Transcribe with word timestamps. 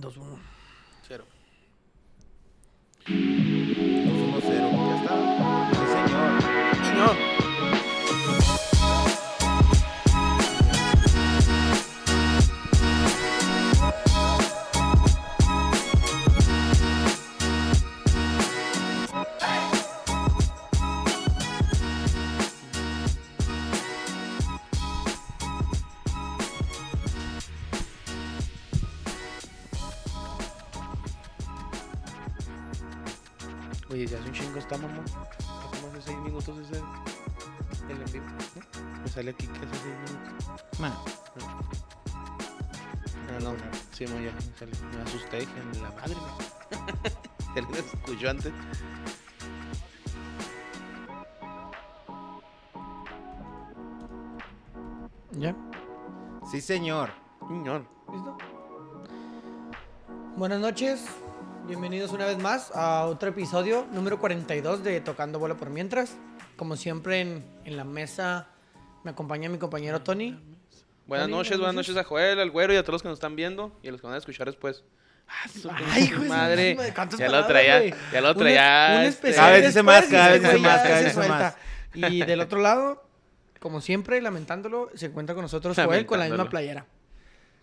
2-1. 0.00 0.38
Cero. 1.06 1.24
2-1-0. 3.06 4.40
Ya 4.88 4.96
está. 4.96 5.14
Sí, 5.70 5.84
señor. 5.92 7.14
Señor. 7.14 7.39
Mamá. 34.78 35.02
Hace 35.04 35.82
más 35.82 35.92
de 35.92 36.02
6 36.02 36.18
minutos 36.18 36.58
ese. 36.58 36.82
El 37.88 38.00
en 38.00 38.12
vivo. 38.12 38.26
¿no? 38.26 39.02
Me 39.02 39.08
sale 39.08 39.30
aquí 39.30 39.46
que 39.46 39.58
hace 39.58 39.76
6 39.82 39.84
minutos. 39.84 40.46
Ah, 43.30 43.38
no, 43.42 43.54
sí, 43.92 44.06
mo, 44.06 44.18
ya 44.20 44.32
me 44.32 44.40
sale. 44.58 44.72
Me 44.96 45.02
asusté, 45.02 45.40
dije, 45.40 45.52
la 45.82 45.90
madre. 45.90 46.16
me 47.54 47.78
escuchó 47.78 48.30
antes. 48.30 48.52
¿Ya? 55.32 55.54
Sí, 56.50 56.60
señor. 56.60 57.10
Señor. 57.48 57.86
¿Listo? 58.12 58.36
Buenas 60.36 60.60
noches. 60.60 61.06
Bienvenidos 61.70 62.10
una 62.10 62.26
vez 62.26 62.36
más 62.38 62.72
a 62.74 63.04
otro 63.06 63.28
episodio, 63.28 63.86
número 63.92 64.18
42 64.18 64.82
de 64.82 65.00
Tocando 65.00 65.38
Bola 65.38 65.54
por 65.54 65.70
Mientras. 65.70 66.16
Como 66.56 66.74
siempre 66.74 67.20
en, 67.20 67.44
en 67.64 67.76
la 67.76 67.84
mesa 67.84 68.48
me 69.04 69.12
acompaña 69.12 69.48
mi 69.48 69.56
compañero 69.58 70.02
Tony. 70.02 70.36
Buenas 71.06 71.26
Tony, 71.28 71.36
noches, 71.36 71.58
buenas 71.58 71.76
noches 71.76 71.96
a 71.96 72.02
Joel, 72.02 72.40
al 72.40 72.50
güero 72.50 72.72
y 72.74 72.76
a 72.76 72.82
todos 72.82 72.94
los 72.94 73.02
que 73.02 73.08
nos 73.08 73.18
están 73.18 73.36
viendo 73.36 73.70
y 73.84 73.88
a 73.88 73.92
los 73.92 74.00
que 74.00 74.06
van 74.08 74.14
a 74.16 74.18
escuchar 74.18 74.46
después. 74.48 74.82
Ah, 75.28 75.48
su 75.48 75.70
Ay, 75.70 76.10
madre. 76.26 76.74
madre, 76.74 76.92
¿cuántas 76.92 77.20
Ya 77.20 77.28
lo 77.28 77.46
traía, 77.46 77.94
ya 78.12 78.20
lo 78.20 78.32
Un- 78.32 78.36
traía. 78.38 78.86
un 78.96 79.04
este, 79.04 79.08
especial 79.28 79.36
Cada 79.36 79.52
vez 79.52 79.66
dice 79.66 79.82
más, 79.84 80.04
cada 80.06 80.24
se 80.24 80.32
vez 80.32 80.42
dice 80.42 80.58
más, 80.58 80.76
cada 80.82 80.86
se 80.88 80.92
vez 80.94 81.04
dice 81.04 81.14
suelta. 81.14 81.56
Y 81.94 82.22
del 82.24 82.40
otro 82.40 82.58
lado, 82.60 83.04
como 83.60 83.80
siempre, 83.80 84.20
lamentándolo, 84.20 84.90
se 84.96 85.06
encuentra 85.06 85.36
con 85.36 85.42
nosotros 85.42 85.76
Joel 85.84 86.04
con 86.04 86.18
la 86.18 86.24
misma 86.26 86.48
playera. 86.50 86.84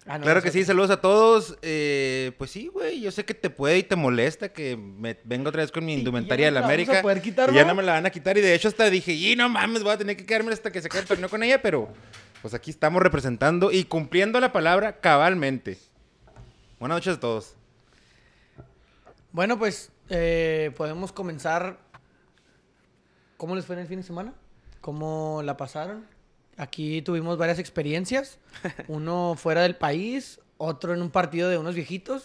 Ah, 0.08 0.18
no, 0.18 0.24
Claro 0.24 0.42
que 0.42 0.52
sí, 0.52 0.64
saludos 0.64 0.90
a 0.90 1.02
todos. 1.02 1.58
Eh, 1.62 2.32
pues 2.38 2.52
sí, 2.52 2.68
güey, 2.68 3.02
yo 3.02 3.12
sé 3.12 3.26
que 3.26 3.34
te 3.34 3.50
puede 3.50 3.78
y 3.80 3.84
te 3.84 3.96
molesta 3.96 4.54
que 4.54 4.78
me 4.78 5.18
venga 5.26 5.50
otra 5.50 5.62
vez 5.64 5.72
con 5.72 5.86
mi 5.86 5.94
Sí, 5.94 6.00
indumentaria 6.00 6.46
ya 6.46 6.48
de 6.48 6.52
la 6.52 6.62
la 6.62 6.68
vamos 6.68 6.74
América. 6.74 7.00
a 7.00 7.02
poder 7.02 7.22
quitar, 7.22 7.50
y 7.52 7.56
ya 7.56 7.66
no 7.66 7.76
me 7.76 7.84
la 7.84 7.94
van 7.94 8.06
a 8.06 8.10
quitar 8.10 8.38
y 8.38 8.42
de 8.42 8.54
hecho 8.54 8.68
hasta 8.70 8.90
dije, 8.90 9.12
y 9.14 9.36
no 9.36 9.50
mames, 9.50 9.84
voy 9.84 9.92
a 9.92 9.98
tener 9.98 10.16
que 10.16 10.26
quedarme 10.26 10.54
hasta 10.54 10.72
que 10.72 10.80
se 10.82 10.88
acabe 10.88 11.02
el 11.02 11.08
torneo 11.08 11.30
con 11.30 11.44
ella, 11.44 11.62
pero 11.62 11.90
pues 12.42 12.54
aquí 12.54 12.72
estamos 12.72 13.02
representando 13.02 13.72
y 13.72 13.84
cumpliendo 13.84 14.40
la 14.40 14.54
palabra 14.54 15.00
cabalmente. 15.02 15.78
Buenas 16.80 16.98
noches 16.98 17.18
a 17.18 17.20
todos. 17.20 17.56
Bueno, 19.34 19.58
pues 19.60 19.92
eh, 20.10 20.72
podemos 20.78 21.12
comenzar. 21.12 21.80
¿Cómo 23.36 23.56
les 23.56 23.66
fue 23.66 23.76
en 23.76 23.82
el 23.82 23.88
fin 23.88 23.98
de 24.00 24.04
semana? 24.04 24.34
¿Cómo 24.82 25.42
la 25.44 25.58
pasaron? 25.58 26.06
Aquí 26.58 27.02
tuvimos 27.04 27.38
varias 27.38 27.60
experiencias. 27.60 28.40
Uno 28.88 29.36
fuera 29.38 29.62
del 29.62 29.76
país, 29.76 30.40
otro 30.58 30.94
en 30.94 31.02
un 31.04 31.12
partido 31.12 31.50
de 31.50 31.58
unos 31.58 31.76
viejitos. 31.76 32.24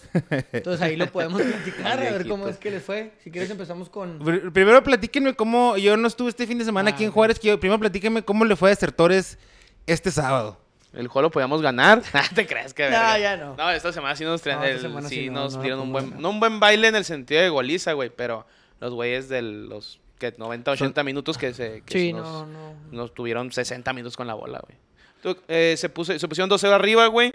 Entonces 0.53 0.81
ahí 0.81 0.97
lo 0.97 1.07
podemos 1.13 1.43
platicar, 1.43 1.99
a 2.01 2.11
ver 2.11 2.27
cómo 2.27 2.49
es 2.49 2.57
que 2.57 2.71
les 2.71 2.83
fue. 2.83 3.13
Si 3.23 3.31
quieres 3.31 3.51
empezamos 3.51 3.89
con... 3.91 4.19
Pr- 4.21 4.53
Primero 4.53 4.83
platíquenme 4.83 5.35
cómo, 5.35 5.77
yo 5.77 5.97
no 5.97 6.09
estuve 6.09 6.31
este 6.31 6.47
fin 6.47 6.59
de 6.59 6.65
semana 6.65 6.91
Ah, 6.91 6.95
aquí 6.95 7.05
en. 7.05 7.11
Juárez, 7.11 7.39
que 7.39 7.49
yo- 7.49 7.61
primero 7.61 7.79
platíquenme 7.79 8.23
cómo 8.23 8.45
le 8.47 8.57
fue 8.57 8.71
a 8.71 8.75
Desertores 8.75 9.39
este 9.87 10.11
sábado. 10.11 10.59
El 10.95 11.09
juego 11.09 11.29
lo 11.29 11.31
podíamos 11.31 11.61
ganar. 11.63 12.03
Ah, 12.15 12.25
¿Te 12.35 12.47
crees 12.47 12.73
que 12.75 12.85
No, 12.85 12.91
verga? 12.91 13.19
ya 13.19 13.37
no. 13.37 13.55
No, 13.57 13.71
esta 13.71 13.93
semana 13.93 14.17
sí 14.17 14.25
nos, 14.25 14.41
traen 14.41 14.61
No, 14.61 14.65
esta 14.65 14.77
el- 14.77 14.83
semana 14.83 15.09
sí 15.11 15.15
sí 15.17 15.29
no, 15.31 15.41
nos 15.45 15.61
dieron 15.61 15.81
un 15.81 15.93
buen, 15.93 16.21
no 16.21 16.31
un 16.31 16.41
buen 16.41 16.59
baile 16.59 16.89
en 16.89 16.97
el 16.97 17.05
sentido 17.05 17.43
de 17.43 17.51
goliza, 17.51 17.93
güey, 17.93 18.09
pero 18.09 18.47
los 18.81 18.93
güeyes 18.95 19.29
de 19.29 19.43
los 19.43 20.01
que 20.31 20.35
90, 20.39 20.71
80 20.71 21.03
minutos 21.05 21.37
que 21.37 21.53
se 21.53 21.83
que 21.85 21.99
Sí, 21.99 22.13
nos, 22.13 22.27
no, 22.27 22.47
no. 22.47 22.75
nos 22.91 23.13
tuvieron 23.15 23.51
60 23.53 23.93
minutos 23.93 24.17
con 24.17 24.27
la 24.27 24.35
bola, 24.35 24.61
güey. 24.67 24.79
Entonces, 25.17 25.43
eh, 25.49 25.75
se, 25.77 25.89
puso, 25.89 26.19
se 26.19 26.29
pusieron 26.29 26.49
2-0 26.51 26.71
arriba, 26.73 27.07
güey. 27.09 27.33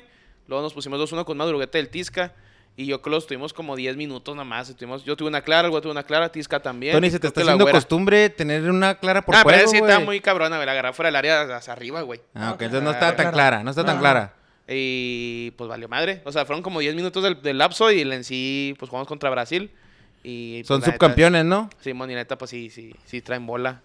Luego 0.48 0.64
nos 0.64 0.74
pusimos 0.74 1.00
2-1 1.00 1.26
con 1.26 1.38
Madruguete 1.38 1.78
del 1.78 1.90
Tisca. 1.90 2.34
Y 2.80 2.86
yo 2.86 3.02
creo 3.02 3.12
que 3.14 3.16
los 3.18 3.28
tuvimos 3.28 3.54
como 3.54 3.76
10 3.76 3.98
minutos 3.98 4.36
nada 4.36 4.46
más. 4.46 4.70
Estuvimos, 4.70 5.04
yo 5.04 5.16
tuve 5.18 5.30
una 5.30 5.42
clara, 5.42 5.66
el 5.66 5.72
güey 5.72 5.82
tuvo 5.82 5.92
una 5.94 6.04
clara, 6.04 6.32
Tisca 6.32 6.60
también. 6.62 6.94
Tony, 6.94 7.10
se 7.10 7.20
te 7.20 7.28
está 7.28 7.42
haciendo 7.42 7.68
costumbre 7.70 8.30
tener 8.30 8.70
una 8.70 8.96
clara 9.00 9.24
por 9.24 9.36
Ah, 9.36 9.42
pero 9.46 9.68
sí 9.68 9.78
está 9.78 10.00
muy 10.00 10.20
cabrona, 10.22 10.58
güey. 10.58 10.66
La 10.66 10.74
agarré 10.74 10.94
fuera 10.94 11.08
del 11.08 11.16
área 11.16 11.42
hacia 11.58 11.74
arriba, 11.74 12.02
güey. 12.04 12.22
Ah, 12.36 12.50
ok, 12.52 12.56
Ok. 12.56 12.62
entonces 12.64 12.84
no 12.84 12.92
está 12.92 13.16
tan 13.16 13.32
Clara. 13.32 13.64
no 13.64 13.70
está 13.72 13.84
tan 13.84 13.98
clara. 14.00 14.34
Y 14.68 15.52
pues 15.58 15.68
valió 15.70 15.88
madre. 15.88 16.22
O 16.26 16.32
sea, 16.32 16.46
fueron 16.46 16.62
como 16.62 16.80
10 16.80 16.94
minutos 16.94 17.24
del, 17.24 17.42
del 17.42 17.58
lapso 17.58 17.92
y 17.92 18.02
en 18.02 18.24
sí, 18.24 18.76
pues 18.78 18.90
jugamos 18.90 19.08
contra 19.08 19.30
Brasil. 19.30 19.72
Y, 20.24 20.60
pues, 20.62 20.68
Son 20.68 20.82
neta- 20.82 20.92
subcampeones, 20.92 21.46
¿no? 21.46 21.70
Sí, 21.80 21.92
y 21.92 21.94
neta, 21.94 22.38
pues 22.38 22.52
sí, 22.52 22.70
sí, 22.70 22.94
sí 23.06 23.22
traen 23.22 23.46
bola. 23.46 23.82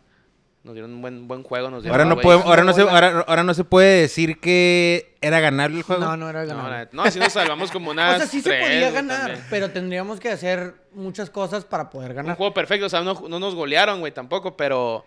Nos 0.65 0.75
dieron 0.75 0.93
un 0.95 1.03
buen, 1.03 1.27
buen 1.27 1.43
juego. 1.43 1.71
Nos 1.71 1.83
dieron 1.83 2.01
Ahora 2.01 2.09
no, 2.09 2.21
podemos, 2.21 2.47
ahora, 2.47 2.63
no 2.63 2.73
se, 2.73 2.83
ahora, 2.83 3.25
ahora 3.27 3.43
no 3.43 3.53
se 3.53 3.65
puede 3.65 4.03
decir 4.03 4.39
que 4.39 5.17
era 5.21 5.41
ganable 5.41 5.79
el 5.79 5.83
juego. 5.83 6.05
No, 6.05 6.17
no 6.17 6.31
era 6.31 6.45
No, 6.45 6.69
neta- 6.71 6.89
no, 6.93 7.03
así 7.03 7.19
nos 7.19 7.33
salvamos 7.33 7.73
como 7.73 7.91
unas 7.91 8.15
o 8.17 8.19
sea, 8.19 8.27
sí 8.29 8.41
se 8.41 8.51
podía 8.51 8.91
ganar, 8.93 9.23
también. 9.23 9.45
pero 9.51 9.71
tendríamos 9.71 10.21
que 10.21 10.31
hacer 10.31 10.75
muchas 10.95 11.31
cosas 11.31 11.65
para 11.65 11.91
poder 11.91 12.11
Un 12.11 12.17
ganar. 12.17 12.37
juego 12.37 12.55
perfecto, 12.55 12.87
o 12.87 12.89
sea, 12.89 13.01
no, 13.03 13.15
no 13.29 13.41
nos 13.41 13.55
golearon, 13.57 13.99
güey, 14.01 14.13
tampoco, 14.13 14.57
pero... 14.57 15.05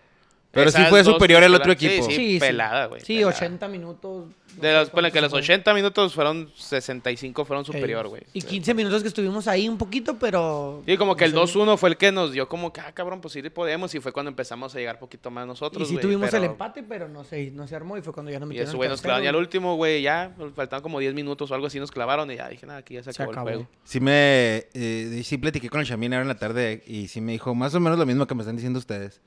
Pero 0.56 0.70
sí 0.70 0.82
fue 0.88 1.04
superior 1.04 1.42
al 1.44 1.54
otro 1.54 1.72
equipo. 1.72 2.04
Sí, 2.08 2.16
sí, 2.16 2.40
pelada, 2.40 2.86
güey. 2.86 3.00
Sí, 3.02 3.18
pelada. 3.18 3.36
80 3.36 3.68
minutos. 3.68 4.26
no 4.56 4.62
De 4.62 4.72
los, 4.72 4.88
ponle 4.90 5.12
que 5.12 5.20
los 5.20 5.30
cuántos 5.30 5.46
fue. 5.46 5.54
80 5.54 5.74
minutos 5.74 6.14
fueron 6.14 6.50
65, 6.56 7.44
fueron 7.44 7.64
superior, 7.64 8.08
güey. 8.08 8.22
Y 8.32 8.40
15 8.40 8.72
minutos 8.74 9.02
que 9.02 9.08
estuvimos 9.08 9.46
ahí 9.48 9.68
un 9.68 9.76
poquito, 9.76 10.18
pero... 10.18 10.82
Sí, 10.86 10.96
como 10.96 11.14
que 11.14 11.26
el 11.26 11.34
no 11.34 11.46
sé. 11.46 11.58
2-1 11.58 11.76
fue 11.76 11.90
el 11.90 11.96
que 11.98 12.10
nos 12.10 12.32
dio 12.32 12.48
como 12.48 12.72
que, 12.72 12.80
ah, 12.80 12.90
cabrón, 12.92 13.20
pues 13.20 13.34
sí 13.34 13.42
podemos. 13.50 13.94
Y 13.94 14.00
fue 14.00 14.12
cuando 14.12 14.30
empezamos 14.30 14.74
a 14.74 14.78
llegar 14.78 14.98
poquito 14.98 15.30
más 15.30 15.46
nosotros, 15.46 15.90
Y 15.90 15.94
sí 15.94 16.00
tuvimos 16.00 16.32
el 16.32 16.44
empate, 16.44 16.82
pero 16.82 17.06
no 17.08 17.22
se, 17.24 17.50
no 17.50 17.68
se 17.68 17.76
armó 17.76 17.98
y 17.98 18.02
fue 18.02 18.12
cuando 18.12 18.32
ya 18.32 18.38
nos 18.40 18.46
Y 18.46 18.48
metieron 18.48 18.68
eso, 18.68 18.72
el 18.72 18.76
güey, 18.78 18.88
nos 18.88 19.02
clavaron 19.02 19.24
ya 19.24 19.30
al 19.30 19.36
último, 19.36 19.76
güey, 19.76 20.00
ya. 20.02 20.34
Faltaban 20.54 20.82
como 20.82 20.98
10 21.00 21.12
minutos 21.14 21.50
o 21.50 21.54
algo 21.54 21.66
así, 21.66 21.78
nos 21.78 21.90
clavaron 21.90 22.30
y 22.30 22.36
ya 22.36 22.48
dije, 22.48 22.66
nada, 22.66 22.78
aquí 22.78 22.94
ya 22.94 23.02
se 23.02 23.12
Se 23.12 23.22
acabó, 23.22 23.32
acabó. 23.32 23.48
el 23.50 23.54
juego. 23.56 23.70
Sí 23.84 24.00
me... 24.00 24.66
eh, 24.72 25.20
sí 25.22 25.36
platiqué 25.36 25.68
con 25.68 25.80
el 25.80 25.86
Chamín 25.86 26.14
ahora 26.14 26.22
en 26.22 26.28
la 26.28 26.38
tarde 26.38 26.82
y 26.86 27.08
sí 27.08 27.20
me 27.20 27.32
dijo 27.32 27.54
más 27.54 27.74
o 27.74 27.80
menos 27.80 27.98
lo 27.98 28.06
mismo 28.06 28.26
que 28.26 28.34
me 28.34 28.40
están 28.40 28.56
diciendo 28.56 28.78
ustedes. 28.78 29.20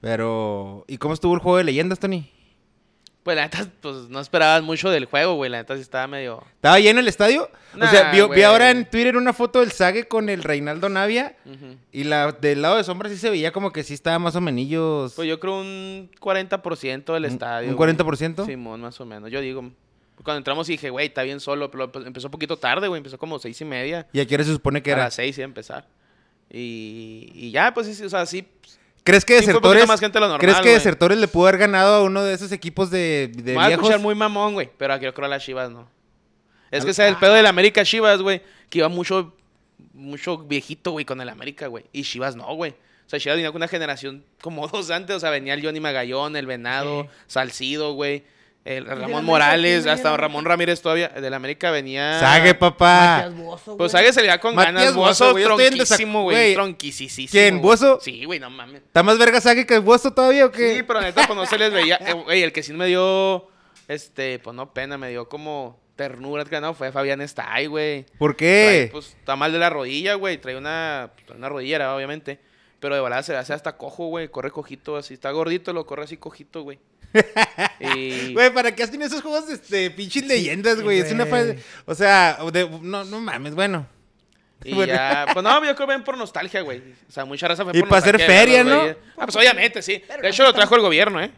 Pero... 0.00 0.84
¿Y 0.88 0.98
cómo 0.98 1.14
estuvo 1.14 1.34
el 1.34 1.40
juego 1.40 1.58
de 1.58 1.64
leyendas, 1.64 1.98
Tony? 1.98 2.30
Pues 3.22 3.36
la 3.36 3.42
neta, 3.42 3.66
pues 3.82 4.08
no 4.08 4.18
esperaban 4.18 4.64
mucho 4.64 4.88
del 4.88 5.04
juego, 5.04 5.34
güey. 5.34 5.50
La 5.50 5.58
neta 5.58 5.74
sí 5.76 5.82
estaba 5.82 6.06
medio. 6.06 6.42
¿Estaba 6.54 6.80
lleno 6.80 7.00
el 7.00 7.08
estadio? 7.08 7.50
o 7.78 7.86
sea, 7.86 8.10
vi, 8.10 8.18
vi 8.22 8.26
güey. 8.26 8.42
ahora 8.44 8.70
en 8.70 8.88
Twitter 8.88 9.14
una 9.18 9.34
foto 9.34 9.60
del 9.60 9.72
Sague 9.72 10.08
con 10.08 10.30
el 10.30 10.42
Reinaldo 10.42 10.88
Navia 10.88 11.36
y 11.92 12.04
la 12.04 12.32
del 12.32 12.62
lado 12.62 12.78
de 12.78 12.84
sombra 12.84 13.10
sí 13.10 13.18
se 13.18 13.28
veía 13.28 13.52
como 13.52 13.72
que 13.72 13.82
sí 13.82 13.92
estaba 13.92 14.18
más 14.18 14.36
o 14.36 14.40
menos... 14.40 15.12
Pues 15.14 15.28
yo 15.28 15.38
creo 15.38 15.60
un 15.60 16.10
40% 16.18 17.12
del 17.12 17.24
¿Un- 17.24 17.30
estadio. 17.30 17.68
un 17.68 17.76
güey. 17.76 17.92
40%? 17.94 18.46
Simón, 18.46 18.80
más 18.80 18.98
o 19.00 19.04
menos. 19.04 19.30
Yo 19.30 19.40
digo. 19.42 19.70
Cuando 20.24 20.38
entramos 20.38 20.66
dije, 20.66 20.88
güey, 20.88 21.08
está 21.08 21.22
bien 21.22 21.40
solo. 21.40 21.70
Pero 21.70 21.92
pues, 21.92 22.06
empezó 22.06 22.28
un 22.28 22.32
poquito 22.32 22.56
tarde, 22.56 22.88
güey. 22.88 22.98
Empezó 23.00 23.18
como 23.18 23.38
seis 23.38 23.60
y 23.60 23.64
media. 23.66 24.06
¿Y 24.14 24.20
a 24.20 24.26
qué 24.26 24.34
hora 24.34 24.44
se 24.44 24.52
supone 24.52 24.82
que 24.82 24.90
A 24.92 24.94
era? 24.94 25.04
las 25.04 25.14
seis 25.14 25.36
iba 25.36 25.44
a 25.44 25.48
empezar. 25.48 25.86
Y, 26.50 27.30
y 27.34 27.50
ya, 27.50 27.72
pues 27.74 27.86
sí, 27.86 27.94
sí, 27.94 28.04
o 28.04 28.08
sea, 28.10 28.24
sí. 28.26 28.46
¿Crees 29.04 29.24
que 29.24 29.34
Sí, 29.40 29.46
Desertores... 29.46 29.86
más 29.88 30.00
gente 30.00 30.16
de 30.18 30.20
lo 30.20 30.28
normal, 30.28 30.40
¿Crees 30.40 30.60
que. 30.60 30.70
Desertores 30.70 31.18
le 31.18 31.28
pudo 31.28 31.46
haber 31.48 31.58
ganado 31.58 31.94
a 31.96 32.02
uno 32.02 32.22
de 32.22 32.34
esos 32.34 32.52
equipos 32.52 32.90
de, 32.90 33.30
de 33.34 33.54
Me 33.54 33.62
a 33.62 33.66
viejos? 33.68 33.84
escuchar 33.84 34.00
muy 34.00 34.14
mamón, 34.14 34.54
güey. 34.54 34.70
Pero 34.76 34.96
yo 34.98 35.12
creo 35.14 35.26
a 35.26 35.28
las 35.28 35.42
Chivas 35.44 35.70
no. 35.70 35.88
Es 36.70 36.84
que 36.84 36.90
ese 36.92 37.02
es 37.04 37.08
el 37.08 37.16
pedo 37.16 37.34
del 37.34 37.46
América 37.46 37.84
Chivas, 37.84 38.20
güey. 38.22 38.42
Que 38.68 38.78
iba 38.78 38.88
mucho, 38.88 39.34
mucho 39.94 40.38
viejito, 40.38 40.92
güey, 40.92 41.04
con 41.04 41.20
el 41.20 41.28
América, 41.28 41.66
güey. 41.66 41.84
Y 41.92 42.02
Chivas 42.02 42.36
no, 42.36 42.54
güey. 42.54 42.70
O 42.72 43.10
sea, 43.10 43.18
Chivas 43.18 43.36
venía 43.36 43.50
con 43.50 43.56
una 43.56 43.68
generación 43.68 44.24
como 44.40 44.68
dos 44.68 44.90
antes. 44.90 45.16
O 45.16 45.20
sea, 45.20 45.30
venía 45.30 45.54
el 45.54 45.64
Johnny 45.64 45.80
Magallón, 45.80 46.36
el 46.36 46.46
Venado, 46.46 47.02
Sí. 47.04 47.08
Salcido, 47.26 47.94
güey. 47.94 48.22
El 48.64 48.84
Ramón 48.84 49.24
Morales, 49.24 49.86
hasta? 49.86 50.14
Ramón 50.16 50.44
Ramírez 50.44 50.82
todavía. 50.82 51.08
Del 51.08 51.32
América 51.32 51.70
venía. 51.70 52.20
Sague, 52.20 52.54
papá. 52.54 53.24
Matías 53.24 53.36
Bozo, 53.36 53.76
Pues. 53.76 53.92
Sague 53.92 54.12
se 54.12 54.20
le 54.20 54.28
da 54.28 54.38
con 54.38 54.54
Matías 54.54 54.74
ganas. 54.74 54.94
Bozo, 54.94 55.32
Bozo, 55.32 55.32
güey, 55.32 55.44
tronquísimo, 55.44 56.22
güey. 56.24 56.54
Tronquisísimo. 56.54 57.28
¿Quién. 57.30 57.62
Bozo? 57.62 57.98
Sí, 58.02 58.24
güey, 58.24 58.38
no 58.38 58.50
mames. 58.50 58.82
¿Está 58.82 59.02
más 59.02 59.16
verga 59.18 59.40
Sague 59.40 59.66
que 59.66 59.74
el 59.74 59.80
Buoso 59.80 60.12
todavía 60.12 60.44
o 60.44 60.50
qué? 60.50 60.76
Sí, 60.76 60.82
pero 60.82 61.00
neta, 61.00 61.26
pues 61.26 61.36
no 61.36 61.46
se 61.46 61.58
les 61.58 61.72
veía. 61.72 61.96
Eh, 61.96 62.12
Güey, 62.12 62.42
el 62.42 62.52
que 62.52 62.62
sí 62.62 62.72
me 62.74 62.86
dio, 62.86 63.48
este, 63.88 64.38
pues 64.40 64.54
no 64.54 64.74
pena, 64.74 64.98
me 64.98 65.08
dio 65.08 65.28
como 65.28 65.80
ternura, 65.96 66.44
que 66.44 66.60
no, 66.60 66.74
fue 66.74 66.92
Fabián 66.92 67.20
Stay, 67.22 67.66
güey. 67.66 68.04
¿Por 68.18 68.36
Trae, 68.36 68.86
qué? 68.86 68.88
Pues 68.92 69.16
está 69.18 69.36
mal 69.36 69.52
de 69.52 69.58
la 69.58 69.70
rodilla, 69.70 70.14
güey. 70.14 70.38
Trae 70.38 70.56
una, 70.56 71.12
pues, 71.26 71.36
una 71.36 71.48
rodillera, 71.48 71.94
obviamente. 71.94 72.40
Pero 72.78 72.94
de 72.94 73.00
volada 73.00 73.22
se 73.22 73.36
hace 73.36 73.52
hasta 73.52 73.76
cojo, 73.76 74.06
güey. 74.06 74.28
Corre 74.28 74.50
cojito 74.50 74.96
así. 74.96 75.14
Está 75.14 75.30
gordito, 75.30 75.72
lo 75.72 75.86
corre 75.86 76.04
así 76.04 76.16
cojito, 76.16 76.62
güey. 76.62 76.78
y... 77.80 78.32
Güey, 78.34 78.52
¿para 78.52 78.74
qué 78.74 78.82
hacen 78.82 79.02
esos 79.02 79.22
juegos, 79.22 79.48
este, 79.50 79.90
pinches 79.90 80.26
leyendas, 80.26 80.80
güey? 80.80 81.00
Es 81.00 81.12
una. 81.12 81.26
O 81.86 81.94
sea, 81.94 82.38
de- 82.52 82.68
no, 82.82 83.04
no 83.04 83.20
mames, 83.20 83.54
bueno. 83.54 83.86
Y 84.64 84.74
Bueno. 84.74 84.92
ya, 84.92 85.26
pues 85.32 85.42
no, 85.42 85.64
yo 85.64 85.74
creo 85.74 85.88
que 85.88 85.94
ven 85.94 86.04
por 86.04 86.16
nostalgia, 86.16 86.60
güey. 86.60 86.82
O 87.08 87.12
sea, 87.12 87.24
mucha 87.24 87.48
raza 87.48 87.64
fue 87.64 87.76
Y 87.76 87.80
por 87.80 87.88
para 87.88 88.00
hacer 88.00 88.18
de 88.18 88.26
feria, 88.26 88.62
¿no? 88.62 88.82
Ah, 89.16 89.24
pues 89.24 89.36
obviamente, 89.36 89.82
sí. 89.82 90.02
De 90.22 90.28
hecho, 90.28 90.42
lo 90.42 90.52
trajo 90.52 90.74
el 90.76 90.82
gobierno, 90.82 91.20
¿eh? 91.22 91.30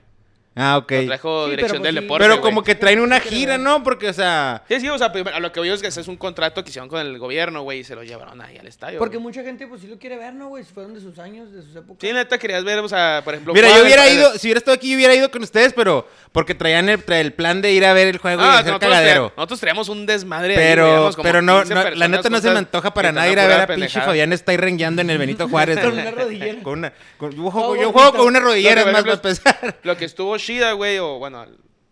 Ah, 0.55 0.77
ok. 0.77 0.91
Lo 0.93 1.07
trajo 1.07 1.45
Sí, 1.47 1.51
Dirección 1.53 1.83
pero 1.83 1.83
del 1.85 1.95
pues 1.95 1.95
sí. 1.95 2.01
Deporte, 2.03 2.25
Pero 2.25 2.41
como 2.43 2.63
que 2.63 2.75
traen 2.75 3.01
una 3.01 3.21
gira. 3.21 3.57
¿no? 3.59 3.83
Porque, 3.83 4.09
o 4.09 4.13
sea... 4.13 4.63
Sí, 4.69 4.81
sí, 4.81 4.89
o 4.89 4.99
sea, 4.99 5.11
primero, 5.13 5.35
a 5.37 5.41
lo 5.41 5.51
que 5.51 5.61
voy 5.61 5.71
es 5.71 5.81
que 5.81 5.89
ese 5.89 6.01
es 6.03 6.09
un 6.09 6.17
contrato 6.17 6.63
que 6.63 6.71
hicieron 6.71 6.89
con 6.89 7.01
el 7.01 7.19
gobierno, 7.19 7.63
güey, 7.63 7.81
y 7.81 7.85
se 7.85 7.95
lo 7.95 8.03
llevaron 8.03 8.41
ahí 8.43 8.57
al 8.59 8.67
estadio. 8.67 8.99
Porque 8.99 9.19
mucha 9.19 9.43
gente, 9.43 9.67
pues 9.67 9.81
sí 9.81 9.87
lo 9.87 9.99
quiere 9.99 10.17
ver, 10.17 10.35
¿no, 10.35 10.49
güey? 10.49 10.63
Fueron 10.65 10.93
de 10.95 11.01
sus 11.01 11.19
años, 11.19 11.51
de 11.53 11.63
sus 11.63 11.75
épocas. 11.77 11.97
Sí, 12.01 12.13
neta, 12.13 12.37
querías 12.39 12.65
ver, 12.65 12.79
o 12.81 12.89
sea, 12.89 13.23
por 13.25 13.35
ejemplo... 13.35 13.55
Mira, 13.55 13.69
yo 13.77 13.83
hubiera 13.85 14.07
el- 14.09 14.15
ido, 14.19 14.33
si 14.39 14.47
hubiera 14.49 14.59
estado 14.59 14.75
aquí, 14.75 14.91
yo 14.91 14.97
hubiera 14.97 15.15
ido 15.15 15.31
con 15.31 15.43
ustedes, 15.43 15.73
pero 15.73 16.07
porque 16.33 16.55
traían 16.55 16.89
el, 16.89 17.05
tra- 17.05 17.21
el 17.21 17.33
plan 17.33 17.63
de 17.63 17.73
ir 17.73 17.85
a 17.87 17.93
ver 17.95 18.09
el 18.09 18.19
juego 18.19 18.43
y 18.43 18.45
Ah, 18.45 18.59
hacer 18.59 18.79
traíamos, 18.79 19.33
nosotros 19.37 19.61
traíamos 19.61 19.89
un 19.89 20.05
desmadre. 20.07 20.53
ahí, 20.55 20.59
Pero, 20.59 21.11
como 21.13 21.23
pero 21.23 21.43
no, 21.43 21.59
15 21.63 21.75
no, 21.75 21.91
la 21.91 22.09
neta 22.09 22.29
no 22.31 22.41
se 22.41 22.51
me 22.51 22.59
antoja 22.59 22.93
para 22.95 23.11
nada 23.13 23.29
ir 23.29 23.39
a 23.41 23.47
ver 23.47 23.61
a 23.63 23.67
pinche. 23.67 24.01
Fabián 24.01 24.33
está 24.33 24.53
ahí 24.53 24.59
rengueando 24.59 25.03
en 25.03 25.11
el 25.11 25.19
Benito 25.19 25.49
Juárez. 25.49 25.79
Con 25.83 25.93
una 25.93 26.11
rodillera. 26.11 26.63
Con 26.63 26.79
una, 26.79 26.93
con- 27.19 27.33
yo 27.33 27.51
juego, 27.51 27.75
yo 27.77 27.81
bonito. 27.83 27.93
juego 27.93 28.13
con 28.19 28.27
una 28.27 28.41
rodillera, 28.41 28.81
es 28.83 28.87
más 28.93 29.03
para 29.03 29.15
empezar. 29.15 29.79
Lo 29.83 29.97
que 29.97 30.05
estuvo 30.05 30.39
chida, 30.43 30.73
güey, 30.73 30.99
o 30.99 31.19
bueno, 31.19 31.47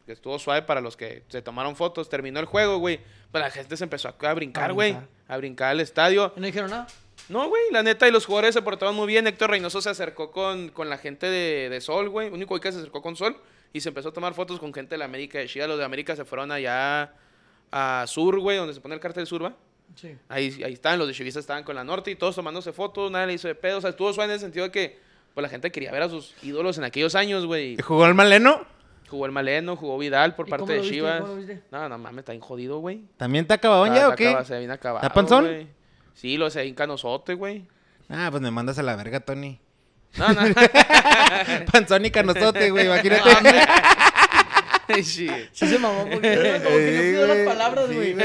que 0.06 0.12
estuvo 0.12 0.38
suave 0.38 0.62
para 0.62 0.80
los 0.80 0.96
que 0.96 1.22
se 1.28 1.40
tomaron 1.42 1.76
fotos, 1.76 2.08
terminó 2.08 2.40
el 2.40 2.46
juego, 2.46 2.78
güey. 2.78 3.00
Pues 3.30 3.42
la 3.42 3.50
gente 3.50 3.76
se 3.76 3.84
empezó 3.84 4.08
a, 4.08 4.34
brincar, 4.34 4.72
güey. 4.72 4.96
A 5.28 5.36
brincar 5.36 5.70
al 5.70 5.80
estadio. 5.80 6.32
¿Y 6.36 6.40
no 6.40 6.46
dijeron 6.46 6.70
nada? 6.70 6.86
No, 7.28 7.48
güey, 7.48 7.62
la 7.70 7.82
neta, 7.82 8.08
y 8.08 8.10
los 8.10 8.26
jugadores 8.26 8.54
se 8.54 8.62
portaron 8.62 8.96
muy 8.96 9.06
bien. 9.06 9.26
Héctor 9.26 9.50
Reynoso 9.50 9.80
se 9.80 9.88
acercó 9.88 10.32
con, 10.32 10.70
con 10.70 10.90
la 10.90 10.98
gente 10.98 11.30
de, 11.30 11.68
de 11.68 11.80
Sol, 11.80 12.08
güey. 12.08 12.28
Único 12.28 12.48
güey 12.48 12.60
que 12.60 12.72
se 12.72 12.78
acercó 12.78 13.02
con 13.02 13.14
Sol. 13.14 13.36
Y 13.72 13.80
se 13.80 13.90
empezó 13.90 14.08
a 14.08 14.12
tomar 14.12 14.34
fotos 14.34 14.58
con 14.58 14.74
gente 14.74 14.94
de 14.94 14.98
la 14.98 15.04
América 15.04 15.38
de 15.38 15.46
Chivas. 15.46 15.68
Los 15.68 15.78
de 15.78 15.84
América 15.84 16.16
se 16.16 16.24
fueron 16.24 16.50
allá 16.50 17.14
a 17.70 18.04
Sur, 18.08 18.40
güey, 18.40 18.56
donde 18.56 18.74
se 18.74 18.80
pone 18.80 18.96
el 18.96 19.00
cartel 19.00 19.28
Sur, 19.28 19.44
¿va? 19.44 19.54
Sí. 19.94 20.16
Ahí, 20.28 20.60
ahí 20.64 20.72
estaban, 20.72 20.98
los 20.98 21.06
de 21.06 21.14
Chivas 21.14 21.36
estaban 21.36 21.62
con 21.62 21.76
la 21.76 21.84
Norte 21.84 22.10
y 22.10 22.16
todos 22.16 22.34
tomándose 22.34 22.72
fotos, 22.72 23.10
nadie 23.12 23.28
le 23.28 23.32
hizo 23.34 23.46
de 23.46 23.54
pedo. 23.54 23.78
O 23.78 23.80
sea, 23.80 23.90
estuvo 23.90 24.12
suave 24.12 24.30
en 24.30 24.34
el 24.34 24.40
sentido 24.40 24.64
de 24.64 24.72
que 24.72 24.98
pues, 25.34 25.42
la 25.42 25.48
gente 25.48 25.70
quería 25.70 25.92
ver 25.92 26.02
a 26.02 26.08
sus 26.08 26.34
ídolos 26.42 26.78
en 26.78 26.84
aquellos 26.84 27.14
años, 27.14 27.46
güey. 27.46 27.76
¿Jugó 27.80 28.06
el 28.06 28.14
Maleno? 28.14 28.64
Jugó 29.08 29.26
el 29.26 29.32
Maleno, 29.32 29.74
jugó 29.76 29.98
Vidal 29.98 30.36
por 30.36 30.46
¿Y 30.46 30.50
parte 30.50 30.72
de? 30.72 30.82
Chivas. 30.82 31.22
No, 31.70 31.88
no 31.88 31.98
mames, 31.98 32.20
está 32.20 32.32
bien 32.32 32.42
jodido, 32.42 32.78
güey. 32.78 33.02
¿También 33.16 33.42
está 33.42 33.54
acabado 33.54 33.86
ya 33.86 34.08
o 34.08 34.12
está 34.12 34.16
qué? 34.16 34.44
Se 34.44 34.58
viene 34.58 34.72
acabado. 34.72 35.04
¿Está 35.04 35.12
panzón? 35.12 35.44
güey. 35.44 35.66
Sí, 36.14 36.36
lo 36.36 36.46
hace 36.46 36.62
bien 36.62 36.74
canosote, 36.74 37.34
güey. 37.34 37.66
Ah, 38.08 38.28
pues 38.30 38.42
me 38.42 38.50
mandas 38.50 38.78
a 38.78 38.82
la 38.82 38.94
verga, 38.94 39.20
Tony. 39.20 39.58
No, 40.16 40.28
no. 40.28 40.42
Panzón 41.72 42.04
y 42.04 42.10
canosote, 42.10 42.70
güey, 42.70 42.86
imagínate. 42.86 43.30
sí. 45.02 45.28
Sí 45.52 45.66
se 45.66 45.78
mamó 45.78 46.04
porque 46.10 46.60
como 46.62 46.76
que 46.76 46.92
no 46.92 47.00
cuidó 47.00 47.26
las 47.26 47.46
palabras, 47.46 47.86
güey. 47.92 48.16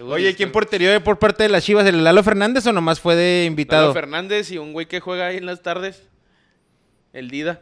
Oye, 0.10 0.34
¿quién 0.34 0.50
portería 0.50 1.02
por 1.04 1.18
parte 1.18 1.42
de 1.42 1.48
las 1.48 1.64
Chivas? 1.64 1.86
¿El 1.86 2.02
Lalo 2.02 2.22
Fernández 2.22 2.66
o 2.66 2.72
nomás 2.72 2.98
fue 2.98 3.14
de 3.14 3.40
Lalo 3.40 3.46
invitado? 3.46 3.92
Fernández 3.92 4.50
y 4.50 4.58
un 4.58 4.72
güey 4.72 4.86
que 4.86 5.00
juega 5.00 5.26
ahí 5.26 5.36
en 5.36 5.46
las 5.46 5.62
tardes. 5.62 6.08
El 7.12 7.30
Dida. 7.30 7.60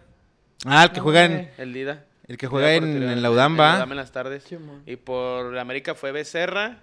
Ah, 0.64 0.84
el 0.84 0.90
que 0.90 0.98
No, 0.98 1.02
juega 1.04 1.24
en, 1.24 1.32
güey. 1.32 1.48
El 1.58 1.72
Dida. 1.72 2.04
el 2.26 2.36
que 2.36 2.46
juega 2.46 2.74
en, 2.74 2.84
en 3.02 3.22
la 3.22 3.28
¿va? 3.30 3.82
En 3.82 3.96
las 3.96 4.12
tardes. 4.12 4.44
Y 4.86 4.96
por 4.96 5.56
América 5.58 5.94
fue 5.94 6.12
Becerra. 6.12 6.78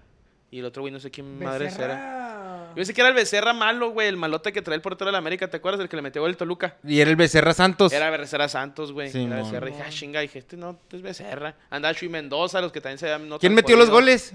Y 0.49 0.59
el 0.59 0.65
otro 0.65 0.81
güey 0.81 0.93
no 0.93 0.99
sé 0.99 1.11
quién 1.11 1.39
madre 1.39 1.65
era. 1.65 1.73
Becerra. 1.75 2.67
Yo 2.69 2.75
pensé 2.75 2.93
que 2.93 3.01
era 3.01 3.09
el 3.09 3.15
Becerra 3.15 3.53
malo, 3.53 3.91
güey. 3.91 4.07
El 4.07 4.17
malote 4.17 4.53
que 4.53 4.61
trae 4.61 4.75
el 4.75 4.81
portero 4.81 5.07
de 5.07 5.11
la 5.13 5.17
América. 5.17 5.49
¿Te 5.49 5.57
acuerdas? 5.57 5.81
El 5.81 5.89
que 5.89 5.95
le 5.95 6.01
metió 6.01 6.21
gol 6.21 6.31
el 6.31 6.37
Toluca. 6.37 6.77
Y 6.83 6.99
era 6.99 7.09
el 7.09 7.15
Becerra 7.15 7.53
Santos. 7.53 7.91
Era 7.91 8.09
Becerra 8.09 8.47
Santos, 8.47 8.91
güey. 8.91 9.09
Sí, 9.09 9.23
era. 9.23 9.37
Becerra. 9.37 9.67
Y 9.67 9.71
dije, 9.71 9.83
ah, 9.85 9.89
chinga. 9.89 10.19
Dije, 10.21 10.39
este 10.39 10.57
no 10.57 10.77
es 10.91 11.01
Becerra. 11.01 11.55
Andaba 11.69 11.93
Chuy 11.93 12.09
Mendoza, 12.09 12.61
los 12.61 12.71
que 12.71 12.81
también 12.81 12.97
se 12.97 13.07
llaman. 13.07 13.39
¿Quién 13.39 13.53
metió 13.53 13.75
los 13.75 13.89
goles? 13.89 14.33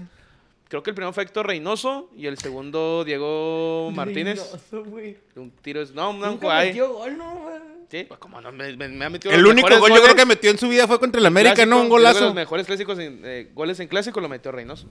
Creo 0.67 0.81
que 0.81 0.89
el 0.89 0.95
primero 0.95 1.13
fue 1.13 1.23
Héctor 1.23 1.47
Reynoso 1.47 2.09
y 2.17 2.25
el 2.25 2.37
segundo 2.37 3.03
Diego 3.03 3.91
Martínez. 3.93 4.39
Reynoso, 4.39 4.83
güey. 4.89 5.17
Un 5.35 5.51
tiro 5.61 5.81
es. 5.81 5.91
No, 5.93 6.13
no, 6.13 6.37
metió 6.37 6.93
gol, 6.93 7.17
¿no, 7.17 7.35
güey? 7.35 7.52
Sí, 7.93 8.05
pues 8.07 8.19
como 8.19 8.41
no, 8.41 8.51
me, 8.51 8.75
me- 8.75 8.87
me 8.87 9.05
ha 9.05 9.09
metido 9.11 9.31
El 9.35 9.45
único 9.45 9.67
gol 9.67 9.77
yo 9.89 9.95
creo 9.97 9.99
goles 10.01 10.15
que 10.15 10.25
metió 10.25 10.49
en 10.49 10.57
su 10.57 10.67
vida 10.67 10.87
fue 10.87 10.99
contra 10.99 11.19
el 11.19 11.25
América, 11.27 11.53
clásico, 11.53 11.69
¿no? 11.75 11.81
Un 11.81 11.83
yo 11.83 11.89
creo 11.89 11.97
que 11.99 12.03
golazo. 12.09 12.25
Los 12.25 12.33
mejores 12.33 12.65
clásicos 12.65 12.97
en, 12.97 13.21
eh, 13.23 13.51
goles 13.53 13.79
en 13.79 13.87
clásico 13.87 14.19
lo 14.19 14.27
metió 14.29 14.51
Reynoso. 14.51 14.87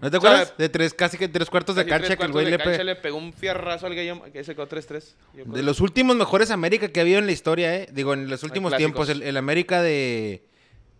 ¿No 0.00 0.10
te 0.10 0.16
O 0.16 0.20
sea, 0.22 0.30
acuerdas? 0.30 0.54
De 0.56 0.68
tres, 0.70 0.94
casi 0.94 1.18
que 1.18 1.28
tres 1.28 1.50
cuartos 1.50 1.76
de 1.76 1.84
cancha 1.84 2.16
que 2.16 2.24
el 2.24 2.32
güey 2.32 2.44
de 2.46 2.52
le 2.52 2.58
pe- 2.58 2.82
le 2.84 2.96
pegó 2.96 3.18
un 3.18 3.32
fierrazo 3.34 3.86
al 3.86 3.94
gallo 3.94 4.22
que 4.32 4.42
se 4.44 4.54
quedó 4.54 4.66
3-3. 4.68 5.14
yo 5.34 5.44
creo. 5.44 5.54
De 5.54 5.62
los 5.62 5.80
últimos 5.80 6.16
mejores 6.16 6.50
América 6.50 6.88
que 6.88 7.00
ha 7.00 7.02
habido 7.02 7.18
en 7.18 7.26
la 7.26 7.32
historia, 7.32 7.74
¿eh? 7.74 7.88
Digo, 7.92 8.14
en 8.14 8.28
los 8.30 8.42
últimos 8.42 8.70
clásicos. 8.70 9.06
tiempos. 9.06 9.08
El, 9.08 9.22
el 9.22 9.36
América 9.36 9.82
de 9.82 10.42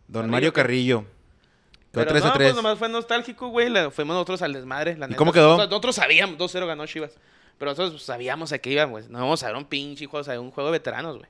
Don 0.09 0.23
Carrillo, 0.23 0.31
Mario. 0.33 0.53
Carrillo. 0.53 1.01
Quedó 1.01 2.05
Pero 2.05 2.11
3 2.11 2.23
no, 2.25 2.29
a 2.31 2.33
3. 2.35 2.47
pues 2.49 2.57
nomás 2.57 2.79
fue 2.79 2.89
nostálgico, 2.91 3.49
güey. 3.49 3.69
Fuimos 3.91 4.15
nosotros 4.15 4.43
al 4.43 4.53
desmadre. 4.53 4.97
La 4.99 5.07
neta. 5.07 5.17
cómo 5.17 5.33
quedó? 5.33 5.57
Sea, 5.57 5.67
nosotros 5.67 5.95
sabíamos, 5.97 6.37
2-0 6.39 6.67
ganó 6.67 6.87
Chivas. 6.87 7.13
Pero 7.59 7.71
nosotros 7.71 7.93
pues, 7.93 8.03
sabíamos 8.05 8.53
a 8.53 8.59
qué 8.59 8.71
íbamos, 8.71 9.03
güey. 9.03 9.13
No 9.13 9.21
vamos 9.21 9.43
a 9.43 9.47
ver 9.47 9.57
un 9.57 9.65
pinche 9.65 10.07
juego, 10.07 10.21
o 10.21 10.25
sea, 10.25 10.39
un 10.41 10.51
juego 10.51 10.71
de 10.71 10.79
veteranos, 10.79 11.17
güey. 11.19 11.29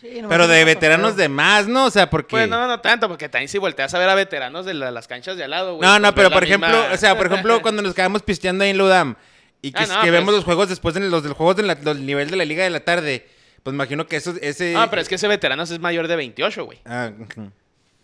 Sí, 0.00 0.22
nomás 0.22 0.28
Pero 0.28 0.46
de 0.46 0.64
veteranos 0.64 1.16
de 1.16 1.28
más, 1.28 1.66
¿no? 1.66 1.86
O 1.86 1.90
sea, 1.90 2.08
porque... 2.08 2.30
Pues 2.30 2.48
no, 2.48 2.68
no 2.68 2.80
tanto, 2.80 3.08
porque 3.08 3.28
también 3.28 3.48
si 3.48 3.58
volteas 3.58 3.92
a 3.94 3.98
ver 3.98 4.08
a 4.08 4.14
veteranos 4.14 4.64
de 4.64 4.74
la- 4.74 4.92
las 4.92 5.08
canchas 5.08 5.36
de 5.36 5.42
al 5.42 5.50
lado, 5.50 5.74
güey. 5.74 5.88
No, 5.88 5.98
no, 5.98 6.14
pues, 6.14 6.14
pero 6.14 6.30
por 6.30 6.44
ejemplo, 6.44 6.68
misma- 6.70 6.94
o 6.94 6.96
sea, 6.96 7.16
por 7.16 7.26
ejemplo, 7.26 7.60
cuando 7.62 7.82
nos 7.82 7.94
quedamos 7.94 8.22
pisteando 8.22 8.62
ahí 8.62 8.70
en 8.70 8.78
Ludam 8.78 9.16
y 9.60 9.72
que, 9.72 9.82
Ah, 9.82 9.86
no, 9.88 9.94
que 9.94 10.00
pues- 10.02 10.12
vemos 10.12 10.32
los 10.34 10.44
juegos 10.44 10.68
después 10.68 10.94
de 10.94 11.00
los 11.00 11.24
del 11.24 11.32
juegos 11.32 11.56
del 11.56 12.06
nivel 12.06 12.30
de 12.30 12.36
la 12.36 12.44
liga 12.44 12.62
de 12.62 12.70
la 12.70 12.78
tarde, 12.84 13.26
pues 13.64 13.74
imagino 13.74 14.06
que 14.06 14.14
eso 14.14 14.34
ese 14.40 14.76
Ah, 14.76 14.86
pero 14.88 15.02
es 15.02 15.08
que 15.08 15.16
ese 15.16 15.26
veteranos 15.26 15.68
es 15.72 15.80
mayor 15.80 16.06
de 16.06 16.14
28, 16.14 16.64
güey. 16.64 16.78
Ah. 16.84 17.10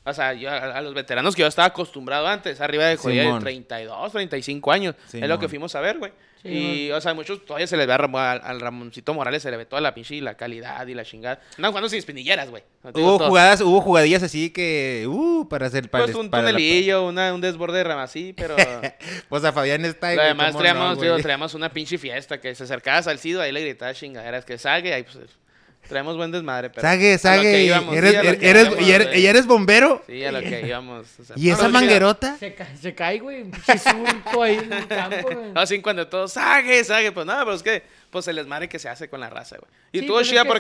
O 0.07 0.13
sea, 0.13 0.33
yo, 0.35 0.51
a, 0.51 0.57
a 0.57 0.83
los 0.83 0.95
veteranos 0.95 1.35
que 1.37 1.43
yo 1.43 1.47
estaba 1.47 1.67
acostumbrado 1.69 2.27
antes, 2.27 2.61
arriba 2.61 2.87
de 2.87 2.97
joder, 2.97 3.17
de 3.19 3.23
Simón. 3.25 3.41
32, 3.41 4.13
35 4.13 4.73
años. 4.73 4.97
Es 5.05 5.11
Simón. 5.13 5.29
lo 5.29 5.39
que 5.39 5.49
fuimos 5.49 5.75
a 5.77 5.81
ver, 5.81 5.99
güey. 5.99 6.13
Sí, 6.45 6.87
y, 6.89 6.91
o 6.93 7.01
sea, 7.01 7.15
muchos 7.15 7.45
todavía 7.45 7.67
se 7.67 7.77
le 7.77 7.87
ve 7.87 7.93
a 7.95 7.97
al, 7.97 8.41
al 8.45 8.61
Ramoncito 8.61 9.15
Morales, 9.15 9.43
se 9.43 9.51
le 9.51 9.57
ve 9.57 9.65
toda 9.65 9.81
la 9.81 9.95
pinche 9.95 10.15
y 10.17 10.21
la 10.21 10.37
calidad 10.37 10.87
y 10.87 10.93
la 10.95 11.03
chingada. 11.05 11.41
No, 11.57 11.69
jugando 11.69 11.89
sin 11.89 11.99
espinilleras, 11.99 12.51
güey. 12.51 12.63
No 12.83 12.91
hubo 12.91 13.17
todo. 13.19 13.29
jugadas, 13.29 13.61
hubo 13.63 13.81
jugadillas 13.81 14.23
así 14.23 14.51
que 14.51 15.07
uh, 15.09 15.49
para 15.49 15.67
hacer 15.69 15.89
para, 15.89 16.05
Pues 16.05 16.17
un 16.17 16.29
para 16.29 16.43
la- 16.43 16.51
tunelillo, 16.51 17.07
una- 17.07 17.33
un 17.33 17.41
desborde 17.41 17.79
de 17.79 17.85
rama 17.85 18.03
así, 18.03 18.35
pero... 18.37 18.57
Pues 19.31 19.43
a 19.45 19.53
Fabián 19.53 19.85
está 19.87 20.09
ahí, 20.09 20.17
Lo 20.17 20.23
güey, 20.23 20.29
demás 20.29 20.47
cómo 20.49 20.59
traíamos, 20.61 20.99
no, 20.99 21.17
traíamos 21.19 21.55
una 21.55 21.71
pinche 21.71 21.97
fiesta 21.99 22.41
que 22.41 22.55
se 22.55 22.65
acercaba 22.65 22.99
a 22.99 23.03
Salcido, 23.03 23.41
ahí 23.41 23.51
le 23.51 23.63
gritaba 23.63 23.95
chingaderas 23.95 24.45
que 24.45 24.59
sague, 24.59 24.93
ahí 24.93 25.03
pues 25.03 25.19
traemos 25.89 26.17
buen 26.17 26.31
desmadre. 26.31 26.71
Pero 26.71 26.83
Sague, 26.83 27.19
sague, 27.19 27.65
íbamos, 27.65 27.95
eres, 27.97 28.11
sí, 28.13 28.21
que 28.21 28.51
eres, 28.51 28.67
íbamos, 28.67 28.87
y 28.87 28.93
eres, 28.93 29.07
güey. 29.09 29.21
y 29.21 29.27
eres 29.27 29.47
bombero. 29.47 30.03
Sí, 30.07 30.25
a 30.25 30.33
lo 30.33 30.41
que 30.41 30.67
íbamos. 30.67 31.07
o 31.21 31.25
sea, 31.25 31.37
¿Y 31.39 31.49
no, 31.49 31.55
esa 31.55 31.63
no, 31.65 31.71
manguerota? 31.71 32.37
Se, 32.39 32.55
ca- 32.55 32.69
se 32.81 32.95
cae, 32.95 33.19
güey. 33.19 33.43
Un 33.43 34.43
ahí 34.43 34.55
en 34.57 34.73
el 34.73 34.87
campo, 34.87 35.17
güey. 35.23 35.53
No, 35.53 35.61
así 35.61 35.81
cuando 35.81 36.07
todos, 36.09 36.33
sague, 36.33 36.83
sague, 36.85 37.13
pues 37.13 37.27
nada, 37.27 37.45
pero 37.45 37.57
es 37.57 37.63
que, 37.63 37.83
pues 38.11 38.27
el 38.29 38.37
desmadre 38.37 38.69
que 38.69 38.79
se 38.79 38.89
hace 38.89 39.09
con 39.09 39.21
la 39.21 39.31
raza, 39.31 39.57
güey. 39.59 39.71
Y 39.93 40.01
Sí, 40.01 40.07
tuvo 40.07 40.17
pues, 40.17 40.27
es 40.27 40.31
chida 40.33 40.43
que 40.43 40.49
eso 40.49 40.53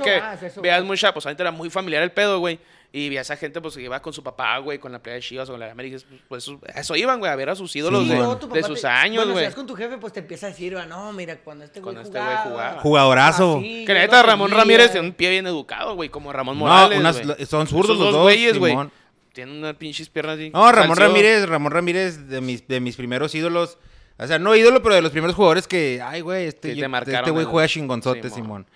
porque 0.54 0.60
veas 0.60 0.84
mucha, 0.84 1.12
pues 1.12 1.26
ahorita 1.26 1.42
era 1.42 1.50
muy 1.50 1.70
familiar 1.70 2.02
el 2.02 2.12
pedo, 2.12 2.38
güey. 2.38 2.58
Y 2.96 3.08
vi 3.08 3.16
a 3.16 3.22
esa 3.22 3.36
gente, 3.36 3.60
pues, 3.60 3.74
que 3.74 3.82
iba 3.82 4.00
con 4.00 4.12
su 4.12 4.22
papá, 4.22 4.56
güey, 4.58 4.78
con 4.78 4.92
la 4.92 5.02
playa 5.02 5.16
de 5.16 5.20
Chivas 5.22 5.48
o 5.48 5.52
con 5.54 5.58
la 5.58 5.66
de 5.66 5.72
América. 5.72 5.96
Pues, 6.28 6.46
pues, 6.46 6.76
eso 6.76 6.94
iban, 6.94 7.18
güey, 7.18 7.32
a 7.32 7.34
ver 7.34 7.48
a 7.50 7.56
sus 7.56 7.74
ídolos 7.74 8.04
Sí, 8.04 8.10
de, 8.10 8.36
tu 8.38 8.48
de 8.48 8.62
sus 8.62 8.80
te- 8.82 8.86
años, 8.86 9.16
Bueno, 9.16 9.30
si 9.30 9.32
güey. 9.32 9.44
vas 9.46 9.54
con 9.56 9.66
tu 9.66 9.74
jefe, 9.74 9.98
pues 9.98 10.12
te 10.12 10.20
empieza 10.20 10.46
a 10.46 10.50
decir, 10.50 10.76
"Ah, 10.76 10.86
no, 10.86 11.12
mira, 11.12 11.36
cuando 11.38 11.64
este 11.64 11.80
güey 11.80 11.92
Cuando 11.96 12.08
este 12.08 12.20
güey 12.24 12.36
jugaba. 12.44 12.50
jugaba. 12.50 12.80
Jugadorazo. 12.80 13.58
Que 13.60 13.84
yo 13.88 13.94
neta, 13.94 14.22
Ramón 14.22 14.48
seguía". 14.50 14.62
Ramírez 14.62 14.92
tiene 14.92 15.08
un 15.08 15.12
pie 15.12 15.30
bien 15.30 15.44
educado, 15.48 15.96
güey, 15.96 16.08
como 16.08 16.32
Ramón 16.32 16.56
No, 16.56 16.66
Morales, 16.66 17.00
unas- 17.00 17.20
güey. 17.26 17.46
son 17.46 17.66
zurdos 17.66 17.98
los 17.98 18.12
dos, 18.12 18.22
güeyes, 18.22 18.58
güey. 18.58 18.70
Simón. 18.72 18.92
Tienen 19.32 19.56
unas 19.56 19.74
pinches 19.74 20.08
piernas 20.08 20.36
así. 20.36 20.50
No, 20.50 20.70
Ramón 20.70 20.96
Ramírez, 20.96 21.48
Ramón 21.48 21.72
Ramírez 21.72 22.28
de 22.28 22.40
mis, 22.40 22.68
de 22.68 22.78
mis 22.78 22.94
primeros 22.94 23.34
ídolos. 23.34 23.76
O 24.18 24.26
sea, 24.28 24.38
no 24.38 24.54
ídolo, 24.54 24.80
pero 24.84 24.94
de 24.94 25.02
los 25.02 25.10
primeros 25.10 25.34
jugadores 25.34 25.66
que, 25.66 26.00
ay, 26.00 26.20
güey, 26.20 26.46
este, 26.46 26.70
este 26.70 27.30
güey 27.32 27.44
el- 27.44 27.50
juega 27.50 27.66
chingonzote, 27.66 28.30
Simón. 28.30 28.64
Simón. 28.64 28.66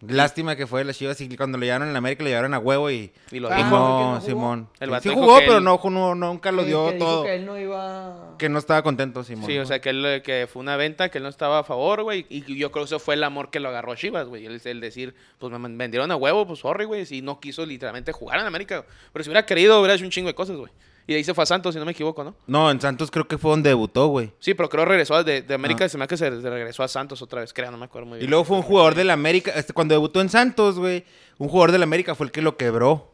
Lástima 0.00 0.56
que 0.56 0.66
fue 0.66 0.80
de 0.80 0.84
las 0.86 0.96
Chivas 0.96 1.20
y 1.20 1.36
cuando 1.36 1.58
lo 1.58 1.64
llevaron 1.64 1.88
en 1.90 1.94
América 1.96 2.22
lo 2.22 2.30
llevaron 2.30 2.54
a 2.54 2.58
huevo 2.58 2.90
y... 2.90 3.12
Y 3.30 3.38
lo 3.38 3.50
Ah, 3.50 3.56
dijo. 3.56 3.68
¿que 3.68 3.74
no 3.76 4.14
no? 4.14 4.20
Simón. 4.22 4.68
El 4.80 5.00
Sí, 5.02 5.10
jugó, 5.10 5.38
que 5.38 5.44
pero 5.46 5.58
él- 5.58 5.64
no, 5.64 5.78
no- 5.90 6.14
nunca 6.14 6.50
lo 6.52 6.64
dio 6.64 6.86
que 6.88 6.94
dijo 6.94 7.04
todo. 7.06 7.24
que 7.24 7.34
él 7.34 7.44
no 7.44 7.58
iba... 7.58 8.34
Que 8.38 8.48
no 8.48 8.58
estaba 8.58 8.82
contento, 8.82 9.22
Simón. 9.24 9.44
Sí, 9.44 9.58
o 9.58 9.66
sea, 9.66 9.80
que, 9.80 9.90
él, 9.90 10.22
que 10.24 10.48
fue 10.50 10.60
una 10.60 10.76
venta, 10.76 11.10
que 11.10 11.18
él 11.18 11.24
no 11.24 11.28
estaba 11.28 11.58
a 11.58 11.64
favor, 11.64 12.02
güey. 12.02 12.24
Y 12.30 12.42
yo 12.56 12.72
creo 12.72 12.84
que 12.84 12.88
eso 12.88 12.98
fue 12.98 13.14
el 13.14 13.22
amor 13.24 13.50
que 13.50 13.60
lo 13.60 13.68
agarró 13.68 13.92
a 13.92 13.96
Chivas, 13.96 14.26
güey. 14.26 14.46
El, 14.46 14.60
el 14.64 14.80
decir, 14.80 15.14
pues 15.38 15.52
me 15.52 15.68
vendieron 15.76 16.10
a 16.10 16.16
huevo, 16.16 16.46
pues 16.46 16.60
sorry, 16.60 16.86
güey. 16.86 17.04
Si 17.04 17.20
no 17.20 17.38
quiso 17.38 17.66
literalmente 17.66 18.12
jugar 18.12 18.40
en 18.40 18.46
América. 18.46 18.86
Pero 19.12 19.22
si 19.22 19.28
hubiera 19.28 19.44
querido, 19.44 19.78
hubiera 19.80 19.94
hecho 19.94 20.04
un 20.04 20.10
chingo 20.10 20.28
de 20.28 20.34
cosas, 20.34 20.56
güey. 20.56 20.72
Y 21.06 21.12
de 21.12 21.18
ahí 21.18 21.24
se 21.24 21.34
fue 21.34 21.42
a 21.42 21.46
Santos, 21.46 21.74
si 21.74 21.78
no 21.80 21.84
me 21.84 21.92
equivoco, 21.92 22.22
¿no? 22.22 22.34
No, 22.46 22.70
en 22.70 22.80
Santos 22.80 23.10
creo 23.10 23.26
que 23.26 23.36
fue 23.38 23.50
donde 23.50 23.68
debutó, 23.70 24.06
güey. 24.08 24.32
Sí, 24.38 24.54
pero 24.54 24.68
creo 24.68 24.84
regresó 24.84 25.22
de, 25.24 25.42
de 25.42 25.54
América, 25.54 25.84
Ah. 25.84 25.88
se 25.88 25.98
me 25.98 26.04
hace 26.04 26.10
que 26.10 26.16
se, 26.16 26.30
regresó 26.30 26.82
a 26.84 26.88
Santos 26.88 27.20
otra 27.22 27.40
vez, 27.40 27.52
creo, 27.52 27.70
no 27.70 27.78
me 27.78 27.86
acuerdo 27.86 28.06
muy 28.06 28.18
Y 28.18 28.20
bien. 28.20 28.30
luego 28.30 28.44
fue 28.44 28.56
un 28.58 28.62
jugador 28.62 28.94
del 28.94 29.10
América, 29.10 29.50
este, 29.56 29.72
cuando 29.72 29.94
debutó 29.94 30.20
en 30.20 30.28
Santos, 30.28 30.78
güey, 30.78 31.04
un 31.38 31.48
jugador 31.48 31.72
del 31.72 31.82
América 31.82 32.14
fue 32.14 32.26
el 32.26 32.32
que 32.32 32.42
lo 32.42 32.56
quebró. 32.56 33.10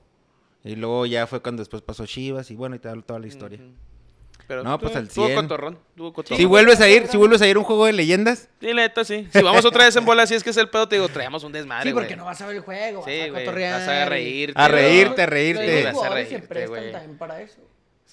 Y 0.65 0.75
luego 0.77 1.07
ya 1.07 1.27
fue 1.27 1.41
cuando 1.41 1.61
después 1.61 1.81
pasó 1.81 2.07
Chivas 2.07 2.51
y 2.51 2.57
bueno, 2.57 2.75
y 2.77 2.81
tal, 2.81 3.05
toda 3.05 3.19
la 3.21 3.29
historia. 3.29 3.61
Pero 4.49 4.63
No, 4.63 4.79
pues 4.79 4.93
tuvo- 4.93 4.99
al 5.01 5.09
Tuvo 5.09 5.27
100. 5.27 5.41
cotorrón. 5.41 5.79
Tuvo 5.97 6.13
cotorrón. 6.13 6.37
Si 6.39 6.45
vuelves 6.45 6.81
a 6.81 6.89
ir, 6.89 7.07
si 7.09 7.17
vuelves 7.17 7.43
a 7.43 7.49
ir 7.49 7.59
un 7.59 7.65
juego 7.65 7.87
de 7.87 7.93
leyendas, 7.93 8.49
Sí, 8.61 8.73
neta, 8.75 9.05
sí. 9.05 9.27
Si 9.33 9.43
vamos 9.43 9.65
otra 9.65 9.85
vez 9.87 9.97
en 9.97 10.05
bola, 10.05 10.25
si 10.27 10.35
es 10.35 10.45
que 10.45 10.51
es 10.51 10.57
el 10.57 10.69
pedo, 10.69 10.87
te 10.89 10.97
digo, 10.97 11.09
traemos 11.09 11.43
un 11.43 11.51
desmadre, 11.53 11.89
Sí, 11.91 11.95
porque 11.95 12.15
no 12.15 12.25
vas 12.27 12.41
a 12.41 12.47
ver 12.47 12.57
el 12.57 12.63
juego, 12.63 12.99
vas 13.01 13.07
Sí, 13.11 13.21
a 13.23 13.33
cotorrear. 13.33 13.81
Vas 13.81 13.89
a 13.89 14.07
y- 14.07 14.09
reírte. 14.09 14.61
A 14.61 14.69
reírte, 14.69 15.23
a 15.23 15.27
reírte. 15.27 15.89
A 15.89 16.09
reírte, 16.11 16.39
prestan 16.47 16.69
güey. 16.69 16.93
también 16.93 17.19
para 17.19 17.41
eso. 17.41 17.59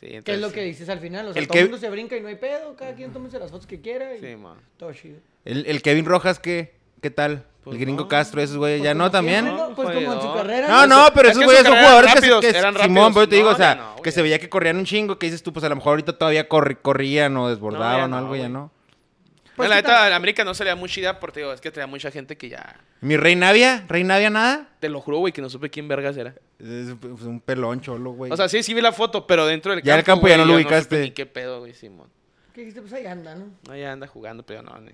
Sí, 0.03 0.10
¿Qué 0.10 0.17
es 0.17 0.17
entonces, 0.19 0.41
lo 0.41 0.51
que 0.51 0.63
dices 0.63 0.89
al 0.89 1.00
final? 1.00 1.27
O 1.29 1.33
sea, 1.33 1.41
El 1.41 1.48
todo 1.48 1.53
que- 1.53 1.60
el 1.60 1.65
mundo 1.65 1.77
se 1.77 1.89
brinca 1.89 2.17
y 2.17 2.22
no 2.22 2.27
hay 2.27 2.36
pedo. 2.36 2.75
Cada 2.75 2.93
quien 2.93 3.12
tómese 3.13 3.39
las 3.39 3.51
fotos 3.51 3.65
que 3.67 3.79
quiera 3.79 4.13
y 4.15 4.19
Sí, 4.19 4.36
man. 4.36 4.57
todo 4.77 4.91
chido. 4.93 5.17
el, 5.45 5.65
el 5.65 5.81
Kevin 5.81 6.05
Rojas, 6.05 6.39
¿qué? 6.39 6.74
¿Qué 7.01 7.10
tal? 7.10 7.45
Pues 7.63 7.75
el 7.75 7.81
gringo 7.81 8.03
no. 8.03 8.07
Castro, 8.10 8.41
esos 8.41 8.57
güeyes, 8.57 8.79
Pues 8.79 8.86
ya 8.86 8.93
no 8.93 9.10
también. 9.10 9.45
¿no? 9.45 9.74
Pues 9.75 9.88
como 9.89 10.13
en 10.13 10.22
su 10.22 10.33
carrera. 10.33 10.67
No, 10.67 10.86
no, 10.88 11.05
pero 11.13 11.29
Es 11.29 11.31
esos 11.31 11.39
que 11.41 11.45
güeyes 11.45 11.63
son 11.65 11.75
jugadores 11.77 12.10
que, 12.13 12.19
rápidos, 12.19 12.41
que 12.41 12.50
eran 12.50 12.77
Simón, 12.77 13.13
pero 13.13 13.29
te 13.29 13.36
digo, 13.38 13.48
No, 13.50 13.53
o 13.53 13.57
sea, 13.57 13.75
no, 13.75 14.01
que 14.01 14.12
se 14.12 14.22
veía 14.22 14.38
que 14.39 14.50
corrían 14.50 14.75
un 14.77 14.86
chingo, 14.86 15.17
que 15.17 15.27
dices 15.27 15.41
tú, 15.43 15.53
pues 15.53 15.63
a 15.63 15.69
lo 15.69 15.75
mejor 15.77 15.91
ahorita 15.91 16.17
todavía 16.17 16.50
corri- 16.50 16.77
corrían 16.81 17.36
o 17.38 17.48
desbordaban 17.50 18.03
o 18.03 18.07
no, 18.10 18.17
algo, 18.17 18.36
ya 18.36 18.50
no. 18.50 18.69
Pues, 19.55 19.69
la 19.69 19.75
¿qué 19.75 19.81
neta, 19.83 20.10
la 20.10 20.15
América 20.15 20.43
no 20.43 20.53
se 20.53 20.63
le 20.63 20.72
da 20.72 20.75
muy 20.75 20.89
chida 20.89 21.19
porque 21.19 21.41
digo, 21.41 21.53
es 21.53 21.62
que 21.62 21.72
traía 21.72 21.88
mucha 21.88 22.10
gente 22.12 22.38
que 22.38 22.50
ya. 22.50 22.75
Mi 23.01 23.17
Rey 23.17 23.36
Navia, 23.36 23.86
Rey 23.88 24.03
Navia 24.03 24.29
nada. 24.29 24.69
Te 24.79 24.89
lo 24.89 25.00
juro, 25.00 25.19
güey, 25.19 25.31
que 25.31 25.41
no 25.41 25.50
supe 25.50 25.69
quién 25.69 25.88
vergas 25.88 26.17
era. 26.17 26.33
Es 26.60 26.95
pues, 27.00 27.22
un 27.24 27.39
pelón 27.39 27.81
cholo, 27.81 28.12
güey. 28.12 28.31
O 28.31 28.38
sea, 28.38 28.50
sí, 28.50 28.63
sí 28.63 28.74
vi 28.74 28.81
la 28.81 28.91
foto, 28.91 29.27
pero 29.27 29.45
dentro 29.45 29.72
del 29.72 29.81
campo. 29.81 29.88
Ya 29.88 29.93
en 29.93 30.00
el 30.00 30.05
campo 30.05 30.27
ya 30.27 30.36
güey, 30.36 30.48
no 30.48 30.51
lo 30.51 30.57
ubicaste. 30.57 30.95
supe 30.95 31.01
ni 31.01 31.12
qué 31.12 31.25
pedo, 31.25 31.60
güey, 31.60 31.74
Simón. 31.74 32.10
¿Qué 32.53 32.62
dijiste? 32.62 32.81
Pues 32.81 32.93
ahí 32.93 33.05
anda, 33.05 33.36
¿no? 33.36 33.48
No, 33.67 33.75
ya 33.75 33.91
anda 33.91 34.07
jugando, 34.07 34.43
pero 34.45 34.62
no, 34.62 34.77
ni. 34.79 34.91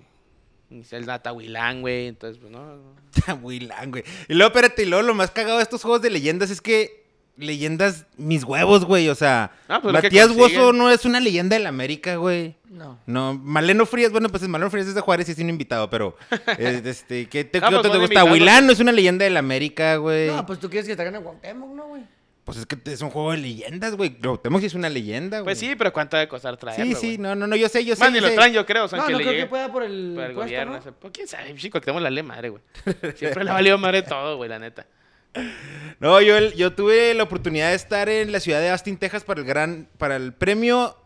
Ni 0.70 0.84
el 0.90 1.06
Natahuilán, 1.06 1.80
güey. 1.80 2.06
Entonces, 2.06 2.38
pues 2.38 2.52
no. 2.52 2.76
no. 2.76 3.50
Lang, 3.60 3.90
güey. 3.90 4.04
Y 4.28 4.34
luego, 4.34 4.48
espérate, 4.48 4.82
y 4.82 4.86
luego 4.86 5.02
lo 5.02 5.14
más 5.14 5.30
cagado 5.30 5.56
de 5.56 5.62
estos 5.62 5.82
juegos 5.82 6.02
de 6.02 6.10
leyendas 6.10 6.50
es 6.50 6.60
que 6.60 6.99
leyendas, 7.40 8.06
mis 8.16 8.44
huevos, 8.44 8.84
güey. 8.84 9.08
O 9.08 9.14
sea, 9.14 9.52
Ah, 9.68 9.80
pues 9.82 9.92
Matías. 9.92 10.34
Bozo 10.34 10.72
no 10.72 10.90
es 10.90 11.04
una 11.04 11.20
leyenda 11.20 11.56
del 11.56 11.66
América, 11.66 12.16
güey. 12.16 12.56
No. 12.68 12.98
No, 13.06 13.34
Maleno 13.34 13.84
Frías, 13.86 14.12
bueno, 14.12 14.28
pues 14.28 14.46
Maleno 14.46 14.70
Frías 14.70 14.86
es 14.86 14.94
de 14.94 15.00
Juárez 15.00 15.28
y 15.28 15.32
es 15.32 15.38
un 15.38 15.50
invitado, 15.50 15.90
pero 15.90 16.16
eh, 16.58 16.80
este, 16.84 17.26
¿qué 17.28 17.44
te, 17.44 17.58
Ah, 17.58 17.62
qué 17.62 17.66
pues 17.66 17.78
otro 17.78 17.90
te 17.90 17.98
gusta? 17.98 18.24
Huilán 18.24 18.66
no 18.66 18.72
es 18.72 18.80
una 18.80 18.92
leyenda 18.92 19.24
del 19.24 19.36
América, 19.36 19.96
güey. 19.96 20.28
No, 20.28 20.46
pues 20.46 20.58
tú 20.60 20.70
quieres 20.70 20.86
que 20.88 20.94
te 20.94 21.02
hagan 21.02 21.16
a 21.16 21.20
Cuauhtémoc, 21.20 21.74
¿no, 21.74 21.86
güey? 21.88 22.02
Pues 22.44 22.58
es 22.58 22.66
que 22.66 22.76
es 22.90 23.00
un 23.02 23.10
juego 23.10 23.32
de 23.32 23.38
leyendas, 23.38 23.94
güey. 23.96 24.10
Cuauhtémoc 24.18 24.60
sí 24.60 24.66
es 24.66 24.74
una 24.74 24.88
leyenda, 24.88 25.38
güey. 25.38 25.44
Pues 25.44 25.58
sí, 25.58 25.74
pero 25.76 25.92
¿cuánto 25.92 26.16
debe 26.16 26.28
costar 26.28 26.56
traerlo? 26.56 26.84
Sí, 26.84 26.94
sí, 26.94 27.18
no, 27.18 27.34
no, 27.34 27.46
no, 27.46 27.54
yo 27.56 27.68
sé, 27.68 27.84
yo 27.84 27.94
sé. 27.94 28.00
Más 28.04 28.12
ni 28.12 28.20
yo 28.20 28.28
lo 28.28 28.34
traen, 28.34 28.52
yo 28.52 28.64
creo. 28.64 28.84
O 28.84 28.88
sea, 28.88 28.98
No, 29.00 29.06
que 29.06 29.12
no 29.12 29.18
le 29.18 29.24
creo 29.24 29.32
llegue 29.32 29.44
que 29.44 29.50
pueda 29.50 29.70
por 29.70 29.82
el, 29.82 30.12
por 30.14 30.24
el 30.24 30.32
puesto, 30.32 30.40
gobierno. 30.42 30.80
¿no? 30.84 30.92
Pues 30.92 31.12
quién 31.12 31.28
sabe, 31.28 31.54
chico, 31.56 31.78
que 31.80 31.84
tenemos 31.86 32.02
la 32.02 32.10
ley 32.10 32.22
madre, 32.22 32.48
güey. 32.48 32.62
Siempre 33.16 33.44
le 33.44 33.50
ha 33.50 33.54
valido 33.54 33.78
madre 33.78 34.02
todo, 34.02 34.36
güey, 34.36 34.48
la 34.48 34.58
neta. 34.58 34.86
No, 36.00 36.20
yo, 36.20 36.38
yo 36.52 36.72
tuve 36.72 37.14
la 37.14 37.22
oportunidad 37.24 37.70
de 37.70 37.74
estar 37.76 38.08
en 38.08 38.32
la 38.32 38.40
ciudad 38.40 38.60
de 38.60 38.70
Austin, 38.70 38.96
Texas 38.96 39.22
para 39.24 39.40
el 39.40 39.46
gran, 39.46 39.88
para 39.98 40.16
el 40.16 40.32
premio, 40.32 40.96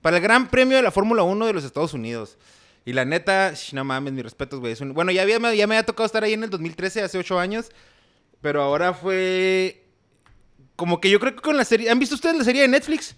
para 0.00 0.16
el 0.18 0.22
gran 0.22 0.48
premio 0.48 0.76
de 0.76 0.82
la 0.82 0.90
Fórmula 0.90 1.22
1 1.22 1.46
de 1.46 1.52
los 1.52 1.64
Estados 1.64 1.92
Unidos. 1.92 2.38
Y 2.86 2.92
la 2.92 3.04
neta, 3.04 3.52
sh, 3.54 3.72
no 3.74 3.84
mames, 3.84 4.12
mis 4.12 4.22
respetos, 4.22 4.60
güey. 4.60 4.74
un- 4.80 4.92
Bueno, 4.94 5.10
ya, 5.10 5.22
había, 5.22 5.38
ya 5.54 5.66
me 5.66 5.74
había 5.76 5.84
tocado 5.86 6.06
estar 6.06 6.22
ahí 6.22 6.34
en 6.34 6.44
el 6.44 6.50
2013, 6.50 7.02
hace 7.02 7.18
ocho 7.18 7.38
años. 7.38 7.70
Pero 8.40 8.62
ahora 8.62 8.92
fue 8.92 9.82
como 10.76 11.00
que 11.00 11.08
yo 11.10 11.18
creo 11.18 11.34
que 11.34 11.40
con 11.40 11.56
la 11.56 11.64
serie... 11.64 11.88
¿Han 11.90 11.98
visto 11.98 12.14
ustedes 12.14 12.36
la 12.36 12.44
serie 12.44 12.62
de 12.62 12.68
Netflix? 12.68 13.16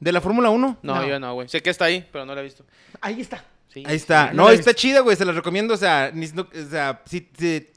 De 0.00 0.12
la 0.12 0.20
Fórmula 0.20 0.48
1. 0.50 0.78
No, 0.82 0.94
No. 0.94 1.06
yo 1.06 1.20
no, 1.20 1.34
güey. 1.34 1.48
Sé 1.48 1.62
que 1.62 1.70
está 1.70 1.84
ahí, 1.84 2.06
pero 2.10 2.24
no 2.24 2.34
la 2.34 2.40
he 2.40 2.44
visto. 2.44 2.64
Ahí 3.00 3.20
está. 3.20 3.44
Sí. 3.68 3.82
Ahí 3.86 3.96
está. 3.96 4.32
no 4.32 4.50
está 4.50 4.74
chida, 4.74 5.00
güey. 5.00 5.16
Se 5.16 5.24
la 5.24 5.32
recomiendo. 5.32 5.74
O 5.74 5.76
sea, 5.76 6.10
ni- 6.12 6.28
no- 6.28 6.42
o 6.50 6.70
sea 6.70 7.02
si, 7.06 7.28
si, 7.38 7.68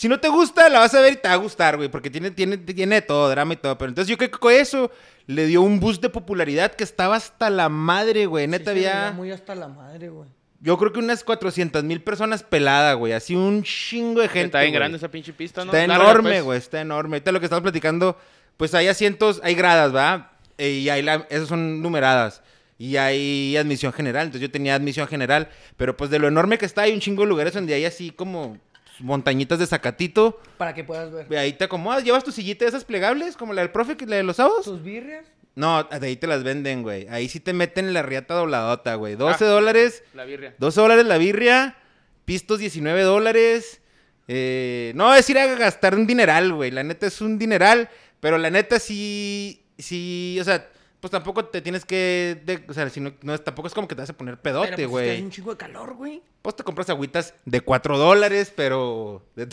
si 0.00 0.08
no 0.08 0.18
te 0.18 0.30
gusta, 0.30 0.66
la 0.70 0.78
vas 0.78 0.94
a 0.94 1.02
ver 1.02 1.12
y 1.12 1.16
te 1.16 1.28
va 1.28 1.34
a 1.34 1.36
gustar, 1.36 1.76
güey. 1.76 1.90
Porque 1.90 2.08
tiene, 2.08 2.30
tiene, 2.30 2.56
tiene 2.56 3.02
todo, 3.02 3.28
drama 3.28 3.52
y 3.52 3.56
todo. 3.58 3.76
Pero 3.76 3.90
entonces 3.90 4.08
yo 4.08 4.16
creo 4.16 4.30
que 4.30 4.38
con 4.38 4.50
eso 4.50 4.90
le 5.26 5.44
dio 5.44 5.60
un 5.60 5.78
boost 5.78 6.00
de 6.00 6.08
popularidad 6.08 6.72
que 6.72 6.84
estaba 6.84 7.16
hasta 7.16 7.50
la 7.50 7.68
madre, 7.68 8.24
güey. 8.24 8.46
Sí 8.46 8.50
Neta, 8.50 8.70
se 8.70 8.76
veía 8.76 9.08
había. 9.08 9.12
muy 9.12 9.30
hasta 9.30 9.54
la 9.54 9.68
madre, 9.68 10.08
güey. 10.08 10.26
Yo 10.58 10.78
creo 10.78 10.94
que 10.94 11.00
unas 11.00 11.22
400 11.22 11.84
mil 11.84 12.00
personas 12.00 12.42
peladas, 12.42 12.96
güey. 12.96 13.12
Así 13.12 13.36
un 13.36 13.62
chingo 13.62 14.22
de 14.22 14.28
gente. 14.28 14.46
Está 14.46 14.60
bien 14.60 14.70
güey. 14.70 14.78
grande 14.78 14.96
esa 14.96 15.10
pinche 15.10 15.34
pista, 15.34 15.66
¿no? 15.66 15.70
Está 15.70 15.86
Larga, 15.86 16.04
enorme, 16.04 16.30
pues. 16.30 16.44
güey, 16.44 16.58
está 16.58 16.80
enorme. 16.80 17.16
Ahorita 17.16 17.32
lo 17.32 17.40
que 17.40 17.44
estamos 17.44 17.62
platicando, 17.62 18.16
pues 18.56 18.72
hay 18.72 18.88
asientos, 18.88 19.42
hay 19.44 19.54
gradas, 19.54 19.94
¿va? 19.94 20.32
Eh, 20.56 20.70
y 20.70 20.88
hay 20.88 21.02
la, 21.02 21.26
esas 21.28 21.48
son 21.48 21.82
numeradas. 21.82 22.40
Y 22.78 22.96
hay 22.96 23.54
admisión 23.58 23.92
general. 23.92 24.28
Entonces 24.28 24.48
yo 24.48 24.50
tenía 24.50 24.76
admisión 24.76 25.06
general. 25.08 25.50
Pero 25.76 25.94
pues 25.94 26.08
de 26.08 26.18
lo 26.18 26.26
enorme 26.26 26.56
que 26.56 26.64
está, 26.64 26.80
hay 26.80 26.94
un 26.94 27.00
chingo 27.00 27.24
de 27.24 27.28
lugares 27.28 27.52
donde 27.52 27.74
hay 27.74 27.84
así 27.84 28.12
como 28.12 28.56
montañitas 29.00 29.58
de 29.58 29.66
zacatito. 29.66 30.40
Para 30.56 30.74
que 30.74 30.84
puedas 30.84 31.10
ver. 31.12 31.26
Y 31.30 31.36
ahí 31.36 31.52
te 31.52 31.64
acomodas, 31.64 32.04
llevas 32.04 32.24
tu 32.24 32.32
sillita 32.32 32.64
de 32.64 32.68
esas 32.70 32.84
plegables, 32.84 33.36
como 33.36 33.52
la 33.52 33.62
del 33.62 33.70
profe, 33.70 33.96
que 33.96 34.06
la 34.06 34.16
de 34.16 34.22
los 34.22 34.36
sábados. 34.36 34.64
Tus 34.64 34.82
birrias. 34.82 35.24
No, 35.56 35.82
de 35.84 36.06
ahí 36.06 36.16
te 36.16 36.26
las 36.26 36.42
venden, 36.44 36.82
güey. 36.82 37.06
Ahí 37.08 37.28
sí 37.28 37.40
te 37.40 37.52
meten 37.52 37.92
la 37.92 38.02
riata 38.02 38.34
dobladota, 38.34 38.94
güey. 38.94 39.16
12 39.16 39.44
Ah. 39.44 39.48
dólares. 39.48 40.02
La 40.14 40.24
birria. 40.24 40.54
12 40.58 40.80
dólares 40.80 41.04
la 41.06 41.18
birria, 41.18 41.76
pistos 42.24 42.60
19 42.60 43.02
dólares. 43.02 43.80
Eh, 44.28 44.92
no 44.94 45.12
es 45.14 45.28
ir 45.28 45.38
a 45.38 45.46
gastar 45.56 45.94
un 45.96 46.06
dineral, 46.06 46.52
güey. 46.52 46.70
La 46.70 46.84
neta 46.84 47.06
es 47.06 47.20
un 47.20 47.36
dineral, 47.38 47.88
pero 48.20 48.38
la 48.38 48.48
neta 48.48 48.78
sí, 48.78 49.64
sí, 49.76 50.38
o 50.40 50.44
sea, 50.44 50.68
pues 51.00 51.10
tampoco 51.10 51.44
te 51.46 51.60
tienes 51.62 51.84
que, 51.84 52.40
de- 52.44 52.64
o 52.68 52.74
sea, 52.74 52.88
si 52.90 53.00
no, 53.00 53.12
no 53.22 53.34
es- 53.34 53.42
tampoco 53.42 53.68
es 53.68 53.74
como 53.74 53.88
que 53.88 53.94
te 53.94 54.02
vas 54.02 54.10
a 54.10 54.16
poner 54.16 54.38
pedote, 54.40 54.68
pues, 54.68 54.78
es 54.80 54.84
que 54.84 54.86
güey. 54.86 55.10
hay 55.10 55.22
un 55.22 55.30
chingo 55.30 55.50
de 55.50 55.56
calor, 55.56 55.94
güey. 55.94 56.22
Pues 56.42 56.56
te 56.56 56.62
compras 56.62 56.88
agüitas 56.90 57.34
de 57.44 57.60
4 57.62 57.98
dólares, 57.98 58.52
pero 58.54 59.24
de 59.36 59.48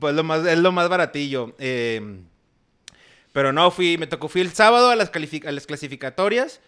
pues, 0.00 0.14
lo 0.14 0.22
más, 0.24 0.46
es 0.46 0.58
lo 0.58 0.72
más 0.72 0.88
baratillo. 0.88 1.54
Eh, 1.58 2.20
pero 3.32 3.52
no, 3.52 3.70
fui, 3.70 3.98
me 3.98 4.06
tocó, 4.06 4.28
fui 4.28 4.40
el 4.40 4.52
sábado 4.52 4.90
a 4.90 4.96
las, 4.96 5.10
a 5.46 5.52
las 5.52 5.66
clasificatorias, 5.66 6.60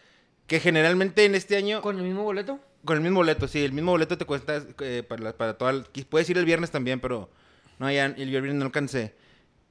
que 0.47 0.61
generalmente 0.61 1.25
en 1.25 1.35
este 1.35 1.57
año... 1.57 1.81
¿Con 1.81 1.99
el 1.99 2.05
mismo 2.05 2.25
boleto? 2.25 2.59
Con 2.85 2.97
el 2.97 3.03
mismo 3.03 3.21
boleto, 3.21 3.49
sí. 3.49 3.65
El 3.65 3.73
mismo 3.73 3.93
boleto 3.93 4.19
te 4.19 4.25
cuesta 4.25 4.63
eh, 4.81 5.03
para, 5.07 5.33
para 5.33 5.57
toda... 5.57 5.85
Puedes 6.09 6.29
ir 6.31 6.37
el 6.39 6.45
viernes 6.45 6.71
también, 6.71 7.01
pero... 7.01 7.31
No, 7.79 7.91
ya 7.91 8.07
el 8.07 8.29
viernes 8.29 8.55
no 8.55 8.65
alcancé. 8.67 9.15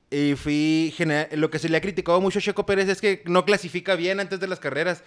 Y 0.09 0.35
fui... 0.35 0.93
Lo 1.33 1.49
que 1.49 1.59
se 1.59 1.69
le 1.69 1.77
ha 1.77 1.81
criticado 1.81 2.21
mucho 2.21 2.39
a 2.39 2.41
Checo 2.41 2.65
Pérez 2.65 2.87
es 2.89 3.01
que 3.01 3.21
no 3.25 3.45
clasifica 3.45 3.95
bien 3.95 4.19
antes 4.19 4.39
de 4.39 4.47
las 4.47 4.59
carreras. 4.59 5.03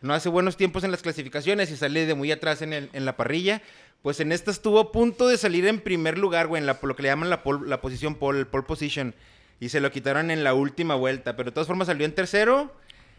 No 0.00 0.14
hace 0.14 0.28
buenos 0.28 0.56
tiempos 0.56 0.84
en 0.84 0.90
las 0.90 1.00
clasificaciones 1.02 1.70
y 1.70 1.76
sale 1.76 2.06
de 2.06 2.14
muy 2.14 2.30
atrás 2.32 2.60
en, 2.62 2.72
el- 2.72 2.90
en 2.92 3.04
la 3.04 3.16
parrilla. 3.16 3.62
Pues 4.02 4.18
en 4.20 4.32
esta 4.32 4.50
estuvo 4.50 4.80
a 4.80 4.92
punto 4.92 5.28
de 5.28 5.38
salir 5.38 5.64
en 5.66 5.78
primer 5.80 6.18
lugar, 6.18 6.48
güey, 6.48 6.60
en 6.60 6.66
la, 6.66 6.78
lo 6.82 6.96
que 6.96 7.02
le 7.02 7.08
llaman 7.08 7.30
la, 7.30 7.42
pole- 7.44 7.68
la 7.68 7.80
posición 7.80 8.16
pole, 8.16 8.44
pole 8.44 8.64
position. 8.64 9.14
Y 9.60 9.68
se 9.68 9.80
lo 9.80 9.92
quitaron 9.92 10.30
en 10.32 10.42
la 10.42 10.54
última 10.54 10.96
vuelta. 10.96 11.36
Pero 11.36 11.50
de 11.50 11.54
todas 11.54 11.68
formas 11.68 11.86
salió 11.86 12.04
en 12.04 12.12
tercero. 12.14 12.74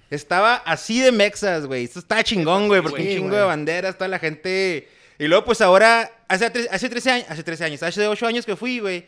Estaba 0.10 0.56
así 0.58 1.00
de 1.00 1.12
mexas, 1.12 1.66
güey. 1.66 1.86
Esto 1.86 2.00
está 2.00 2.22
chingón, 2.24 2.68
güey, 2.68 2.82
porque 2.82 3.02
un 3.02 3.08
chingo 3.08 3.36
de 3.36 3.44
banderas, 3.44 3.98
toda 3.98 4.10
la 4.10 4.20
gente. 4.20 4.88
Y 5.18 5.28
luego, 5.28 5.46
pues 5.46 5.62
ahora, 5.62 6.12
hace, 6.28 6.52
hace 6.70 6.90
13 6.90 7.12
años, 7.12 7.26
hace 7.30 7.44
13 7.44 7.64
años, 7.64 7.84
hace 7.84 8.06
8 8.06 8.28
años 8.28 8.46
que 8.46 8.56
fui, 8.56 8.80
güey. 8.80 9.08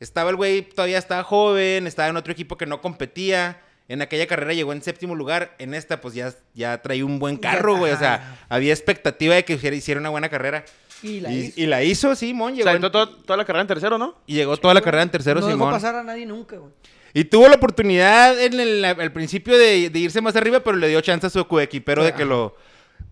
Estaba 0.00 0.30
el 0.30 0.36
güey, 0.36 0.62
todavía 0.62 0.98
estaba 0.98 1.24
joven, 1.24 1.86
estaba 1.86 2.08
en 2.08 2.16
otro 2.16 2.32
equipo 2.32 2.56
que 2.56 2.66
no 2.66 2.80
competía. 2.80 3.60
En 3.88 4.02
aquella 4.02 4.26
carrera 4.26 4.52
llegó 4.52 4.72
en 4.72 4.82
séptimo 4.82 5.14
lugar. 5.14 5.54
En 5.58 5.74
esta, 5.74 6.00
pues 6.00 6.14
ya, 6.14 6.32
ya 6.54 6.80
traía 6.82 7.04
un 7.04 7.18
buen 7.18 7.36
carro, 7.38 7.76
güey. 7.78 7.92
O 7.92 7.98
sea, 7.98 8.38
había 8.48 8.72
expectativa 8.72 9.34
de 9.34 9.44
que 9.44 9.54
hiciera, 9.54 9.98
una 10.00 10.10
buena 10.10 10.28
carrera. 10.28 10.64
Y 11.02 11.20
la 11.20 11.30
y, 11.32 11.38
hizo. 11.38 11.60
y 11.60 11.66
la 11.66 11.82
hizo, 11.82 12.14
Simón. 12.14 12.52
O 12.52 12.56
Llegó 12.56 12.64
sea, 12.64 12.72
en- 12.72 12.76
entró 12.76 12.90
todo- 12.90 13.08
toda 13.16 13.36
la 13.36 13.44
carrera 13.44 13.62
en 13.62 13.68
tercero, 13.68 13.98
¿no? 13.98 14.16
y 14.26 14.34
llegó 14.34 14.56
toda 14.56 14.74
la 14.74 14.80
carrera 14.82 15.02
en 15.04 15.10
tercero, 15.10 15.40
no 15.40 15.46
dejó 15.46 15.58
Simón. 15.58 15.72
pasar 15.72 15.94
a 15.94 16.02
nadie 16.04 16.26
nunca, 16.26 16.56
güey. 16.56 16.72
Y 17.14 17.24
tuvo 17.24 17.48
la 17.48 17.54
oportunidad 17.54 18.38
en 18.40 18.60
el, 18.60 18.84
al 18.84 19.12
principio 19.12 19.56
de, 19.56 19.88
de 19.88 19.98
irse 19.98 20.20
más 20.20 20.36
arriba, 20.36 20.60
pero 20.60 20.76
le 20.76 20.88
dio 20.88 21.00
chance 21.00 21.26
a 21.26 21.30
su 21.30 21.38
pero 21.80 22.04
de 22.04 22.12
que 22.12 22.24
lo... 22.26 22.54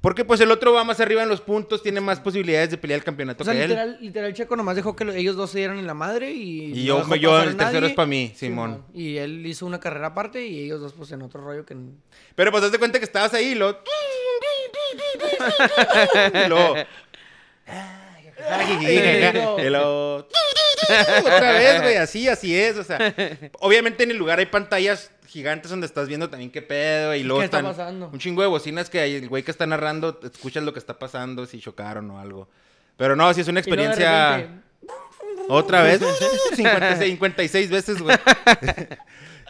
Porque 0.01 0.25
pues 0.25 0.41
el 0.41 0.51
otro 0.51 0.73
va 0.73 0.85
más 0.85 1.01
arriba 1.01 1.23
en 1.23 1.29
los 1.29 1.41
puntos, 1.41 1.83
tiene 1.83 2.01
más 2.01 2.21
posibilidades 2.21 2.71
de 2.71 2.79
pelear 2.79 2.99
el 2.99 3.05
campeonato 3.05 3.43
O 3.43 3.45
sea, 3.45 3.55
que 3.55 3.63
él. 3.65 3.69
literal, 3.71 3.99
literal, 4.01 4.35
Checo 4.35 4.55
nomás 4.55 4.77
dejó 4.77 4.95
que 4.95 5.05
lo- 5.05 5.13
ellos 5.13 5.35
dos 5.37 5.51
se 5.51 5.59
dieran 5.59 5.79
en 5.79 5.87
la 5.87 5.95
madre 5.95 6.31
y... 6.33 6.73
Y 6.79 6.87
no 6.87 7.17
yo- 7.17 7.43
el 7.43 7.57
tercero 7.57 7.81
nadie. 7.81 7.89
es 7.89 7.95
pa' 7.97 8.07
mí, 8.07 8.33
Simón. 8.37 8.85
Y 8.95 9.17
él 9.17 9.45
hizo 9.47 9.67
una 9.67 9.81
carrera 9.81 10.09
aparte 10.09 10.47
y 10.47 10.65
ellos 10.65 10.81
dos, 10.81 10.93
pues, 10.93 11.11
en 11.13 11.23
otro 11.23 11.41
rollo 11.43 11.65
que... 11.67 11.77
Pero 12.35 12.53
pues 12.53 12.71
te 12.71 12.79
cuenta 12.79 12.99
que 12.99 13.05
estabas 13.05 13.35
ahí 13.35 13.47
y 13.49 13.55
lo... 13.55 13.71
y 16.33 16.49
luego... 16.49 16.77
Otra 21.21 21.53
vez, 21.53 21.83
güey, 21.83 21.97
así, 21.97 22.29
así 22.29 22.57
es, 22.59 22.77
o 22.77 22.85
sea... 22.85 23.15
Obviamente 23.61 24.05
en 24.05 24.11
el 24.11 24.17
lugar 24.17 24.39
hay 24.39 24.47
pantallas 24.47 25.11
gigantes 25.27 25.71
donde 25.71 25.87
estás 25.87 26.09
viendo 26.09 26.31
también 26.31 26.51
qué 26.51 26.63
pedo 26.63 27.15
y 27.15 27.23
luego 27.23 27.41
¿Qué 27.41 27.47
está 27.47 27.59
están 27.59 27.73
pasando? 27.73 28.09
un 28.13 28.19
chingo 28.19 28.43
de 28.43 28.49
bocinas 28.49 28.89
que 28.89 29.01
hay- 29.01 29.15
el 29.17 29.29
güey 29.29 29.43
que 29.43 29.51
está 29.51 29.67
narrando 29.67 30.19
escuchas 30.23 30.63
lo 30.63 30.73
que 30.73 30.79
está 30.79 30.99
pasando, 30.99 31.47
si 31.47 31.61
chocaron 31.61 32.11
o 32.11 32.21
algo. 32.21 32.49
Pero 32.97 33.17
no, 33.17 33.33
sí 33.35 33.41
es 33.43 33.49
una 33.49 33.61
experiencia... 33.61 34.37
repente, 34.39 34.61
Otra 35.49 35.83
vez. 35.83 36.01
56, 36.57 37.11
56 37.11 37.71
veces, 37.71 37.99
güey. 38.01 38.17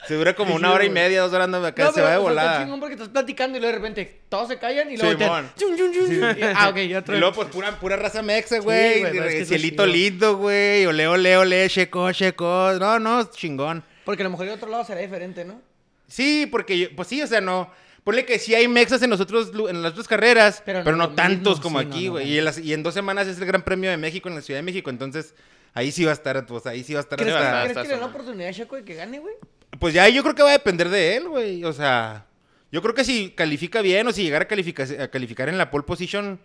se 0.07 0.15
dura 0.15 0.35
como 0.35 0.55
una 0.55 0.73
hora 0.73 0.85
y 0.85 0.91
media, 0.91 1.21
dos 1.23 1.33
horas, 1.33 1.49
no, 1.49 1.65
acá 1.65 1.85
No, 1.85 1.93
se 1.93 2.01
va 2.03 2.11
de 2.13 2.19
volada. 2.19 2.61
chingón 2.63 2.81
porque 2.81 2.95
estás 2.95 3.09
platicando 3.09 3.59
y 3.59 3.61
luego 3.61 3.73
de 3.73 3.79
repente 3.79 4.21
todos 4.29 4.49
se 4.49 4.59
callan 4.59 4.91
y 4.91 4.97
luego 4.97 5.11
voltean. 5.11 5.51
Chun, 5.57 5.77
chun, 5.77 5.93
chun. 5.93 6.13
Y- 6.39 6.43
Ah, 6.43 6.69
ok, 6.71 6.77
ya 6.77 6.83
Y 6.85 6.95
otra 6.95 7.17
luego, 7.17 7.35
pues, 7.35 7.49
pura, 7.49 7.79
pura 7.79 7.97
raza 7.97 8.23
mexa, 8.23 8.57
Sí, 8.57 8.61
güey. 8.63 9.01
y 9.01 9.05
es 9.05 9.11
que 9.13 9.39
eso 9.41 9.49
cielito 9.49 9.87
lindo, 9.87 10.37
güey. 10.37 10.87
Ole, 10.87 11.07
ole, 11.09 11.37
ole, 11.37 11.69
checo, 11.69 12.11
checo. 12.13 12.73
No, 12.79 12.99
no, 12.99 13.25
chingón. 13.31 13.83
Porque 14.05 14.23
a 14.23 14.25
lo 14.25 14.31
mejor 14.31 14.47
el 14.47 14.53
otro 14.53 14.69
lado 14.71 14.85
será 14.85 15.01
diferente, 15.01 15.45
¿no? 15.45 15.61
Sí, 16.09 16.47
porque, 16.51 16.79
yo- 16.79 16.89
pues 16.95 17.09
sí, 17.09 17.21
o 17.23 17.27
sea, 17.27 17.41
no. 17.41 17.71
ponle 18.05 18.25
que 18.25 18.39
sí 18.39 18.55
hay 18.55 18.69
mexas 18.69 19.03
en, 19.03 19.11
los 19.11 19.19
otros 19.19 19.53
lu- 19.53 19.67
en 19.67 19.83
las 19.83 19.91
otras 19.91 20.07
carreras, 20.07 20.63
Pero 20.65 20.85
pero, 20.85 20.97
no 20.97 21.11
tantos 21.11 21.55
mismo, 21.57 21.63
como 21.65 21.81
sí, 21.81 21.87
aquí, 21.89 22.07
güey. 22.07 22.25
no. 22.25 22.31
y, 22.31 22.39
en 22.39 22.45
las- 22.45 22.59
y 22.59 22.73
en 22.73 22.85
dos 22.85 22.95
semanas 22.95 23.27
es 23.27 23.37
el 23.39 23.47
Gran 23.47 23.63
Premio 23.63 23.91
de 23.91 23.97
México 23.97 24.29
en 24.29 24.37
la 24.37 24.43
Ciudad 24.43 24.59
de 24.59 24.63
México, 24.63 24.91
entonces 24.91 25.35
ahí 25.75 25.91
sí 25.91 26.05
va 26.05 26.13
a 26.13 26.15
estar, 26.15 26.47
pues 26.47 26.65
ahí 26.67 26.85
sí 26.85 26.95
va 26.95 27.01
a 27.01 27.03
estar 27.03 27.19
¿Crees, 27.19 27.35
va 27.35 27.39
a 27.39 27.43
hasta- 27.43 27.51
estar. 27.51 27.65
¿crees 27.65 27.71
está 27.79 27.83
que 27.83 27.89
le 27.89 27.95
da 27.95 27.97
una 27.99 28.07
sonando. 28.07 28.17
oportunidad 28.23 28.51
a 28.51 28.55
Checo 28.55 28.77
de 28.77 28.85
que 28.85 28.95
gane, 28.95 29.19
güey? 29.19 29.35
Pues 29.81 29.95
ya 29.95 30.09
yo 30.09 30.23
creo 30.23 30.35
que 30.35 30.43
va 30.43 30.51
a 30.51 30.53
depender 30.53 30.89
de 30.89 31.17
él, 31.17 31.29
güey. 31.29 31.65
O 31.65 31.73
sea, 31.73 32.27
yo 32.73 32.83
creo 32.83 32.95
que 32.95 33.05
si 33.05 33.31
califica 33.31 33.81
bien 33.83 34.07
o 34.07 34.13
si 34.13 34.23
llegara 34.23 34.45
a, 34.45 34.49
califica- 34.49 35.03
a 35.03 35.09
calificar 35.09 35.49
en 35.49 35.59
la 35.59 35.71
pole 35.71 35.85
position, 35.85 36.39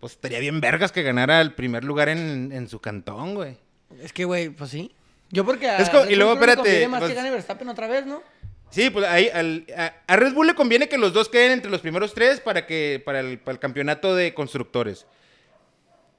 pues 0.00 0.12
estaría 0.14 0.38
bien 0.40 0.60
vergas 0.60 0.90
que 0.92 1.02
ganara 1.02 1.40
el 1.40 1.52
primer 1.54 1.84
lugar 1.84 2.08
en, 2.08 2.50
en 2.52 2.68
su 2.68 2.80
cantón, 2.80 3.34
güey. 3.34 3.56
Es 4.02 4.12
que, 4.12 4.24
güey, 4.24 4.48
pues 4.50 4.70
sí. 4.70 4.90
Yo 5.30 5.44
porque 5.44 5.68
a 5.68 5.78
Es 5.78 5.88
como- 5.90 6.04
y 6.04 6.08
Red 6.08 6.10
Bull 6.10 6.18
luego, 6.18 6.34
le 6.34 6.40
espérate, 6.52 6.88
más 6.88 7.00
pues- 7.00 7.10
que 7.10 7.16
gane 7.16 7.30
Verstappen 7.30 7.68
otra 7.68 7.86
vez, 7.86 8.06
¿no? 8.06 8.22
Sí, 8.70 8.88
pues 8.88 9.04
ahí 9.06 9.28
al- 9.28 9.66
a, 9.76 9.94
a 10.06 10.16
Red 10.16 10.32
Bull 10.32 10.46
le 10.46 10.54
conviene 10.54 10.88
que 10.88 10.96
los 10.96 11.12
dos 11.12 11.28
queden 11.28 11.52
entre 11.52 11.70
los 11.70 11.82
primeros 11.82 12.14
tres 12.14 12.40
para 12.40 12.66
que 12.66 13.02
para 13.04 13.20
el, 13.20 13.38
para 13.38 13.52
el 13.52 13.58
campeonato 13.58 14.14
de 14.16 14.32
constructores. 14.32 15.06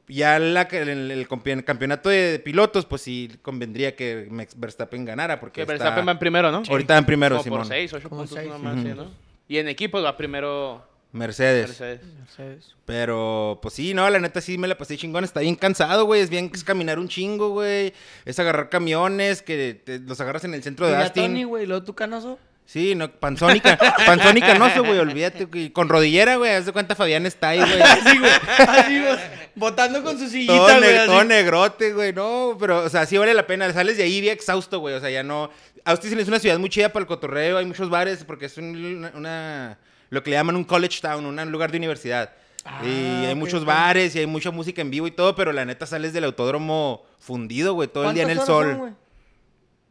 Ya 0.08 0.38
la, 0.38 0.64
el, 0.64 1.12
el 1.12 1.28
campe- 1.30 1.64
campeonato 1.64 2.10
de 2.10 2.40
pilotos, 2.44 2.86
pues 2.86 3.02
sí 3.02 3.32
convendría 3.42 3.96
que 3.96 4.28
Max 4.30 4.54
Verstappen 4.58 5.06
ganara. 5.06 5.40
Porque 5.40 5.56
Que 5.56 5.62
está- 5.62 5.74
Verstappen 5.74 6.08
va 6.08 6.12
en 6.12 6.20
primero, 6.20 6.52
¿no? 6.52 6.62
ahorita 6.70 6.98
en 6.98 7.06
primero, 7.06 7.38
Como 7.38 7.50
por 7.58 7.66
Simón. 7.66 7.68
6, 7.78 7.94
8 7.94 8.10
Como 8.10 8.22
puntos 8.24 8.38
seis. 8.38 8.50
nomás, 8.52 8.82
sí, 8.82 8.90
¿no? 8.96 9.08
Y 9.48 9.58
en 9.60 9.68
equipos 9.70 10.04
va 10.04 10.18
primero 10.18 10.86
Mercedes. 11.14 11.68
Mercedes. 11.70 12.02
Mercedes. 12.20 12.76
Pero, 12.86 13.60
pues 13.62 13.76
sí, 13.76 13.94
no, 13.94 14.10
la 14.10 14.20
neta 14.20 14.42
sí 14.42 14.58
me 14.58 14.68
la 14.68 14.78
pasé 14.78 14.98
chingón. 14.98 15.24
Está 15.24 15.40
bien 15.42 15.56
cansado, 15.56 16.06
güey. 16.06 16.22
Es 16.22 16.30
bien 16.30 16.52
es 16.54 16.64
caminar 16.64 17.00
un 17.00 17.08
chingo, 17.08 17.50
güey. 17.50 17.94
Es 18.26 18.40
agarrar 18.40 18.70
camiones 18.70 19.42
que 19.42 19.80
te- 19.86 20.00
los 20.00 20.20
agarras 20.20 20.44
en 20.44 20.54
el 20.54 20.64
centro 20.64 20.86
de 20.88 20.94
ya 20.94 21.04
Austin. 21.04 21.24
Tony, 21.28 21.44
güey, 21.44 21.66
luego 21.66 21.84
tu 21.86 21.94
canoso. 21.96 22.40
Sí, 22.66 22.96
no, 22.96 23.12
panzónica. 23.12 23.78
panzónica 24.06 24.58
no, 24.58 24.70
güey, 24.84 24.98
olvídate. 25.00 25.46
güey. 25.46 25.70
Con 25.72 25.90
rodillera, 25.90 26.38
güey. 26.38 26.52
Haz 26.52 26.66
de 26.66 26.72
cuenta 26.72 26.96
Fabián 26.96 27.26
está 27.26 27.50
ahí, 27.50 27.60
güey. 27.60 27.82
Así, 27.82 28.18
güey. 28.18 28.32
Así, 28.58 29.00
güey. 29.02 29.16
Botando 29.56 30.02
con 30.02 30.14
su 30.14 30.22
todo, 30.24 30.30
sillita, 30.30 30.78
güey. 30.80 30.82
ne- 30.82 30.98
así. 31.00 31.08
todo 31.08 31.24
negrote, 31.24 31.94
güey. 31.94 32.14
No, 32.14 32.58
pero, 32.60 32.80
o 32.84 32.90
sea, 32.90 33.06
sí 33.06 33.18
vale 33.18 33.34
la 33.34 33.46
pena. 33.46 33.72
Sales 33.74 33.98
de 33.98 34.04
ahí 34.04 34.22
bien 34.22 34.34
exhausto, 34.34 34.80
güey. 34.80 34.96
O 34.96 35.00
sea, 35.00 35.10
ya 35.10 35.22
no. 35.24 35.52
Austin 35.86 36.18
es 36.18 36.28
una 36.28 36.40
ciudad 36.40 36.58
muy 36.58 36.70
chida 36.70 36.90
para 36.90 37.02
el 37.02 37.08
cotorreo. 37.08 37.58
Hay 37.58 37.66
muchos 37.66 37.90
bares 37.90 38.24
porque 38.24 38.46
es 38.46 38.58
un- 38.58 38.76
una, 38.98 39.12
una- 39.16 39.78
Lo 40.10 40.24
que 40.24 40.30
le 40.32 40.38
llaman 40.38 40.56
un 40.56 40.64
college 40.64 41.00
town, 41.02 41.26
un 41.26 41.52
lugar 41.52 41.72
de 41.72 41.78
universidad. 41.78 42.32
Ah, 42.66 42.82
y 42.86 43.26
hay 43.26 43.36
muchos 43.36 43.66
bares 43.66 44.16
y 44.16 44.20
hay 44.20 44.26
mucha 44.26 44.50
música 44.50 44.82
en 44.82 44.90
vivo 44.90 45.06
y 45.06 45.12
todo, 45.12 45.36
pero 45.36 45.52
la 45.52 45.66
neta 45.66 45.86
sales 45.86 46.14
del 46.14 46.24
autódromo 46.24 47.06
fundido, 47.20 47.74
güey, 47.74 47.90
todo 47.90 48.08
el 48.08 48.14
día 48.14 48.24
en 48.24 48.30
el 48.30 48.38
¿Cuántas 48.38 48.56
horas 48.56 48.68
sol. 48.70 48.72
son, 48.72 48.80
güey? 48.80 49.03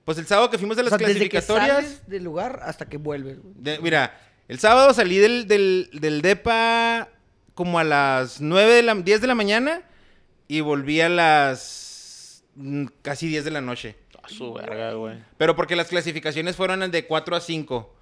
Pues 0.04 0.18
el 0.18 0.26
sábado 0.26 0.50
que 0.50 0.58
fuimos 0.58 0.76
O 0.78 0.82
las 0.82 0.98
sea, 0.98 0.98
desde 1.08 1.20
que 1.20 1.28
clasificatorias. 1.30 1.76
sales 1.84 2.06
del 2.08 2.24
lugar 2.24 2.60
hasta 2.62 2.86
que 2.88 2.96
vuelves, 2.96 3.38
de- 3.42 3.78
mira, 3.80 4.18
el 4.48 4.58
sábado 4.58 4.92
salí 4.94 5.18
del, 5.18 5.46
del, 5.46 5.88
del 5.92 6.22
DEPA 6.22 7.08
como 7.54 7.78
a 7.78 7.84
las 7.84 8.40
9 8.40 8.72
de 8.74 8.82
la 8.82 8.94
10 8.94 9.20
de 9.20 9.26
la 9.26 9.34
mañana 9.34 9.82
y 10.48 10.60
volví 10.60 11.00
a 11.00 11.08
las 11.08 12.42
mm, 12.56 12.86
casi 13.02 13.28
10 13.28 13.44
de 13.44 13.50
la 13.50 13.60
noche. 13.60 13.96
A 14.22 14.28
su 14.28 14.52
verga, 14.52 14.92
güey. 14.92 15.18
Pero 15.36 15.56
porque 15.56 15.74
las 15.76 15.88
clasificaciones 15.88 16.54
fueron 16.56 16.88
de 16.90 17.06
4 17.06 17.34
a 17.36 17.40
5. 17.40 17.94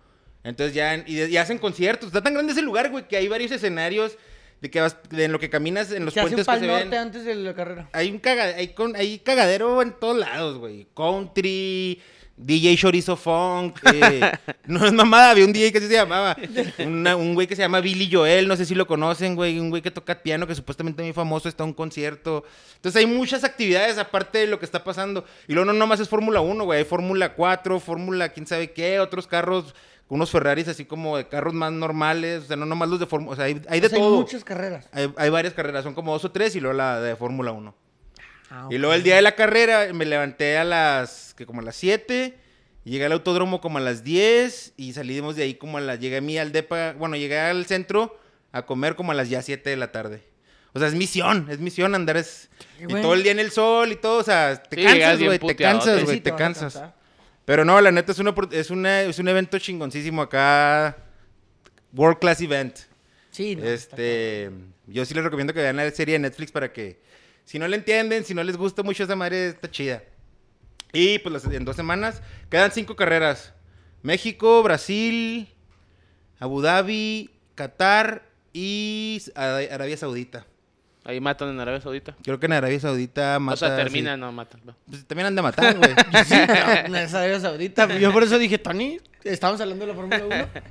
Entonces 0.44 0.74
ya, 0.74 0.94
y, 1.06 1.22
y 1.24 1.36
hacen 1.36 1.58
conciertos. 1.58 2.08
Está 2.08 2.22
tan 2.22 2.34
grande 2.34 2.52
ese 2.52 2.62
lugar, 2.62 2.90
güey, 2.90 3.06
que 3.08 3.16
hay 3.16 3.28
varios 3.28 3.50
escenarios 3.52 4.16
de 4.60 4.70
que 4.70 4.80
vas, 4.80 4.96
de 5.10 5.24
en 5.24 5.32
lo 5.32 5.38
que 5.38 5.48
caminas 5.50 5.90
en 5.92 6.04
los 6.04 6.14
Se 6.14 6.20
hace 6.20 6.28
un 6.28 6.34
puentes 6.44 6.54
que 6.54 6.60
se 6.60 6.66
norte 6.66 6.88
ven. 6.90 6.98
antes 6.98 7.24
de 7.24 7.34
la 7.34 7.54
carrera. 7.54 7.88
Hay 7.92 8.10
un 8.10 8.18
caga, 8.18 8.44
hay, 8.44 8.68
con, 8.68 8.94
hay 8.96 9.18
cagadero 9.20 9.80
en 9.82 9.92
todos 9.98 10.18
lados, 10.18 10.58
güey. 10.58 10.86
Country, 10.94 12.00
DJ 12.36 12.76
Chorizo 12.76 13.16
Funk. 13.16 13.78
eh, 13.94 14.30
no 14.66 14.84
es 14.86 14.92
mamada, 14.92 15.30
había 15.30 15.44
un 15.44 15.52
DJ 15.52 15.72
que 15.72 15.78
así 15.78 15.86
se 15.88 15.94
llamaba. 15.94 16.36
Una- 16.78 17.16
un 17.16 17.34
güey 17.34 17.46
que 17.46 17.54
se 17.56 17.62
llama 17.62 17.80
Billy 17.80 18.08
Joel, 18.10 18.48
no 18.48 18.56
sé 18.56 18.64
si 18.64 18.74
lo 18.74 18.86
conocen, 18.86 19.34
güey. 19.36 19.58
Un 19.58 19.70
güey 19.70 19.82
que 19.82 19.90
toca 19.90 20.22
piano, 20.22 20.46
que 20.46 20.54
supuestamente 20.54 21.02
muy 21.02 21.12
famoso, 21.12 21.48
está 21.48 21.64
en 21.64 21.68
un 21.70 21.74
concierto. 21.74 22.44
Entonces 22.76 22.98
hay 23.00 23.06
muchas 23.06 23.44
actividades 23.44 23.98
aparte 23.98 24.38
de 24.38 24.46
lo 24.46 24.58
que 24.58 24.64
está 24.64 24.82
pasando. 24.84 25.24
Y 25.48 25.52
luego 25.54 25.66
no 25.72 25.78
nomás 25.78 26.00
es 26.00 26.08
Fórmula 26.08 26.40
1, 26.40 26.64
güey. 26.64 26.78
Hay 26.80 26.84
Fórmula 26.84 27.34
4, 27.34 27.78
Fórmula 27.80 28.30
quién 28.30 28.46
sabe 28.46 28.72
qué, 28.72 29.00
otros 29.00 29.26
carros, 29.26 29.74
unos 30.10 30.30
Ferraris 30.30 30.68
así 30.68 30.84
como 30.84 31.16
de 31.16 31.28
carros 31.28 31.54
más 31.54 31.72
normales. 31.72 32.42
O 32.42 32.46
sea, 32.46 32.56
no 32.56 32.66
nomás 32.66 32.88
los 32.90 33.00
de 33.00 33.06
Fórmula, 33.06 33.32
o 33.32 33.36
sea, 33.36 33.46
hay, 33.46 33.62
hay 33.68 33.80
de 33.80 33.86
O 33.86 33.90
sea, 33.90 33.98
todo. 33.98 34.14
Hay 34.16 34.20
muchas 34.20 34.44
carreras. 34.44 34.88
Hay, 34.92 35.10
hay 35.16 35.30
varias 35.30 35.54
carreras, 35.54 35.84
son 35.84 35.94
como 35.94 36.12
dos 36.12 36.24
o 36.24 36.30
tres 36.30 36.54
y 36.56 36.60
luego 36.60 36.76
la 36.76 37.00
de 37.00 37.16
Fórmula 37.16 37.52
1. 37.52 37.74
Ah, 38.50 38.66
Y 38.70 38.78
luego 38.78 38.94
el 38.94 39.02
día 39.04 39.16
de 39.16 39.22
la 39.22 39.36
carrera 39.36 39.92
me 39.94 40.04
levanté 40.04 40.58
a 40.58 40.64
las, 40.64 41.34
que 41.34 41.46
como 41.46 41.60
a 41.60 41.64
las 41.64 41.76
7, 41.76 42.36
y 42.84 42.90
llegué 42.90 43.04
al 43.04 43.12
autódromo 43.12 43.60
como 43.60 43.78
a 43.78 43.80
las 43.80 44.02
10 44.02 44.74
y 44.76 44.92
salimos 44.92 45.36
de 45.36 45.44
ahí 45.44 45.54
como 45.54 45.78
a 45.78 45.80
las, 45.80 46.00
llegué 46.00 46.16
a 46.16 46.20
mí 46.20 46.36
al 46.36 46.50
depa, 46.50 46.94
bueno, 46.94 47.14
llegué 47.16 47.38
al 47.38 47.64
centro 47.66 48.18
a 48.52 48.66
comer 48.66 48.96
como 48.96 49.12
a 49.12 49.14
las 49.14 49.28
ya 49.28 49.40
7 49.42 49.70
de 49.70 49.76
la 49.76 49.92
tarde. 49.92 50.24
O 50.72 50.78
sea, 50.78 50.88
es 50.88 50.94
misión, 50.94 51.46
es 51.50 51.58
misión 51.58 51.94
andar 51.94 52.16
es, 52.16 52.48
Sí, 52.78 52.84
y 52.88 53.02
todo 53.02 53.14
el 53.14 53.22
día 53.22 53.32
en 53.32 53.40
el 53.40 53.50
sol 53.50 53.92
y 53.92 53.96
todo, 53.96 54.18
o 54.18 54.24
sea, 54.24 54.62
te 54.62 54.76
Sí, 54.76 54.82
cansas, 54.84 55.22
güey, 55.22 55.38
te 55.38 55.56
cansas, 55.56 56.04
güey, 56.04 56.20
te 56.20 56.34
cansas. 56.34 56.82
Pero 57.50 57.64
no, 57.64 57.80
la 57.80 57.90
neta 57.90 58.12
es, 58.12 58.20
una, 58.20 58.32
es, 58.52 58.70
una, 58.70 59.02
es 59.02 59.18
un 59.18 59.26
evento 59.26 59.58
chingoncísimo 59.58 60.22
acá, 60.22 60.96
World 61.92 62.20
Class 62.20 62.40
Event. 62.42 62.76
Sí, 63.32 63.56
no, 63.56 63.64
Este, 63.64 64.52
yo 64.86 65.04
sí 65.04 65.14
les 65.14 65.24
recomiendo 65.24 65.52
que 65.52 65.58
vean 65.60 65.74
la 65.74 65.90
serie 65.90 66.12
de 66.12 66.20
Netflix 66.20 66.52
para 66.52 66.72
que, 66.72 67.00
si 67.44 67.58
no 67.58 67.66
le 67.66 67.74
entienden, 67.74 68.24
si 68.24 68.34
no 68.34 68.44
les 68.44 68.56
gusta 68.56 68.84
mucho 68.84 69.02
esa 69.02 69.16
madre, 69.16 69.48
está 69.48 69.68
chida. 69.68 70.04
Y 70.92 71.18
pues 71.18 71.44
en 71.46 71.64
dos 71.64 71.74
semanas 71.74 72.22
quedan 72.48 72.70
cinco 72.70 72.94
carreras. 72.94 73.52
México, 74.02 74.62
Brasil, 74.62 75.48
Abu 76.38 76.62
Dhabi, 76.62 77.30
Qatar 77.56 78.22
y 78.52 79.20
Ara- 79.34 79.74
Arabia 79.74 79.96
Saudita. 79.96 80.46
Ahí 81.04 81.18
matan 81.20 81.48
en 81.50 81.60
Arabia 81.60 81.80
Saudita. 81.80 82.14
Creo 82.22 82.38
que 82.38 82.46
en 82.46 82.52
Arabia 82.52 82.78
Saudita 82.78 83.38
mata... 83.38 83.54
o 83.54 83.56
sea, 83.56 83.70
sí. 83.70 83.82
termina, 83.82 84.16
no 84.16 84.30
matan. 84.32 84.60
no. 84.64 84.76
Pues 84.88 85.06
también 85.06 85.26
han 85.28 85.34
de 85.34 85.42
matar, 85.42 85.76
güey. 85.76 85.90
Sí, 86.26 86.34
no, 86.90 86.96
es 86.98 87.14
Arabia 87.14 87.40
Saudita. 87.40 87.86
Yo 87.98 88.12
por 88.12 88.22
eso 88.22 88.38
dije, 88.38 88.58
Tony, 88.58 88.98
estamos 89.24 89.60
hablando 89.60 89.86
de 89.86 89.92
la 89.92 89.96
Fórmula 89.98 90.24
1. 90.26 90.62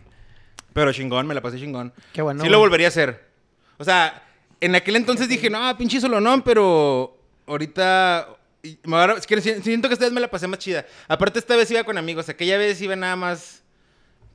Pero 0.73 0.93
chingón, 0.93 1.25
me 1.25 1.33
la 1.33 1.41
pasé 1.41 1.57
chingón. 1.59 1.91
Qué 2.13 2.21
bueno. 2.21 2.39
sí 2.41 2.43
güey. 2.47 2.51
lo 2.51 2.59
volvería 2.59 2.87
a 2.87 2.89
hacer. 2.89 3.27
O 3.79 3.83
sea, 3.83 4.21
en 4.61 4.75
aquel 4.75 4.95
entonces 4.97 5.27
dije, 5.27 5.49
no, 5.49 5.75
pinche 5.77 5.99
solo 5.99 6.21
no, 6.21 6.43
pero 6.43 7.17
ahorita... 7.47 8.27
y 8.61 8.77
me 8.83 8.97
agarro- 8.97 9.17
es 9.17 9.25
que 9.25 9.41
si- 9.41 9.61
siento 9.63 9.87
que 9.87 9.93
esta 9.93 10.05
vez 10.05 10.13
me 10.13 10.21
la 10.21 10.29
pasé 10.29 10.47
más 10.47 10.59
chida. 10.59 10.85
Aparte, 11.07 11.39
esta 11.39 11.55
vez 11.55 11.71
iba 11.71 11.83
con 11.83 11.97
amigos. 11.97 12.29
Aquella 12.29 12.57
vez 12.59 12.79
iba 12.81 12.95
nada 12.95 13.15
más 13.15 13.58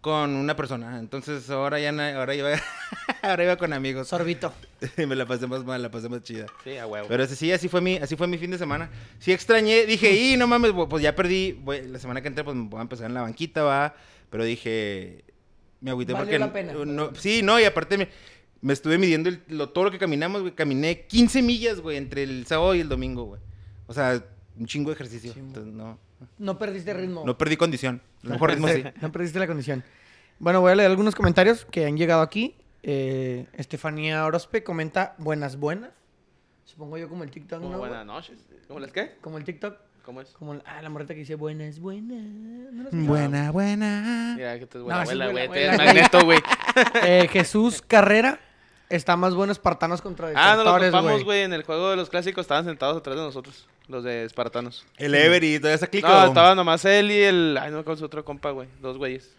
con 0.04 0.32
una 0.36 0.54
persona. 0.54 0.98
Entonces, 0.98 1.48
ahora 1.48 1.80
ya 1.80 1.90
na- 1.90 2.14
ahora 2.18 2.34
iba, 2.34 2.50
ahora 3.22 3.42
iba 3.44 3.56
con 3.56 3.72
amigos. 3.72 4.06
Sorbito. 4.08 4.52
Y 4.98 5.06
me 5.06 5.16
la 5.16 5.24
pasé 5.24 5.46
más 5.46 5.64
mal, 5.64 5.80
la 5.80 5.90
pasé 5.90 6.10
más 6.10 6.22
chida. 6.22 6.44
Sí, 6.62 6.76
a 6.76 6.86
huevo. 6.86 7.06
Pero 7.08 7.22
ese 7.24 7.34
sí, 7.34 7.50
así 7.50 7.68
fue 7.70 7.80
mi, 7.80 7.96
así 7.96 8.14
fue 8.14 8.26
mi 8.26 8.36
fin 8.36 8.50
de 8.50 8.58
semana. 8.58 8.90
Sí 9.18 9.32
extrañé, 9.32 9.86
dije, 9.86 10.12
y 10.12 10.36
no 10.36 10.46
mames, 10.46 10.72
pues 10.90 11.02
ya 11.02 11.14
perdí. 11.16 11.52
voy- 11.52 11.88
la 11.88 11.98
semana 11.98 12.20
que 12.20 12.28
entra, 12.28 12.44
pues 12.44 12.54
me 12.54 12.64
voy 12.68 12.80
a 12.80 12.82
empezar 12.82 13.06
en 13.06 13.14
la 13.14 13.22
banquita, 13.22 13.62
va. 13.62 13.94
Pero 14.28 14.44
dije, 14.44 15.24
me 15.80 15.90
agüité 15.90 16.12
Valió 16.12 16.26
porque. 16.26 16.38
la 16.38 16.52
pena. 16.52 16.74
no- 16.84 17.14
sí, 17.14 17.40
no, 17.42 17.58
y 17.58 17.64
aparte 17.64 17.96
me, 17.96 18.08
me 18.60 18.74
estuve 18.74 18.98
midiendo 18.98 19.30
el- 19.30 19.40
lo- 19.48 19.70
todo 19.70 19.84
lo 19.84 19.90
que 19.90 19.98
caminamos, 19.98 20.42
güey. 20.42 20.54
Caminé 20.54 21.06
15 21.06 21.40
millas, 21.40 21.80
güey, 21.80 21.96
entre 21.96 22.24
el 22.24 22.44
sábado 22.46 22.74
y 22.74 22.80
el 22.80 22.90
domingo, 22.90 23.24
güey. 23.24 23.40
O 23.86 23.94
sea, 23.94 24.22
un 24.58 24.66
chingo 24.66 24.90
de 24.90 24.96
ejercicio. 24.96 25.32
Entonces, 25.34 25.72
no, 25.72 25.98
No 26.38 26.58
perdiste 26.58 26.92
ritmo. 26.94 27.22
no 27.24 27.36
perdí 27.38 27.56
condición. 27.56 28.00
A 28.22 28.26
lo 28.26 28.32
mejor 28.34 28.50
ritmo 28.50 28.68
sí. 28.68 28.84
No 29.00 29.12
perdiste 29.12 29.38
la 29.38 29.46
condición. 29.46 29.84
Bueno, 30.38 30.60
voy 30.60 30.72
a 30.72 30.74
leer 30.74 30.90
algunos 30.90 31.14
comentarios 31.14 31.64
que 31.64 31.86
han 31.86 31.96
llegado 31.96 32.22
aquí. 32.22 32.56
Eh, 32.82 33.46
Estefanía 33.54 34.24
Orozpe 34.26 34.62
comenta 34.62 35.14
buenas, 35.18 35.56
buenas. 35.58 35.90
Supongo 36.64 36.98
yo 36.98 37.08
como 37.08 37.24
el 37.24 37.30
TikTok, 37.30 37.60
Como 37.60 37.72
¿no? 37.72 37.78
buenas 37.78 38.04
noches. 38.06 38.38
¿Cómo 38.68 38.80
les 38.80 38.90
qué? 38.92 39.16
Como 39.20 39.38
el 39.38 39.44
TikTok. 39.44 39.76
¿Cómo 40.04 40.20
es? 40.20 40.30
Como 40.32 40.52
el- 40.54 40.62
ah, 40.66 40.82
la 40.82 40.90
morrita 40.90 41.14
que 41.14 41.20
dice 41.20 41.34
buenas, 41.34 41.78
buenas. 41.78 42.22
¿No? 42.92 43.06
Buena, 43.06 43.50
buena. 43.52 44.34
Mira, 44.36 44.58
que 44.58 44.66
te 44.66 44.78
es 44.78 44.84
No, 44.84 44.84
buena 44.84 45.02
es 45.02 45.08
abuela, 45.08 45.24
buena 45.30 45.46
güey. 45.46 45.60
Te 45.60 45.68
abuela, 45.70 45.84
es 45.84 45.94
magneto, 45.94 46.24
güey. 46.24 46.38
Eh, 47.06 47.28
Jesús 47.30 47.80
Carrera. 47.80 48.38
Está 48.88 49.16
más 49.16 49.34
bueno 49.34 49.52
Espartanos 49.52 50.02
contra 50.02 50.30
Ah, 50.34 50.56
no 50.56 50.64
lo 50.64 50.78
topamos, 50.78 51.24
güey. 51.24 51.42
En 51.42 51.52
el 51.52 51.62
juego 51.62 51.90
de 51.90 51.96
los 51.96 52.10
clásicos 52.10 52.42
estaban 52.42 52.64
sentados 52.64 52.96
atrás 52.96 53.16
de 53.16 53.22
nosotros. 53.22 53.66
Los 53.88 54.04
de 54.04 54.24
Espartanos. 54.24 54.84
El 54.96 55.14
Every, 55.14 55.58
todavía 55.58 55.74
está 55.74 55.86
clic. 55.86 56.04
No, 56.04 56.24
estaba 56.24 56.54
nomás 56.54 56.84
él 56.84 57.10
y 57.10 57.22
el. 57.22 57.58
Ay, 57.60 57.70
no, 57.70 57.84
con 57.84 57.96
su 57.96 58.04
otro 58.04 58.24
compa, 58.24 58.50
güey. 58.50 58.68
Dos 58.80 58.96
güeyes. 58.98 59.30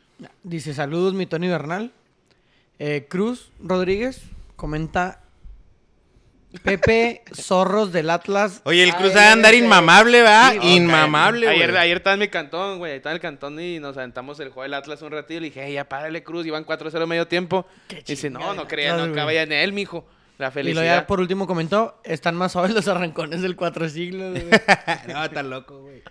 Dice 0.44 0.74
saludos, 0.74 1.14
mi 1.14 1.26
Tony 1.26 1.48
Bernal. 1.48 1.92
Eh, 2.80 3.08
Cruz 3.10 3.52
Rodríguez 3.62 4.22
comenta 4.56 5.22
Pepe 6.64 7.24
Zorros 7.34 7.92
del 7.92 8.10
Atlas. 8.10 8.62
Oye, 8.64 8.84
el 8.84 8.94
Cruz 8.96 9.16
va 9.16 9.30
a 9.30 9.32
andar 9.32 9.54
inmamable, 9.54 10.22
¿va? 10.22 10.52
Sí, 10.52 10.60
inmamable, 10.76 11.46
güey. 11.48 11.58
Ayer, 11.62 11.78
ayer 11.78 11.98
estaba 11.98 12.14
en 12.14 12.20
mi 12.22 12.28
cantón, 12.28 12.78
güey. 12.78 12.94
Estaba 12.94 13.12
en 13.12 13.16
el 13.18 13.22
cantón 13.22 13.60
y 13.60 13.80
nos 13.80 13.98
aventamos 13.98 14.40
el 14.40 14.50
juego 14.50 14.64
del 14.64 14.74
Atlas 14.74 15.02
un 15.02 15.12
ratito. 15.12 15.34
Y 15.38 15.40
le 15.42 15.46
dije, 15.48 15.66
"Ey, 15.66 15.74
ya 15.74 15.88
párale, 15.88 16.24
Cruz. 16.24 16.46
Iban 16.46 16.64
4-0 16.64 17.08
medio 17.08 17.28
tiempo. 17.28 17.66
Qué 17.88 18.00
Y 18.00 18.04
dice, 18.04 18.30
no, 18.30 18.54
no 18.54 18.68
creía, 18.68 18.96
no 18.96 19.32
ya 19.32 19.44
en 19.44 19.52
él, 19.52 19.74
mijo. 19.74 20.06
La 20.38 20.48
Y 20.48 20.50
lo 20.50 20.52
felicidad. 20.52 20.84
ya 20.84 21.08
por 21.08 21.22
último 21.22 21.48
comentó, 21.48 22.00
están 22.04 22.36
más 22.36 22.52
suaves 22.52 22.74
los 22.74 22.88
arrancones 22.90 23.42
del 23.42 23.56
cuatro 23.56 23.88
siglos 23.88 24.32
güey, 24.32 24.50
no, 25.08 25.24
está 25.24 25.44
loco, 25.44 25.80
güey. 25.80 26.04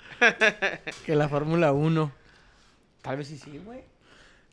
que 1.04 1.14
la 1.14 1.28
Fórmula 1.28 1.72
1. 1.72 2.12
Tal 3.02 3.18
vez 3.18 3.28
sí 3.28 3.36
sí, 3.36 3.60
güey. 3.62 3.80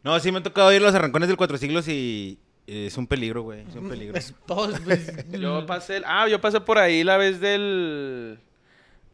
No, 0.04 0.19
sí 0.19 0.32
me 0.32 0.39
ha 0.39 0.43
tocado 0.43 0.69
a 0.69 0.73
los 0.73 0.93
arrancones 0.95 1.30
del 1.30 1.38
Cuatro 1.38 1.58
Siglos 1.58 1.88
y 1.88 2.39
es 2.67 2.97
un 2.97 3.08
peligro, 3.08 3.41
güey. 3.43 3.62
Es 3.67 3.76
un 3.76 3.89
peligro. 3.89 4.17
Es 4.17 4.34
todo, 4.45 4.74
pues, 4.84 5.12
Yo 5.32 5.65
pasé, 5.65 5.97
el- 5.97 6.04
ah, 6.06 6.28
yo 6.28 6.39
pasé 6.41 6.62
por 6.62 6.78
ahí 6.78 7.04
la 7.04 7.17
vez 7.17 7.39
del, 7.39 8.39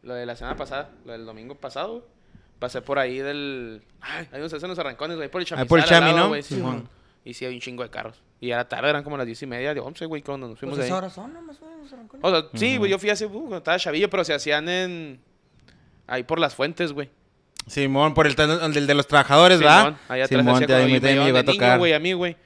lo 0.02 0.14
de 0.14 0.26
la 0.26 0.36
semana 0.36 0.56
pasada, 0.56 0.90
lo 1.04 1.12
del 1.12 1.24
domingo 1.26 1.54
pasado. 1.54 1.92
güey. 2.00 2.04
Pasé 2.58 2.82
por 2.82 2.98
ahí 2.98 3.18
del, 3.18 3.82
ay, 4.00 4.26
ahí 4.32 4.40
nos 4.40 4.52
hacen 4.52 4.68
los 4.68 4.78
arrancones, 4.78 5.16
güey, 5.16 5.30
por 5.30 5.40
el 5.40 5.46
Ah, 5.52 5.64
por 5.64 5.78
el 5.78 5.84
Chami, 5.84 6.06
lado, 6.06 6.18
¿no? 6.18 6.28
güey, 6.28 6.42
sí. 6.42 6.60
Y 7.24 7.34
sí, 7.34 7.44
había 7.44 7.56
un 7.56 7.60
chingo 7.60 7.82
de 7.84 7.90
carros. 7.90 8.20
Y 8.40 8.50
era 8.50 8.66
tarde, 8.68 8.88
eran 8.90 9.04
como 9.04 9.16
las 9.16 9.26
diez 9.26 9.40
y 9.42 9.46
media, 9.46 9.74
de 9.74 9.80
once, 9.80 10.04
güey, 10.06 10.22
cuando 10.22 10.48
nos 10.48 10.58
fuimos 10.58 10.76
pues 10.78 10.88
de 10.88 10.94
ahí. 10.94 11.10
son, 11.10 11.32
¿no? 11.34 11.42
Más 11.42 11.60
o 11.62 11.66
menos, 11.68 11.92
arrancones. 11.92 12.24
O 12.24 12.30
sea, 12.30 12.48
sí, 12.54 12.76
güey, 12.76 12.90
yo 12.90 12.98
fui 12.98 13.10
hace, 13.10 13.26
uh, 13.26 13.30
cuando 13.30 13.58
estaba 13.58 13.78
chavillo, 13.78 14.08
pero 14.10 14.24
se 14.24 14.34
hacían 14.34 14.68
en, 14.68 15.20
ahí 16.06 16.22
por 16.24 16.38
las 16.40 16.54
fuentes, 16.54 16.92
güey. 16.92 17.10
Simón, 17.66 18.14
por 18.14 18.26
el, 18.26 18.34
el 18.38 18.86
de 18.86 18.94
los 18.94 19.06
trabajadores, 19.06 19.58
¿verdad? 19.58 19.78
Simón, 19.84 19.98
ahí 20.08 20.20
atrás 20.22 20.40
Simón, 20.40 20.54
hacía 20.54 20.66
te- 20.66 20.72
como- 20.72 20.82
a 20.82 20.86
mí 20.86 20.90
y 20.90 20.94
me 20.94 21.00
también 21.00 21.18
me 21.18 21.24
llevaban 21.26 21.28
iba 21.28 21.38
a 21.38 21.42
de 21.42 21.46
niño, 21.52 21.60
tocar. 21.60 21.78
güey, 21.78 21.92
a 21.92 21.98
mí, 22.00 22.12
güey. 22.14 22.36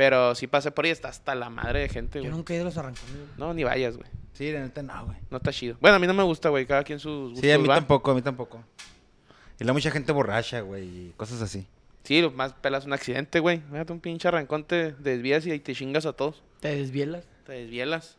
Pero 0.00 0.34
sí 0.34 0.46
pasé 0.46 0.70
por 0.70 0.86
ahí, 0.86 0.90
está 0.92 1.08
hasta 1.08 1.34
la 1.34 1.50
madre 1.50 1.80
de 1.80 1.88
gente, 1.90 2.20
Yo 2.20 2.22
güey. 2.22 2.32
nunca 2.34 2.54
he 2.54 2.56
ido 2.56 2.62
a 2.62 2.68
los 2.70 2.76
arrancones. 2.78 3.12
güey. 3.14 3.26
No, 3.36 3.52
ni 3.52 3.64
vayas, 3.64 3.98
güey. 3.98 4.08
Sí, 4.32 4.50
la 4.50 4.60
neta 4.60 4.82
no, 4.82 5.04
güey. 5.04 5.18
No 5.30 5.36
está 5.36 5.52
chido. 5.52 5.76
Bueno, 5.78 5.96
a 5.96 5.98
mí 5.98 6.06
no 6.06 6.14
me 6.14 6.22
gusta, 6.22 6.48
güey. 6.48 6.64
Cada 6.64 6.82
quien 6.84 6.98
sus 6.98 7.32
gustos, 7.32 7.40
Sí, 7.42 7.50
a 7.50 7.58
mí 7.58 7.68
va. 7.68 7.74
tampoco, 7.74 8.10
a 8.10 8.14
mí 8.14 8.22
tampoco. 8.22 8.64
Y 9.60 9.64
la 9.64 9.74
mucha 9.74 9.90
gente 9.90 10.10
borracha, 10.12 10.62
güey, 10.62 10.84
y 10.84 11.12
cosas 11.18 11.42
así. 11.42 11.66
Sí, 12.04 12.22
lo 12.22 12.30
más 12.30 12.54
pelas 12.54 12.86
un 12.86 12.94
accidente, 12.94 13.40
güey. 13.40 13.60
Fíjate 13.70 13.92
un 13.92 14.00
pinche 14.00 14.26
arrancón, 14.26 14.64
te 14.64 14.92
desvías 14.92 15.44
y 15.46 15.50
ahí 15.50 15.60
te 15.60 15.74
chingas 15.74 16.06
a 16.06 16.14
todos. 16.14 16.42
Te 16.60 16.74
desvielas. 16.74 17.24
Te 17.44 17.52
desvielas. 17.52 18.16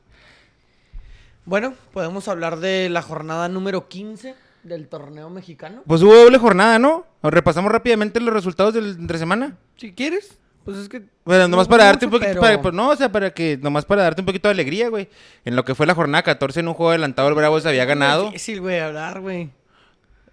Bueno, 1.45 1.73
podemos 1.93 2.27
hablar 2.27 2.59
de 2.59 2.89
la 2.89 3.01
jornada 3.01 3.49
número 3.49 3.87
15 3.87 4.35
del 4.61 4.87
torneo 4.87 5.31
mexicano. 5.31 5.81
Pues 5.87 6.03
hubo 6.03 6.13
doble 6.15 6.37
jornada, 6.37 6.77
¿no? 6.77 7.07
¿O 7.21 7.31
repasamos 7.31 7.71
rápidamente 7.71 8.19
los 8.19 8.35
resultados 8.35 8.75
del 8.75 8.85
entre 8.99 9.17
semana. 9.17 9.57
Si 9.77 9.93
quieres, 9.93 10.37
pues 10.65 10.77
es 10.77 10.89
que... 10.89 11.01
Bueno, 11.25 11.47
nomás 11.47 11.67
para 11.67 11.85
darte 11.85 12.05
un 12.05 12.11
poquito, 12.11 12.29
pero- 12.31 12.41
para- 12.41 12.61
pues, 12.61 12.73
no, 12.73 12.89
o 12.89 12.95
sea, 12.95 13.11
para 13.11 13.31
que, 13.31 13.57
nomás 13.61 13.85
para 13.85 14.03
darte 14.03 14.21
un 14.21 14.25
poquito 14.25 14.47
de 14.47 14.53
alegría, 14.53 14.89
güey. 14.89 15.07
En 15.45 15.55
lo 15.55 15.63
que 15.65 15.75
fue 15.75 15.85
la 15.85 15.95
jornada 15.95 16.23
14 16.23 16.59
en 16.61 16.67
un 16.67 16.73
juego 16.73 16.89
adelantado, 16.91 17.27
el 17.29 17.35
Bravos 17.35 17.65
había 17.65 17.85
ganado. 17.85 18.25
Difícil, 18.25 18.61
güey, 18.61 18.79
hablar, 18.79 19.19
güey. 19.21 19.49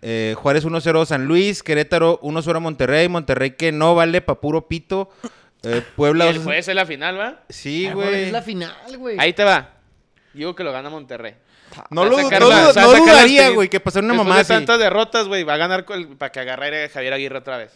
Eh, 0.01 0.35
Juárez 0.39 0.65
1-0 0.65 1.07
San 1.07 1.25
Luis, 1.27 1.63
Querétaro 1.63 2.21
1-0 2.23 2.61
Monterrey, 2.61 3.09
Monterrey 3.09 3.53
que 3.53 3.73
no 3.73 3.95
vale 3.95 4.21
pa' 4.21 4.41
puro 4.41 4.69
pito. 4.69 5.11
Eh, 5.65 5.83
Y 5.87 5.97
Puebla... 5.97 6.29
el 6.29 6.39
juez 6.39 6.69
es 6.69 6.75
la 6.75 6.87
final, 6.87 7.19
¿va? 7.19 7.41
Sí, 7.49 7.87
Ay, 7.89 7.95
güey. 7.95 8.25
Es 8.25 8.33
la 8.33 8.43
final, 8.43 8.73
güey. 8.97 9.17
Ahí 9.19 9.33
te 9.33 9.43
va. 9.43 9.71
Digo 10.33 10.55
que 10.55 10.63
lo 10.63 10.71
gana 10.73 10.89
Monterrey. 10.89 11.35
No, 11.91 12.05
lo, 12.05 12.17
sacar 12.19 12.41
no 12.41 12.49
la- 12.49 12.73
se 12.73 12.81
no 12.81 12.93
dudaría, 12.95 13.51
güey, 13.51 13.69
que 13.69 13.81
pasara 13.81 14.05
una 14.05 14.15
Después 14.15 14.27
mamá 14.27 14.37
de 14.37 14.41
así. 14.43 14.53
tantas 14.53 14.79
derrotas, 14.79 15.27
güey, 15.27 15.43
va 15.45 15.55
a 15.55 15.59
ganar 15.59 15.85
para 16.17 16.31
que 16.33 16.41
agarre 16.41 16.85
a 16.85 16.89
Javier 16.89 17.13
Aguirre 17.13 17.39
otra 17.39 17.59
vez. 17.59 17.73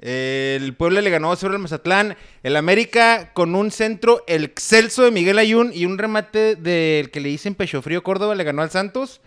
El 0.00 0.74
Puebla 0.74 1.02
le 1.02 1.10
ganó 1.10 1.34
sobre 1.36 1.54
el 1.54 1.60
Mazatlán. 1.60 2.16
El 2.42 2.56
América 2.56 3.32
con 3.34 3.54
un 3.54 3.70
centro, 3.70 4.24
el 4.26 4.44
excelso 4.44 5.02
de 5.02 5.10
Miguel 5.10 5.38
Ayun 5.38 5.72
y 5.74 5.84
un 5.84 5.98
remate 5.98 6.56
del 6.56 7.10
que 7.10 7.20
le 7.20 7.28
dicen 7.28 7.54
Pecho 7.54 7.82
Frío 7.82 8.02
Córdoba 8.02 8.34
le 8.34 8.44
ganó 8.44 8.62
al 8.62 8.70
Santos. 8.70 9.20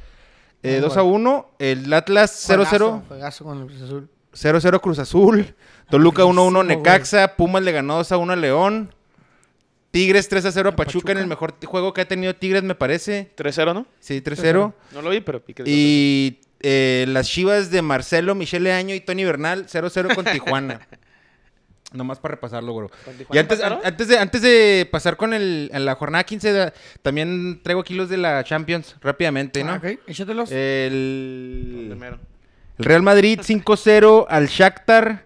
Eh, 0.63 0.73
Muy 0.73 0.81
2 0.81 0.97
a 0.97 1.01
bueno. 1.01 1.15
1. 1.15 1.49
El 1.59 1.93
Atlas 1.93 2.49
0-0. 2.49 2.55
Juegazo, 2.65 3.03
juegazo 3.07 3.43
con 3.43 3.62
el 3.62 3.67
Cruz 3.67 3.81
Azul. 3.81 4.09
0-0 4.33 4.81
Cruz 4.81 4.99
Azul. 4.99 5.55
Toluca 5.89 6.23
1-1 6.23 6.33
Buenísimo, 6.33 6.63
Necaxa. 6.63 7.36
Pumas 7.36 7.62
le 7.62 7.71
ganó 7.71 7.97
2 7.97 8.12
a 8.12 8.17
1 8.17 8.33
a 8.33 8.36
León. 8.36 8.95
Tigres 9.91 10.27
3 10.27 10.45
a 10.45 10.51
0 10.51 10.69
a 10.69 10.73
A 10.73 10.75
Pachuca, 10.75 11.12
en 11.12 11.17
Pachuca. 11.17 11.21
el 11.21 11.27
mejor 11.27 11.53
juego 11.65 11.93
que 11.93 12.01
ha 12.01 12.07
tenido 12.07 12.33
Tigres, 12.36 12.63
me 12.63 12.73
parece. 12.73 13.31
3-0, 13.38 13.75
¿no? 13.75 13.86
Sí, 13.99 14.21
3-0. 14.21 14.73
No 14.91 15.01
lo 15.03 15.12
vi, 15.12 15.19
pero 15.19 15.39
pique. 15.39 15.63
Y 15.67 16.39
eh, 16.63 17.06
las 17.10 17.28
chivas 17.30 17.69
de 17.69 17.82
Marcelo, 17.84 18.34
Michele 18.36 18.71
Año 18.73 18.95
y 18.95 18.99
Tony 19.02 19.23
Bernal 19.26 19.67
0-0 19.67 20.15
con 20.15 20.26
Tijuana. 20.32 20.80
Nomás 21.93 22.17
para 22.19 22.34
repasarlo, 22.34 22.73
bro. 22.73 22.89
¿Con 23.06 23.13
Tijuana 23.15 23.36
Y 23.36 23.38
antes, 23.39 23.62
an- 23.62 23.80
antes, 23.84 24.08
de, 24.08 24.17
antes 24.17 24.41
de 24.41 24.89
pasar 24.91 25.15
con 25.15 25.32
el, 25.34 25.69
en 25.71 25.86
la 25.86 25.93
jornada 25.93 26.23
15, 26.23 26.52
da- 26.52 26.73
también 27.04 27.62
traigo 27.62 27.82
aquí 27.82 27.93
los 27.93 28.10
de 28.10 28.17
la 28.17 28.43
Champions 28.43 28.95
rápidamente, 29.02 29.63
¿no? 29.63 29.73
Ah, 29.73 29.78
ok, 29.78 29.99
échatelos. 30.08 30.49
El, 30.52 31.86
Primero. 31.89 32.17
el 32.80 32.86
Real 32.86 33.04
Madrid 33.04 33.39
5-0 33.43 34.26
al 34.28 34.47
Shakhtar. 34.47 35.26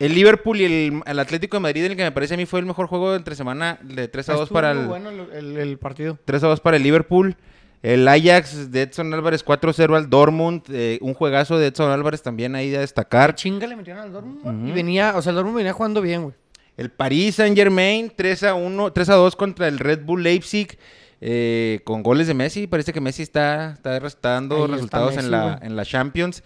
El 0.00 0.14
Liverpool 0.14 0.58
y 0.58 0.64
el, 0.64 1.02
el 1.04 1.18
Atlético 1.18 1.58
de 1.58 1.60
Madrid, 1.60 1.84
el 1.84 1.94
que 1.94 2.02
me 2.02 2.10
parece 2.10 2.32
a 2.32 2.36
mí 2.38 2.46
fue 2.46 2.58
el 2.58 2.64
mejor 2.64 2.86
juego 2.86 3.10
de 3.10 3.18
entre 3.18 3.34
semana, 3.36 3.78
de 3.82 4.08
3 4.08 4.30
a 4.30 4.32
2 4.32 4.42
Estuvo 4.44 4.54
para 4.54 4.72
muy 4.72 4.82
el, 4.82 4.88
bueno 4.88 5.10
el, 5.10 5.30
el- 5.36 5.56
el 5.58 5.78
partido. 5.78 6.18
3 6.24 6.42
a 6.42 6.46
2 6.48 6.60
para 6.60 6.78
el 6.78 6.82
Liverpool. 6.82 7.36
El 7.82 8.06
Ajax 8.06 8.70
de 8.70 8.82
Edson 8.82 9.12
Álvarez 9.14 9.44
4-0 9.44 9.96
al 9.96 10.10
Dortmund. 10.10 10.62
eh, 10.70 10.98
un 11.00 11.14
juegazo 11.14 11.58
de 11.58 11.68
Edson 11.68 11.90
Álvarez 11.90 12.22
también 12.22 12.54
ahí 12.54 12.74
a 12.74 12.80
destacar. 12.80 13.34
Chinga 13.34 13.66
le 13.66 13.74
metieron 13.76 14.02
al 14.02 14.12
Dortmund. 14.12 14.68
Y 14.68 14.72
venía, 14.72 15.14
o 15.16 15.22
sea, 15.22 15.30
el 15.30 15.36
Dortmund 15.36 15.56
venía 15.56 15.72
jugando 15.72 16.02
bien, 16.02 16.22
güey. 16.24 16.34
El 16.76 16.90
Paris 16.90 17.36
Saint 17.36 17.56
Germain 17.56 18.12
3 18.14 18.42
a 18.44 18.54
1, 18.54 18.92
3 18.92 19.08
a 19.10 19.14
2 19.14 19.36
contra 19.36 19.68
el 19.68 19.78
Red 19.78 20.02
Bull 20.04 20.22
Leipzig. 20.22 20.78
eh, 21.22 21.80
con 21.84 22.02
goles 22.02 22.26
de 22.26 22.34
Messi. 22.34 22.66
Parece 22.66 22.92
que 22.94 23.00
Messi 23.00 23.22
está, 23.22 23.72
está, 23.72 23.96
está 23.98 24.30
dando 24.30 24.56
Ahí 24.56 24.62
está 24.62 24.74
resultados 24.74 25.14
Messi, 25.16 25.24
en, 25.26 25.30
la, 25.30 25.42
güey. 25.42 25.56
en 25.66 25.76
la 25.76 25.84
Champions. 25.84 26.42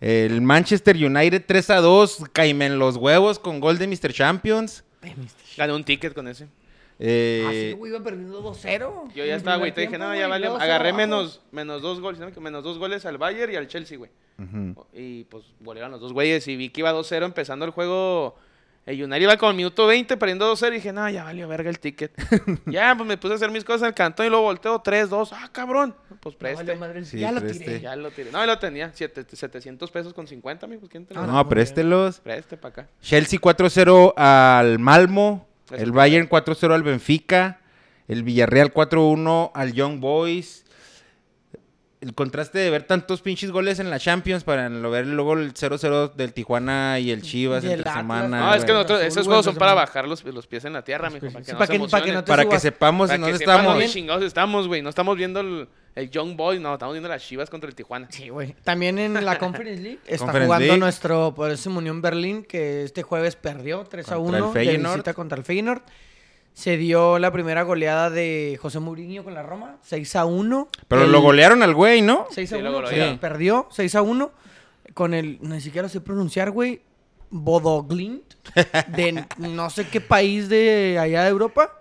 El 0.00 0.40
Manchester 0.42 0.96
United 0.96 1.44
3 1.46 1.70
a 1.70 1.76
2. 1.80 2.24
Caimen 2.32 2.78
los 2.78 2.96
huevos 2.96 3.38
con 3.38 3.60
gol 3.60 3.78
de 3.78 3.86
Mr. 3.86 4.12
Champions. 4.12 4.82
Gané 5.56 5.72
un 5.72 5.84
ticket 5.84 6.12
con 6.14 6.26
ese. 6.28 6.48
Eh, 6.98 7.44
Ah, 7.46 7.50
sí, 7.52 7.72
güey, 7.72 7.92
iba 7.92 8.02
perdiendo 8.02 8.42
2-0. 8.42 9.12
Yo 9.14 9.24
ya 9.24 9.36
estaba, 9.36 9.56
güey. 9.58 9.72
Te 9.72 9.82
dije, 9.82 9.98
no, 9.98 10.14
ya 10.14 10.28
vale. 10.28 10.48
2-0 10.48 10.60
Agarré 10.62 10.92
menos, 10.92 11.42
menos 11.52 11.82
dos 11.82 12.00
goles, 12.00 12.20
menos 12.40 12.64
dos 12.64 12.78
goles 12.78 13.04
al 13.04 13.18
Bayern 13.18 13.52
y 13.52 13.56
al 13.56 13.68
Chelsea, 13.68 13.98
güey. 13.98 14.10
Y 14.92 15.24
pues 15.24 15.44
volvieron 15.60 15.90
los 15.90 16.00
dos 16.00 16.12
güeyes 16.12 16.46
y 16.48 16.56
vi 16.56 16.70
que 16.70 16.80
iba 16.80 16.92
2-0 16.92 17.24
empezando 17.24 17.64
el 17.64 17.70
juego. 17.70 18.36
El 18.86 19.02
United 19.02 19.20
iba 19.22 19.36
con 19.36 19.50
el 19.50 19.56
minuto 19.56 19.84
20 19.88 20.16
perdiendo 20.16 20.54
2-0 20.54 20.68
y 20.68 20.74
dije, 20.76 20.92
no, 20.92 21.10
ya 21.10 21.24
valió 21.24 21.48
verga 21.48 21.68
el 21.68 21.80
ticket. 21.80 22.12
ya, 22.66 22.94
pues 22.96 23.06
me 23.08 23.16
puse 23.18 23.32
a 23.32 23.36
hacer 23.36 23.50
mis 23.50 23.64
cosas 23.64 23.82
en 23.82 23.88
el 23.88 23.94
cantón 23.94 24.26
y 24.26 24.28
luego 24.28 24.44
volteo 24.44 24.80
3-2. 24.80 25.30
Ah, 25.32 25.48
cabrón. 25.50 25.92
Pues 26.20 26.36
No, 26.36 26.38
preste. 26.38 26.76
madre, 26.76 27.04
Sí, 27.04 27.18
ya 27.18 27.32
lo 27.32 27.42
tiré. 27.42 27.80
Ya 27.80 27.96
lo 27.96 28.12
tiré. 28.12 28.30
No, 28.30 28.42
y 28.44 28.46
lo 28.46 28.58
tenía. 28.60 28.92
siete- 28.94 29.24
700 29.28 29.90
pesos 29.90 30.14
con 30.14 30.28
50, 30.28 30.66
amigo. 30.66 30.86
¿Quién 30.88 31.04
te 31.04 31.14
lo 31.14 31.20
Ah, 31.22 31.26
No, 31.26 31.48
préstelos. 31.48 32.20
Preste 32.20 32.56
para 32.56 32.72
acá. 32.84 32.88
Chelsea 33.02 33.40
4-0 33.40 34.14
al 34.16 34.78
Malmo. 34.78 35.48
El. 35.70 35.92
Bayern 35.92 36.28
4-0 36.28 36.72
al 36.74 36.82
Benfica. 36.82 37.60
El 38.08 38.22
Villarreal 38.22 38.72
4-1 38.72 39.50
al 39.54 39.72
Young 39.72 39.98
Boys. 40.00 40.64
El 42.00 42.14
contraste 42.14 42.58
de 42.58 42.70
ver 42.70 42.82
tantos 42.84 43.22
pinches 43.22 43.50
goles 43.50 43.78
en 43.80 43.88
la 43.90 43.98
Champions 43.98 44.44
para 44.44 44.68
lo 44.68 44.90
ver 44.90 45.06
luego 45.06 45.32
el 45.32 45.54
0-0 45.54 46.12
del 46.14 46.32
Tijuana 46.34 47.00
y 47.00 47.10
el 47.10 47.22
Chivas 47.22 47.64
Y 47.64 47.68
el 47.68 47.72
entre 47.72 47.88
Atlas, 47.90 48.02
semana. 48.04 48.40
No, 48.40 48.54
es 48.54 48.64
que 48.64 48.72
nosotros, 48.72 49.02
esos 49.02 49.26
juegos 49.26 49.46
son 49.46 49.56
para 49.56 49.72
bajar 49.74 50.06
los, 50.06 50.22
los 50.22 50.46
pies 50.46 50.64
en 50.66 50.74
la 50.74 50.82
tierra, 50.84 51.08
mijo. 51.10 51.26
Para 51.26 51.40
que 51.40 51.44
Sí, 51.46 51.52
no 51.52 51.58
para 51.58 51.66
se 51.66 51.72
que- 51.72 52.22
Para 52.22 52.60
sepamos 52.60 53.08
Para 53.08 53.14
en 53.16 53.20
dónde 53.22 53.36
estamos. 53.38 53.92
chingados 53.92 54.24
estamos, 54.24 54.68
güey. 54.68 54.82
No 54.82 54.90
estamos 54.90 55.16
viendo 55.16 55.40
el, 55.40 55.68
el 55.96 56.10
Young 56.10 56.36
Boy, 56.36 56.60
no, 56.60 56.74
estamos 56.74 56.92
viendo 56.94 57.08
las 57.08 57.22
Chivas 57.26 57.50
contra 57.50 57.68
el 57.68 57.74
Tijuana. 57.74 58.06
Sí, 58.10 58.28
güey. 58.28 58.54
También 58.62 58.98
en 58.98 59.14
la 59.24 59.38
Conference 59.40 59.82
League 59.82 59.98
está 60.06 60.26
Conference 60.26 60.46
jugando 60.46 60.66
League. 60.66 60.78
nuestro 60.80 61.32
Borussia 61.32 61.72
Unión 61.72 62.00
Berlín, 62.02 62.44
que 62.44 62.84
este 62.84 63.02
jueves 63.02 63.34
perdió 63.34 63.82
3 63.84 64.06
a 64.12 64.14
Contra 64.16 64.38
el 64.38 64.42
1 64.44 64.52
de 64.52 64.76
visita 64.76 65.14
contra 65.14 65.36
el 65.38 65.44
Feyenoord. 65.44 65.82
Se 66.54 66.76
dio 66.78 67.18
la 67.18 67.30
primera 67.32 67.62
goleada 67.64 68.08
de 68.08 68.58
José 68.62 68.78
Mourinho 68.78 69.24
con 69.24 69.34
la 69.34 69.42
Roma, 69.42 69.76
6 69.82 70.16
a 70.16 70.24
1. 70.24 70.68
Pero 70.88 71.02
El- 71.04 71.12
lo 71.12 71.20
golearon 71.20 71.62
al 71.62 71.74
güey, 71.74 72.00
¿no? 72.02 72.26
6 72.30 72.52
a 72.52 72.56
Sí, 72.56 72.62
lo 72.62 72.70
1, 72.70 72.78
golearon. 72.82 73.12
sí, 73.14 73.18
perdió 73.20 73.66
6 73.70 73.94
a 73.94 74.02
1 74.02 74.32
con 74.94 75.12
el, 75.12 75.38
ni 75.42 75.60
siquiera 75.60 75.88
sé 75.90 76.00
pronunciar, 76.00 76.50
güey, 76.52 76.80
Bodoglint, 77.30 78.22
de 78.88 79.24
no 79.38 79.68
sé 79.70 79.86
qué 79.88 80.00
país 80.00 80.48
de 80.48 80.98
allá 81.00 81.24
de 81.24 81.28
Europa. 81.30 81.78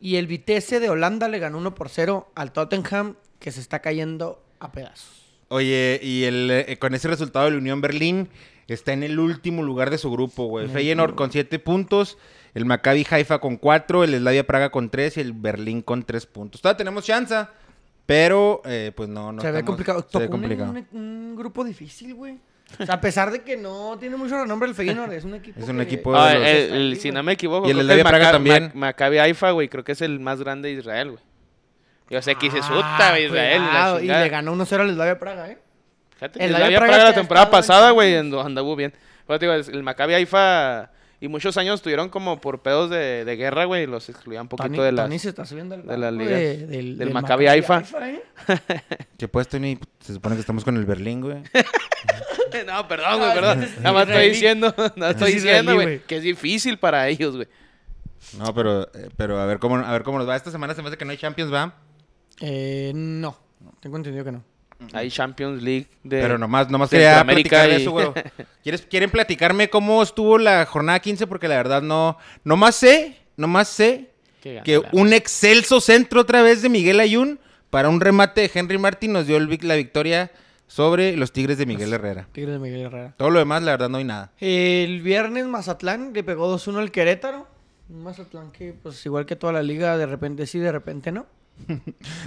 Y 0.00 0.16
el 0.16 0.26
Vitesse 0.26 0.80
de 0.80 0.88
Holanda 0.88 1.28
le 1.28 1.38
ganó 1.38 1.58
1 1.58 1.74
por 1.74 1.90
0 1.90 2.32
al 2.34 2.52
Tottenham, 2.52 3.16
que 3.38 3.52
se 3.52 3.60
está 3.60 3.80
cayendo 3.80 4.42
a 4.58 4.72
pedazos. 4.72 5.20
Oye, 5.48 6.00
y 6.02 6.24
el, 6.24 6.50
eh, 6.50 6.78
con 6.78 6.94
ese 6.94 7.08
resultado 7.08 7.48
el 7.48 7.56
Unión 7.56 7.80
Berlín 7.80 8.28
está 8.66 8.92
en 8.92 9.02
el 9.02 9.18
último 9.18 9.62
lugar 9.62 9.90
de 9.90 9.98
su 9.98 10.10
grupo, 10.10 10.46
güey. 10.46 10.68
Feyenoord 10.68 11.14
con 11.16 11.30
7 11.32 11.58
puntos, 11.58 12.18
el 12.54 12.64
Maccabi 12.64 13.06
Haifa 13.10 13.40
con 13.40 13.56
4, 13.56 14.04
el 14.04 14.16
Slavia 14.16 14.46
Praga 14.46 14.70
con 14.70 14.90
3 14.90 15.16
y 15.16 15.20
el 15.20 15.32
Berlín 15.32 15.82
con 15.82 16.04
3 16.04 16.24
puntos. 16.26 16.62
Todavía 16.62 16.78
tenemos 16.78 17.04
chance, 17.04 17.34
pero 18.06 18.62
eh, 18.64 18.92
pues 18.94 19.08
no, 19.08 19.32
no 19.32 19.42
se 19.42 19.50
ve 19.50 19.64
complicado. 19.64 20.06
Se 20.10 20.18
ve 20.18 20.30
complicado. 20.30 20.70
Un, 20.70 20.86
un 20.92 21.36
grupo 21.36 21.64
difícil, 21.64 22.14
güey. 22.14 22.38
O 22.78 22.86
sea, 22.86 22.94
a 22.94 23.00
pesar 23.00 23.30
de 23.30 23.42
que 23.42 23.56
no 23.56 23.96
tiene 23.98 24.16
mucho 24.16 24.40
renombre 24.40 24.68
el 24.68 24.74
Feyenoord, 24.74 25.12
es 25.12 25.24
un 25.24 25.34
equipo 25.34 25.60
Es 25.60 25.68
un 25.68 25.76
que- 25.76 25.82
equipo 25.82 26.14
Ah, 26.16 26.30
de 26.30 26.36
el- 26.36 26.68
los- 26.68 26.78
el- 26.78 26.96
si 27.00 27.10
no 27.10 27.22
me 27.22 27.32
equivoco, 27.32 27.66
Y 27.66 27.72
el 27.72 27.78
que 27.86 28.02
Praga 28.04 28.18
Maca- 28.26 28.32
también. 28.32 28.62
Mac- 28.64 28.74
Maccabi 28.74 29.18
Haifa, 29.18 29.50
güey, 29.50 29.68
creo 29.68 29.82
que 29.84 29.92
es 29.92 30.00
el 30.02 30.20
más 30.20 30.40
grande 30.40 30.68
de 30.72 30.78
Israel, 30.80 31.10
güey. 31.12 31.22
Yo 32.10 32.22
sé 32.22 32.34
que 32.36 32.46
hice 32.46 32.58
Ah, 32.60 32.66
suta, 32.66 33.10
güey, 33.10 33.26
Israel. 33.26 33.56
y 33.62 33.64
la 33.64 33.70
cuidado, 33.70 33.96
y 33.98 34.00
chingada. 34.02 34.22
le 34.24 34.28
ganó 34.30 34.52
1-0 34.52 34.82
al 34.82 34.94
Slavia 34.94 35.18
Praga, 35.18 35.48
¿eh? 35.50 35.58
Fíjate, 36.14 36.38
el 36.44 36.50
el 36.50 36.56
Slavia 36.56 36.78
Praga 36.80 37.04
la 37.04 37.14
temporada 37.14 37.50
pasada, 37.50 37.90
güey, 37.92 38.14
anduvo 38.16 38.76
bien. 38.76 38.92
Pero 39.26 39.38
te 39.38 39.46
digo, 39.46 39.54
el 39.54 39.82
Maccabi 39.82 40.14
Haifa 40.14 40.90
y 41.20 41.28
muchos 41.28 41.56
años 41.56 41.82
tuvieron 41.82 42.08
como 42.08 42.40
por 42.40 42.62
pedos 42.62 42.90
de, 42.90 43.24
de 43.24 43.36
guerra, 43.36 43.64
güey, 43.66 43.86
los 43.86 44.08
excluían 44.08 44.42
un 44.42 44.48
poquito 44.48 44.68
Tony, 44.74 44.84
de 44.86 44.92
las... 44.92 45.04
Tony 45.06 45.18
se 45.18 45.28
está 45.28 45.44
subiendo 45.44 45.74
al 45.76 45.86
de 45.86 45.98
las 45.98 46.12
ligas 46.12 46.32
de- 46.38 46.66
del, 46.66 46.98
del 46.98 47.12
Maccabi 47.12 47.46
Haifa. 47.46 47.82
¿eh? 48.02 48.22
¿Qué 49.18 49.28
pues, 49.28 49.46
Tony? 49.48 49.78
Se 50.00 50.14
supone 50.14 50.34
que 50.34 50.40
estamos 50.40 50.64
con 50.64 50.76
el 50.76 50.84
Berlín, 50.86 51.20
güey. 51.20 51.42
No, 52.66 52.88
perdón, 52.88 53.18
güey, 53.18 53.30
Ah, 53.30 53.34
perdón. 53.34 53.68
Nada 53.78 53.92
más 53.92 54.08
estoy 54.08 54.28
diciendo, 54.30 54.74
no 54.96 55.06
estoy 55.08 55.28
Es 55.28 55.34
diciendo, 55.42 55.74
güey, 55.74 56.00
que 56.06 56.16
es 56.16 56.22
difícil 56.22 56.78
para 56.78 57.08
ellos, 57.08 57.36
güey. 57.36 57.48
No, 58.38 58.54
pero, 58.54 58.82
eh, 58.94 59.08
pero 59.16 59.38
a 59.40 59.46
ver 59.46 59.58
cómo, 59.58 59.76
a 59.76 59.92
ver 59.92 60.02
cómo 60.02 60.18
nos 60.18 60.28
va. 60.28 60.36
Esta 60.36 60.50
semana 60.50 60.74
se 60.74 60.82
me 60.82 60.88
hace 60.88 60.98
que 60.98 61.04
no 61.04 61.10
hay 61.10 61.16
Champions, 61.18 61.52
¿va? 61.52 61.74
Eh, 62.40 62.92
no. 62.94 63.36
Tengo 63.80 63.96
entendido 63.96 64.24
que 64.24 64.32
no. 64.32 64.44
Hay 64.94 65.10
Champions 65.10 65.62
League 65.62 65.88
de 66.04 66.22
Pero 66.22 66.38
nomás, 66.38 66.70
nomás 66.70 66.88
quería 66.88 67.22
platicar 67.24 67.68
y- 67.70 67.74
eso, 67.74 67.90
güey. 67.90 68.08
¿Quieres, 68.62 68.82
¿Quieren 68.82 69.10
platicarme 69.10 69.68
cómo 69.68 70.02
estuvo 70.02 70.38
la 70.38 70.64
jornada 70.64 71.00
15? 71.00 71.26
Porque 71.26 71.48
la 71.48 71.56
verdad 71.56 71.82
no... 71.82 72.16
Nomás 72.44 72.76
sé, 72.76 73.16
nomás 73.36 73.68
sé 73.68 74.10
Que 74.42 74.54
gana 74.54 74.64
que 74.64 74.78
la- 74.78 74.88
un 74.92 75.12
excelso 75.12 75.80
centro 75.82 76.22
otra 76.22 76.40
vez 76.42 76.62
de 76.62 76.70
Miguel 76.70 77.00
Ayun 77.00 77.38
para 77.68 77.88
un 77.90 78.00
remate 78.00 78.40
de 78.42 78.50
Henry 78.52 78.78
Martin 78.78 79.12
nos 79.12 79.26
dio 79.26 79.36
el 79.36 79.58
la 79.62 79.76
victoria 79.76 80.30
sobre 80.70 81.16
los 81.16 81.32
Tigres 81.32 81.58
de 81.58 81.66
Miguel 81.66 81.92
Herrera. 81.92 82.28
Tigres 82.30 82.54
de 82.54 82.58
Miguel 82.60 82.82
Herrera. 82.82 83.14
Todo 83.16 83.30
lo 83.30 83.40
demás, 83.40 83.60
la 83.64 83.72
verdad, 83.72 83.88
no 83.88 83.98
hay 83.98 84.04
nada. 84.04 84.30
El 84.38 85.02
viernes 85.02 85.46
Mazatlán 85.46 86.12
le 86.12 86.22
pegó 86.22 86.54
2-1 86.56 86.78
al 86.78 86.92
Querétaro. 86.92 87.48
Un 87.88 88.04
Mazatlán 88.04 88.52
que, 88.52 88.72
pues 88.72 89.04
igual 89.04 89.26
que 89.26 89.34
toda 89.34 89.52
la 89.52 89.62
liga, 89.64 89.98
de 89.98 90.06
repente 90.06 90.46
sí, 90.46 90.60
de 90.60 90.70
repente 90.70 91.10
no. 91.10 91.26
Un 91.68 91.82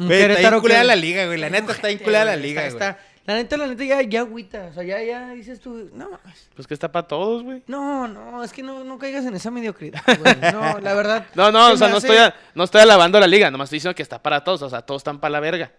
Güey, 0.08 0.22
está 0.24 0.62
que- 0.62 0.84
la 0.84 0.96
liga, 0.98 1.26
güey. 1.26 1.40
La 1.40 1.50
neta 1.50 1.72
está 1.72 1.88
bien 1.88 2.00
culera 2.00 2.26
la 2.26 2.34
Está- 2.34 2.46
liga, 2.46 2.62
güey. 2.64 2.74
está- 2.74 3.00
La 3.26 3.36
neta, 3.36 3.56
la 3.56 3.68
neta 3.68 3.86
ya, 3.86 4.02
ya 4.02 4.20
agüita. 4.20 4.68
O 4.70 4.74
sea, 4.74 4.84
ya, 4.84 5.02
ya 5.02 5.30
dices 5.30 5.62
tú, 5.62 5.90
no 5.94 6.10
mames. 6.10 6.50
Pues 6.54 6.68
que 6.68 6.74
está 6.74 6.92
para 6.92 7.08
todos, 7.08 7.42
güey. 7.44 7.64
No, 7.68 8.06
no, 8.10 8.44
es 8.44 8.52
que 8.52 8.62
no, 8.62 8.84
no 8.84 9.00
caigas 9.00 9.26
en 9.26 9.34
esa 9.36 9.50
mediocridad, 9.50 10.02
güey. 10.06 10.36
No, 10.52 10.80
la 10.82 10.94
verdad. 10.94 11.26
No, 11.36 11.50
no, 11.50 11.72
o 11.72 11.78
sea, 11.78 11.88
no 11.88 11.96
hace- 11.98 12.08
estoy, 12.08 12.18
a- 12.22 12.36
no 12.54 12.66
estoy 12.66 12.82
alabando 12.82 13.18
la 13.22 13.28
liga, 13.28 13.50
nomás 13.50 13.68
estoy 13.68 13.78
diciendo 13.78 13.96
que 13.96 14.04
está 14.04 14.22
para 14.22 14.44
todos, 14.44 14.62
o 14.64 14.70
sea, 14.70 14.82
todos 14.82 15.00
están 15.00 15.22
para 15.22 15.32
la 15.32 15.40
verga. 15.40 15.72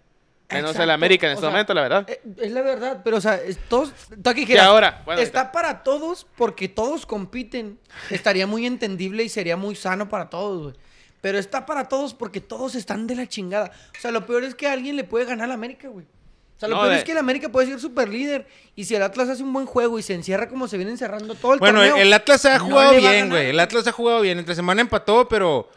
Menos 0.50 0.76
el 0.76 0.90
América 0.90 1.26
en 1.26 1.30
o 1.30 1.35
este 1.35 1.40
sea, 1.42 1.50
momento, 1.50 1.74
la 1.74 1.80
verdad. 1.83 2.04
eh, 2.09 2.20
Es 2.38 2.52
la 2.52 2.61
verdad, 2.62 3.00
pero 3.02 3.16
o 3.16 3.20
sea, 3.20 3.37
es 3.37 3.59
todos. 3.68 3.92
tú 4.22 4.30
aquí 4.30 4.40
Que 4.42 4.52
dijeras, 4.52 4.66
ahora, 4.66 5.02
bueno, 5.04 5.20
está 5.20 5.40
ahorita. 5.40 5.52
para 5.52 5.83
todos 5.83 6.26
porque 6.37 6.68
todos 6.68 7.07
compiten. 7.07 7.78
Estaría 8.11 8.46
muy 8.46 8.66
entendible 8.66 9.24
y 9.24 9.28
sería 9.28 9.57
muy 9.57 9.74
sano 9.74 10.09
para 10.09 10.28
todos, 10.30 10.62
güey. 10.62 10.74
Pero 11.20 11.38
está 11.38 11.64
para 11.64 11.88
todos 11.88 12.12
porque 12.14 12.40
todos 12.40 12.74
están 12.74 13.07
de 13.07 13.14
la 13.16 13.26
chingada. 13.26 13.72
O 13.96 14.00
sea, 14.00 14.11
lo 14.11 14.26
peor 14.26 14.44
es 14.44 14.54
que 14.54 14.68
alguien 14.68 14.96
le 14.96 15.04
puede 15.04 15.24
ganar 15.24 15.44
a 15.46 15.48
la 15.48 15.54
América, 15.54 15.88
güey. 15.88 16.04
O 16.04 16.61
sea, 16.61 16.68
lo 16.68 16.76
No, 16.76 16.83
peor 16.83 16.92
de- 16.92 16.98
es 16.98 17.04
que 17.04 17.12
el 17.12 17.18
América 17.18 17.48
puede 17.48 17.66
ser 17.66 17.80
super 17.80 18.09
líder. 18.09 18.46
Y 18.76 18.85
si 18.85 18.94
el 18.94 19.02
Atlas 19.02 19.28
hace 19.30 19.42
un 19.42 19.52
buen 19.52 19.64
juego 19.66 19.98
y 19.98 20.02
se 20.02 20.12
encierra 20.14 20.48
como 20.48 20.68
se 20.68 20.76
viene 20.76 20.92
encerrando 20.92 21.35
todo 21.35 21.54
el 21.54 21.59
Bueno, 21.59 21.80
torneo. 21.80 21.96
el 21.96 22.12
Atlas 22.12 22.44
ha 22.44 22.59
jugado 22.59 22.94
bien, 22.96 23.30
güey. 23.30 23.48
El 23.48 23.59
Atlas 23.59 23.87
ha 23.87 23.92
jugado 23.92 24.20
bien. 24.20 24.38
Entre 24.38 24.54
semana 24.54 24.83
empató, 24.83 25.26
pero... 25.26 25.68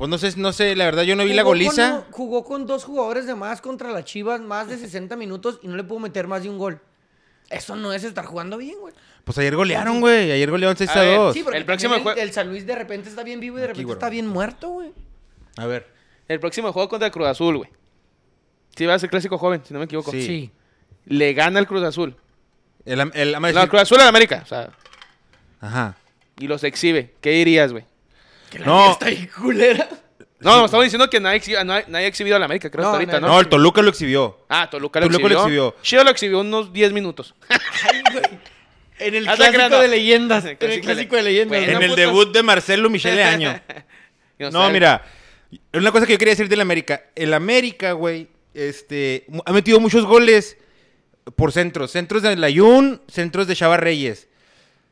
Pues 0.00 0.08
no 0.10 0.18
sé, 0.18 0.32
no 0.36 0.52
sé, 0.52 0.74
la 0.74 0.86
verdad 0.86 1.02
yo 1.02 1.14
no 1.14 1.24
vi 1.24 1.32
la 1.34 1.42
goliza. 1.42 2.02
con- 2.04 2.12
jugó 2.12 2.44
con 2.44 2.66
dos 2.66 2.84
jugadores 2.84 3.26
de 3.26 3.34
más 3.34 3.60
contra 3.60 3.90
las 3.92 4.04
Chivas, 4.04 4.40
más 4.40 4.66
de 4.68 4.78
60 4.78 5.14
minutos 5.14 5.60
y 5.62 5.68
no 5.68 5.76
le 5.76 5.84
pudo 5.84 6.00
meter 6.00 6.26
más 6.26 6.42
de 6.42 6.48
un 6.48 6.56
gol. 6.58 6.80
Eso 7.50 7.76
no 7.76 7.92
es 7.92 8.02
estar 8.04 8.24
jugando 8.24 8.56
bien, 8.56 8.76
güey. 8.80 8.94
Pues 9.24 9.36
ayer 9.38 9.54
golearon, 9.54 10.00
güey. 10.00 10.32
Ayer 10.32 10.50
golearon 10.50 10.76
6 10.76 10.88
A 10.90 11.00
a 11.00 11.02
ver, 11.02 11.16
2. 11.18 11.34
Sí, 11.34 11.42
porque 11.42 11.58
El 11.58 11.64
próximo 11.66 11.94
el, 11.96 12.18
el 12.18 12.32
San 12.32 12.48
Luis 12.48 12.66
de 12.66 12.74
repente 12.74 13.08
está 13.10 13.22
bien 13.24 13.40
vivo 13.40 13.58
y 13.58 13.60
de 13.60 13.64
Aquí, 13.66 13.72
repente 13.72 13.84
güey. 13.84 13.94
está 13.96 14.08
bien 14.08 14.26
muerto, 14.26 14.68
güey. 14.70 14.92
A 15.58 15.66
ver. 15.66 15.86
El 16.28 16.40
próximo 16.40 16.72
juego 16.72 16.88
contra 16.88 17.06
el 17.06 17.12
Cruz 17.12 17.26
Azul, 17.28 17.58
güey. 17.58 17.68
Sí, 18.76 18.86
va 18.86 18.94
a 18.94 18.98
ser 18.98 19.10
clásico 19.10 19.36
joven, 19.36 19.62
si 19.64 19.74
no 19.74 19.80
me 19.80 19.84
equivoco. 19.84 20.10
Sí. 20.12 20.22
Sí. 20.22 20.50
Le 21.06 21.34
gana 21.34 21.58
el 21.58 21.66
Cruz 21.66 21.82
Azul. 21.82 22.16
El, 22.86 23.00
el, 23.14 23.32
No, 23.32 23.46
el 23.48 23.68
Cruz 23.68 23.82
Azul 23.82 24.00
al 24.00 24.08
América, 24.08 24.40
o 24.44 24.46
sea, 24.46 24.70
Ajá. 25.60 25.96
y 26.38 26.46
los 26.46 26.64
exhibe. 26.64 27.14
¿Qué 27.20 27.30
dirías, 27.30 27.72
güey? 27.72 27.84
No, 28.58 28.92
Está 28.92 29.06
ahí 29.06 29.26
culera. 29.28 29.88
No, 30.40 30.56
no, 30.58 30.64
estamos 30.64 30.84
diciendo 30.84 31.08
que 31.10 31.20
nadie, 31.20 31.38
exhi- 31.40 31.64
nadie, 31.64 31.84
nadie 31.88 32.06
ha 32.06 32.08
exhibido 32.08 32.36
al 32.36 32.42
América, 32.42 32.70
creo, 32.70 32.82
No, 32.82 32.88
hasta 32.88 32.96
ahorita, 32.98 33.20
no, 33.20 33.28
¿no? 33.28 33.40
el 33.40 33.48
Toluca 33.48 33.82
lo 33.82 33.90
exhibió. 33.90 34.38
Ah, 34.48 34.68
Toluca 34.70 34.98
lo 35.00 35.06
Toluca 35.06 35.22
lo 35.28 35.34
exhibió. 35.40 35.68
exhibió. 35.68 35.82
Chivas 35.82 36.04
lo 36.06 36.10
exhibió 36.10 36.40
unos 36.40 36.72
10 36.72 36.92
minutos. 36.92 37.34
Ay, 37.48 38.02
güey. 38.10 38.24
En 38.98 39.14
el 39.14 39.24
clásico 39.26 39.78
de 39.80 39.88
leyendas. 39.88 40.44
En 40.44 40.56
el 40.60 40.80
clásico 40.80 41.16
de 41.16 41.22
de 41.22 41.28
leyendas. 41.30 41.58
Bueno, 41.66 41.78
en 41.78 41.90
el 41.90 41.94
debut 41.96 42.32
de 42.32 42.42
Marcelo 42.42 42.88
Michele 42.90 43.22
Año. 43.24 43.60
Y, 44.38 44.44
o 44.44 44.50
No, 44.50 44.68
mira, 44.70 45.04
una 45.74 45.92
cosa 45.92 46.06
que 46.06 46.12
yo 46.12 46.18
quería 46.18 46.32
decir 46.32 46.48
del 46.48 46.60
América. 46.62 47.02
El 47.14 47.34
América, 47.34 47.92
güey, 47.92 48.28
este, 48.54 49.26
ha 49.44 49.52
metido 49.52 49.78
muchos 49.78 50.04
goles 50.06 50.56
por 51.36 51.52
centros. 51.52 51.90
Centros 51.90 52.22
de 52.22 52.34
Layún, 52.36 53.02
centros 53.08 53.46
de 53.46 53.56
Chava 53.56 53.76
Reyes. 53.76 54.28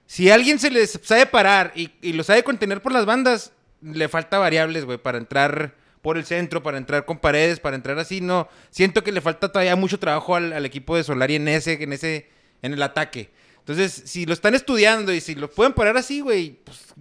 Si 0.09 0.31
alguien 0.31 0.59
se 0.59 0.71
les 0.71 0.99
sabe 1.03 1.27
parar 1.27 1.71
y, 1.75 1.90
y 2.01 2.14
lo 2.14 2.25
sabe 2.25 2.42
contener 2.42 2.81
por 2.81 2.92
las 2.92 3.05
bandas, 3.05 3.53
le 3.83 4.09
falta 4.09 4.38
variables, 4.38 4.87
güey, 4.87 4.97
para 4.97 5.18
entrar 5.18 5.75
por 6.01 6.16
el 6.16 6.25
centro, 6.25 6.62
para 6.62 6.79
entrar 6.79 7.05
con 7.05 7.18
paredes, 7.18 7.61
para 7.61 7.77
entrar 7.77 7.99
así, 7.99 8.23
no. 8.23 8.49
Siento 8.71 9.05
que 9.05 9.12
le 9.12 9.21
falta 9.21 9.53
todavía 9.53 9.77
mucho 9.77 9.99
trabajo 9.99 10.35
al, 10.35 10.55
al 10.55 10.64
equipo 10.64 10.97
de 10.97 11.05
Solari 11.05 11.35
en 11.35 11.47
ese, 11.47 11.83
en 11.83 11.92
ese, 11.92 12.31
en 12.62 12.73
el 12.73 12.83
ataque. 12.83 13.31
Entonces, 13.59 14.03
si 14.07 14.25
lo 14.25 14.33
están 14.33 14.55
estudiando 14.55 15.12
y 15.12 15.21
si 15.21 15.35
lo 15.35 15.51
pueden 15.51 15.75
parar 15.75 15.99
así, 15.99 16.23
güey, 16.23 16.53
pues 16.64 16.94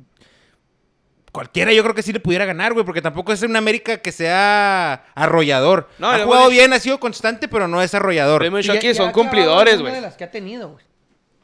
cualquiera 1.31 1.71
yo 1.71 1.83
creo 1.83 1.95
que 1.95 2.03
sí 2.03 2.11
le 2.11 2.19
pudiera 2.19 2.43
ganar, 2.43 2.73
güey, 2.73 2.85
porque 2.85 3.01
tampoco 3.01 3.31
es 3.31 3.41
un 3.41 3.55
América 3.55 4.01
que 4.01 4.11
sea 4.11 5.05
arrollador. 5.15 5.87
No, 5.97 6.09
ha 6.09 6.19
jugado 6.19 6.49
bien, 6.49 6.73
ha 6.73 6.79
sido 6.79 6.99
constante, 6.99 7.47
pero 7.47 7.69
no 7.69 7.81
es 7.81 7.93
arrollador. 7.93 8.43
Y 8.43 8.63
ya 8.63 8.93
son 8.95 9.13
cumplidores, 9.13 9.79
güey. 9.79 9.93
de 9.93 10.01
las 10.01 10.17
que 10.17 10.25
ha 10.25 10.31
tenido, 10.31 10.71
güey. 10.71 10.83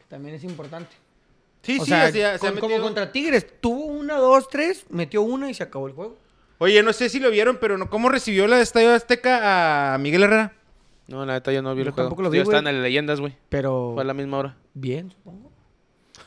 También 0.10 0.36
es 0.36 0.44
importante. 0.44 1.03
Sí, 1.64 1.78
o 1.80 1.86
sí, 1.86 1.90
sea, 1.90 2.12
se 2.12 2.26
ha 2.26 2.38
como 2.60 2.78
contra 2.80 3.12
Tigres. 3.12 3.48
Tuvo 3.62 3.86
una, 3.86 4.18
dos, 4.18 4.48
tres, 4.50 4.86
metió 4.90 5.22
una 5.24 5.50
y 5.50 5.54
se 5.54 5.64
acabó 5.64 5.88
el 5.88 5.94
juego. 5.94 6.18
Oye, 6.60 6.84
no 6.84 6.94
sé 6.94 7.10
si 7.10 7.20
lo 7.20 7.32
vieron, 7.32 7.58
pero 7.60 7.78
no, 7.78 7.90
¿cómo 7.90 8.10
recibió 8.10 8.48
la 8.48 8.60
Estadio 8.62 8.94
Azteca 8.94 9.94
a 9.94 9.98
Miguel 9.98 10.24
Herrera? 10.24 10.54
No, 11.08 11.26
la 11.26 11.34
neta 11.34 11.52
yo 11.52 11.62
no 11.62 11.74
vi 11.76 11.82
Yo 11.84 11.88
el 11.88 11.94
juego. 11.94 12.10
tampoco 12.10 12.22
lo 12.22 12.30
Sí, 12.30 12.34
vi, 12.34 12.38
yo 12.40 12.44
estaba 12.44 12.60
en 12.60 12.66
las 12.76 12.84
leyendas, 12.84 13.20
güey. 13.20 13.36
Pero 13.50 13.92
Fue 13.94 14.04
a 14.04 14.06
la 14.06 14.14
misma 14.14 14.38
hora. 14.38 14.58
bien, 14.74 15.12
supongo. 15.12 15.52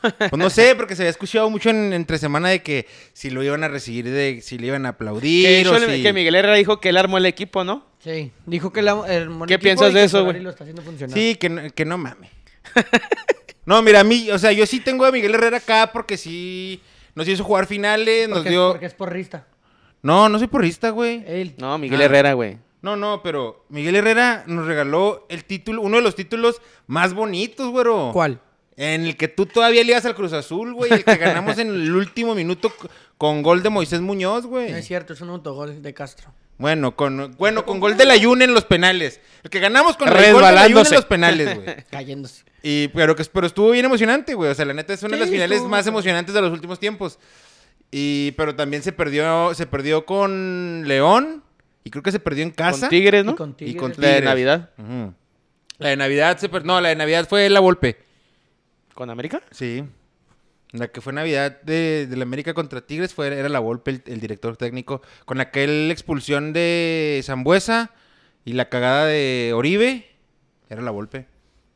Pues 0.01 0.33
no 0.37 0.49
sé, 0.51 0.75
porque 0.75 0.95
se 0.95 1.01
había 1.01 1.09
escuchado 1.09 1.49
mucho 1.49 1.71
en, 1.71 1.91
entre 1.91 2.19
semana 2.19 2.49
de 2.49 2.61
que 2.61 2.85
si 3.13 3.31
lo 3.31 3.41
iban 3.41 3.63
a 3.63 3.67
recibir, 3.67 4.05
de 4.07 4.41
si 4.43 4.59
le 4.59 4.67
iban 4.67 4.85
a 4.85 4.89
Que, 4.89 4.95
aplaudir 4.95 5.47
hecho, 5.47 5.71
o 5.71 5.75
el- 5.77 5.89
si- 5.95 6.03
que 6.03 6.13
Miguel 6.13 6.35
Herrera 6.35 6.53
dijo 6.55 6.79
que 6.79 6.89
él 6.89 6.97
armó 6.97 7.17
el 7.17 7.25
equipo, 7.25 7.63
¿no? 7.63 7.83
Sí, 7.99 8.31
dijo 8.45 8.71
que 8.71 8.83
la, 8.83 8.91
el 9.07 9.29
buen 9.29 9.47
¿Qué 9.47 9.55
equipo 9.55 9.63
piensas 9.63 9.89
y 9.89 9.93
de 9.95 9.99
que 10.01 10.05
eso, 10.05 10.23
güey? 10.23 10.39
lo 10.41 10.51
está 10.51 10.65
haciendo 10.65 10.83
funcionar. 10.83 11.17
Sí, 11.17 11.35
que 11.35 11.49
no, 11.49 11.61
que 11.73 11.85
no 11.85 11.97
mame. 11.97 12.29
no, 13.67 13.81
mira, 13.83 13.99
a 13.99 14.03
mí, 14.03 14.31
o 14.31 14.39
sea, 14.39 14.51
yo 14.51 14.65
sí 14.65 14.79
tengo 14.79 15.05
a 15.05 15.11
Miguel 15.11 15.35
Herrera 15.35 15.57
acá 15.57 15.91
porque 15.93 16.17
sí 16.17 16.81
nos 17.13 17.27
hizo 17.27 17.43
jugar 17.43 17.67
finales, 17.67 18.27
nos 18.27 18.39
porque, 18.39 18.49
dio... 18.49 18.69
porque 18.71 18.85
es 18.87 18.93
porrista. 18.95 19.45
No, 20.01 20.27
no 20.29 20.39
soy 20.39 20.47
porrista, 20.47 20.89
güey. 20.89 21.23
Él. 21.27 21.53
No, 21.57 21.77
Miguel 21.77 22.01
Ah. 22.01 22.05
Herrera, 22.05 22.33
güey. 22.33 22.57
No, 22.81 22.95
no, 22.95 23.21
pero 23.23 23.65
Miguel 23.69 23.95
Herrera 23.95 24.43
nos 24.47 24.65
regaló 24.67 25.25
el 25.29 25.43
título, 25.43 25.81
uno 25.81 25.97
de 25.97 26.03
los 26.03 26.15
títulos 26.15 26.61
más 26.87 27.13
bonitos, 27.13 27.69
güero. 27.69 28.11
¿Cuál? 28.13 28.39
En 28.77 29.05
el 29.05 29.17
que 29.17 29.27
tú 29.27 29.47
todavía 29.47 29.83
le 29.83 29.91
ibas 29.91 30.05
al 30.05 30.13
Cruz 30.15 30.33
Azul, 30.33 30.73
güey. 30.75 30.93
El 30.93 31.03
que 31.03 31.15
ganamos 31.17 31.57
en 31.57 31.69
el 31.69 31.95
último 31.95 32.35
minuto 32.35 32.69
c- 32.69 32.87
con 33.17 33.41
gol 33.41 33.63
de 33.63 33.69
Moisés 33.69 33.99
Muñoz, 34.01 34.45
güey. 34.45 34.69
No 34.71 34.77
es 34.77 34.85
cierto, 34.85 35.13
es 35.13 35.21
un 35.21 35.29
autogol 35.31 35.81
de 35.81 35.93
Castro. 35.95 36.31
Bueno, 36.57 36.95
con, 36.95 37.35
bueno, 37.37 37.65
con 37.65 37.79
gol 37.79 37.97
de 37.97 38.05
la 38.05 38.15
Yune 38.15 38.45
en 38.45 38.53
los 38.53 38.65
penales. 38.65 39.21
El 39.43 39.49
que 39.49 39.59
ganamos 39.59 39.95
con 39.95 40.07
el 40.07 40.13
gol 40.13 40.23
de 40.23 40.31
la 40.31 40.31
Yune 40.33 40.47
en 40.47 40.85
Resbalándose. 40.85 40.95
los 40.95 41.05
penales, 41.05 41.55
güey. 41.55 41.75
Cayéndose. 41.91 42.43
Y, 42.63 42.87
pero, 42.89 43.15
que, 43.15 43.23
pero 43.25 43.45
estuvo 43.47 43.69
bien 43.71 43.85
emocionante, 43.85 44.33
güey. 44.33 44.49
O 44.49 44.55
sea, 44.55 44.65
la 44.65 44.73
neta 44.73 44.93
es 44.93 45.03
una 45.03 45.13
de 45.15 45.19
las 45.21 45.29
finales 45.29 45.57
estuvo 45.57 45.69
más 45.69 45.85
emocionantes 45.85 46.33
de 46.33 46.41
los 46.41 46.51
últimos 46.51 46.79
tiempos. 46.79 47.19
Y, 47.91 48.31
pero 48.31 48.55
también 48.55 48.81
se 48.83 48.91
perdió, 48.91 49.53
se 49.53 49.67
perdió 49.67 50.05
con 50.05 50.83
León. 50.87 51.43
Y 51.83 51.89
creo 51.91 52.03
que 52.03 52.11
se 52.11 52.19
perdió 52.19 52.43
en 52.43 52.51
casa. 52.51 52.81
Con 52.81 52.89
Tigres, 52.89 53.23
¿no? 53.23 53.31
Y 53.31 53.35
con 53.35 53.49
Y 53.51 53.53
Tigres. 53.53 53.77
con 53.81 53.91
La 53.91 53.95
de 54.07 54.13
Tigres. 54.15 54.23
Navidad. 54.25 54.69
La 55.77 55.89
de 55.89 55.95
Navidad 55.95 56.37
se 56.39 56.49
per- 56.49 56.65
No, 56.65 56.81
la 56.81 56.89
de 56.89 56.95
Navidad 56.95 57.27
fue 57.29 57.47
la 57.49 57.59
Volpe. 57.59 57.97
¿Con 58.95 59.09
América? 59.11 59.41
Sí. 59.51 59.83
La 60.73 60.89
que 60.89 60.99
fue 61.01 61.13
Navidad 61.13 61.61
de, 61.61 62.07
de 62.07 62.17
la 62.17 62.23
América 62.23 62.53
contra 62.53 62.81
Tigres 62.81 63.13
fue, 63.13 63.27
era 63.27 63.47
la 63.49 63.59
Volpe, 63.59 63.91
el, 63.91 64.03
el 64.05 64.19
director 64.19 64.57
técnico. 64.57 65.01
Con 65.25 65.39
aquel 65.39 65.89
expulsión 65.91 66.51
de 66.53 67.21
Zambuesa 67.23 67.91
y 68.43 68.53
la 68.53 68.67
cagada 68.69 69.05
de 69.05 69.53
Oribe. 69.55 70.05
Era 70.69 70.81
la 70.81 70.91
Volpe. 70.91 71.25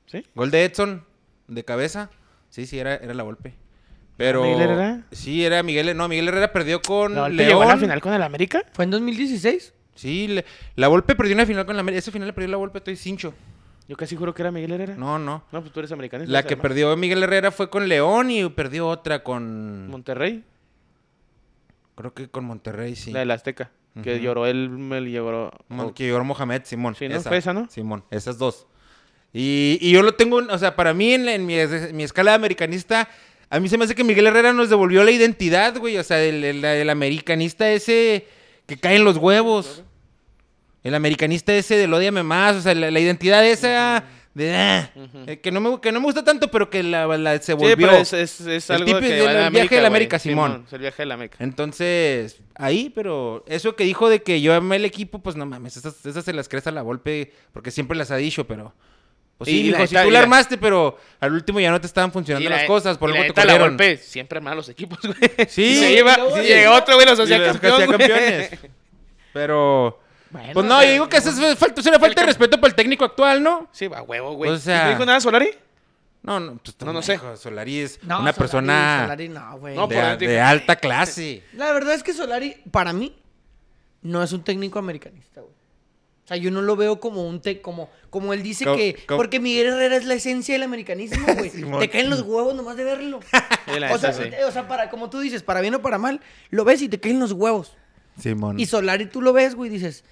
Sí. 0.08 0.26
Gol 0.36 0.52
de 0.52 0.66
Edson, 0.66 1.06
de 1.48 1.64
cabeza. 1.64 2.10
Sí, 2.50 2.66
sí, 2.66 2.80
era, 2.80 2.96
era 2.96 3.14
la 3.14 3.24
Volpe. 3.24 3.54
Pero. 4.18 4.44
¿Miguel 4.44 4.62
Herrera? 4.62 5.02
Sí, 5.14 5.46
era 5.46 5.64
Miguel. 5.64 5.96
No, 5.96 6.10
Miguel 6.10 6.28
Herrera 6.28 6.52
perdió 6.52 6.82
con 6.82 7.16
¿La 7.16 7.22
Volpe 7.22 7.38
León. 7.38 7.48
llegó 7.50 7.62
a 7.64 7.66
la 7.68 7.78
final 7.78 8.02
con 8.02 8.14
el 8.14 8.22
América? 8.22 8.64
¿Fue 8.74 8.84
en 8.86 8.92
2016? 8.92 9.74
Sí, 9.96 10.28
le- 10.28 10.46
la 10.76 10.90
Volpe 10.90 11.16
perdió 11.16 11.34
una 11.36 11.46
final 11.46 11.66
con 11.66 11.76
la 11.76 11.80
América. 11.80 12.00
Esa 12.00 12.12
final 12.12 12.28
la 12.28 12.36
perdió 12.36 12.50
la 12.52 12.58
Volpe, 12.58 12.80
estoy 12.80 12.98
cincho. 12.98 13.34
Yo 13.92 13.98
casi 13.98 14.16
juro 14.16 14.34
que 14.34 14.42
era 14.42 14.52
Miguel 14.52 14.72
Herrera. 14.72 14.96
No, 14.96 15.20
no. 15.20 15.44
No, 15.52 15.60
pues 15.60 15.74
tú 15.74 15.82
eres 15.82 15.92
americano. 15.92 16.24
La 16.26 16.44
que 16.44 16.56
perdió 16.56 16.96
Miguel 16.96 17.24
Herrera 17.24 17.52
fue 17.52 17.70
con 17.70 17.90
León 17.90 18.32
y 18.32 18.48
perdió 18.48 18.88
otra 18.88 19.22
con. 19.22 19.90
Monterrey, 19.90 20.46
Creo 21.96 22.14
que 22.14 22.30
con 22.30 22.46
Monterrey, 22.46 22.96
sí. 22.96 23.12
la 23.12 23.20
del 23.20 23.32
Azteca. 23.32 23.70
Que 24.02 24.22
lloró 24.22 24.46
él, 24.48 24.70
me 24.70 25.02
lloró. 25.12 25.52
Mon- 25.68 25.94
Que 25.94 26.08
lloró 26.08 26.24
Mohamed, 26.24 26.62
Simón. 26.64 26.96
Sí, 26.96 27.10
¿no? 27.10 27.20
Fue 27.20 27.36
esa, 27.36 27.54
¿no? 27.54 27.68
Simón, 27.70 28.06
esas 28.12 28.38
dos. 28.38 28.66
Y, 29.34 29.78
y 29.82 29.92
yo 29.92 30.02
lo 30.04 30.14
tengo, 30.14 30.38
o 30.38 30.58
sea, 30.58 30.78
para 30.78 30.94
mí 30.94 31.14
en 31.14 31.46
mi, 31.46 31.60
en 31.60 31.94
mi 31.98 32.04
escala 32.04 32.34
americanista, 32.34 33.10
a 33.50 33.60
mí 33.60 33.68
se 33.68 33.78
me 33.78 33.84
hace 33.84 33.94
que 33.94 34.06
Miguel 34.06 34.28
Herrera 34.28 34.54
nos 34.54 34.70
devolvió 34.70 35.04
la 35.04 35.12
identidad, 35.12 35.78
güey. 35.78 35.98
O 35.98 36.04
sea, 36.06 36.24
el, 36.24 36.46
el- 36.46 36.64
el 36.64 36.90
americanista 36.90 37.70
ese 37.70 38.26
que 38.68 38.78
cae 38.78 38.96
en 38.96 39.04
los 39.04 39.18
huevos. 39.18 39.84
El 40.84 40.96
americanista 40.96 41.54
ese 41.54 41.76
del 41.78 41.94
odiame 41.94 42.24
más, 42.24 42.56
o 42.56 42.62
sea, 42.62 42.74
la, 42.74 42.90
la 42.90 43.00
identidad 43.00 43.46
esa 43.46 44.04
de 44.34 44.56
ah, 44.56 44.90
eh, 45.28 45.40
que, 45.42 45.52
no 45.52 45.60
me, 45.60 45.82
que 45.82 45.92
no 45.92 46.00
me 46.00 46.06
gusta 46.06 46.24
tanto, 46.24 46.50
pero 46.50 46.70
que 46.70 46.82
la, 46.84 47.06
la- 47.18 47.38
se 47.40 47.48
Sí, 47.48 47.54
volvió. 47.54 47.76
pero 47.76 47.98
es, 47.98 48.14
es, 48.14 48.40
es 48.42 48.70
El 48.70 48.76
algo 48.78 48.86
típico 48.86 49.02
que 49.14 49.22
va 49.24 49.34
de 49.34 49.50
viaje 49.50 49.76
de 49.76 49.82
la. 49.82 49.88
América, 49.88 50.20
Simón. 50.20 50.64
es 50.66 50.74
el 50.74 50.80
viaje 50.80 51.02
de 51.04 51.06
la 51.06 51.14
América. 51.16 51.36
Entonces, 51.40 52.40
ahí, 52.56 52.90
pero 52.96 53.44
eso 53.48 53.76
que 53.76 53.84
dijo 53.84 54.08
de 54.10 54.24
que 54.24 54.40
yo 54.42 54.54
amé 54.56 54.78
el 54.78 54.86
equipo, 54.86 55.20
pues 55.20 55.36
no 55.36 55.46
mames, 55.46 55.76
esas, 55.78 56.06
esas 56.06 56.24
se 56.26 56.32
las 56.34 56.48
crees 56.48 56.66
a 56.68 56.72
la 56.72 56.82
golpe, 56.82 57.34
porque 57.52 57.72
siempre 57.72 57.98
las 57.98 58.10
ha 58.12 58.16
dicho, 58.16 58.48
pero. 58.48 58.74
Pues 59.38 59.50
sí, 59.50 59.62
Y 59.62 59.72
la 59.72 59.80
dijo, 59.80 59.88
si 59.88 59.96
tú 59.96 60.12
la 60.12 60.20
armaste, 60.20 60.58
pero 60.58 60.98
al 61.20 61.34
último 61.34 61.60
ya 61.60 61.72
no 61.72 61.82
te 61.82 61.88
estaban 61.88 62.12
funcionando 62.12 62.50
la- 62.50 62.58
las 62.58 62.66
cosas, 62.66 62.98
por 62.98 63.12
algo 63.12 63.34
te 63.34 63.44
la 63.46 63.58
golpe 63.58 63.98
siempre 63.98 64.38
arma 64.38 64.56
los 64.56 64.70
equipos, 64.70 65.00
güey. 65.02 65.18
Sí, 65.50 65.76
sí, 65.76 65.76
sí, 65.76 66.44
llegó 66.48 66.74
otro, 66.74 66.96
güey, 66.96 67.06
los 67.08 67.20
hacía 67.20 67.52
campeones. 67.52 68.52
Pero. 69.34 70.00
Bueno, 70.32 70.54
Pues 70.54 70.66
o 70.66 70.70
no, 70.70 70.80
sea, 70.80 70.88
yo 70.88 70.92
digo 70.94 71.10
que 71.10 71.18
eso 71.18 71.30
es 71.30 71.58
falta, 71.60 71.82
es 71.82 71.88
una 71.88 72.00
falta 72.00 72.22
de 72.22 72.28
respeto 72.28 72.58
para 72.60 72.70
el 72.70 72.76
técnico 72.76 73.04
actual, 73.06 73.44
¿no? 73.44 73.68
Sí, 73.72 73.88
va 73.88 74.02
huevo, 74.02 74.34
güey. 74.34 74.52
O 74.52 74.58
sea- 74.58 74.82
¿Y 74.82 74.84
no 74.86 74.90
dijo 74.92 75.06
nada 75.06 75.20
Solari? 75.20 75.50
No, 76.24 76.40
no, 76.40 76.58
pues 76.58 76.76
No, 76.86 76.94
no 76.94 77.02
sé. 77.02 77.20
Solari 77.36 77.80
es 77.80 78.00
no, 78.04 78.20
una 78.20 78.32
Solari- 78.32 78.38
persona 78.38 79.00
Solari 79.04 79.30
no, 79.30 79.58
güey. 79.58 79.76
No, 79.76 79.88
de, 79.88 79.96
por 79.96 80.04
eso 80.06 80.18
de 80.18 80.40
alta 80.40 80.76
clase. 80.76 81.44
La 81.54 81.72
verdad 81.74 81.94
es 81.96 82.04
que 82.04 82.14
Solari, 82.14 82.56
para 82.72 82.94
mí, 82.94 83.16
no 84.04 84.22
es 84.24 84.32
un 84.32 84.44
técnico 84.44 84.80
americanista, 84.80 85.42
güey. 85.42 85.54
O 86.24 86.28
sea, 86.28 86.38
yo 86.38 86.52
no 86.52 86.62
lo 86.62 86.76
veo 86.78 87.00
como 87.00 87.28
un 87.28 87.42
te 87.42 87.60
como, 87.62 87.90
como 88.10 88.34
él 88.34 88.42
dice 88.44 88.64
Co- 88.64 88.76
que. 88.78 88.96
co- 89.08 89.18
porque 89.18 89.40
Miguel 89.40 89.68
Herrera 89.68 89.98
es 89.98 90.06
la 90.06 90.14
esencia 90.14 90.54
del 90.54 90.64
americanismo, 90.64 91.26
güey. 91.34 91.50
Te 91.80 91.90
caen 91.90 92.10
los 92.10 92.22
huevos 92.22 92.54
nomás 92.56 92.78
de 92.78 92.84
verlo. 92.86 93.20
O, 93.92 93.98
sea, 93.98 94.14
sí. 94.14 94.24
o 94.48 94.52
sea, 94.52 94.68
para, 94.68 94.90
como 94.92 95.10
tú 95.10 95.20
dices, 95.20 95.42
para 95.44 95.60
bien 95.60 95.74
o 95.76 95.82
para 95.82 95.98
mal, 95.98 96.22
lo 96.52 96.64
ves 96.64 96.82
y 96.84 96.88
te 96.90 97.00
caen 97.00 97.20
los 97.20 97.32
huevos. 97.34 97.76
Simón. 98.20 98.60
Y 98.60 98.66
Solari 98.68 99.08
tú 99.08 99.22
lo 99.22 99.34
ves, 99.34 99.56
güey, 99.56 99.72
y 99.72 99.74
dices, 99.74 100.04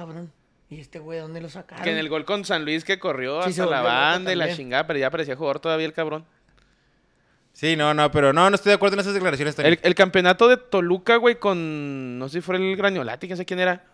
cabrón. 0.00 0.32
¿Y 0.70 0.80
este 0.80 0.98
güey 0.98 1.18
dónde 1.18 1.40
lo 1.42 1.48
sacaron? 1.50 1.84
Que 1.84 1.90
en 1.90 1.98
el 1.98 2.08
gol 2.08 2.24
con 2.24 2.44
San 2.44 2.64
Luis 2.64 2.84
que 2.84 2.98
corrió 2.98 3.42
Sí, 3.42 3.50
hasta 3.50 3.66
la 3.66 3.82
banda 3.82 4.32
y 4.32 4.36
la 4.36 4.54
chingada, 4.54 4.86
pero 4.86 4.98
ya 4.98 5.10
parecía 5.10 5.36
jugador 5.36 5.60
todavía 5.60 5.84
el 5.86 5.92
cabrón. 5.92 6.24
Sí, 7.52 7.76
no, 7.76 7.92
no, 7.92 8.10
pero 8.10 8.32
no, 8.32 8.48
no 8.48 8.54
estoy 8.54 8.70
de 8.70 8.76
acuerdo 8.76 8.94
en 8.94 9.00
esas 9.00 9.12
declaraciones. 9.12 9.58
El, 9.58 9.78
el 9.82 9.94
campeonato 9.94 10.48
de 10.48 10.56
Toluca, 10.56 11.16
güey, 11.16 11.38
con. 11.38 12.18
No 12.18 12.28
sé 12.28 12.38
si 12.38 12.40
fue 12.40 12.56
el 12.56 12.76
Grañolati, 12.76 13.28
que 13.28 13.36
sé 13.36 13.44
quién 13.44 13.60
era. 13.60 13.84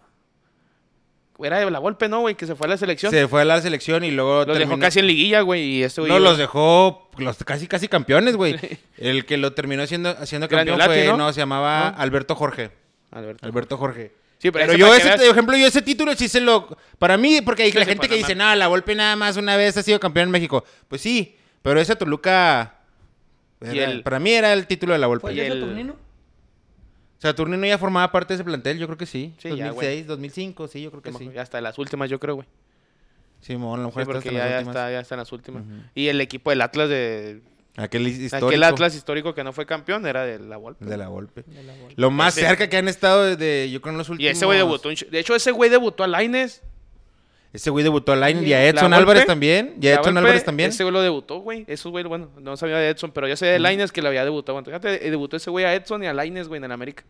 Era 1.42 1.59
de 1.59 1.71
la 1.71 1.79
Volpe, 1.81 2.09
¿no, 2.09 2.21
güey? 2.21 2.35
Que 2.35 2.47
se 2.47 2.55
fue 2.55 2.66
a 2.66 2.71
la 2.71 2.77
selección. 2.77 3.11
Se 3.11 3.27
fue 3.27 3.42
a 3.42 3.45
la 3.45 3.61
selección 3.61 4.05
y 4.05 4.11
luego 4.11 4.45
Los 4.45 4.59
dejó 4.59 4.79
casi 4.79 5.01
en 5.01 5.07
liguilla, 5.07 5.40
güey. 5.40 5.62
Y 5.62 5.83
este 5.83 6.03
güey. 6.03 6.12
No, 6.12 6.19
iba- 6.19 6.29
los 6.29 6.38
dejó 6.38 7.11
los 7.19 7.37
casi 7.45 7.66
casi 7.66 7.88
campeones, 7.88 8.37
güey. 8.37 8.57
El 8.99 9.27
que 9.27 9.37
lo 9.38 9.53
terminó 9.55 9.83
haciendo, 9.83 10.11
haciendo 10.11 10.49
campeón 10.49 10.79
Grañolati, 10.79 11.01
fue, 11.01 11.07
¿no? 11.09 11.16
¿no? 11.16 11.33
se 11.33 11.40
llamaba 11.40 11.92
¿No? 11.97 12.03
Alberto 12.03 12.35
Jorge. 12.37 12.71
Alberto. 13.11 13.45
Alberto 13.45 13.77
Jorge. 13.77 14.12
Sí, 14.38 14.51
pero, 14.51 14.66
Pero 14.66 14.72
ese 14.72 14.79
yo 14.79 14.94
ese, 14.94 15.09
veas- 15.09 15.16
por 15.20 15.31
ejemplo, 15.31 15.57
yo 15.57 15.66
ese 15.66 15.81
título 15.83 16.14
sí 16.14 16.29
se 16.29 16.40
lo... 16.40 16.77
Para 16.99 17.16
mí, 17.16 17.40
porque 17.40 17.62
hay 17.62 17.72
Sí, 17.72 17.79
la 17.79 17.85
sí, 17.85 17.90
gente 17.90 18.09
que 18.09 18.16
dice, 18.16 18.35
nada, 18.35 18.55
la 18.55 18.68
Volpe 18.68 18.94
nada 18.94 19.16
más 19.16 19.37
una 19.38 19.57
vez 19.57 19.77
ha 19.79 19.83
sido 19.83 19.99
campeón 19.99 20.25
en 20.27 20.31
México. 20.31 20.62
Pues 20.88 21.01
sí, 21.01 21.37
pero 21.62 21.81
ese 21.81 21.96
Toluca... 21.96 22.75
Y 23.62 23.79
era- 23.79 23.90
el- 23.90 24.03
Para 24.03 24.18
mí 24.18 24.31
era 24.33 24.53
el 24.53 24.66
título 24.66 24.92
de 24.92 24.99
la 24.99 25.07
Volpe. 25.07 25.22
¿Fue 25.22 25.31
el 25.33 25.38
Y 25.38 25.40
de 25.40 25.46
el- 25.46 25.61
Saturnino? 25.61 25.96
Saturnino 27.18 27.66
ya 27.66 27.79
formaba 27.79 28.12
parte 28.12 28.35
de 28.35 28.37
ese 28.37 28.44
plantel, 28.44 28.79
yo 28.79 28.87
creo 28.87 28.99
que 28.99 29.07
sí. 29.07 29.35
Sí, 29.38 29.49
ya, 29.57 29.68
2006, 29.68 30.07
2005, 30.07 30.68
sí, 30.68 30.83
yo 30.83 30.90
creo 30.90 31.03
que 31.03 31.12
sí. 31.14 31.31
Hasta 31.38 31.61
las 31.62 31.79
últimas, 31.79 32.11
yo 32.11 32.20
creo, 32.20 32.35
güey. 32.37 32.46
Simón, 33.40 33.81
a 33.81 33.83
lo 33.85 33.90
Sí, 33.90 33.96
mejor 33.99 34.03
está 34.03 34.12
porque 34.12 34.29
hasta 34.29 34.38
ya, 34.38 34.44
las 34.44 34.64
ya 34.64 34.70
está, 34.70 34.90
ya 34.90 35.01
está 35.01 35.14
en 35.14 35.18
las 35.20 35.33
últimas. 35.33 35.62
Y 35.94 36.09
el 36.09 36.20
equipo 36.20 36.51
del 36.51 36.61
Atlas 36.61 36.88
de. 36.90 37.40
Aquel 37.77 38.09
histórico 38.09 38.47
Aquel 38.49 38.62
Atlas 38.62 38.95
histórico 38.95 39.35
que 39.35 39.45
no 39.45 39.53
fue 39.53 39.67
campeón 39.67 40.07
era 40.07 40.25
de 40.25 40.39
la 40.39 40.57
Volpe. 40.57 40.85
de 40.85 40.97
la 40.97 41.09
Volpe. 41.09 41.43
De 41.47 41.62
la 41.62 41.75
Volpe. 41.75 41.95
Lo 41.97 42.11
más 42.11 42.37
Ese- 42.37 42.47
cerca 42.47 42.69
que 42.69 42.77
han 42.79 42.89
estado 42.89 43.25
de, 43.25 43.37
de- 43.37 43.71
yo 43.71 43.81
creo 43.83 43.93
en 43.93 43.99
los 43.99 44.09
Y 44.09 44.12
últimos... 44.12 44.33
ese 44.33 44.47
güey 44.47 44.59
debutó. 44.59 44.89
De 44.89 45.19
hecho, 45.19 45.35
ese 45.35 45.51
güey 45.51 45.69
debutó 45.69 46.03
a 46.05 46.07
Laines. 46.07 46.62
Ese 47.53 47.71
güey 47.71 47.83
debutó 47.85 48.12
a 48.12 48.17
Line 48.17 48.47
y 48.47 48.53
a 48.53 48.67
Edson 48.67 48.83
Volpe, 48.91 48.97
Álvarez 48.97 49.27
también. 49.27 49.77
Y 49.81 49.87
a 49.87 49.93
Edson 49.95 50.05
Volpe, 50.15 50.19
Álvarez 50.19 50.45
también. 50.45 50.71
Ese 50.71 50.85
güey 50.85 50.93
lo 50.93 51.01
debutó, 51.01 51.39
güey. 51.39 51.65
Esos 51.69 51.91
güey, 51.91 52.05
bueno, 52.05 52.29
no 52.39 52.57
sabía 52.57 52.77
de 52.77 52.91
Edson, 52.91 53.12
pero 53.12 53.29
ya 53.29 53.37
sé 53.37 53.47
de 53.47 53.59
Laines 53.59 53.93
que 53.93 54.03
le 54.03 54.09
había 54.09 54.25
debutado. 54.25 54.62
Fíjate, 54.62 55.07
eh, 55.07 55.11
debutó 55.11 55.37
ese 55.39 55.49
güey 55.49 55.65
a 55.65 55.73
Edson 55.75 56.03
y 56.03 56.07
a 56.07 56.12
Laines, 56.12 56.49
güey, 56.49 56.59
en 56.59 56.65
el 56.65 56.73
América. 56.73 57.05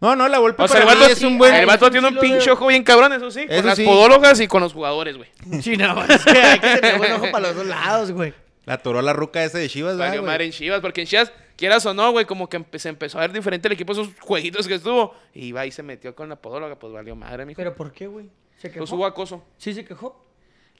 No, 0.00 0.16
no, 0.16 0.28
la 0.28 0.38
Volpe 0.40 0.62
O 0.62 0.68
sea, 0.68 0.80
el 0.80 0.86
vato, 0.86 1.06
es 1.06 1.22
un 1.22 1.38
buen... 1.38 1.54
el 1.54 1.64
vato 1.64 1.90
tiene 1.90 2.08
un 2.08 2.14
lo 2.16 2.20
pinche 2.20 2.50
ojo 2.50 2.66
bien 2.66 2.82
cabrón, 2.82 3.12
eso 3.12 3.30
sí. 3.30 3.40
Eso 3.48 3.56
con 3.56 3.66
las 3.66 3.76
sí. 3.76 3.84
podólogas 3.84 4.40
y 4.40 4.48
con 4.48 4.62
los 4.62 4.72
jugadores, 4.72 5.16
güey. 5.16 5.28
Sí, 5.62 5.76
no, 5.76 6.04
es 6.04 6.24
que 6.24 6.38
hay 6.38 6.58
que 6.58 6.76
tener 6.78 6.98
buen 6.98 7.12
ojo 7.12 7.26
para 7.30 7.48
los 7.48 7.56
dos 7.56 7.66
lados, 7.66 8.12
güey. 8.12 8.34
La 8.66 8.74
atoró 8.74 9.00
la 9.00 9.12
ruca 9.12 9.42
esa 9.44 9.58
de 9.58 9.68
Chivas, 9.68 9.92
¿verdad, 9.96 10.08
Valió 10.08 10.20
güey? 10.22 10.32
madre 10.32 10.44
en 10.44 10.50
Chivas, 10.52 10.80
porque 10.80 11.00
en 11.00 11.06
Chivas, 11.06 11.32
quieras 11.56 11.86
o 11.86 11.94
no, 11.94 12.10
güey, 12.12 12.24
como 12.26 12.48
que 12.48 12.58
empe- 12.60 12.78
se 12.78 12.88
empezó 12.88 13.16
a 13.18 13.22
ver 13.22 13.32
diferente 13.32 13.68
el 13.68 13.72
equipo, 13.72 13.92
esos 13.92 14.08
jueguitos 14.20 14.66
que 14.68 14.74
estuvo. 14.74 15.14
Y 15.32 15.52
va 15.52 15.64
y 15.66 15.70
se 15.70 15.82
metió 15.82 16.14
con 16.14 16.28
la 16.28 16.36
podóloga, 16.36 16.78
pues 16.78 16.92
valió 16.92 17.14
madre, 17.16 17.46
mijo. 17.46 17.56
¿Pero 17.56 17.74
por 17.74 17.92
qué, 17.92 18.06
güey? 18.08 18.26
¿Se 18.58 18.68
quejó? 18.68 18.80
Pues 18.80 18.92
hubo 18.92 19.06
acoso. 19.06 19.44
Sí, 19.56 19.72
se 19.72 19.84
quejó. 19.84 20.22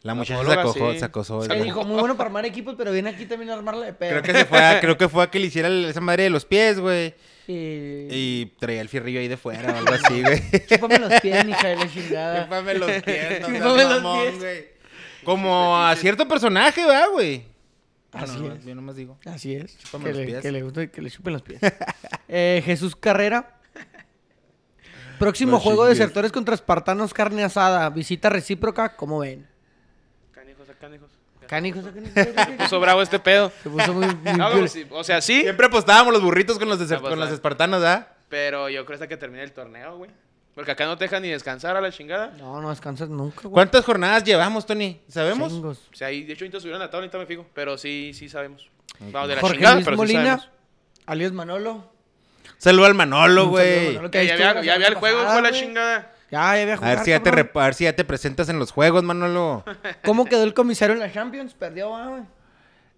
La 0.02 0.14
muchacha 0.14 0.42
se 0.72 0.92
sí. 0.92 0.98
se 0.98 1.04
acosó. 1.04 1.42
Se 1.42 1.54
dijo, 1.62 1.82
muy 1.84 1.98
bueno 1.98 2.16
para 2.16 2.28
armar 2.28 2.44
equipos, 2.46 2.74
pero 2.76 2.92
viene 2.92 3.08
aquí 3.10 3.24
también 3.26 3.50
a 3.50 3.54
armarla 3.54 3.86
de 3.86 3.92
pedo. 3.92 4.10
Creo 4.10 4.22
que 4.22 4.32
se 4.32 4.44
fue 4.44 4.58
a, 4.58 4.80
creo 4.80 4.96
que 4.98 5.08
fue 5.08 5.24
a 5.24 5.30
que 5.30 5.38
le 5.40 5.46
hiciera 5.46 5.68
esa 5.68 6.00
madre 6.00 6.24
de 6.24 6.30
los 6.30 6.44
pies, 6.44 6.78
güey. 6.78 7.14
Y... 7.48 8.06
Y 8.10 8.46
traía 8.58 8.80
el 8.82 8.88
fierrillo 8.88 9.20
ahí 9.20 9.28
de 9.28 9.36
fuera 9.36 9.72
o 9.72 9.76
algo 9.76 9.94
así, 9.94 10.22
güey. 10.22 10.42
Chúpame 10.68 10.98
los 10.98 11.20
pies, 11.20 11.44
hija 11.48 11.68
de 11.68 11.76
la 11.76 11.88
chingada. 11.92 12.42
Chúpame 12.44 12.74
los 12.74 12.90
pies, 13.02 13.40
no 13.40 13.46
Chúpame 13.58 13.84
los 13.84 14.02
mamón, 14.02 14.22
pies. 14.22 14.38
güey. 14.38 14.64
Como 15.24 15.76
a 15.76 15.94
cierto 15.96 16.28
personaje, 16.28 16.84
¿verdad, 16.84 17.08
güey? 17.12 17.44
Así 18.22 18.40
no, 18.40 18.52
es. 18.54 18.64
Yo 18.64 18.74
nomás 18.74 18.96
digo. 18.96 19.18
Así 19.26 19.54
es. 19.54 19.76
Chúpame 19.78 20.04
que, 20.04 20.10
los 20.10 20.18
le, 20.18 20.26
pies. 20.26 20.40
que 20.42 20.52
le 20.52 20.62
guste 20.62 20.90
que 20.90 21.02
le 21.02 21.10
chupen 21.10 21.32
los 21.32 21.42
pies. 21.42 21.60
Eh, 22.28 22.60
Jesús 22.64 22.96
Carrera. 22.96 23.52
Próximo 25.18 25.52
Los 25.52 25.62
juego 25.62 25.84
de 25.84 25.90
desertores 25.90 26.32
contra 26.32 26.54
espartanos 26.54 27.14
carne 27.14 27.42
asada. 27.44 27.88
Visita 27.90 28.28
recíproca, 28.28 28.96
¿cómo 28.96 29.20
ven? 29.20 29.46
Canijos, 30.32 30.66
canijos. 30.80 31.10
Canijos, 31.46 31.84
canijos. 31.94 32.12
Se 32.14 32.52
puso 32.58 32.80
bravo 32.80 33.00
este 33.02 33.18
pedo. 33.18 33.50
Se 33.62 33.70
puso 33.70 33.94
muy... 33.94 34.06
muy 34.14 34.32
No, 34.34 34.50
viol- 34.52 34.68
sí, 34.68 34.86
o 34.90 35.04
sea, 35.04 35.20
sí, 35.22 35.40
Siempre 35.42 35.66
apostábamos 35.66 36.12
los 36.12 36.22
burritos 36.22 36.58
con 36.58 36.68
los, 36.68 36.78
deser- 36.80 36.98
Ah, 36.98 37.08
con 37.08 37.18
los 37.18 37.30
ah. 37.30 37.34
espartanos, 37.34 37.80
¿verdad? 37.80 38.08
pero 38.28 38.68
yo 38.68 38.84
creo 38.84 38.96
hasta 38.96 39.06
que 39.06 39.16
termine 39.16 39.44
el 39.44 39.52
torneo, 39.52 39.98
güey. 39.98 40.10
Porque 40.56 40.70
acá 40.72 40.86
no 40.86 40.96
te 40.96 41.04
dejan 41.04 41.22
ni 41.22 41.28
descansar 41.28 41.76
a 41.76 41.82
la 41.82 41.92
chingada. 41.92 42.32
No, 42.38 42.62
no 42.62 42.70
descansas 42.70 43.10
nunca, 43.10 43.42
güey. 43.42 43.52
¿Cuántas 43.52 43.84
jornadas 43.84 44.24
llevamos, 44.24 44.64
Tony? 44.64 45.02
¿Sabemos? 45.06 45.52
Chingos. 45.52 45.88
O 45.92 45.94
sea, 45.94 46.08
ahí, 46.08 46.24
de 46.24 46.32
hecho, 46.32 46.44
ahorita 46.46 46.60
subieron 46.60 46.80
la 46.80 46.86
tabla, 46.90 47.04
ahorita 47.04 47.18
me 47.18 47.26
fijo. 47.26 47.46
Pero 47.52 47.76
sí, 47.76 48.12
sí 48.14 48.30
sabemos. 48.30 48.68
Vamos, 49.12 49.28
de 49.28 49.34
la 49.34 49.40
Jorge 49.42 49.56
chingada, 49.58 49.74
Luis 49.74 49.84
pero 49.84 49.96
sí 49.96 49.98
Molina, 49.98 50.38
sabemos. 50.38 50.50
alias 51.04 51.32
Manolo. 51.32 51.92
Saludo 52.56 52.86
al 52.86 52.94
Manolo, 52.94 53.42
a 53.42 53.44
güey. 53.44 53.66
Ya 53.66 54.00
estuvo 54.00 54.06
había, 54.06 54.62
ya 54.62 54.74
había 54.74 54.88
el 54.88 54.94
juego, 54.94 55.26
fue 55.30 55.42
la 55.42 55.52
chingada. 55.52 56.12
Ya, 56.30 56.56
ya 56.56 56.62
había 56.62 56.74
A 56.74 56.76
jugar, 56.78 56.96
ver, 56.96 57.04
si 57.04 57.10
ya 57.10 57.22
te 57.22 57.28
a 57.28 57.64
ver 57.64 57.74
si 57.74 57.84
ya 57.84 57.94
te 57.94 58.04
presentas 58.04 58.48
en 58.48 58.58
los 58.58 58.72
juegos, 58.72 59.04
Manolo. 59.04 59.62
¿Cómo 60.06 60.24
quedó 60.24 60.42
el 60.42 60.54
comisario 60.54 60.94
en 60.94 61.00
la 61.00 61.12
Champions? 61.12 61.52
Perdió, 61.52 61.94
ah, 61.94 62.08
güey. 62.08 62.22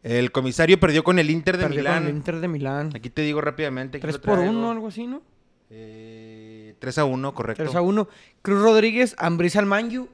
El 0.04 0.30
comisario 0.30 0.78
perdió 0.78 1.02
con 1.02 1.18
el 1.18 1.28
Inter 1.28 1.56
de 1.56 1.64
Perdió 1.64 1.80
Milán. 1.80 1.98
con 1.98 2.04
el 2.08 2.14
Inter 2.16 2.36
de 2.36 2.46
Milán. 2.48 2.92
Aquí 2.94 3.10
te 3.10 3.22
digo 3.22 3.40
rápidamente. 3.40 3.98
aquí 3.98 4.02
3 4.02 4.14
lo 4.14 4.22
por 4.22 4.34
traigo. 4.36 4.52
1, 4.52 4.70
algo 4.70 4.88
así, 4.88 5.08
¿no? 5.08 5.22
Eh, 5.70 6.27
3 6.78 6.98
a 6.98 7.04
1, 7.04 7.34
correcto. 7.34 7.62
3 7.62 7.74
a 7.74 7.80
1. 7.80 8.08
Cruz 8.42 8.62
Rodríguez, 8.62 9.14
Ambris 9.18 9.56
al 9.56 9.66
Manju. 9.66 10.08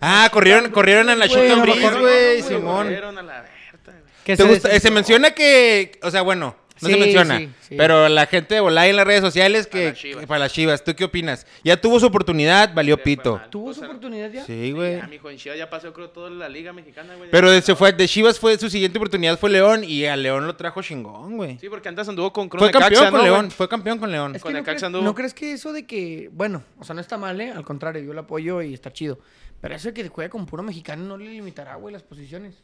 Ah, 0.00 0.28
corrieron, 0.32 0.70
corrieron 0.70 1.08
a 1.08 1.16
la 1.16 1.24
Ambris, 1.24 1.76
acuerdo, 1.78 2.00
güey, 2.00 2.42
Simón. 2.42 2.86
Corrieron 2.86 3.18
a 3.18 3.22
la 3.22 3.42
Berta, 3.42 3.92
¿Te 4.24 4.42
gusta? 4.42 4.70
Eh, 4.74 4.80
se 4.80 4.90
menciona 4.90 5.30
que, 5.32 5.98
o 6.02 6.10
sea, 6.10 6.22
bueno, 6.22 6.56
no 6.80 6.88
se 6.88 6.94
Sí, 6.94 7.00
menciona, 7.00 7.38
sí, 7.38 7.48
sí. 7.68 7.74
pero 7.76 8.08
la 8.08 8.26
gente 8.26 8.54
de 8.54 8.60
Volay 8.60 8.90
en 8.90 8.96
las 8.96 9.06
redes 9.06 9.22
sociales 9.22 9.66
que 9.66 9.92
Para 9.92 10.14
las 10.16 10.26
para 10.26 10.38
las 10.40 10.52
Chivas, 10.52 10.84
¿tú 10.84 10.94
qué 10.94 11.04
opinas? 11.04 11.46
Ya 11.64 11.80
tuvo 11.80 11.98
su 12.00 12.06
oportunidad, 12.06 12.72
valió 12.74 12.96
pito. 13.02 13.38
mal. 13.38 13.50
¿Tuvo 13.50 13.70
O 13.70 13.74
su 13.74 13.82
oportunidad 13.84 14.30
ya? 14.30 14.44
Sí, 14.44 14.72
güey. 14.72 14.96
Ya, 14.96 15.06
mijo, 15.06 15.30
en 15.30 15.38
Chivas 15.38 15.58
ya 15.58 15.70
pasó, 15.70 15.92
creo, 15.92 16.10
toda 16.10 16.30
la 16.30 16.48
liga 16.48 16.72
mexicana, 16.72 17.14
güey. 17.16 17.30
Pero 17.30 17.50
de, 17.50 17.62
se 17.62 17.74
fue, 17.74 17.92
de 17.92 18.06
Chivas 18.06 18.38
fue 18.38 18.58
su 18.58 18.68
siguiente 18.70 18.98
oportunidad 18.98 19.38
fue 19.38 19.50
León 19.50 19.84
y 19.84 20.04
a 20.04 20.16
León 20.16 20.46
lo 20.46 20.56
trajo 20.56 20.82
chingón, 20.82 21.36
güey. 21.36 21.58
Sí, 21.58 21.68
porque 21.68 21.88
antes 21.88 22.08
anduvo 22.08 22.32
con 22.32 22.48
Cruz 22.48 22.60
Fue 22.62 22.70
campeón 22.70 22.90
Necaxa, 22.92 23.10
con 23.10 23.18
¿no, 23.20 23.24
León, 23.24 23.40
güey? 23.46 23.50
fue 23.50 23.68
campeón 23.68 23.98
con 23.98 24.12
León. 24.12 24.36
Es 24.36 24.42
Con 24.42 24.52
no, 24.52 24.62
crees, 24.62 24.82
anduvo. 24.82 25.02
¿no 25.04 25.14
crees 25.14 25.34
que 25.34 25.52
eso 25.52 25.72
de 25.72 25.86
que, 25.86 26.28
bueno, 26.32 26.62
o 26.78 26.84
sea, 26.84 26.94
no 26.94 27.00
está 27.00 27.16
mal, 27.18 27.40
¿eh? 27.40 27.50
Al 27.50 27.64
contrario, 27.64 28.02
yo 28.02 28.12
lo 28.12 28.20
apoyo 28.20 28.60
y 28.62 28.74
está 28.74 28.92
chido. 28.92 29.18
Pero 29.60 29.74
eso 29.74 29.88
de 29.88 29.94
que 29.94 30.08
juega 30.08 30.28
con 30.30 30.44
puro 30.46 30.62
mexicano 30.62 31.04
no 31.04 31.16
le 31.16 31.24
limitará, 31.30 31.76
güey, 31.76 31.92
las 31.92 32.02
posiciones. 32.02 32.62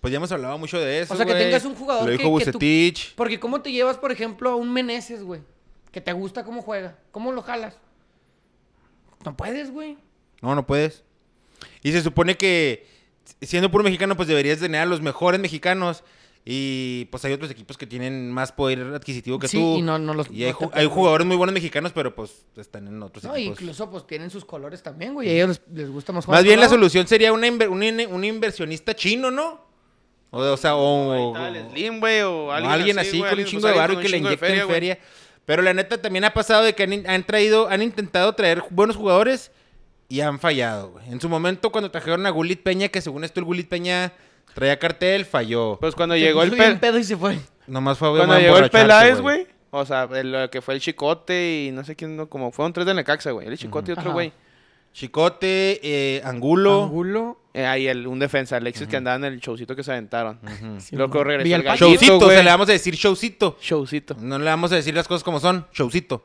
Pues 0.00 0.12
ya 0.12 0.16
hemos 0.16 0.32
hablado 0.32 0.56
mucho 0.58 0.78
de 0.80 1.00
eso, 1.00 1.12
O 1.12 1.16
sea, 1.16 1.26
que 1.26 1.34
tengas 1.34 1.64
un 1.66 1.74
jugador 1.74 2.04
Lo 2.08 2.16
que- 2.16 2.22
dijo 2.24 2.38
que 2.38 2.52
tú-. 2.52 3.14
Porque 3.16 3.38
¿cómo 3.38 3.60
te 3.60 3.70
llevas, 3.70 3.98
por 3.98 4.10
ejemplo, 4.12 4.50
a 4.50 4.54
un 4.56 4.72
Meneses, 4.72 5.22
güey? 5.22 5.42
Que 5.92 6.00
te 6.00 6.12
gusta 6.12 6.44
cómo 6.44 6.62
juega. 6.62 6.96
¿Cómo 7.12 7.32
lo 7.32 7.42
jalas? 7.42 7.76
No 9.24 9.36
puedes, 9.36 9.70
güey. 9.70 9.98
No, 10.40 10.54
no 10.54 10.66
puedes. 10.66 11.04
Y 11.82 11.92
se 11.92 12.00
supone 12.00 12.36
que 12.36 12.86
siendo 13.42 13.70
puro 13.70 13.84
mexicano, 13.84 14.16
pues 14.16 14.28
deberías 14.28 14.58
tener 14.60 14.80
a 14.80 14.86
los 14.86 15.00
mejores 15.02 15.40
mexicanos. 15.40 16.02
Y 16.42 17.04
pues 17.10 17.22
hay 17.26 17.34
otros 17.34 17.50
equipos 17.50 17.76
que 17.76 17.86
tienen 17.86 18.32
más 18.32 18.50
poder 18.50 18.80
adquisitivo 18.94 19.38
que 19.38 19.46
Sí, 19.46 19.58
tú. 19.58 19.76
y 19.76 19.82
no- 19.82 19.98
no 19.98 20.14
los- 20.14 20.30
Y 20.30 20.44
hay, 20.44 20.54
no 20.58 20.90
jugadores 20.90 21.26
muy 21.26 21.36
buenos 21.36 21.52
mexicanos, 21.52 21.92
pero 21.92 22.14
pues 22.14 22.46
están 22.56 22.88
en 22.88 23.02
otros 23.02 23.24
No, 23.24 23.36
equipos. 23.36 23.60
incluso 23.60 23.90
pues 23.90 24.06
tienen 24.06 24.30
sus 24.30 24.46
colores 24.46 24.82
también, 24.82 25.12
güey. 25.12 25.28
Y 25.28 25.32
a 25.32 25.34
ellos 25.34 25.60
les, 25.68 25.76
les 25.80 25.90
gusta 25.90 26.14
más 26.14 26.24
jugar. 26.24 26.38
Más 26.38 26.44
bien 26.44 26.58
la 26.58 26.70
solución 26.70 27.06
sería 27.06 27.34
una 27.34 27.46
un 27.50 28.24
inversionista 28.24 28.94
chino, 28.96 29.30
¿no? 29.30 29.68
O, 30.30 30.40
o 30.40 30.56
sea, 30.56 30.76
o, 30.76 31.34
Slim, 31.72 32.02
o 32.02 32.06
o 32.06 32.52
alguien, 32.52 32.72
alguien, 32.72 32.98
así, 32.98 33.20
con 33.20 33.38
un 33.38 33.44
chingo 33.44 33.62
pues, 33.62 33.72
de 33.72 33.78
barro 33.78 33.98
que 33.98 34.08
le 34.08 34.18
inyecten 34.18 34.54
güey. 34.54 34.68
feria. 34.68 34.98
Pero 35.44 35.62
la 35.62 35.74
neta 35.74 36.00
también 36.00 36.24
ha 36.24 36.32
pasado 36.32 36.62
de 36.62 36.74
que 36.74 36.84
han, 36.84 37.04
han 37.08 37.24
traído, 37.24 37.68
han 37.68 37.82
intentado 37.82 38.32
traer 38.34 38.62
buenos 38.70 38.96
jugadores 38.96 39.50
y 40.08 40.20
han 40.20 40.38
fallado, 40.40 40.90
güey. 40.90 41.08
En 41.08 41.20
su 41.20 41.28
momento, 41.28 41.70
cuando 41.70 41.90
trajeron 41.90 42.26
a 42.26 42.30
Gulit 42.30 42.62
Peña, 42.62 42.88
que 42.88 43.00
según 43.00 43.24
esto 43.24 43.40
el 43.40 43.46
Gulit 43.46 43.68
Peña 43.68 44.12
traía 44.54 44.78
cartel, 44.78 45.24
falló. 45.24 45.78
Pues 45.80 45.94
cuando 45.94 46.16
Se 46.16 46.20
llegó 46.20 46.42
el 46.42 46.52
Pel- 46.52 46.80
pedo 46.80 46.98
y 46.98 47.04
se 47.04 47.16
fue. 47.16 47.38
Nomás 47.66 47.96
fue 47.98 48.16
Cuando 48.16 48.38
llegó 48.38 48.58
el 48.58 48.70
Peláez, 48.70 49.20
güey. 49.20 49.46
O 49.70 49.86
sea, 49.86 50.08
el, 50.12 50.32
lo 50.32 50.50
que 50.50 50.60
fue 50.60 50.74
el 50.74 50.80
Chicote 50.80 51.66
y 51.66 51.70
no 51.70 51.84
sé 51.84 51.94
quién, 51.94 52.16
no, 52.16 52.28
como 52.28 52.50
fueron 52.50 52.72
tres 52.72 52.86
de 52.86 52.94
Necaxa, 52.94 53.30
güey. 53.30 53.46
El 53.46 53.56
Chicote 53.56 53.92
y 53.92 53.94
otro 53.94 54.12
güey. 54.12 54.32
Chicote, 54.92 55.80
eh, 55.82 56.22
Angulo. 56.24 56.84
Angulo. 56.84 57.36
Eh, 57.52 57.64
ahí 57.66 57.88
el, 57.88 58.06
un 58.06 58.18
defensa, 58.18 58.56
Alexis, 58.56 58.86
que 58.86 58.96
andaba 58.96 59.16
en 59.16 59.24
el 59.24 59.40
showcito 59.40 59.74
que 59.74 59.82
se 59.82 59.90
aventaron. 59.92 60.38
Ujú. 60.42 60.80
Sí, 60.80 60.94
Luego 60.94 61.14
mo- 61.14 61.24
regresó 61.24 61.56
el 61.56 61.62
gallito, 61.62 61.84
Showcito, 61.86 62.18
o 62.18 62.30
sea, 62.30 62.42
le 62.42 62.50
vamos 62.50 62.68
a 62.68 62.72
decir 62.72 62.94
showcito. 62.94 63.56
Showcito. 63.60 64.16
No 64.20 64.38
le 64.38 64.44
vamos 64.44 64.70
a 64.72 64.76
decir 64.76 64.94
las 64.94 65.08
cosas 65.08 65.24
como 65.24 65.40
son, 65.40 65.66
showcito. 65.72 66.24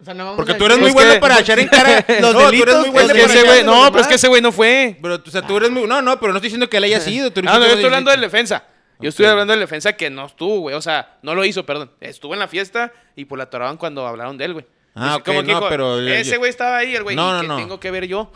O 0.00 0.04
sea, 0.04 0.14
no 0.14 0.24
vamos 0.24 0.36
Porque 0.36 0.52
a 0.52 0.58
tú 0.58 0.64
eres 0.66 0.78
muy 0.78 0.90
bueno 0.92 1.12
que- 1.12 1.20
para 1.20 1.38
echar 1.40 1.58
en 1.60 1.68
cara. 1.68 2.04
Los 2.20 2.34
no, 2.34 2.40
tú 2.40 2.46
eres 2.48 2.50
delitos, 2.50 2.78
muy 2.78 2.86
Es 2.88 2.92
bueno 2.92 3.14
que 3.14 3.22
ese 3.24 3.42
güey, 3.44 3.64
no, 3.64 3.86
pero 3.92 4.00
es 4.00 4.06
que 4.08 4.14
ese 4.16 4.28
güey 4.28 4.42
no 4.42 4.52
fue. 4.52 4.98
Pero, 5.00 5.14
o 5.24 5.30
sea, 5.30 5.42
tú 5.46 5.56
eres 5.56 5.70
muy... 5.70 5.86
No, 5.86 6.02
no, 6.02 6.18
pero 6.18 6.32
no 6.32 6.38
estoy 6.38 6.48
diciendo 6.48 6.68
que 6.68 6.76
él 6.78 6.84
haya 6.84 7.00
sido. 7.00 7.30
tú 7.32 7.40
Ah, 7.46 7.58
no, 7.58 7.66
yo 7.66 7.72
estoy 7.72 7.84
hablando 7.84 8.10
del 8.10 8.20
defensa. 8.20 8.64
Yo 8.98 9.08
estoy 9.10 9.26
hablando 9.26 9.52
del 9.52 9.60
defensa 9.60 9.92
que 9.94 10.10
no 10.10 10.26
estuvo, 10.26 10.60
güey. 10.60 10.74
O 10.74 10.82
sea, 10.82 11.18
no 11.22 11.34
lo 11.34 11.44
hizo, 11.44 11.64
perdón. 11.64 11.90
Estuvo 12.00 12.34
en 12.34 12.40
la 12.40 12.48
fiesta 12.48 12.92
y 13.14 13.26
pues 13.26 13.36
la 13.38 13.44
atoraban 13.44 13.76
cuando 13.76 14.06
hablaron 14.06 14.36
de 14.38 14.44
él, 14.46 14.52
güey. 14.54 14.66
Ah, 14.96 15.16
ok, 15.16 15.28
no, 15.44 15.68
pero- 15.68 16.00
Ese 16.00 16.38
güey 16.38 16.48
estaba 16.50 16.78
ahí, 16.78 16.96
el 16.96 17.02
güey. 17.02 17.14
No, 17.16 17.28
¿y 17.42 17.46
no, 17.46 17.54
no. 17.54 17.56
tengo 17.56 17.78
que 17.78 17.90
ver 17.90 18.06
yo? 18.06 18.30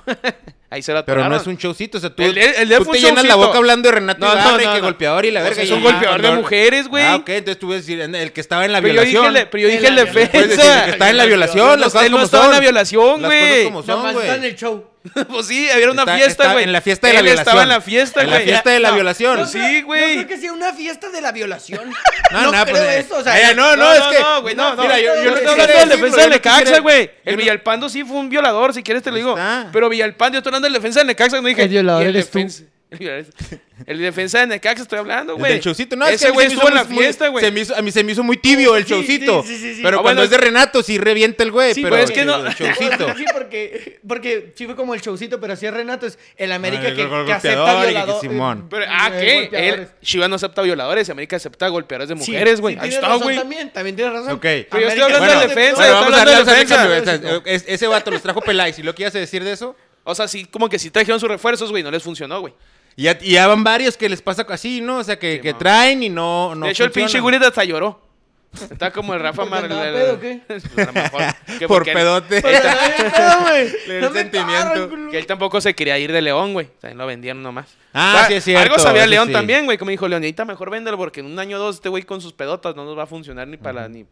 Ahí 0.70 0.82
se 0.82 0.92
la 0.92 1.04
Pero 1.04 1.28
no 1.28 1.36
es 1.36 1.46
un 1.46 1.56
showcito, 1.56 1.98
o 1.98 2.00
sea, 2.00 2.10
tú, 2.10 2.22
El 2.22 2.38
el 2.38 2.68
de 2.68 2.76
él 2.76 2.84
tú 2.84 2.92
te 2.92 2.98
llenas 3.00 3.24
la 3.24 3.30
showcito. 3.30 3.46
boca 3.48 3.58
hablando 3.58 3.88
de 3.88 3.94
Renato 3.96 4.20
No, 4.20 4.34
no, 4.34 4.40
Ibarra 4.40 4.62
y 4.62 4.66
no, 4.66 4.72
que 4.74 4.78
no. 4.78 4.84
golpeador 4.86 5.24
y 5.26 5.30
la 5.30 5.40
O 5.40 5.42
verga. 5.42 5.54
sea, 5.56 5.64
es 5.64 5.70
y- 5.70 5.72
un 5.72 5.82
golpeador 5.82 6.22
de 6.22 6.28
no, 6.28 6.34
no. 6.36 6.40
mujeres, 6.42 6.88
güey. 6.88 7.04
Ah, 7.04 7.16
ok, 7.16 7.28
entonces 7.30 7.58
tú 7.58 7.72
decir 7.72 8.00
el 8.00 8.32
que 8.32 8.40
estaba 8.40 8.64
en 8.64 8.72
la 8.72 8.80
Pero 8.80 8.94
yo 8.94 9.00
dije 9.02 9.10
violación. 9.12 9.36
el, 9.36 9.42
de- 9.42 9.46
pero 9.50 9.62
yo 9.62 9.68
dije 9.68 9.86
el 9.88 9.96
la 9.96 10.04
defensa. 10.04 10.30
Puedes 10.32 10.48
decir 10.56 10.70
el 10.72 10.84
que 10.84 10.90
estaba 10.92 11.10
en 11.10 11.16
la 11.16 11.26
violación, 11.26 11.66
No, 11.66 11.76
las 11.76 11.92
cosas 11.92 12.10
no 12.10 12.16
como 12.16 12.24
estaba 12.24 12.44
en 12.44 12.48
son. 12.50 12.54
la 12.54 12.60
violación, 12.60 13.22
Las 13.22 13.30
cosas 13.30 13.48
güey. 13.50 13.64
como 13.64 13.82
son, 13.82 14.12
güey. 14.14 14.28
en 14.30 14.44
el 14.44 14.56
show. 14.56 14.86
Pues 15.30 15.46
sí, 15.46 15.66
había 15.70 15.90
una 15.90 16.02
Está- 16.02 16.14
fiesta, 16.14 16.52
güey. 16.52 16.64
en 16.64 16.72
la 16.74 16.82
fiesta 16.82 17.06
de 17.06 17.14
la 17.14 17.20
Él 17.20 17.26
estaba 17.28 17.44
violación. 17.44 17.62
en 17.62 17.68
la 17.70 17.80
fiesta, 17.80 18.20
En 18.20 18.26
la 18.30 18.36
güey. 18.36 18.44
fiesta 18.48 18.70
de 18.70 18.80
la 18.80 18.88
No, 18.90 18.94
violación. 18.96 19.40
no 19.40 19.46
Sí, 19.46 19.80
güey. 19.80 20.16
No 20.16 20.22
creo 20.24 20.26
que 20.28 20.36
sea 20.42 20.52
una 20.52 20.74
fiesta 20.74 21.08
de 21.08 21.20
la 21.22 21.32
violación. 21.32 21.90
No, 22.30 22.42
No, 22.42 22.52
no, 22.52 22.62
creo 22.64 22.66
pues, 22.76 22.82
eh, 22.82 22.98
eso. 22.98 23.16
O 23.16 23.22
sea, 23.22 23.32
ay, 23.32 23.54
no, 23.56 23.76
no, 23.76 23.82
No, 23.82 23.92
es 23.94 23.98
no, 24.00 24.10
que... 24.10 24.20
no, 24.20 24.42
güey, 24.42 24.54
no, 24.54 24.74
no. 24.76 24.82
Mira, 24.82 24.98
yo, 25.00 25.14
yo 25.16 25.22
Yo 25.24 25.30
no 25.30 25.36
estoy 25.38 25.52
hablando 25.52 25.78
del 25.78 25.88
defensa 25.88 26.16
de 26.18 26.22
yo 26.22 26.28
no 26.28 26.34
Necaxa, 26.34 26.78
güey. 26.80 27.06
yo 27.06 27.12
El 27.24 27.32
no- 27.34 27.38
Villalpando 27.38 27.88
sí 27.88 28.04
fue 28.04 28.16
un 28.18 28.28
violador, 28.28 28.74
si 28.74 28.82
quieres 28.82 29.02
te 29.02 29.10
lo 29.10 29.16
digo. 29.16 29.38
Pero 29.72 29.88
Villalpando, 29.88 30.34
yo 30.34 30.38
estoy 30.40 30.50
hablando 30.60 30.66
del 30.66 30.72
defensa 30.74 31.00
de 31.00 31.06
Necaxa, 31.06 31.40
no 31.40 31.48
dije. 31.48 31.62
El 31.62 31.68
violador 31.68 32.02
el 32.02 32.08
eres 32.10 32.30
tú. 32.30 32.38
defensa- 32.38 32.64
El, 32.98 33.24
el 33.86 33.98
defensa 34.00 34.40
de 34.40 34.48
Necaxa 34.48 34.82
estoy 34.82 34.98
hablando, 34.98 35.34
El 35.34 35.38
güey. 35.38 35.52
del 35.52 35.60
showcito, 35.60 35.94
no, 35.94 36.08
Ese 36.08 36.30
güey 36.32 36.48
estuvo 36.48 36.66
en 36.68 36.74
la 36.74 36.84
fiesta, 36.84 37.28
güey. 37.28 37.44
A 37.76 37.82
mí 37.82 37.92
se 37.92 38.02
me 38.02 38.10
hizo 38.12 38.24
muy 38.24 38.36
tibio 38.36 38.74
el 38.76 38.84
Sí, 38.84 38.90
showcito. 38.92 39.44
sí, 39.44 39.56
sí, 39.56 39.74
sí. 39.76 39.80
Pero 39.82 40.00
Ah, 40.00 40.02
cuando 40.02 40.20
bueno, 40.20 40.22
es 40.24 40.30
de 40.30 40.36
Renato 40.38 40.82
sí 40.82 40.98
revienta 40.98 41.44
el 41.44 41.52
güey. 41.52 41.72
Sí, 41.72 41.82
pero 41.82 41.94
pero 41.94 42.04
es 42.04 42.10
que 42.10 42.24
no- 42.24 42.44
el 42.44 42.52
showcito. 42.52 43.14
Sí, 43.16 43.24
porque, 43.32 44.00
porque 44.06 44.52
sí 44.56 44.66
fue 44.66 44.74
como 44.74 44.94
el 44.94 45.00
showcito, 45.00 45.38
pero 45.40 45.52
así 45.52 45.66
es 45.66 45.72
Renato, 45.72 46.04
es 46.06 46.18
el 46.36 46.50
América 46.50 46.88
el 46.88 46.96
que, 46.96 47.04
gol- 47.06 47.26
que 47.26 47.32
acepta 47.32 47.58
golpeador 47.60 47.84
y 47.84 47.86
que 47.86 47.92
violador. 47.92 48.20
Simón. 48.20 48.66
Pero, 48.68 48.84
ah, 48.88 49.10
¿qué? 49.12 49.48
Él, 49.52 49.88
Chivas 50.02 50.28
no 50.28 50.34
acepta 50.34 50.60
violadores, 50.62 51.08
América 51.10 51.36
acepta 51.36 51.68
golpeadores 51.68 52.08
de 52.08 52.16
mujeres, 52.16 52.60
güey. 52.60 52.74
sí, 52.74 52.80
Ahí 52.82 52.88
está, 52.90 53.14
güey. 53.14 53.36
También, 53.36 53.70
también 53.72 53.94
tienes 53.94 54.12
razón. 54.14 54.32
Ok. 54.32 54.40
Pero 54.42 54.80
yo 54.80 54.88
estoy 54.88 55.02
hablando 55.04 55.26
de 55.40 55.46
defensa, 55.46 55.84
hablando 55.96 56.16
darle 56.16 56.34
de 56.34 56.44
defensa. 56.44 57.42
Ese 57.72 57.86
vato 57.86 58.10
los 58.10 58.20
trajo 58.20 58.40
Peláez. 58.40 58.78
¿Y 58.80 58.82
lo 58.82 58.96
que 58.96 59.04
ibas 59.04 59.14
a 59.14 59.18
decir 59.20 59.44
de 59.44 59.52
eso? 59.52 59.76
O 60.04 60.14
sea, 60.14 60.26
sí, 60.28 60.44
como 60.46 60.68
que 60.68 60.78
sí 60.78 60.90
trajeron 60.90 61.20
sus 61.20 61.28
refuerzos, 61.28 61.70
güey, 61.70 61.82
no 61.82 61.90
les 61.90 62.02
funcionó, 62.02 62.40
güey. 62.40 62.54
Y 62.96 63.04
ya, 63.04 63.18
y 63.20 63.32
ya 63.32 63.46
van 63.46 63.62
varios 63.62 63.96
que 63.96 64.08
les 64.08 64.20
pasa 64.22 64.44
así, 64.48 64.80
¿no? 64.80 64.98
O 64.98 65.04
sea, 65.04 65.18
que, 65.18 65.36
Sí, 65.36 65.40
que 65.42 65.52
mo. 65.52 65.58
traen 65.58 66.02
y 66.02 66.08
no, 66.08 66.54
no 66.54 66.66
de 66.66 66.72
hecho, 66.72 66.84
el 66.84 66.90
pinche. 66.90 67.20
Gullit 67.20 67.42
hasta 67.42 67.64
lloró. 67.64 68.08
Está 68.68 68.90
como 68.90 69.14
el 69.14 69.20
Rafa 69.20 69.42
¿Porque 69.48 69.50
Mar... 69.50 69.64
andaba 69.64 69.86
el- 69.88 69.94
pedo 69.94 70.14
o 70.14 70.20
qué? 70.20 70.40
Pues, 70.48 70.64
a 70.76 70.84
lo 70.86 70.92
mejor, 70.92 71.22
que 71.58 71.68
Por 71.68 71.76
porque 71.76 71.90
él- 71.92 71.96
pedote. 71.96 72.42
Pero 72.42 72.56
está 72.56 72.74
bien 72.88 73.12
pedo, 73.12 73.40
güey. 73.42 73.72
Le 73.86 73.92
dio 73.92 74.00
No 74.00 74.06
el 74.08 74.12
me 74.12 74.20
sentimiento. 74.20 74.88
culo. 74.90 75.10
Que 75.12 75.18
él 75.18 75.26
tampoco 75.26 75.60
se 75.60 75.74
quería 75.74 75.98
ir 75.98 76.10
de 76.10 76.20
León, 76.20 76.52
güey. 76.52 76.66
También 76.80 76.98
lo 76.98 77.06
vendieron 77.06 77.42
nomás. 77.44 77.66
Ah, 77.94 78.14
O 78.14 78.18
sea, 78.18 78.26
sí 78.28 78.34
es 78.34 78.44
cierto, 78.44 78.62
Algo 78.64 78.78
sabía 78.80 79.02
eso 79.02 79.10
León 79.10 79.26
sí. 79.28 79.32
también, 79.34 79.66
güey. 79.66 79.78
Como 79.78 79.92
dijo 79.92 80.08
Leonita, 80.08 80.44
mejor 80.44 80.70
véndelo 80.70 80.96
porque 80.96 81.20
en 81.20 81.26
un 81.26 81.38
año 81.38 81.58
o 81.58 81.60
dos 81.60 81.76
este 81.76 81.88
güey 81.90 82.02
con 82.02 82.20
sus 82.20 82.32
pedotas 82.32 82.74
no 82.74 82.84
nos 82.84 82.98
va 82.98 83.04
a 83.04 83.06
funcionar 83.06 83.46
ni 83.46 83.56
para 83.56 83.88
ni 83.88 84.04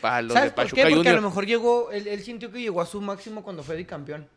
para 0.00 0.22
los 0.22 0.28
de 0.34 0.34
¿Sabes 0.34 0.52
por 0.52 0.64
Pachuca 0.64 0.76
qué? 0.76 0.82
Porque 0.94 1.08
a 1.08 1.12
lo 1.12 1.18
Junior. 1.18 1.30
mejor 1.30 1.46
llegó, 1.46 1.90
él, 1.90 2.06
él 2.06 2.22
sintió 2.22 2.52
que 2.52 2.60
llegó 2.60 2.80
a 2.80 2.86
su 2.86 3.00
máximo 3.00 3.42
cuando 3.42 3.62
fue 3.64 3.74
bicampeón. 3.76 4.28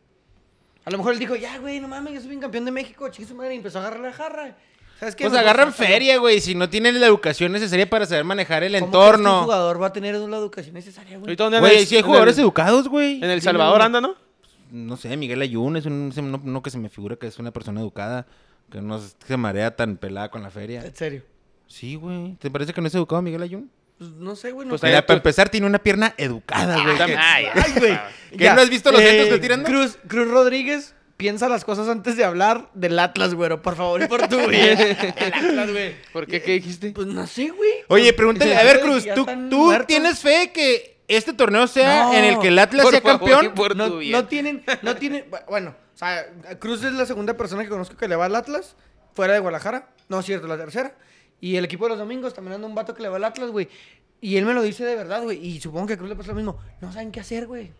A 0.86 0.90
lo 0.90 0.98
mejor 0.98 1.12
él 1.12 1.18
dijo, 1.18 1.34
ya, 1.36 1.58
güey, 1.58 1.80
no 1.80 1.88
mames, 1.88 2.14
yo 2.14 2.20
soy 2.20 2.38
campeón 2.38 2.64
de 2.64 2.70
México, 2.70 3.08
chiquis 3.10 3.28
su 3.28 3.34
madre, 3.34 3.54
y 3.54 3.56
empezó 3.58 3.78
a 3.78 3.82
agarrar 3.82 4.00
la 4.00 4.12
jarra. 4.12 4.56
¿Sabes 4.98 5.14
qué? 5.14 5.28
Pues 5.28 5.38
agarran 5.38 5.74
feria, 5.74 6.16
güey. 6.16 6.40
Si 6.40 6.54
no 6.54 6.70
tienen 6.70 6.98
la 7.00 7.06
educación 7.06 7.52
necesaria 7.52 7.90
para 7.90 8.06
saber 8.06 8.24
manejar 8.24 8.62
el 8.62 8.72
¿Cómo 8.72 8.86
entorno. 8.86 9.42
jugador 9.42 9.82
va 9.82 9.88
a 9.88 9.92
tener 9.92 10.14
la 10.14 10.36
educación 10.38 10.74
necesaria, 10.74 11.18
güey? 11.18 11.36
Güey, 11.36 11.84
si 11.84 11.96
hay 11.96 12.02
jugadores 12.02 12.38
el- 12.38 12.44
educados, 12.44 12.88
güey. 12.88 13.16
En 13.22 13.28
El 13.28 13.42
Salvador 13.42 13.82
anda, 13.82 14.00
¿no? 14.00 14.14
No 14.70 14.96
sé, 14.96 15.14
Miguel 15.16 15.42
Ayun 15.42 15.76
es 15.76 15.84
un, 15.86 16.40
uno 16.44 16.62
que 16.62 16.70
se 16.70 16.78
me 16.78 16.88
figura 16.88 17.16
que 17.16 17.26
es 17.26 17.38
una 17.38 17.50
persona 17.52 17.80
educada. 17.80 18.26
Que 18.70 18.80
no 18.80 18.98
se 18.98 19.36
marea 19.36 19.76
tan 19.76 19.96
pelada 19.96 20.30
con 20.30 20.42
la 20.42 20.50
feria. 20.50 20.84
En 20.84 20.94
serio. 20.94 21.22
Sí, 21.68 21.94
güey. 21.96 22.34
¿Te 22.36 22.50
parece 22.50 22.72
que 22.72 22.80
no 22.80 22.86
es 22.86 22.94
educado 22.94 23.20
Miguel 23.22 23.42
Ayun? 23.42 23.70
Pues 23.98 24.10
no 24.10 24.36
sé, 24.36 24.50
güey. 24.52 24.66
No 24.66 24.72
Pues 24.72 24.82
Mira, 24.82 25.00
tú- 25.02 25.06
para 25.06 25.16
empezar, 25.18 25.48
tiene 25.48 25.66
una 25.66 25.78
pierna 25.78 26.14
educada, 26.18 26.82
güey. 26.82 26.98
También- 26.98 27.18
Ay, 27.22 27.46
güey. 27.78 27.98
¿Qué, 28.30 28.44
Ya. 28.44 28.54
no 28.54 28.60
has 28.60 28.68
visto 28.70 28.92
los 28.92 29.00
Eh, 29.00 29.06
centros 29.08 29.28
que 29.30 29.38
tirando? 29.38 29.68
Cruz, 29.68 29.98
Cruz 30.06 30.28
Rodríguez 30.28 30.94
piensa 31.16 31.48
las 31.48 31.64
cosas 31.64 31.88
antes 31.88 32.14
de 32.16 32.24
hablar 32.24 32.68
del 32.74 32.98
Atlas, 32.98 33.32
güero. 33.32 33.62
Por 33.62 33.74
favor, 33.74 34.02
y 34.02 34.06
por 34.06 34.28
tu 34.28 34.36
bien. 34.48 34.78
El 34.78 35.32
Atlas, 35.32 35.70
güey. 35.70 35.94
¿Por 36.12 36.26
qué? 36.26 36.42
¿Qué 36.42 36.52
dijiste? 36.52 36.90
Pues 36.90 37.06
no 37.06 37.26
sé, 37.26 37.48
güey. 37.48 37.70
Oye, 37.88 38.12
pregúntale, 38.12 38.54
a 38.56 38.62
ver, 38.64 38.80
Cruz, 38.82 39.06
¿tú, 39.14 39.26
tú 39.48 39.72
tienes 39.86 40.18
fe 40.18 40.50
que 40.52 40.98
este 41.08 41.32
torneo 41.32 41.66
sea 41.66 42.02
No. 42.04 42.14
en 42.14 42.24
el 42.24 42.38
que 42.38 42.48
el 42.48 42.58
Atlas 42.58 42.82
Por 42.82 42.92
sea 42.92 43.00
favor, 43.00 43.18
campeón? 43.30 43.54
por 43.54 43.76
no, 43.76 43.88
tu 43.92 43.98
bien. 43.98 44.12
no 44.12 44.26
tienen, 44.26 44.64
no 44.82 44.96
tienen, 44.96 45.24
bueno, 45.48 45.74
o 45.94 45.96
sea, 45.98 46.26
Cruz 46.58 46.84
es 46.84 46.92
la 46.92 47.06
segunda 47.06 47.34
persona 47.34 47.62
que 47.62 47.70
conozco 47.70 47.96
que 47.96 48.08
le 48.08 48.16
va 48.16 48.26
al 48.26 48.34
Atlas, 48.36 48.76
fuera 49.14 49.32
de 49.32 49.38
Guadalajara, 49.38 49.88
no 50.08 50.20
es 50.20 50.26
cierto, 50.26 50.46
la 50.48 50.58
tercera, 50.58 50.94
y 51.40 51.56
el 51.56 51.64
equipo 51.64 51.84
de 51.84 51.90
los 51.90 51.98
domingos 51.98 52.34
también 52.34 52.54
anda 52.54 52.66
un 52.66 52.74
vato 52.74 52.94
que 52.94 53.02
le 53.02 53.08
va 53.08 53.16
al 53.16 53.24
Atlas, 53.24 53.50
güey, 53.50 53.68
y 54.20 54.36
él 54.36 54.44
me 54.46 54.54
lo 54.54 54.62
dice 54.62 54.84
de 54.84 54.96
verdad, 54.96 55.22
güey, 55.22 55.44
y 55.46 55.60
supongo 55.60 55.86
que 55.86 55.92
a 55.94 55.96
Cruz 55.96 56.08
le 56.08 56.16
pasa 56.16 56.30
lo 56.30 56.36
mismo, 56.36 56.58
no 56.80 56.92
saben 56.92 57.12
qué 57.12 57.20
hacer, 57.20 57.46
güey. 57.46 57.70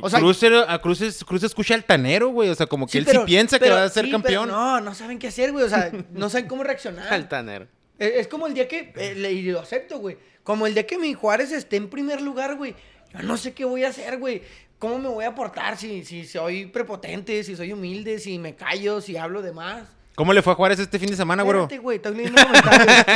O 0.00 0.08
sea, 0.08 0.20
Cruz, 0.20 0.40
era- 0.42 0.72
a 0.72 0.80
Cruz, 0.80 1.00
es- 1.00 1.24
Cruz 1.24 1.42
escucha 1.42 1.74
altanero, 1.74 2.28
güey. 2.28 2.48
O 2.48 2.54
sea, 2.54 2.66
como 2.66 2.86
que 2.86 2.92
sí, 2.92 2.98
él 2.98 3.04
pero- 3.04 3.20
sí 3.22 3.26
piensa 3.26 3.58
que 3.58 3.70
va 3.70 3.82
a 3.84 3.88
ser 3.88 4.04
sí, 4.04 4.10
campeón. 4.12 4.44
pero 4.46 4.56
no, 4.56 4.80
no 4.80 4.94
saben 4.94 5.18
qué 5.18 5.26
hacer, 5.26 5.50
güey, 5.52 5.64
o 5.64 5.68
sea, 5.68 5.90
no 6.12 6.30
saben 6.30 6.46
cómo 6.48 6.62
reaccionar. 6.64 7.12
Altanero. 7.12 7.66
Es, 7.98 8.12
es 8.14 8.28
como 8.28 8.46
el 8.46 8.54
día 8.54 8.68
que, 8.68 8.92
eh, 8.96 9.14
le- 9.16 9.32
y 9.32 9.42
lo 9.50 9.58
acepto, 9.60 9.98
güey. 9.98 10.16
Como 10.44 10.66
el 10.66 10.74
día 10.74 10.86
que 10.86 10.96
mi 10.96 11.12
Juárez 11.12 11.50
esté 11.52 11.76
en 11.76 11.90
primer 11.90 12.20
lugar, 12.22 12.56
güey. 12.56 12.74
Yo 13.12 13.22
no 13.22 13.36
sé 13.36 13.52
qué 13.52 13.64
voy 13.64 13.82
a 13.84 13.88
hacer, 13.88 14.18
güey. 14.18 14.42
¿Cómo 14.78 14.98
me 14.98 15.08
voy 15.08 15.24
a 15.24 15.34
portar 15.34 15.76
si, 15.76 16.04
si 16.04 16.24
soy 16.24 16.66
prepotente, 16.66 17.42
si 17.44 17.56
soy 17.56 17.72
humilde, 17.72 18.18
si 18.20 18.38
me 18.38 18.54
callo, 18.54 19.00
si 19.00 19.16
hablo 19.16 19.42
de 19.42 19.52
más? 19.52 19.88
¿Cómo 20.20 20.34
le 20.34 20.42
fue 20.42 20.52
a 20.52 20.56
Juárez 20.56 20.78
este 20.78 20.98
fin 20.98 21.08
de 21.08 21.16
semana, 21.16 21.42
güero? 21.42 21.60
Espérate, 21.62 21.82
güey, 21.82 21.96
estoy 21.96 22.14
leyendo 22.14 22.42
comentarios. 22.42 22.98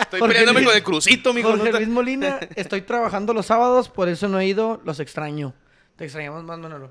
Estoy 0.00 0.20
Jorge 0.20 0.32
peleándome 0.32 0.60
Luis- 0.60 0.66
con 0.68 0.76
el 0.76 0.82
crucito, 0.82 1.34
mijo. 1.34 1.50
Jorge 1.50 1.72
Luis 1.72 1.88
Molina, 1.88 2.40
estoy 2.56 2.80
trabajando 2.80 3.34
los 3.34 3.44
sábados, 3.44 3.90
por 3.90 4.08
eso 4.08 4.28
no 4.28 4.40
he 4.40 4.46
ido, 4.46 4.80
los 4.82 4.98
extraño. 4.98 5.52
Te 5.96 6.04
extrañamos 6.04 6.42
más, 6.42 6.58
Manolo. 6.58 6.90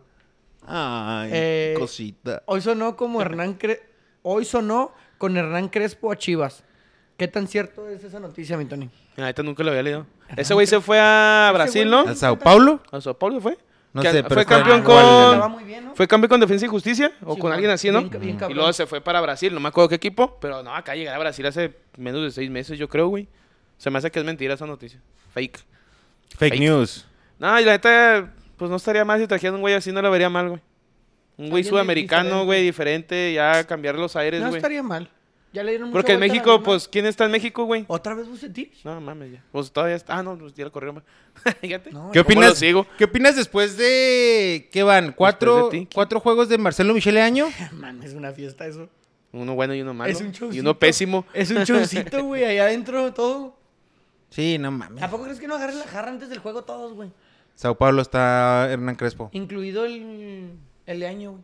Ay, 0.67 1.31
Eh, 1.33 1.75
cosita. 1.79 2.43
Hoy 2.45 2.61
sonó 2.61 2.95
como 2.95 3.19
Hernán 3.19 3.57
Cre- 3.57 3.79
Hoy 4.21 4.45
sonó 4.45 4.93
con 5.17 5.35
Hernán 5.37 5.69
Crespo 5.69 6.11
a 6.11 6.17
Chivas. 6.17 6.63
¿Qué 7.17 7.27
tan 7.27 7.47
cierto 7.47 7.89
es 7.89 8.03
esa 8.03 8.19
noticia, 8.19 8.55
mi 8.57 8.65
Tony? 8.65 8.91
Neta 9.17 9.41
nunca 9.41 9.63
lo 9.63 9.71
había 9.71 9.81
leído. 9.81 10.05
Ese 10.37 10.53
güey 10.53 10.67
se 10.67 10.81
fue 10.81 10.99
a 10.99 11.49
Brasil, 11.51 11.89
¿no? 11.89 12.01
¿A 12.01 12.13
Sao 12.13 12.37
Paulo? 12.37 12.79
¿A 12.91 13.01
Sao 13.01 13.17
Paulo 13.17 13.41
fue? 13.41 13.57
No 13.93 14.01
Que 14.01 14.11
sé, 14.11 14.23
pero 14.23 14.35
fue 14.35 14.45
campeón 14.45 14.79
igual. 14.81 15.39
Con... 15.39 15.51
muy 15.51 15.63
bien, 15.65 15.85
¿no? 15.85 15.95
¿Fue 15.95 16.07
campeón 16.07 16.29
con 16.29 16.39
Defensa 16.39 16.65
y 16.65 16.67
Justicia? 16.67 17.11
¿O 17.23 17.35
Sí, 17.35 17.39
con 17.41 17.51
alguien 17.53 17.69
así, 17.71 17.91
no? 17.91 18.01
bien- 18.01 18.19
bien 18.37 18.37
y 18.49 18.53
luego 18.55 18.73
se 18.73 18.87
fue 18.87 19.01
para 19.01 19.21
Brasil, 19.21 19.53
no 19.53 19.59
me 19.59 19.67
acuerdo 19.69 19.89
qué 19.89 19.95
equipo, 19.95 20.37
pero 20.41 20.63
no, 20.63 20.73
acá 20.75 20.95
llegar 20.95 21.15
a 21.15 21.19
Brasil 21.19 21.45
hace 21.45 21.75
menos 21.97 22.23
de 22.23 22.31
seis 22.31 22.49
meses, 22.49 22.79
yo 22.79 22.89
creo, 22.89 23.07
güey. 23.07 23.27
Se 23.77 23.89
me 23.91 23.99
hace 23.99 24.09
que 24.09 24.19
es 24.19 24.25
mentira 24.25 24.55
esa 24.55 24.65
noticia. 24.65 24.99
Fake. 25.33 25.57
Fake 26.37 26.53
Fake. 26.53 26.59
news. 26.59 27.05
No, 27.37 27.59
y 27.59 27.65
la 27.65 27.73
neta, 27.73 28.31
pues 28.57 28.71
no 28.71 28.77
estaría 28.77 29.05
mal 29.05 29.19
si 29.19 29.27
trajeran 29.27 29.55
un 29.55 29.61
güey 29.61 29.75
así, 29.75 29.91
no 29.91 30.01
lo 30.01 30.09
vería 30.09 30.29
mal, 30.29 30.49
güey. 30.49 30.61
Un 31.37 31.49
güey 31.49 31.63
sudamericano, 31.63 32.45
güey, 32.45 32.63
diferente, 32.63 33.33
ya 33.33 33.63
cambiar 33.65 33.95
los 33.95 34.15
aires, 34.15 34.41
No 34.41 34.47
güey. 34.47 34.57
estaría 34.57 34.81
mal. 34.83 35.09
Ya 35.53 35.63
le 35.63 35.71
dieron 35.71 35.91
Porque 35.91 36.13
en 36.13 36.19
México, 36.19 36.63
pues, 36.63 36.87
¿quién 36.87 37.05
está 37.05 37.25
en 37.25 37.31
México, 37.31 37.65
güey? 37.65 37.85
¿Otra 37.87 38.15
vez 38.15 38.27
Bucetich? 38.27 38.83
No, 38.83 38.99
mames, 38.99 39.33
ya. 39.33 39.43
Pues 39.51 39.71
todavía 39.71 39.95
está. 39.95 40.17
Ah, 40.17 40.23
no, 40.23 40.35
pues 40.35 40.55
ya 40.55 40.65
lo 40.65 40.71
corrieron. 40.71 41.03
Fíjate. 41.61 41.91
No, 41.91 42.09
¿Qué 42.11 42.23
¿Cómo 42.23 42.41
lo 42.41 42.47
opinas, 42.47 42.57
sigo? 42.57 42.87
¿Qué 42.97 43.03
opinas 43.03 43.35
después 43.35 43.77
de... 43.77 44.67
¿Qué 44.71 44.81
van? 44.81 45.13
¿Cuatro, 45.13 45.69
de 45.69 45.87
cuatro 45.93 46.19
juegos 46.19 46.49
de 46.49 46.57
Marcelo 46.57 46.95
Michele 46.95 47.21
Año? 47.21 47.49
Mames, 47.73 48.09
es 48.09 48.15
una 48.15 48.31
fiesta 48.31 48.65
eso. 48.65 48.89
Uno 49.31 49.53
bueno 49.53 49.75
y 49.75 49.81
uno 49.81 49.93
malo. 49.93 50.11
es 50.11 50.21
un 50.21 50.29
y 50.29 50.31
showcito. 50.31 50.61
uno 50.61 50.79
pésimo. 50.79 51.25
Es 51.35 51.51
un 51.51 51.63
showcito, 51.63 52.23
güey, 52.23 52.45
allá 52.45 52.63
adentro 52.63 53.13
todo. 53.13 53.55
Sí, 54.29 54.57
no 54.57 54.71
mames. 54.71 55.03
¿A 55.03 55.09
poco 55.11 55.25
crees 55.25 55.39
que 55.39 55.47
no 55.47 55.55
agarren 55.55 55.77
la 55.77 55.85
jarra 55.85 56.09
antes 56.09 56.29
del 56.29 56.39
juego 56.39 56.63
todos, 56.63 56.93
güey? 56.93 57.11
Sao 57.53 57.75
Paulo 57.77 58.01
está 58.01 58.67
Hernán 58.71 58.95
Crespo. 58.95 59.29
Incluido 59.33 59.85
el, 59.85 60.53
el 60.87 60.99
de 60.99 61.07
año, 61.07 61.31
güey. 61.33 61.43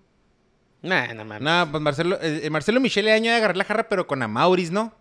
Nah, 0.81 1.13
no 1.13 1.25
mames. 1.25 1.41
No, 1.41 1.67
pues 1.71 1.81
Marcelo, 1.83 2.17
eh, 2.21 2.41
eh, 2.43 2.49
Marcelo 2.49 2.79
Michele 2.79 3.11
Año 3.11 3.31
de 3.31 3.37
agarrar 3.37 3.57
la 3.57 3.65
jarra, 3.65 3.89
pero 3.89 4.07
con 4.07 4.21
Amauris, 4.23 4.71
¿no? 4.71 4.93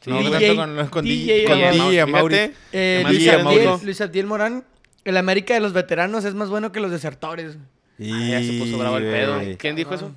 Sí, 0.00 0.10
no, 0.10 0.18
DJ, 0.18 0.56
tanto 0.56 0.56
con, 0.56 0.88
con 0.88 1.04
DJ, 1.04 1.34
DJ, 1.34 1.44
con 1.44 1.52
Amauris. 1.62 1.82
DJ, 1.90 2.00
Amauris. 2.00 2.50
Eh, 2.72 3.02
Luis, 3.06 3.28
Abdiel, 3.28 3.44
Mauro. 3.44 3.80
Luis 3.84 4.00
Abdiel 4.00 4.26
Morán. 4.26 4.64
El 5.04 5.16
América 5.16 5.54
de 5.54 5.60
los 5.60 5.72
veteranos 5.72 6.24
es 6.24 6.34
más 6.34 6.48
bueno 6.48 6.72
que 6.72 6.80
los 6.80 6.90
desertores. 6.90 7.56
Ah, 8.00 8.28
ya 8.30 8.42
se 8.42 8.58
puso 8.58 8.76
bravo 8.78 8.96
el 8.96 9.04
pedo. 9.04 9.40
¿Quién 9.58 9.76
dijo 9.76 9.94
eso? 9.94 10.12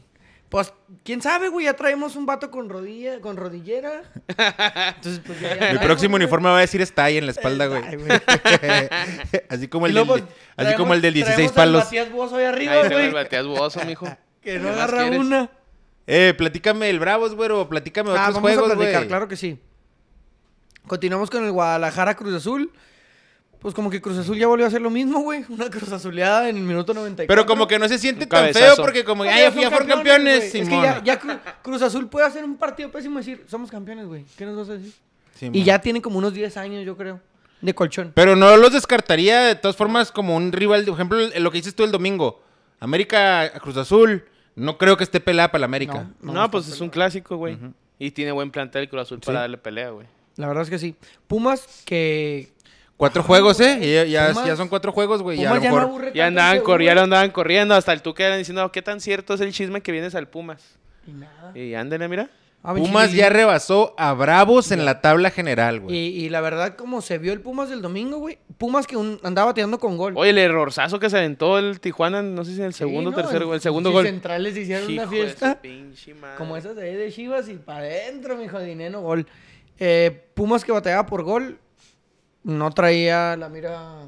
Pues, 0.50 0.72
quién 1.04 1.22
sabe, 1.22 1.50
güey. 1.50 1.66
Ya 1.66 1.74
traemos 1.74 2.16
un 2.16 2.26
vato 2.26 2.50
con 2.52 2.70
rodilla, 2.70 3.20
con 3.22 3.38
rodillera. 3.38 4.04
Entonces, 4.28 5.22
pues 5.26 5.40
ya. 5.42 5.58
ya 5.60 5.74
Mi 5.74 5.80
próximo 5.80 6.12
güey. 6.14 6.24
uniforme 6.24 6.50
va 6.50 6.58
a 6.58 6.62
decir 6.62 6.80
está 6.82 7.06
ahí 7.06 7.18
en 7.18 7.26
la 7.26 7.32
espalda, 7.32 7.66
güey. 7.68 7.82
Ay, 7.84 7.96
güey. 7.98 8.10
así 9.50 9.68
como 9.68 9.88
el 9.88 9.94
del, 9.94 10.24
así 10.56 10.76
como 10.76 10.94
el 10.94 11.02
del 11.02 11.14
traemos- 11.14 11.36
16 11.36 11.36
traemos 11.36 11.50
al 11.52 11.54
palos. 11.56 11.84
Matías 11.86 12.12
Bozo 12.12 12.36
ahí 12.38 12.46
arriba, 12.46 12.74
Ahí 12.74 12.90
güey. 12.90 13.06
el 13.08 13.14
bateas 13.14 13.46
bozo, 13.46 13.84
mijo. 13.86 14.08
Que 14.44 14.54
¿Qué 14.54 14.60
no 14.60 14.70
agarra 14.70 15.02
quieres? 15.04 15.20
una. 15.20 15.50
Eh, 16.06 16.34
platícame 16.38 16.90
el 16.90 17.00
Bravos, 17.00 17.34
güero. 17.36 17.68
Platícame 17.70 18.10
Ah, 18.12 18.14
otros 18.14 18.36
vamos 18.36 18.42
juegos, 18.52 18.72
a 18.72 18.76
platicar, 18.76 19.00
güey. 19.02 19.08
claro 19.08 19.28
que 19.28 19.38
sí. 19.38 19.58
Continuamos 20.88 21.30
con 21.30 21.46
el 21.46 21.52
Guadalajara 21.52 22.16
Cruz 22.16 22.34
Azul. 22.36 22.72
Pues 23.60 23.74
como 23.74 23.90
que 23.90 24.02
Cruz 24.02 24.18
Azul 24.18 24.38
ya 24.38 24.48
volvió 24.48 24.66
a 24.66 24.68
hacer 24.68 24.82
lo 24.82 24.90
mismo, 24.90 25.22
güey. 25.22 25.46
Una 25.48 25.70
cruz 25.70 25.90
azuleada 25.94 26.50
en 26.50 26.58
el 26.58 26.64
minuto 26.64 26.94
94. 26.94 27.34
Pero 27.34 27.46
como 27.48 27.66
que 27.66 27.80
no 27.80 27.88
se 27.88 27.98
siente 27.98 28.26
tan 28.28 28.54
feo 28.54 28.76
porque 28.76 29.06
como 29.06 29.24
ya, 29.24 29.38
ya, 29.50 29.70
fueron 29.72 29.88
campeones. 29.88 30.54
Es 30.54 30.68
que 30.68 30.76
ya, 30.76 31.02
ya 31.02 31.22
Cru- 31.22 31.40
Cruz 31.62 31.82
Azul 31.82 32.10
puede 32.10 32.26
hacer 32.28 32.44
un 32.44 32.58
partido 32.58 32.92
pésimo 32.92 33.20
y 33.20 33.24
decir, 33.24 33.46
somos 33.48 33.72
campeones, 33.72 34.06
güey. 34.08 34.26
¿Qué 34.38 34.46
nos 34.46 34.58
vas 34.58 34.70
a 34.70 34.74
decir? 34.74 34.92
Simón. 35.40 35.56
Y 35.56 35.64
ya 35.64 35.80
tiene 35.80 36.02
como 36.02 36.18
unos 36.18 36.34
10 36.34 36.58
años, 36.58 36.86
yo 36.86 36.98
creo, 36.98 37.22
de 37.62 37.74
colchón. 37.74 38.12
Pero 38.14 38.36
no 38.36 38.58
los 38.58 38.74
descartaría 38.74 39.40
de 39.44 39.56
todas 39.56 39.78
formas 39.78 40.12
como 40.12 40.36
un 40.36 40.52
rival. 40.52 40.84
Por 40.84 40.96
ejemplo, 40.96 41.18
lo 41.40 41.52
que 41.52 41.58
dices 41.60 41.74
tú 41.74 41.86
el 41.86 41.92
domingo. 41.94 42.44
América 42.82 43.50
Cruz 43.62 43.78
Azul. 43.78 44.26
No 44.56 44.78
creo 44.78 44.98
que 44.98 45.04
esté 45.04 45.20
pelada 45.20 45.50
para 45.50 45.62
la 45.62 45.66
América. 45.66 45.94
No, 46.22 46.34
No, 46.34 46.42
no, 46.42 46.52
pues 46.52 46.68
es 46.68 46.80
un 46.82 46.90
clásico, 46.90 47.38
güey. 47.38 47.58
Y 48.00 48.12
tiene 48.12 48.32
buen 48.32 48.52
plantel 48.52 48.84
el 48.84 48.90
Cruz 48.90 49.04
Azul 49.04 49.20
para 49.20 49.42
darle 49.42 49.58
pelea, 49.58 49.90
güey. 49.92 50.08
La 50.36 50.48
verdad 50.48 50.64
es 50.64 50.70
que 50.70 50.80
sí. 50.80 50.96
Pumas, 51.28 51.84
que... 51.86 52.52
Cuatro 52.98 53.24
juegos, 53.24 53.60
¿eh? 53.60 53.80
Y 53.82 53.94
Ya, 53.94 54.04
ya, 54.06 54.34
Pumas- 54.34 54.46
ya 54.48 54.56
son 54.56 54.68
cuatro 54.68 54.92
juegos, 54.92 55.22
güey. 55.22 55.38
Ya 55.38 55.58
ya 55.60 55.72
no 55.72 56.12
Ya 56.14 56.28
andaban, 56.28 56.56
ese, 56.58 56.64
cor- 56.64 56.82
ya 56.82 56.86
güey. 56.92 56.96
lo 56.96 57.02
andaban 57.02 57.32
corriendo. 57.32 57.76
Hasta 57.76 57.92
el 57.94 58.02
Tuca 58.02 58.26
era 58.26 58.36
diciendo, 58.38 58.72
¿qué 58.72 58.82
tan 58.82 59.00
cierto 59.02 59.34
es 59.34 59.42
el 59.42 59.52
chisme 59.52 59.82
que 59.82 59.92
vienes 59.92 60.16
al 60.16 60.28
Pumas? 60.28 60.78
Y 61.08 61.12
nada. 61.12 61.58
Y 61.58 61.74
ándale, 61.76 62.08
mira. 62.08 62.30
Ah, 62.66 62.74
Pumas 62.74 63.12
ya 63.12 63.28
rebasó 63.30 63.94
a 63.98 64.14
Bravos 64.14 64.72
en 64.72 64.86
la 64.86 65.02
tabla 65.02 65.32
general, 65.32 65.82
güey. 65.82 65.96
Y, 65.98 66.26
y 66.26 66.30
la 66.30 66.40
verdad, 66.40 66.78
como 66.78 67.02
se 67.02 67.18
vio 67.18 67.34
el 67.34 67.42
Pumas 67.42 67.70
del 67.70 67.82
domingo, 67.82 68.20
güey. 68.20 68.40
Pumas 68.58 68.88
que 68.88 68.96
un- 68.96 69.20
andaba 69.24 69.54
tirando 69.54 69.80
con 69.80 69.98
gol. 69.98 70.14
Oye, 70.16 70.30
el 70.30 70.38
errorzazo 70.38 70.98
que 70.98 71.10
se 71.10 71.18
aventó 71.18 71.58
el 71.60 71.82
Tijuana, 71.82 72.22
no 72.22 72.46
sé 72.46 72.54
si 72.54 72.60
en 72.62 72.68
el 72.68 72.74
Sí, 72.74 72.80
segundo 72.80 73.10
o 73.10 73.12
¿no? 73.12 73.18
tercero, 73.18 73.48
En- 73.50 73.54
el 73.56 73.60
segundo 73.62 73.90
sí, 73.90 73.94
gol. 73.94 74.06
centrales 74.06 74.56
hicieron 74.56 74.86
una 74.90 74.94
Hijo 75.04 75.12
fiesta. 75.12 75.60
pinche 75.62 76.14
madre. 76.14 76.38
Como 76.38 76.56
esas 76.56 76.76
de 76.78 76.84
ahí 76.90 76.96
de 76.96 77.12
Chivas 77.12 77.50
y 77.50 77.56
para 77.56 77.80
adentro, 77.80 78.38
mijo, 78.38 78.58
dinero, 78.60 79.02
gol. 79.02 79.28
Eh, 79.78 80.24
Pumas 80.34 80.64
que 80.64 80.72
batallaba 80.72 81.06
por 81.06 81.24
gol, 81.24 81.60
no 82.44 82.72
traía 82.72 83.36
la 83.36 83.50
mira 83.50 84.06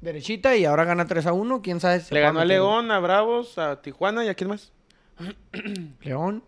derechita 0.00 0.56
y 0.56 0.64
ahora 0.64 0.84
gana 0.84 1.06
3 1.06 1.24
a 1.26 1.32
1. 1.32 1.62
¿Quién 1.62 1.78
sabe? 1.78 2.00
si 2.00 2.12
Le 2.14 2.20
ganó 2.20 2.40
a? 2.40 2.44
León, 2.44 2.90
a 2.90 2.98
Bravos, 2.98 3.58
a 3.58 3.80
Tijuana 3.80 4.24
y 4.24 4.28
a 4.28 4.34
quién 4.34 4.50
más. 4.50 4.72
León, 6.00 6.42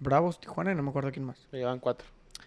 Bravos, 0.00 0.40
Tijuana 0.40 0.72
y 0.72 0.74
no 0.74 0.82
me 0.82 0.90
acuerdo 0.90 1.10
quién 1.12 1.24
más. 1.26 1.36
Le 1.50 1.58
llevan 1.58 1.78
cuatro. 1.80 2.06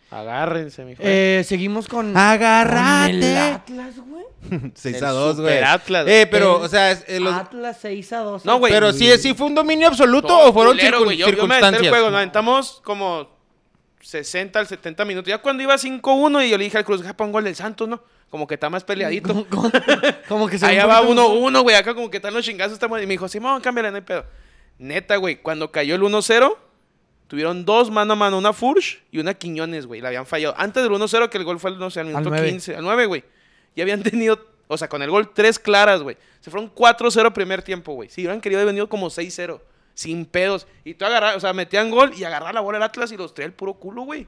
Agárrense, 0.09 0.83
mijo. 0.83 1.01
Eh, 1.05 1.43
seguimos 1.47 1.87
con, 1.87 2.15
¡Agárrate! 2.17 3.11
con 3.13 3.23
el 3.23 3.37
Atlas, 3.37 3.95
güey. 3.99 4.25
6 4.75 4.97
El 4.97 5.05
a 5.05 5.11
2, 5.11 5.39
güey. 5.41 5.59
Atlas. 5.63 6.05
Eh, 6.07 6.27
pero, 6.29 6.57
El 6.57 6.63
o 6.65 6.67
sea, 6.67 6.91
es- 6.91 7.05
eh, 7.07 7.19
los- 7.19 7.33
Atlas 7.33 7.77
6 7.81 8.11
a 8.13 8.19
2. 8.19 8.43
No, 8.45 8.59
güey. 8.59 8.73
pero 8.73 8.91
sí, 8.91 9.09
sí 9.17 9.33
fue 9.33 9.47
un 9.47 9.55
dominio 9.55 9.87
absoluto 9.87 10.27
Todo 10.27 10.49
o 10.49 10.53
fueron 10.53 10.73
culero, 10.73 10.99
circun- 10.99 11.03
güey. 11.05 11.17
Yo, 11.17 11.25
yo 11.27 11.31
me 11.31 11.37
circunstancias. 11.37 11.83
el 11.83 11.89
juego, 11.89 12.09
nos 12.09 12.17
aventamos 12.17 12.81
como 12.83 13.29
60 14.01 14.59
al 14.59 14.67
70 14.67 15.05
minutos. 15.05 15.29
Ya 15.29 15.37
cuando 15.37 15.63
iba 15.63 15.77
5-1 15.77 16.45
y 16.45 16.49
yo 16.49 16.57
le 16.57 16.65
dije 16.65 16.77
al 16.77 16.83
Cruz, 16.85 17.01
ja, 17.03 17.15
pon 17.15 17.31
gol 17.31 17.45
del 17.45 17.55
Santos, 17.55 17.87
¿no? 17.87 18.01
Como 18.29 18.47
que 18.47 18.55
está 18.55 18.69
más 18.69 18.83
peleadito. 18.83 19.45
Como, 19.49 19.71
como 20.27 20.47
que 20.49 20.57
se 20.57 20.65
Allá 20.65 20.85
va 20.87 21.01
un 21.01 21.15
poquito- 21.15 21.33
1-1, 21.35 21.61
güey. 21.63 21.75
Acá 21.75 21.93
como 21.93 22.09
que 22.09 22.17
están 22.17 22.33
los 22.33 22.43
chingazos. 22.45 22.73
Estamos... 22.73 23.01
Y 23.01 23.05
me 23.05 23.13
dijo, 23.13 23.27
Simón, 23.29 23.61
cámbiale, 23.61 23.91
no 23.91 23.97
hay 23.97 24.01
pedo. 24.03 24.25
Neta, 24.77 25.15
güey. 25.17 25.41
Cuando 25.41 25.71
cayó 25.71 25.95
el 25.95 26.01
1-0, 26.01 26.57
tuvieron 27.31 27.63
dos 27.63 27.89
mano 27.89 28.11
a 28.11 28.15
mano. 28.17 28.37
Una 28.37 28.51
Furch 28.51 29.01
y 29.09 29.19
una 29.19 29.33
Quiñones, 29.33 29.85
güey. 29.85 30.01
La 30.01 30.09
habían 30.09 30.25
fallado. 30.25 30.53
Antes 30.57 30.83
del 30.83 30.91
1-0, 30.91 31.29
que 31.29 31.37
el 31.37 31.45
gol 31.45 31.61
fue, 31.61 31.71
no 31.77 31.89
sé, 31.89 32.01
al 32.01 32.07
minuto 32.07 32.29
nueve. 32.29 32.49
15. 32.49 32.75
Al 32.75 32.83
9, 32.83 33.05
güey. 33.05 33.23
Y 33.73 33.79
habían 33.79 34.03
tenido, 34.03 34.45
o 34.67 34.77
sea, 34.77 34.89
con 34.89 35.01
el 35.01 35.09
gol 35.09 35.31
tres 35.33 35.57
claras, 35.57 36.01
güey. 36.01 36.17
Se 36.41 36.51
fueron 36.51 36.69
4-0 36.75 37.31
primer 37.31 37.61
tiempo, 37.61 37.93
güey. 37.93 38.09
Si 38.09 38.19
hubieran 38.19 38.41
querido, 38.41 38.59
haber 38.59 38.73
venido 38.73 38.89
como 38.89 39.07
6-0. 39.09 39.61
Sin 39.93 40.25
pedos. 40.25 40.67
Y 40.83 40.93
tú 40.95 41.05
agarras, 41.05 41.37
o 41.37 41.39
sea, 41.39 41.53
metían 41.53 41.89
gol 41.89 42.11
y 42.17 42.25
agarrar 42.25 42.53
la 42.53 42.59
bola 42.59 42.79
el 42.79 42.83
Atlas 42.83 43.13
y 43.13 43.15
los 43.15 43.33
traía 43.33 43.47
el 43.47 43.53
puro 43.53 43.75
culo, 43.75 44.01
güey. 44.01 44.27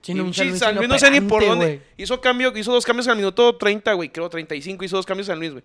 San 0.00 0.16
Luis 0.16 0.36
San 0.60 0.76
Luis 0.76 0.88
no 0.88 0.98
sé 1.00 1.10
ni 1.10 1.20
por 1.20 1.44
dónde. 1.44 1.82
Hizo 1.96 2.20
cambio, 2.20 2.56
hizo 2.56 2.72
dos 2.72 2.84
cambios 2.84 3.08
al 3.08 3.16
minuto 3.16 3.56
30, 3.56 3.92
güey. 3.94 4.10
Creo 4.10 4.28
35 4.28 4.84
hizo 4.84 4.94
dos 4.94 5.06
cambios 5.06 5.26
San 5.26 5.40
Luis, 5.40 5.50
güey. 5.50 5.64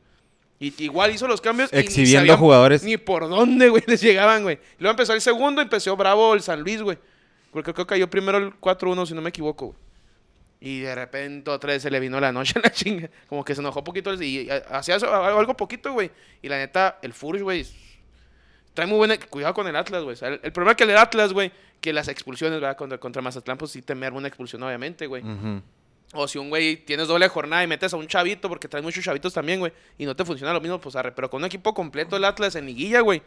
Y 0.59 0.73
igual 0.83 1.11
hizo 1.13 1.27
los 1.27 1.39
cambios. 1.39 1.71
y 1.71 1.75
ni 1.75 1.81
Exhibiendo 1.81 2.19
sabían 2.19 2.37
jugadores. 2.37 2.83
Ni 2.83 2.97
por 2.97 3.29
dónde, 3.29 3.69
güey, 3.69 3.83
les 3.87 4.01
llegaban, 4.01 4.43
güey. 4.43 4.59
Luego 4.77 4.91
empezó 4.91 5.13
el 5.13 5.21
segundo, 5.21 5.61
empezó 5.61 5.95
bravo 5.95 6.33
el 6.33 6.41
San 6.41 6.61
Luis, 6.61 6.81
güey. 6.81 6.97
Porque 7.51 7.73
creo 7.73 7.85
que 7.85 7.93
cayó 7.95 8.09
primero 8.09 8.37
el 8.37 8.53
4-1, 8.59 9.05
si 9.07 9.13
no 9.13 9.21
me 9.21 9.29
equivoco, 9.29 9.67
güey. 9.67 9.77
Y 10.61 10.81
de 10.81 10.93
repente 10.93 11.49
otra 11.49 11.71
vez 11.71 11.81
se 11.81 11.89
le 11.89 12.01
vino 12.01 12.19
la 12.19 12.33
noche 12.33 12.53
a 12.57 12.61
la 12.61 12.71
chinga. 12.73 13.09
Como 13.27 13.45
que 13.45 13.55
se 13.55 13.61
enojó 13.61 13.83
poquito 13.83 14.13
y 14.21 14.49
hacía 14.69 14.95
algo 14.95 15.55
poquito, 15.55 15.93
güey. 15.93 16.11
Y 16.41 16.49
la 16.49 16.57
neta, 16.57 16.99
el 17.01 17.13
Furch, 17.13 17.41
güey, 17.41 17.65
trae 18.73 18.85
muy 18.85 18.97
buena... 18.97 19.17
Cuidado 19.17 19.53
con 19.53 19.65
el 19.67 19.75
Atlas, 19.77 20.03
güey. 20.03 20.13
O 20.13 20.17
sea, 20.17 20.27
el, 20.27 20.41
el 20.43 20.51
problema 20.51 20.75
que 20.75 20.83
el 20.83 20.97
Atlas, 20.97 21.31
güey, 21.31 21.53
que 21.79 21.93
las 21.93 22.09
expulsiones, 22.09 22.59
¿verdad? 22.59 22.75
Contra, 22.75 22.97
contra 22.97 23.21
Mazatlán, 23.21 23.57
pues 23.57 23.71
sí 23.71 23.81
te 23.81 23.95
merma 23.95 24.17
una 24.17 24.27
expulsión, 24.27 24.61
obviamente, 24.61 25.07
güey. 25.07 25.23
Ujú. 25.23 25.61
O 26.13 26.27
si 26.27 26.39
un 26.39 26.49
güey 26.49 26.75
tienes 26.77 27.07
doble 27.07 27.27
jornada 27.27 27.63
y 27.63 27.67
metes 27.67 27.93
a 27.93 27.97
un 27.97 28.07
chavito, 28.07 28.49
porque 28.49 28.67
traes 28.67 28.83
muchos 28.83 29.03
chavitos 29.03 29.31
también, 29.33 29.59
güey, 29.59 29.71
y 29.97 30.05
no 30.05 30.15
te 30.15 30.25
funciona 30.25 30.51
lo 30.53 30.59
mismo, 30.61 30.79
pues 30.81 30.95
arre. 30.95 31.11
Pero 31.11 31.29
con 31.29 31.41
un 31.41 31.45
equipo 31.45 31.73
completo 31.73 32.15
el 32.17 32.25
Atlas 32.25 32.55
en 32.55 32.65
liguilla, 32.65 33.01
güey, 33.01 33.21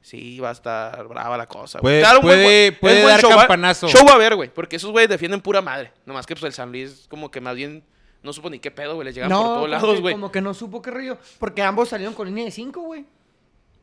sí 0.00 0.38
va 0.40 0.48
a 0.48 0.52
estar 0.52 1.06
brava 1.06 1.36
la 1.36 1.46
cosa, 1.46 1.80
güey. 1.80 1.94
Puede- 1.96 2.00
Claro, 2.00 2.20
un 2.20 2.24
buen- 2.24 2.38
puede- 2.42 2.66
es 2.68 2.78
puede 2.78 3.02
dar 3.02 3.20
show, 3.20 3.30
campanazo. 3.30 3.88
Show 3.88 4.08
a 4.08 4.14
haber, 4.14 4.36
güey, 4.36 4.48
porque 4.52 4.76
esos 4.76 4.90
güeyes 4.90 5.10
defienden 5.10 5.40
pura 5.42 5.60
madre. 5.60 5.92
Nomás 6.06 6.26
que 6.26 6.34
pues 6.34 6.44
el 6.44 6.52
San 6.54 6.70
Luis 6.72 7.06
como 7.10 7.30
que 7.30 7.40
más 7.42 7.54
bien 7.56 7.84
no 8.22 8.32
supo 8.32 8.48
ni 8.48 8.58
qué 8.58 8.70
pedo, 8.70 8.94
güey, 8.94 9.04
les 9.04 9.14
llegan 9.14 9.28
por 9.30 9.38
todos 9.38 9.54
como 9.56 9.66
lados, 9.66 9.94
que- 9.96 10.00
güey. 10.00 10.14
Como 10.14 10.32
que 10.32 10.40
no 10.40 10.54
supo 10.54 10.80
qué 10.80 10.90
rollo. 10.92 11.18
Porque 11.38 11.60
ambos 11.60 11.90
salieron 11.90 12.14
con 12.14 12.26
línea 12.26 12.46
de 12.46 12.50
5, 12.50 12.80
güey. 12.80 13.04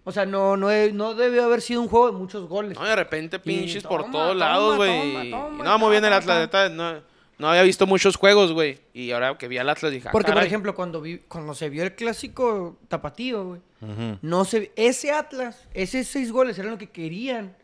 O 0.03 0.11
sea, 0.11 0.25
no, 0.25 0.57
no, 0.57 0.69
no 0.93 1.13
debió 1.13 1.43
haber 1.45 1.61
sido 1.61 1.79
un 1.79 1.87
juego 1.87 2.07
de 2.07 2.13
muchos 2.17 2.49
goles. 2.49 2.75
No, 2.75 2.83
de 2.85 2.95
repente 2.95 3.37
pinches 3.37 3.83
por 3.83 4.01
toma, 4.01 4.11
todos 4.11 4.27
toma, 4.33 4.45
lados, 4.45 4.77
güey. 4.77 5.11
toma, 5.13 5.25
y- 5.25 5.29
toma, 5.31 5.57
y 5.59 5.61
No, 5.63 5.77
muy 5.77 5.91
bien 5.91 6.05
el 6.05 6.13
Atlas, 6.13 6.71
no, 6.71 7.11
no 7.41 7.49
había 7.49 7.63
visto 7.63 7.85
muchos 7.87 8.15
juegos, 8.15 8.53
güey. 8.53 8.79
Y 8.93 9.11
ahora 9.11 9.37
que 9.37 9.47
vi 9.47 9.57
al 9.57 9.67
Atlas 9.69 9.91
dije, 9.91 10.07
ah, 10.07 10.11
Porque, 10.11 10.31
por 10.31 10.43
ejemplo, 10.43 10.73
cuando, 10.75 11.01
vi, 11.01 11.17
cuando 11.27 11.53
se 11.53 11.69
vio 11.69 11.83
el 11.83 11.93
clásico 11.95 12.77
tapatío, 12.87 13.45
güey, 13.45 13.61
no 14.21 14.45
se, 14.45 14.71
ese 14.75 15.11
Atlas, 15.11 15.67
esos 15.73 16.05
seis 16.07 16.31
goles 16.31 16.57
eran 16.59 16.71
lo 16.71 16.77
que 16.77 16.89
querían 16.89 17.55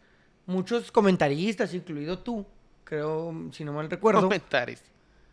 muchos 0.47 0.91
comentaristas, 0.91 1.73
incluido 1.73 2.19
tú, 2.19 2.45
creo, 2.83 3.33
si 3.51 3.63
no 3.63 3.71
mal 3.73 3.89
recuerdo, 3.89 4.21
comentarios. 4.21 4.81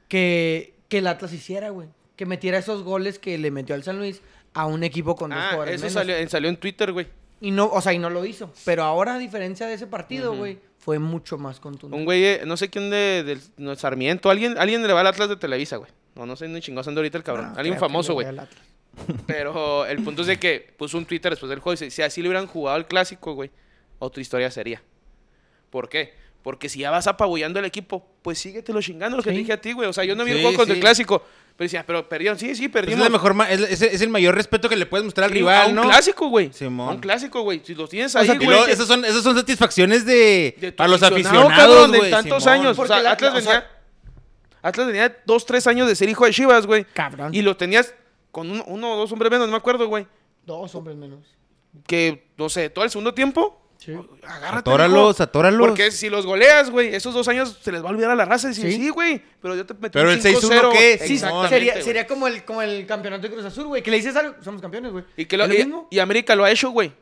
que, 0.09 0.75
que 0.89 0.99
el 0.99 1.07
Atlas 1.07 1.33
hiciera, 1.33 1.71
güey. 1.71 1.89
Que 2.17 2.27
metiera 2.27 2.59
esos 2.59 2.83
goles 2.85 3.19
que 3.19 3.39
le 3.39 3.51
metió 3.51 3.75
al 3.75 3.83
San 3.83 3.99
Luis 3.99 4.23
a 4.53 4.67
un 4.67 4.85
equipo 4.85 5.17
con 5.17 5.31
dos 5.31 5.39
Ah, 5.41 5.49
jugadores 5.53 5.75
eso 5.83 5.83
menos. 5.87 5.93
salió, 5.95 6.29
salió 6.31 6.49
en 6.49 6.57
Twitter, 6.57 6.93
güey. 6.93 7.09
Y 7.45 7.51
no, 7.51 7.67
o 7.67 7.79
sea, 7.83 7.93
y 7.93 7.99
no 7.99 8.09
lo 8.09 8.25
hizo. 8.25 8.51
Pero 8.65 8.85
ahora, 8.85 9.17
a 9.17 9.19
diferencia 9.19 9.67
de 9.67 9.75
ese 9.75 9.87
partido, 9.87 10.35
güey, 10.35 10.59
fue 10.79 10.99
mucho 10.99 11.37
más 11.37 11.61
contundente. 11.61 11.99
Un 11.99 12.07
güey, 12.07 12.25
eh, 12.25 12.43
no 12.47 12.57
sé 12.57 12.71
quién 12.71 12.89
de, 12.89 13.23
del 13.23 13.39
no, 13.59 13.77
Sarmiento, 13.77 14.31
alguien, 14.31 14.57
alguien 14.57 14.83
le 14.87 14.91
va 14.95 15.03
al 15.03 15.09
Atlas 15.09 15.29
de 15.29 15.37
Televisa, 15.37 15.77
güey. 15.77 15.91
No, 16.15 16.25
no 16.25 16.37
sé 16.37 16.49
ni 16.49 16.63
chingados 16.63 16.89
anda 16.89 17.01
ahorita 17.01 17.19
el 17.19 17.25
cabrón. 17.25 17.53
No, 17.53 17.59
alguien 17.59 17.79
famoso, 17.79 18.15
güey. 18.15 18.27
Pero 19.27 19.85
el 19.85 20.03
punto 20.03 20.23
es 20.23 20.29
de 20.29 20.39
que 20.39 20.73
puso 20.79 20.97
un 20.97 21.05
Twitter 21.05 21.33
después 21.33 21.51
del 21.51 21.59
juego 21.59 21.75
y 21.75 21.85
dice, 21.85 21.91
si 21.95 22.01
así 22.01 22.23
le 22.23 22.29
hubieran 22.29 22.47
jugado 22.47 22.79
el 22.79 22.87
clásico, 22.87 23.35
güey, 23.35 23.51
otra 23.99 24.23
historia 24.23 24.51
sería. 24.51 24.81
¿Por 25.69 25.91
qué? 25.91 26.15
Porque 26.45 26.69
si 26.69 26.79
ya 26.81 26.91
vas 26.93 27.07
apabullando 27.09 27.59
el 27.59 27.65
equipo, 27.65 28.07
pues 28.23 28.39
síguetelo 28.39 28.81
chingando 28.81 29.17
lo 29.17 29.23
que 29.25 29.31
Sí. 29.31 29.35
te 29.35 29.39
dije 29.41 29.53
a 29.55 29.61
ti, 29.61 29.73
güey. 29.73 29.89
O 29.89 29.93
sea, 29.93 30.05
yo 30.05 30.15
no 30.15 30.25
vi 30.25 30.31
el 30.33 30.43
juego 30.43 30.57
contra 30.59 30.75
el 30.77 30.81
clásico. 30.81 31.23
Pero 31.57 31.65
decía, 31.67 31.85
pero 31.87 32.09
perdieron. 32.09 32.39
Sí, 32.39 32.55
sí, 32.55 32.69
Pues 32.69 32.83
es, 32.83 32.87
perdimos. 32.91 33.03
la 33.05 33.09
mejor 33.11 33.33
ma- 33.35 33.51
es, 33.51 33.61
es- 33.61 33.81
es 33.83 34.01
el 34.03 34.11
mayor 34.11 34.35
respeto 34.35 34.69
que 34.69 34.77
le 34.77 34.85
puedes 34.87 35.05
mostrar 35.05 35.25
al 35.25 35.31
Sí, 35.31 35.39
rival, 35.39 35.67
a 35.67 35.69
un 35.71 35.75
¿no? 35.77 35.83
clásico, 35.85 36.29
güey. 36.29 36.51
Un 36.63 36.99
clásico, 36.99 37.41
güey. 37.43 37.63
Si 37.65 37.75
los 37.75 37.89
tienes 37.89 38.15
O 38.15 38.19
ahí, 38.19 38.27
sea, 38.27 38.35
Y 38.35 38.45
güey. 38.45 38.71
esas 38.71 38.87
son, 38.87 39.05
esas 39.05 39.23
son 39.23 39.35
satisfacciones 39.37 40.05
de, 40.05 40.55
de 40.61 40.71
para 40.73 40.89
los 40.89 41.03
aficionado, 41.03 41.47
aficionados, 41.49 41.77
cabrón, 41.77 41.93
de 41.93 42.11
tantos 42.11 42.43
Simón. 42.43 42.59
años. 42.59 42.77
Porque 42.77 42.93
o 42.93 42.95
sea, 42.97 43.03
la- 43.03 43.11
Atlas 43.13 43.33
la- 43.33 43.39
o 43.39 43.41
venía... 43.41 43.53
sea- 43.53 43.71
Atlas 44.63 44.87
venía 44.87 45.17
dos, 45.25 45.47
tres 45.47 45.67
años 45.67 45.89
de 45.89 45.97
ser 45.97 46.09
hijo 46.09 46.25
de 46.27 46.33
Chivas, 46.33 46.67
güey. 46.67 46.85
Cabrón. 46.93 47.35
Y 47.35 47.41
lo 47.43 47.57
tenías 47.57 47.95
con 48.31 48.51
un- 48.51 48.63
uno 48.67 48.93
o 48.93 48.97
dos 48.97 49.13
hombres 49.13 49.31
menos, 49.31 49.47
no 49.47 49.53
me 49.53 49.57
acuerdo, 49.59 49.87
güey. 49.89 50.07
Dos 50.45 50.75
hombres 50.75 50.97
menos. 50.97 51.21
Que, 51.87 52.27
no 52.37 52.49
sé, 52.49 52.69
todo 52.71 52.85
el 52.85 52.91
segundo 52.91 53.15
tiempo, 53.15 53.61
Sí. 53.85 53.93
agárrate, 54.23 54.59
Atóralos, 54.71 55.09
mijo. 55.17 55.23
atóralos. 55.23 55.67
Porque 55.69 55.91
si 55.91 56.09
los 56.09 56.25
goleas, 56.25 56.71
güey, 56.71 56.95
esos 56.95 57.13
dos 57.13 57.29
años 57.29 57.59
se 57.61 57.71
les 57.73 57.83
va 57.83 57.89
a 57.89 57.91
olvidar 57.91 58.11
a 58.11 58.15
la 58.15 58.25
raza 58.25 58.47
y 58.47 58.51
decir, 58.51 58.71
Sí. 58.73 58.77
sí, 58.79 58.89
güey, 58.89 59.21
pero 59.43 59.55
yo 59.57 59.67
te 59.67 59.75
metí 59.75 59.91
Pero 59.93 60.09
un 60.09 60.15
el 60.15 60.23
6-1 60.23 60.41
5-0, 60.41 60.73
¿qué? 60.73 60.97
güey. 60.97 61.09
Sí, 61.09 61.19
sería, 61.49 61.83
sería 61.83 62.07
como 62.07 62.27
el, 62.27 62.45
como 62.45 62.63
el 62.63 62.87
campeonato 62.87 63.23
de 63.23 63.31
Cruz 63.33 63.45
Azul, 63.45 63.67
güey. 63.67 63.83
Que 63.83 63.91
le 63.91 63.99
dices 63.99 64.17
algo, 64.17 64.35
somos 64.43 64.63
campeones, 64.63 64.93
güey. 64.93 65.05
Y, 65.17 65.27
que 65.27 65.37
lo, 65.37 65.45
¿Es 65.45 65.49
lo 65.51 65.55
y, 65.55 65.59
mismo? 65.59 65.89
y 65.91 65.99
América 65.99 66.35
lo 66.35 66.45
ha 66.45 66.51
hecho, 66.51 66.71
güey. 66.71 66.93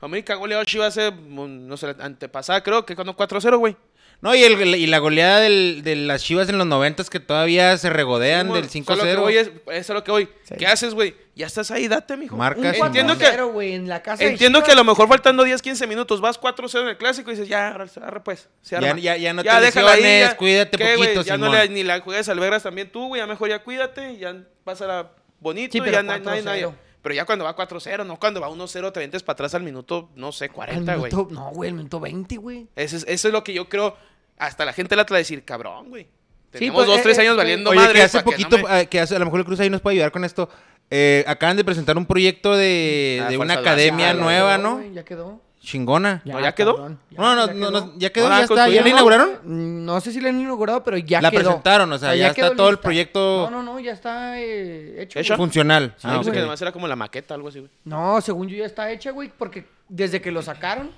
América 0.00 0.34
goleó 0.34 0.60
a 0.60 0.64
Chivas 0.64 0.96
hace, 0.96 1.10
mm, 1.10 1.66
no 1.66 1.76
sé, 1.76 1.94
antepasada 1.98 2.62
creo 2.62 2.84
que 2.86 2.94
cuando 2.94 3.16
4-0, 3.16 3.56
güey. 3.58 3.76
No, 4.20 4.34
y, 4.34 4.42
el, 4.42 4.74
y 4.74 4.86
la 4.88 4.98
goleada 4.98 5.38
del- 5.38 5.82
de 5.84 5.94
las 5.94 6.24
Chivas 6.24 6.48
en 6.48 6.58
los 6.58 6.66
90 6.66 7.04
que 7.04 7.20
todavía 7.20 7.78
se 7.78 7.88
regodean 7.88 8.46
Simón, 8.48 8.60
del 8.60 8.68
solo 8.84 9.02
que 9.04 9.10
5-0. 9.14 9.20
voy 9.20 9.36
es, 9.36 9.46
eso 9.48 9.62
es 9.68 9.88
lo 9.90 10.02
que 10.02 10.10
voy. 10.10 10.28
Sí. 10.42 10.54
¿Qué 10.58 10.66
haces, 10.66 10.92
güey? 10.94 11.14
Ya 11.36 11.46
estás 11.46 11.70
ahí, 11.70 11.86
date, 11.86 12.16
mijo. 12.16 12.36
Marcas 12.36 12.76
Un 12.76 12.84
y 12.84 12.86
Entiendo 12.86 13.16
que- 13.16 13.26
4-0, 13.26 13.52
güey, 13.52 13.74
en 13.74 13.88
la 13.88 14.02
casa 14.02 14.24
Entiendo 14.24 14.60
que 14.64 14.72
a 14.72 14.74
lo 14.74 14.82
mejor 14.82 15.06
faltando 15.06 15.44
10, 15.44 15.62
15 15.62 15.86
minutos 15.86 16.20
vas 16.20 16.36
4-0 16.40 16.82
en 16.82 16.88
el 16.88 16.96
clásico 16.98 17.30
y 17.30 17.34
dices, 17.34 17.48
ya, 17.48 17.68
arre, 17.68 18.20
pues. 18.24 18.48
se 18.60 18.80
Ya- 18.80 18.88
arma. 18.90 19.00
ya- 19.00 19.16
ya 19.16 19.32
no 19.32 19.44
te 19.44 19.48
déjala 19.60 19.92
ahí, 19.92 20.02
lesiones, 20.02 20.34
cuídate 20.34 20.78
poquito, 20.78 21.22
Ya 21.22 21.36
no 21.38 21.52
le, 21.52 21.68
ni 21.68 21.84
la 21.84 22.00
juegues 22.00 22.28
al 22.28 22.40
Vegas 22.40 22.64
también 22.64 22.90
tú, 22.90 23.06
güey. 23.06 23.20
Ya 23.20 23.26
mejor 23.28 23.48
ya 23.50 23.60
cuídate, 23.62 24.18
ya 24.18 24.34
vas 24.64 24.82
a 24.82 24.86
la 24.88 25.10
bonito 25.38 25.70
Sí, 25.70 25.78
y 25.78 25.80
pero 25.80 25.92
ya 25.92 26.02
nadie, 26.02 26.24
nadie, 26.24 26.42
nadie. 26.42 26.62
4-0. 26.66 26.87
Pero 27.08 27.16
ya 27.16 27.24
cuando 27.24 27.46
va 27.46 27.56
4-0, 27.56 28.04
no 28.04 28.20
cuando 28.20 28.38
va 28.38 28.50
1-0 28.50 28.92
te 28.92 29.00
ventes 29.00 29.22
para 29.22 29.32
atrás 29.32 29.54
al 29.54 29.62
minuto, 29.62 30.10
no 30.14 30.30
sé, 30.30 30.44
Al 30.44 30.50
40, 30.52 30.96
güey. 30.96 31.10
No, 31.30 31.50
güey, 31.52 31.70
el 31.70 31.74
minuto 31.74 32.00
20, 32.00 32.36
güey. 32.36 32.68
Eso 32.76 32.98
es, 32.98 33.06
eso 33.08 33.28
es 33.28 33.32
lo 33.32 33.42
que 33.42 33.54
yo 33.54 33.66
creo. 33.66 33.96
Hasta 34.36 34.66
la 34.66 34.74
gente 34.74 34.94
la 34.94 35.06
a 35.08 35.14
decir, 35.14 35.42
cabrón, 35.42 35.88
güey. 35.88 36.06
Tenemos 36.50 36.74
pues, 36.74 36.86
dos, 36.86 36.98
eh, 36.98 37.02
tres 37.04 37.16
eh, 37.16 37.22
años 37.22 37.32
eh, 37.32 37.36
valiendo 37.38 37.70
Oye, 37.70 37.80
madre. 37.80 37.94
que 37.94 38.02
hace 38.02 38.18
no 38.18 38.24
poquito, 38.24 38.58
me- 38.58 38.80
eh, 38.82 38.86
que 38.88 39.00
hace, 39.00 39.16
a 39.16 39.18
lo 39.20 39.24
mejor 39.24 39.40
el 39.40 39.46
Cruz 39.46 39.58
ahí 39.60 39.70
nos 39.70 39.80
puede 39.80 39.94
ayudar 39.94 40.12
con 40.12 40.22
esto. 40.22 40.50
Eh, 40.90 41.24
acaban 41.26 41.56
de 41.56 41.64
presentar 41.64 41.96
un 41.96 42.04
proyecto 42.04 42.54
de, 42.54 43.22
Ah, 43.24 43.30
de 43.30 43.38
una 43.38 43.54
academia 43.54 44.08
Ya 44.08 44.12
nueva, 44.12 44.58
quedó, 44.58 44.68
¿no? 44.68 44.92
Ya 44.92 45.04
quedó. 45.06 45.40
Chingona. 45.60 46.22
¿No, 46.24 46.40
ya 46.40 46.54
quedó? 46.54 46.76
cabrón, 46.76 46.98
ya- 47.10 47.18
no, 47.20 47.34
no, 47.34 47.46
ya 47.46 47.52
no, 47.52 47.58
quedó. 47.58 47.70
no, 47.86 47.92
ya 47.98 48.10
quedó, 48.12 48.28
ya 48.28 48.42
está. 48.42 48.68
¿Ya 48.68 48.82
la 48.82 48.88
inauguraron? 48.88 49.84
No 49.84 50.00
sé 50.00 50.12
si 50.12 50.20
la 50.20 50.28
han 50.28 50.40
inaugurado, 50.40 50.84
pero 50.84 50.96
ya 50.98 51.20
La 51.20 51.30
quedó. 51.30 51.40
presentaron, 51.42 51.92
o 51.92 51.98
sea, 51.98 52.14
ya 52.14 52.28
está 52.28 52.54
todo 52.54 52.70
el 52.70 52.78
proyecto- 52.78 53.48
No, 53.50 53.62
no, 53.62 53.62
no, 53.74 53.80
ya 53.80 53.92
está 53.92 54.40
eh, 54.40 55.02
hecho. 55.02 55.36
Funcional. 55.36 55.94
Sí, 55.98 56.06
Ah, 56.10 56.20
que 56.22 56.30
además 56.38 56.62
era 56.62 56.72
como 56.72 56.86
la 56.88 56.96
maqueta, 56.96 57.34
algo 57.34 57.48
así, 57.48 57.58
güey. 57.58 57.70
No, 57.84 58.20
según 58.20 58.48
yo 58.48 58.56
ya 58.56 58.66
está 58.66 58.90
hecha, 58.92 59.10
güey, 59.10 59.30
porque 59.36 59.66
desde 59.88 60.20
que 60.20 60.30
lo 60.30 60.42
sacaron, 60.42 60.90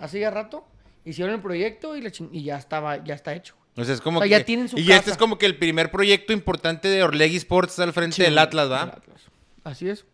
hace 0.00 0.18
ya 0.20 0.30
rato, 0.30 0.64
hicieron 1.04 1.34
el 1.34 1.40
proyecto 1.40 1.96
y, 1.96 2.02
la 2.02 2.10
y 2.32 2.42
ya 2.44 2.56
estaba, 2.58 3.02
ya 3.04 3.14
está 3.14 3.34
hecho. 3.34 3.54
O 3.76 3.84
sea, 3.84 3.94
es 3.94 4.00
como 4.02 4.18
O 4.18 4.22
sea, 4.22 4.26
que, 4.28 4.38
ya 4.40 4.44
tienen 4.44 4.68
su 4.68 4.76
y 4.78 4.84
casa. 4.84 4.98
este 4.98 5.10
es 5.12 5.16
como 5.16 5.38
que 5.38 5.46
el 5.46 5.56
primer 5.56 5.90
proyecto 5.90 6.32
importante 6.34 6.88
de 6.88 7.02
Orlegui 7.04 7.36
Sports 7.36 7.78
al 7.78 7.92
frente 7.94 8.22
del 8.22 8.36
Atlas, 8.36 8.70
¿va? 8.70 8.82
Atlas. 8.82 9.20
Así 9.64 9.88
es. 9.88 10.04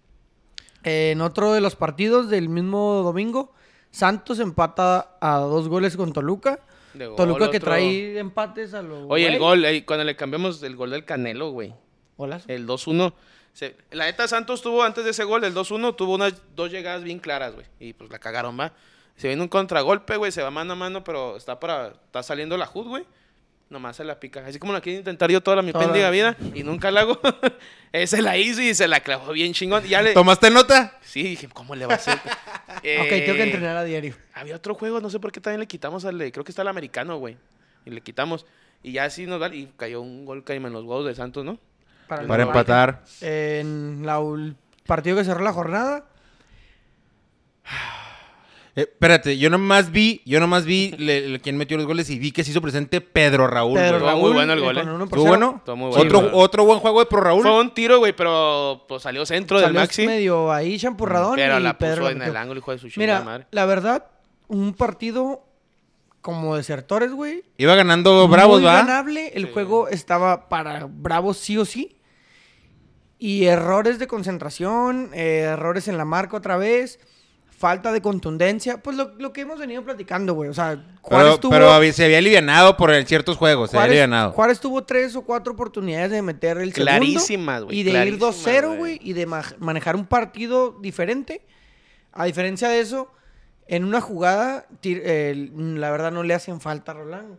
Eh, 0.85 1.11
en 1.13 1.21
otro 1.23 1.53
de 1.53 1.61
los 1.61 1.75
partidos 1.75 2.29
del 2.31 2.49
mismo 2.49 3.03
domingo, 3.03 3.53
Santos 3.91 4.39
empata 4.41 5.17
a 5.21 5.39
dos 5.39 5.69
goles 5.69 5.97
con 5.97 6.13
Toluca. 6.13 6.61
Gol, 6.95 7.17
Toluca 7.17 7.51
que 7.51 7.59
otro- 7.59 7.71
trae 7.71 8.19
empates 8.19 8.75
a 8.75 8.83
los. 8.83 9.07
Oye, 9.09 9.27
el 9.29 9.39
gol, 9.39 9.65
eh, 9.65 9.85
cuando 9.85 10.05
le 10.05 10.17
cambiamos 10.17 10.63
el 10.63 10.75
gol 10.77 10.91
del 10.91 11.05
Canelo, 11.05 11.51
güey. 11.51 11.75
Golazo. 12.17 12.47
El 12.49 12.67
2-1. 12.67 13.13
se- 13.53 13.77
La 13.91 14.05
neta 14.07 14.27
Santos 14.29 14.63
tuvo, 14.63 14.83
antes 14.85 15.05
de 15.05 15.11
ese 15.11 15.25
gol, 15.25 15.43
el 15.45 15.53
2-1, 15.55 15.95
tuvo 15.95 16.15
unas 16.15 16.35
dos 16.55 16.71
llegadas 16.71 17.03
bien 17.03 17.19
claras, 17.19 17.55
güey. 17.55 17.67
Y 17.81 17.93
pues 17.93 18.11
la 18.11 18.19
cagaron, 18.19 18.59
va. 18.59 18.73
Se 19.17 19.27
viene 19.29 19.43
un 19.43 19.49
contragolpe, 19.49 20.17
güey, 20.17 20.31
se 20.33 20.43
va 20.43 20.51
mano 20.51 20.75
a 20.75 20.77
mano, 20.77 21.03
pero 21.05 21.37
está 21.37 21.59
para. 21.59 21.89
Está 21.89 22.23
saliendo 22.23 22.57
la 22.57 22.69
HUD, 22.73 22.87
güey. 22.89 23.05
Nomás 23.71 23.97
se 23.97 24.05
la 24.05 24.19
pica. 24.19 24.45
Así 24.47 24.59
como 24.59 24.73
la 24.73 24.81
quiero 24.81 24.99
intentar 24.99 25.31
yo 25.31 25.43
toda 25.43 25.57
la 25.57 25.63
mi 25.63 25.73
Toda. 25.73 25.85
pendiga 25.85 26.09
vida 26.11 26.37
y 26.55 26.63
nunca 26.63 26.91
la 26.91 27.01
hago. 27.01 27.21
Ese 27.93 28.23
la 28.23 28.37
hizo 28.39 28.63
y 28.63 28.75
se 28.75 28.89
la 28.89 29.01
clavó 29.01 29.33
bien 29.33 29.53
chingón. 29.53 29.85
Y 29.85 29.91
ya 29.91 30.01
le. 30.03 30.15
¿Tomaste 30.15 30.51
nota? 30.51 30.97
Sí, 31.03 31.23
dije, 31.23 31.49
¿cómo 31.53 31.75
le 31.75 31.85
va 31.87 31.95
a 31.95 31.97
hacer? 31.97 32.19
Ok, 32.79 32.85
Eh, 32.85 33.23
tengo 33.27 33.37
que 33.37 33.43
entrenar 33.43 33.77
a 33.77 33.83
diario. 33.85 34.15
Había 34.35 34.55
otro 34.57 34.75
juego, 34.75 35.01
no 35.01 35.11
sé 35.11 35.19
por 35.19 35.33
qué 35.33 35.41
también 35.41 35.61
le 35.61 35.67
quitamos 35.67 36.05
al 36.05 36.17
creo 36.31 36.45
que 36.45 36.53
está 36.53 36.63
el 36.63 36.69
americano, 36.69 37.17
güey. 37.19 37.37
Y 37.85 37.91
le 37.91 38.01
quitamos. 38.03 38.47
Y 38.83 38.93
ya 38.93 39.05
así 39.05 39.27
nos 39.27 39.41
da, 39.41 39.53
y 39.53 39.73
cayó 39.77 40.01
un 40.01 40.25
gol 40.25 40.45
caíme 40.45 40.69
en 40.69 40.75
los 40.75 40.85
huevos 40.85 41.05
de 41.07 41.15
Santos, 41.15 41.45
¿no? 41.45 41.59
Para, 42.07 42.23
el 42.23 42.29
Para 42.29 42.43
empatar. 42.45 43.05
En 43.21 44.03
la 44.07 44.21
ul- 44.21 44.55
partido 44.87 45.17
que 45.17 45.25
cerró 45.25 45.43
la 45.43 45.53
jornada, 45.53 46.07
Eh, 48.79 48.83
espérate, 48.83 49.37
yo 49.39 49.51
nomás 49.51 49.91
vi, 49.91 50.23
yo 50.25 50.39
nomás 50.41 50.65
vi 50.65 50.95
le- 50.99 51.29
le- 51.29 51.41
quién 51.41 51.57
metió 51.57 51.77
los 51.77 51.87
goles 51.87 52.09
y 52.11 52.19
vi 52.19 52.31
que 52.31 52.45
se 52.45 52.53
hizo 52.53 52.61
presente 52.63 53.01
Pedro 53.01 53.47
Raúl. 53.49 53.75
Pedro. 53.79 53.99
Raúl, 53.99 54.21
muy 54.21 54.33
bueno 54.33 54.53
el 54.53 54.61
gol, 54.61 54.79
eh. 54.79 54.83
uno 54.83 54.99
por 55.09 55.19
¿Estuvo 55.19 55.27
bueno? 55.27 55.55
Estuvo 55.59 55.77
muy 55.77 55.89
bueno. 55.91 56.03
Otro, 56.05 56.21
Sí, 56.21 56.27
otro 56.33 56.65
buen 56.65 56.79
juego 56.79 57.01
de 57.01 57.07
Pro 57.07 57.21
Raúl. 57.21 57.43
Fue 57.43 57.61
un 57.61 57.75
tiro, 57.75 57.99
güey, 57.99 58.15
pero 58.15 58.85
pues 58.89 59.03
salió 59.03 59.27
centro 59.27 59.59
del 59.59 59.67
Salió 59.69 59.81
Maxi. 59.81 60.07
medio 60.07 60.53
ahí 60.53 60.79
champurradón 60.79 61.35
Pero 61.37 61.59
y 61.59 61.63
la 61.63 61.77
Pedro 61.77 62.03
puso 62.03 62.15
la 62.15 62.25
en 62.25 62.31
el 62.31 62.37
ángulo, 62.37 62.59
hijo 62.61 62.71
de 62.73 62.79
su 62.79 62.89
Mira, 62.97 63.21
madre. 63.23 63.47
la 63.51 63.67
verdad, 63.67 64.05
un 64.47 64.75
partido 64.75 65.45
como 66.21 66.57
desertores, 66.57 67.11
güey. 67.13 67.43
Iba 67.57 67.75
ganando 67.75 68.29
Bravos, 68.29 68.65
¿va? 68.65 68.77
ganable. 68.77 69.33
El 69.35 69.47
Sí. 69.47 69.51
juego 69.55 69.89
estaba 69.89 70.49
para 70.49 70.87
Bravos 70.89 71.39
sí 71.39 71.59
o 71.59 71.65
sí. 71.65 71.97
Y 73.19 73.47
errores 73.47 73.99
de 73.99 74.07
concentración, 74.07 75.11
eh, 75.15 75.41
errores 75.53 75.89
en 75.89 75.97
la 75.97 76.05
marca 76.05 76.37
otra 76.37 76.57
vez, 76.57 77.01
falta 77.59 77.93
de 77.93 78.01
contundencia. 78.01 78.79
Pues 78.83 78.97
lo, 78.97 79.15
lo 79.19 79.33
que 79.33 79.43
hemos 79.43 79.59
venido 79.59 79.85
platicando, 79.85 80.33
güey. 80.35 80.49
O 80.49 80.55
sea, 80.55 80.83
Juárez 81.03 81.27
Pero, 81.27 81.41
tuvo... 81.41 81.51
pero 81.51 81.93
se 81.93 82.05
había 82.05 82.19
alivianado 82.19 82.77
por 82.77 82.95
ciertos 83.05 83.37
juegos, 83.37 83.71
se 83.71 83.77
había 83.77 83.83
Juárez, 83.89 84.01
alivianado. 84.03 84.33
Juárez 84.33 84.61
tuvo 84.61 84.85
tres 84.85 85.15
o 85.17 85.23
cuatro 85.23 85.53
oportunidades 85.53 86.11
de 86.13 86.23
meter 86.23 86.59
el 86.59 86.73
Clarísimas, 86.73 87.27
segundo 87.27 87.67
güey, 87.67 87.79
y 87.81 87.83
de 87.83 87.91
ir 87.91 88.19
clarísimas, 88.19 88.45
2-0, 88.47 88.77
güey. 88.79 88.99
y 89.03 89.13
de 89.13 89.27
ma- 89.27 89.43
manejar 89.59 89.97
un 89.97 90.07
partido 90.07 90.79
diferente. 90.81 91.43
A 92.13 92.25
diferencia 92.25 92.69
de 92.69 92.81
eso, 92.81 93.11
en 93.67 93.85
una 93.85 94.01
jugada, 94.01 94.67
eh, 94.83 95.51
la 95.55 95.91
verdad 95.91 96.11
no 96.13 96.23
le 96.23 96.35
hacen 96.35 96.61
falta 96.61 96.93
a 96.93 96.95
Roland. 96.95 97.39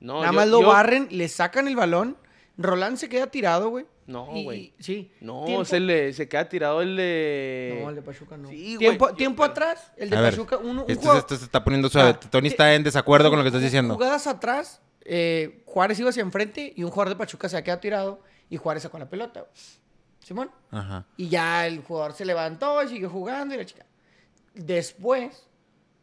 No, 0.00 0.20
Nada 0.20 0.28
yo- 0.28 0.32
más 0.36 0.48
lo 0.48 0.60
yo- 0.62 0.66
barren, 0.68 1.06
le 1.10 1.28
sacan 1.28 1.68
el 1.68 1.76
balón, 1.76 2.16
Roland 2.56 2.96
se 2.96 3.08
queda 3.08 3.26
tirado, 3.28 3.68
güey. 3.68 3.84
No, 4.10 4.26
güey. 4.26 4.74
Sí. 4.78 5.12
No, 5.20 5.44
Tiempo- 5.44 5.64
se, 5.64 5.78
le, 5.80 6.12
se 6.12 6.28
queda 6.28 6.48
tirado 6.48 6.82
el 6.82 6.96
de... 6.96 7.78
No, 7.82 7.90
el 7.90 7.94
de 7.96 8.02
Pachuca 8.02 8.36
no. 8.36 8.48
Sí, 8.48 8.74
güey, 8.74 8.78
tiempo 8.78 9.08
yo- 9.10 9.14
tiempo 9.14 9.44
atrás, 9.44 9.92
el 9.96 10.10
de 10.10 10.16
A 10.16 10.20
ver, 10.20 10.32
Pachuca, 10.32 10.56
uno, 10.58 10.84
un 10.84 10.90
esto 10.90 11.36
se 11.36 11.44
está 11.44 11.62
poniendo 11.62 11.88
suave. 11.88 12.10
Ah, 12.10 12.20
Tony 12.30 12.48
ti- 12.48 12.54
está 12.54 12.74
en 12.74 12.82
desacuerdo 12.82 13.30
con 13.30 13.38
lo 13.38 13.44
que 13.44 13.48
estás 13.48 13.62
diciendo. 13.62 13.94
Jugadas 13.94 14.26
atrás, 14.26 14.80
eh, 15.04 15.62
Juárez 15.66 15.98
iba 16.00 16.10
hacia 16.10 16.22
enfrente 16.22 16.72
y 16.76 16.82
un 16.82 16.90
jugador 16.90 17.10
de 17.10 17.16
Pachuca 17.16 17.48
se 17.48 17.56
ha 17.56 17.62
quedado 17.64 17.80
tirado 17.80 18.20
y 18.48 18.56
Juárez 18.56 18.82
sacó 18.82 18.98
la 18.98 19.08
pelota. 19.08 19.46
Simón. 20.18 20.50
Ajá. 20.70 21.06
Y 21.16 21.28
ya 21.28 21.66
el 21.66 21.80
jugador 21.82 22.12
se 22.12 22.24
levantó 22.24 22.82
y 22.82 22.88
siguió 22.88 23.08
jugando 23.10 23.54
y 23.54 23.58
la 23.58 23.64
chica. 23.64 23.86
Después, 24.54 25.46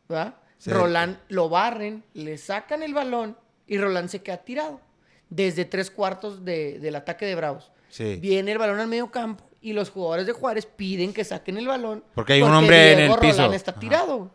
¿verdad? 0.08 0.36
Sí. 0.58 0.72
Roland 0.72 1.18
lo 1.30 1.49
barren, 1.49 2.03
le 2.14 2.38
sacan 2.38 2.82
el 2.84 2.93
balón 2.93 3.38
y 3.68 3.78
Roland 3.78 4.10
se 4.10 4.22
queda 4.24 4.38
tirado. 4.38 4.82
Desde 5.30 5.66
tres 5.66 5.91
cuartos 5.91 6.45
de- 6.45 6.80
del 6.80 6.95
ataque 6.95 7.26
de 7.26 7.36
Bravos. 7.36 7.72
Sí. 7.90 8.16
Viene 8.18 8.52
el 8.52 8.58
balón 8.58 8.80
al 8.80 8.88
medio 8.88 9.10
campo 9.12 9.44
y 9.62 9.74
los 9.74 9.90
jugadores 9.90 10.26
de 10.28 10.34
Juárez 10.34 10.66
piden 10.66 11.14
que 11.14 11.24
saquen 11.24 11.58
el 11.58 11.68
balón. 11.68 12.04
Porque 12.14 12.34
hay 12.34 12.42
un 12.42 12.54
hombre 12.54 12.94
en 12.94 13.00
el 13.12 13.18
piso. 13.20 13.52
Está 13.54 13.72
Ajá. 13.72 13.80
tirado. 13.80 14.32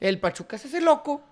El 0.00 0.18
Pachuca 0.20 0.58
se 0.58 0.68
hace 0.68 0.80
loco. 0.80 1.22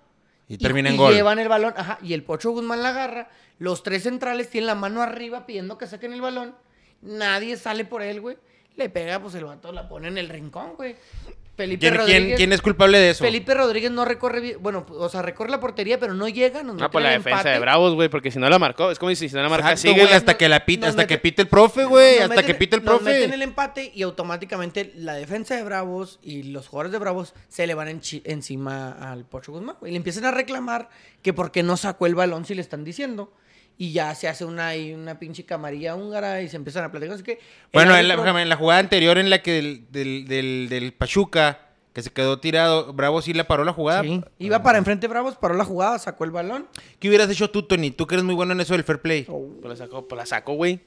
Y 0.47 0.57
termina 0.57 0.89
en 0.89 0.95
y 0.95 0.97
gol. 0.97 1.13
llevan 1.13 1.39
el 1.39 1.47
balón, 1.47 1.73
ajá, 1.77 1.97
y 2.01 2.13
el 2.13 2.23
Pocho 2.23 2.51
Guzmán 2.51 2.83
la 2.83 2.89
agarra. 2.89 3.29
Los 3.57 3.83
tres 3.83 4.03
centrales 4.03 4.49
tienen 4.49 4.67
la 4.67 4.75
mano 4.75 5.01
arriba 5.01 5.45
pidiendo 5.45 5.77
que 5.77 5.87
saquen 5.87 6.11
el 6.11 6.19
balón. 6.19 6.55
Nadie 7.01 7.55
sale 7.55 7.85
por 7.85 8.01
él, 8.01 8.19
güey. 8.19 8.37
Le 8.75 8.89
pega, 8.89 9.19
pues 9.21 9.33
el 9.35 9.45
vato 9.45 9.71
la 9.71 9.87
pone 9.87 10.09
en 10.09 10.17
el 10.17 10.27
rincón, 10.29 10.73
güey. 10.75 10.95
Felipe 11.61 11.79
¿Quién, 11.81 11.95
Rodríguez. 11.95 12.23
quién- 12.25 12.37
quién 12.37 12.53
es 12.53 12.61
culpable 12.61 12.97
de 12.99 13.09
eso? 13.11 13.23
Felipe 13.23 13.53
Rodríguez 13.53 13.91
no 13.91 14.03
recorre 14.05 14.39
bien. 14.41 14.57
Bueno, 14.61 14.85
o 14.89 15.09
sea, 15.09 15.21
recorre 15.21 15.49
la 15.51 15.59
portería, 15.59 15.99
pero 15.99 16.13
no 16.13 16.27
llega. 16.27 16.63
Nos 16.63 16.81
Ah, 16.81 16.89
por 16.89 17.01
la 17.01 17.13
el 17.13 17.19
defensa 17.19 17.39
empate. 17.39 17.49
de 17.53 17.59
Bravos, 17.59 17.93
güey, 17.95 18.09
porque 18.09 18.31
si 18.31 18.39
no 18.39 18.49
la 18.49 18.57
marcó, 18.59 18.89
es 18.91 18.97
como 18.99 19.13
si 19.15 19.29
si 19.29 19.35
no 19.35 19.41
la 19.43 19.49
marca 19.49 19.71
Exacto, 19.71 19.81
sigue. 19.89 20.01
güey, 20.01 20.09
la- 20.11 20.17
hasta 20.17 20.37
que 20.37 20.49
la 20.49 20.65
pite, 20.65 20.81
nos 20.81 20.89
hasta 20.89 21.07
que 21.07 21.17
pite 21.17 21.41
el 21.43 21.47
profe, 21.47 21.85
güey, 21.85 22.15
Nos 22.15 22.23
hasta 22.29 22.35
meten- 22.41 22.45
que 22.47 22.53
pite 22.55 22.75
el 22.77 22.83
Nos 22.83 23.01
meten 23.01 23.21
profe. 23.21 23.35
el 23.35 23.41
empate 23.43 23.91
y 23.93 24.01
automáticamente 24.01 24.91
la 24.95 25.13
defensa 25.13 25.55
de 25.55 25.63
Bravos 25.63 26.19
y 26.23 26.43
los 26.43 26.67
jugadores 26.67 26.91
de 26.91 26.97
Bravos 26.99 27.33
se 27.47 27.67
le 27.67 27.73
van 27.75 27.87
enchi- 27.89 28.21
encima 28.25 28.91
al 28.91 29.25
Pocho 29.25 29.51
Guzmán. 29.51 29.75
güey, 29.79 29.91
Y 29.91 29.93
le 29.93 29.97
empiezan 29.97 30.25
a 30.25 30.31
reclamar 30.31 30.89
que 31.21 31.33
por 31.33 31.51
qué 31.51 31.63
no 31.63 31.77
sacó 31.77 32.05
el 32.07 32.15
balón 32.15 32.45
si 32.45 32.55
le 32.55 32.61
están 32.61 32.83
diciendo. 32.83 33.31
Y 33.77 33.93
ya 33.93 34.13
se 34.13 34.27
hace 34.27 34.45
una, 34.45 34.71
una 34.95 35.17
pinche 35.17 35.43
camarilla 35.43 35.95
húngara 35.95 36.41
y 36.41 36.49
se 36.49 36.55
empiezan 36.55 36.83
a 36.83 36.91
platicar. 36.91 37.15
Así 37.15 37.23
que 37.23 37.39
Bueno, 37.73 37.95
en 37.97 38.07
la, 38.07 38.41
en 38.41 38.49
la 38.49 38.55
jugada 38.55 38.79
anterior 38.79 39.17
en 39.17 39.29
la 39.29 39.41
que 39.41 39.53
del, 39.53 39.85
del, 39.91 40.27
del, 40.27 40.67
del 40.69 40.93
Pachuca, 40.93 41.59
que 41.93 42.03
se 42.03 42.11
quedó 42.11 42.39
tirado, 42.39 42.93
Bravo 42.93 43.21
sí 43.23 43.33
la 43.33 43.47
paró 43.47 43.63
la 43.63 43.73
jugada. 43.73 44.03
Sí, 44.03 44.23
iba 44.37 44.61
para 44.61 44.77
enfrente 44.77 45.07
Bravos, 45.07 45.35
paró 45.35 45.55
la 45.55 45.65
jugada, 45.65 45.97
sacó 45.97 46.25
el 46.25 46.31
balón. 46.31 46.67
¿Qué 46.99 47.09
hubieras 47.09 47.29
hecho 47.31 47.49
tú, 47.49 47.63
Tony? 47.63 47.89
Tú 47.91 48.05
que 48.05 48.15
eres 48.15 48.23
muy 48.23 48.35
bueno 48.35 48.53
en 48.53 48.61
eso 48.61 48.73
del 48.73 48.83
fair 48.83 48.99
play. 49.01 49.23
Pues 49.23 49.63
la 49.63 49.75
sacó, 49.75 50.07
pues 50.07 50.17
la 50.17 50.25
sacó, 50.27 50.53
güey. 50.53 50.79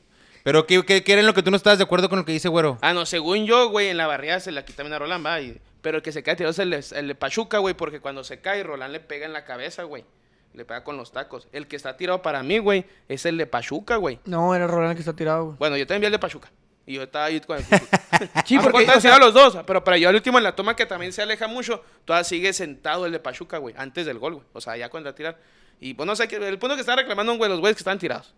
Pero 0.44 0.66
¿qué, 0.66 0.84
qué, 0.84 1.02
qué 1.02 1.12
era 1.12 1.20
en 1.20 1.26
lo 1.26 1.34
que 1.34 1.42
tú 1.42 1.50
no 1.50 1.56
estabas 1.56 1.78
de 1.78 1.84
acuerdo 1.84 2.08
con 2.08 2.18
lo 2.20 2.24
que 2.24 2.32
dice 2.32 2.48
Güero? 2.48 2.78
Ah, 2.80 2.92
no, 2.94 3.06
según 3.06 3.44
yo, 3.46 3.70
güey, 3.70 3.88
en 3.88 3.96
la 3.96 4.06
barriada 4.06 4.38
se 4.40 4.52
la 4.52 4.64
quita 4.64 4.78
también 4.78 4.94
a 4.94 4.98
Roland, 5.00 5.24
va. 5.26 5.40
y- 5.40 5.58
pero 5.82 5.96
el 5.98 6.02
que 6.02 6.12
se 6.12 6.22
cae 6.22 6.36
tirado 6.36 6.52
es 6.52 6.58
el, 6.58 6.72
el 6.98 7.08
de 7.08 7.14
Pachuca, 7.14 7.58
güey, 7.58 7.74
porque 7.74 8.00
cuando 8.00 8.24
se 8.24 8.40
cae, 8.40 8.62
Roland 8.62 8.92
le 8.92 9.00
pega 9.00 9.26
en 9.26 9.32
la 9.34 9.44
cabeza, 9.44 9.82
güey. 9.82 10.04
Le 10.54 10.64
pega 10.64 10.84
con 10.84 10.96
los 10.96 11.12
tacos. 11.12 11.48
El 11.52 11.66
que 11.66 11.76
está 11.76 11.96
tirado 11.96 12.22
para 12.22 12.42
mí, 12.42 12.58
güey, 12.58 12.84
es 13.08 13.26
el 13.26 13.36
de 13.36 13.46
Pachuca, 13.46 13.96
güey. 13.96 14.20
No, 14.24 14.54
era 14.54 14.66
Roland 14.66 14.90
el 14.92 14.96
que 14.96 15.00
está 15.00 15.12
tirado, 15.14 15.44
güey. 15.46 15.56
Bueno, 15.58 15.76
yo 15.76 15.86
también 15.86 16.00
vi 16.02 16.06
el 16.06 16.12
de 16.12 16.18
Pachuca. 16.18 16.50
Y 16.86 16.94
yo 16.94 17.02
estaba 17.02 17.24
ahí 17.24 17.40
con 17.40 17.58
el 17.58 17.64
Pachuca. 17.68 18.00
Sí, 18.46 18.54
A 18.56 18.62
lo 18.62 18.70
porque, 18.70 18.88
o 18.90 19.00
sea- 19.00 19.18
los 19.18 19.34
dos, 19.34 19.58
pero 19.66 19.82
para 19.82 19.96
yo 19.98 20.08
al 20.08 20.14
último 20.14 20.38
en 20.38 20.44
la 20.44 20.54
toma 20.54 20.76
que 20.76 20.86
también 20.86 21.12
se 21.12 21.22
aleja 21.22 21.48
mucho, 21.48 21.82
todavía 22.04 22.24
sigue 22.24 22.52
sentado 22.52 23.04
el 23.06 23.12
de 23.12 23.18
Pachuca, 23.20 23.58
güey, 23.58 23.74
antes 23.76 24.06
del 24.06 24.18
gol, 24.18 24.34
güey. 24.34 24.46
O 24.52 24.60
sea, 24.60 24.76
ya 24.76 24.88
cuando 24.90 25.12
tirar. 25.14 25.38
Y 25.80 25.94
pues 25.94 26.06
no 26.06 26.14
sé, 26.14 26.28
que 26.28 26.36
el 26.36 26.58
punto 26.58 26.76
que 26.76 26.82
están 26.82 26.98
reclamando, 26.98 27.34
güey, 27.36 27.50
los 27.50 27.58
güeyes 27.60 27.76
que 27.76 27.80
están 27.80 27.98
tirados. 27.98 28.32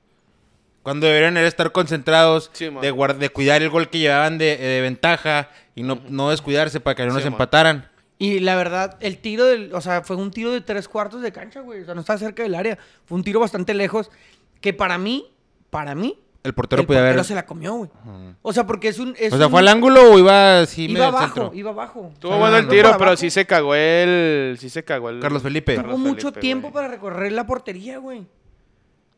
Cuando 0.83 1.07
deberían 1.07 1.37
era 1.37 1.49
estar 1.49 1.71
concentrados 1.73 2.49
Sí, 2.55 2.67
de, 2.67 2.93
guard- 2.95 3.17
de 3.19 3.29
cuidar 3.29 3.61
el 3.61 3.69
gol 3.71 3.91
que 3.91 3.99
llevaban 3.99 4.39
de, 4.39 4.57
de 4.57 4.81
ventaja 4.81 5.51
y 5.75 5.83
no, 5.83 6.01
no 6.09 6.31
descuidarse 6.31 6.79
para 6.81 6.95
que 6.95 7.03
no 7.05 7.11
Sí, 7.11 7.15
nos 7.17 7.25
man. 7.25 7.33
empataran. 7.35 7.91
Y 8.19 8.41
la 8.41 8.57
verdad, 8.57 8.97
el 9.01 9.19
tiro 9.19 9.45
del, 9.45 9.75
o 9.75 9.81
sea, 9.81 10.03
fue 10.03 10.17
un 10.17 10.31
tiro 10.31 10.51
de 10.51 10.61
tres 10.63 10.89
cuartos 10.89 11.21
de 11.21 11.33
cancha, 11.33 11.61
güey. 11.61 11.83
O 11.83 11.85
sea, 11.85 11.95
no 11.95 12.01
estaba 12.01 12.19
cerca 12.19 12.43
del 12.43 12.55
área. 12.55 12.79
Fue 13.05 13.17
un 13.19 13.23
tiro 13.25 13.41
bastante 13.41 13.75
lejos. 13.75 14.11
Que 14.61 14.73
para 14.73 14.97
mí, 14.97 15.27
para 15.69 15.95
mí, 15.95 16.19
El 16.43 16.55
portero 16.55 16.81
el 16.81 16.87
podía 16.87 17.01
portero 17.01 17.13
haber. 17.21 17.25
se 17.27 17.35
la 17.35 17.45
comió, 17.45 17.75
güey. 17.75 17.91
O 18.41 18.53
sea, 18.55 18.67
porque 18.67 18.89
es 18.89 18.99
un. 18.99 19.15
es 19.19 19.35
O 19.35 19.37
sea, 19.37 19.47
un- 19.47 19.51
¿fue 19.51 19.61
al 19.61 19.69
ángulo 19.69 20.13
o 20.13 20.19
iba 20.19 20.61
así 20.61 20.85
Iba 20.85 20.93
medio 20.93 21.05
al 21.09 21.15
abajo, 21.15 21.35
centro? 21.35 21.55
iba 21.55 21.71
abajo. 21.73 22.11
Estuvo 22.15 22.33
Ah, 22.33 22.39
bueno 22.39 22.57
el 22.57 22.69
tiro, 22.69 22.91
pero 22.93 22.95
abajo. 23.11 23.17
sí 23.19 23.29
se 23.29 23.45
cagó 23.45 23.75
el. 23.75 24.57
Sí 24.59 24.71
se 24.71 24.83
cagó 24.83 25.11
el. 25.11 25.21
Carlos 25.21 25.43
Felipe. 25.43 25.75
Tuvo 25.75 25.83
Carlos 25.83 25.99
mucho 26.01 26.29
Felipe, 26.29 26.41
tiempo 26.41 26.71
güey. 26.71 26.73
para 26.75 26.89
recorrer 26.89 27.33
la 27.33 27.47
portería, 27.47 27.99
güey. 27.99 28.27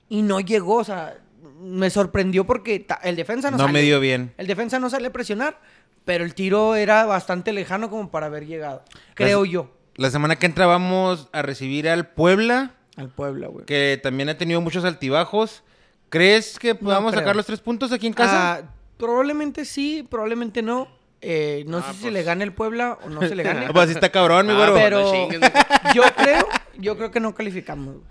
Y 0.08 0.22
no 0.22 0.40
llegó, 0.40 0.76
o 0.76 0.84
sea, 0.84 1.18
me 1.60 1.88
sorprendió 1.90 2.44
porque 2.44 2.84
el 3.04 3.14
defensa 3.14 3.50
no, 3.52 3.58
No 3.58 3.64
sale. 3.64 3.72
me 3.74 3.82
dio 3.82 4.00
bien. 4.00 4.32
El 4.38 4.46
defensa 4.48 4.78
no 4.80 4.90
sale 4.90 5.06
a 5.08 5.12
presionar, 5.12 5.60
pero 6.08 6.24
el 6.24 6.32
tiro 6.34 6.74
era 6.74 7.04
bastante 7.04 7.52
lejano 7.52 7.90
como 7.90 8.10
para 8.10 8.26
haber 8.26 8.46
llegado. 8.46 8.82
Creo 9.12 9.44
yo. 9.44 9.70
La 9.96 10.10
semana 10.10 10.36
que 10.36 10.46
entra 10.46 10.64
vamos 10.64 11.28
a 11.32 11.42
recibir 11.42 11.86
al 11.86 12.08
Puebla, 12.08 12.70
Al 12.96 13.10
Puebla, 13.10 13.48
güey. 13.48 13.66
que 13.66 14.00
también 14.02 14.30
ha 14.30 14.38
tenido 14.38 14.62
muchos 14.62 14.86
altibajos. 14.86 15.62
¿Crees 16.08 16.58
que 16.58 16.74
podamos 16.74 17.12
sacar 17.14 17.36
los 17.36 17.44
tres 17.44 17.60
puntos 17.60 17.92
aquí 17.92 18.06
en 18.06 18.14
casa? 18.14 18.54
Ah, 18.54 18.62
probablemente 18.96 19.66
sí, 19.66 20.06
probablemente 20.08 20.62
no. 20.62 20.88
Eh, 21.20 21.64
no 21.66 21.78
Ah, 21.78 21.82
sé 21.88 21.92
si 21.96 22.00
pues. 22.04 22.12
le 22.14 22.22
gane 22.22 22.42
el 22.44 22.54
Puebla 22.54 22.96
o 23.04 23.10
no 23.10 23.20
se 23.20 23.34
le 23.34 23.42
gane. 23.42 23.66
Ah, 23.68 23.70
pues 23.74 23.84
así 23.84 23.92
está 23.92 24.08
cabrón, 24.08 24.46
mi 24.46 24.52
Ah, 24.54 24.56
güero. 24.56 24.74
pero 24.74 25.00
no 25.02 25.12
chingues, 25.12 25.40
mijo. 25.40 25.52
yo 25.94 26.02
creo, 26.16 26.48
yo 26.78 26.96
creo 26.96 27.10
que 27.10 27.20
no 27.20 27.34
calificamos. 27.34 27.96
güey. 27.96 28.06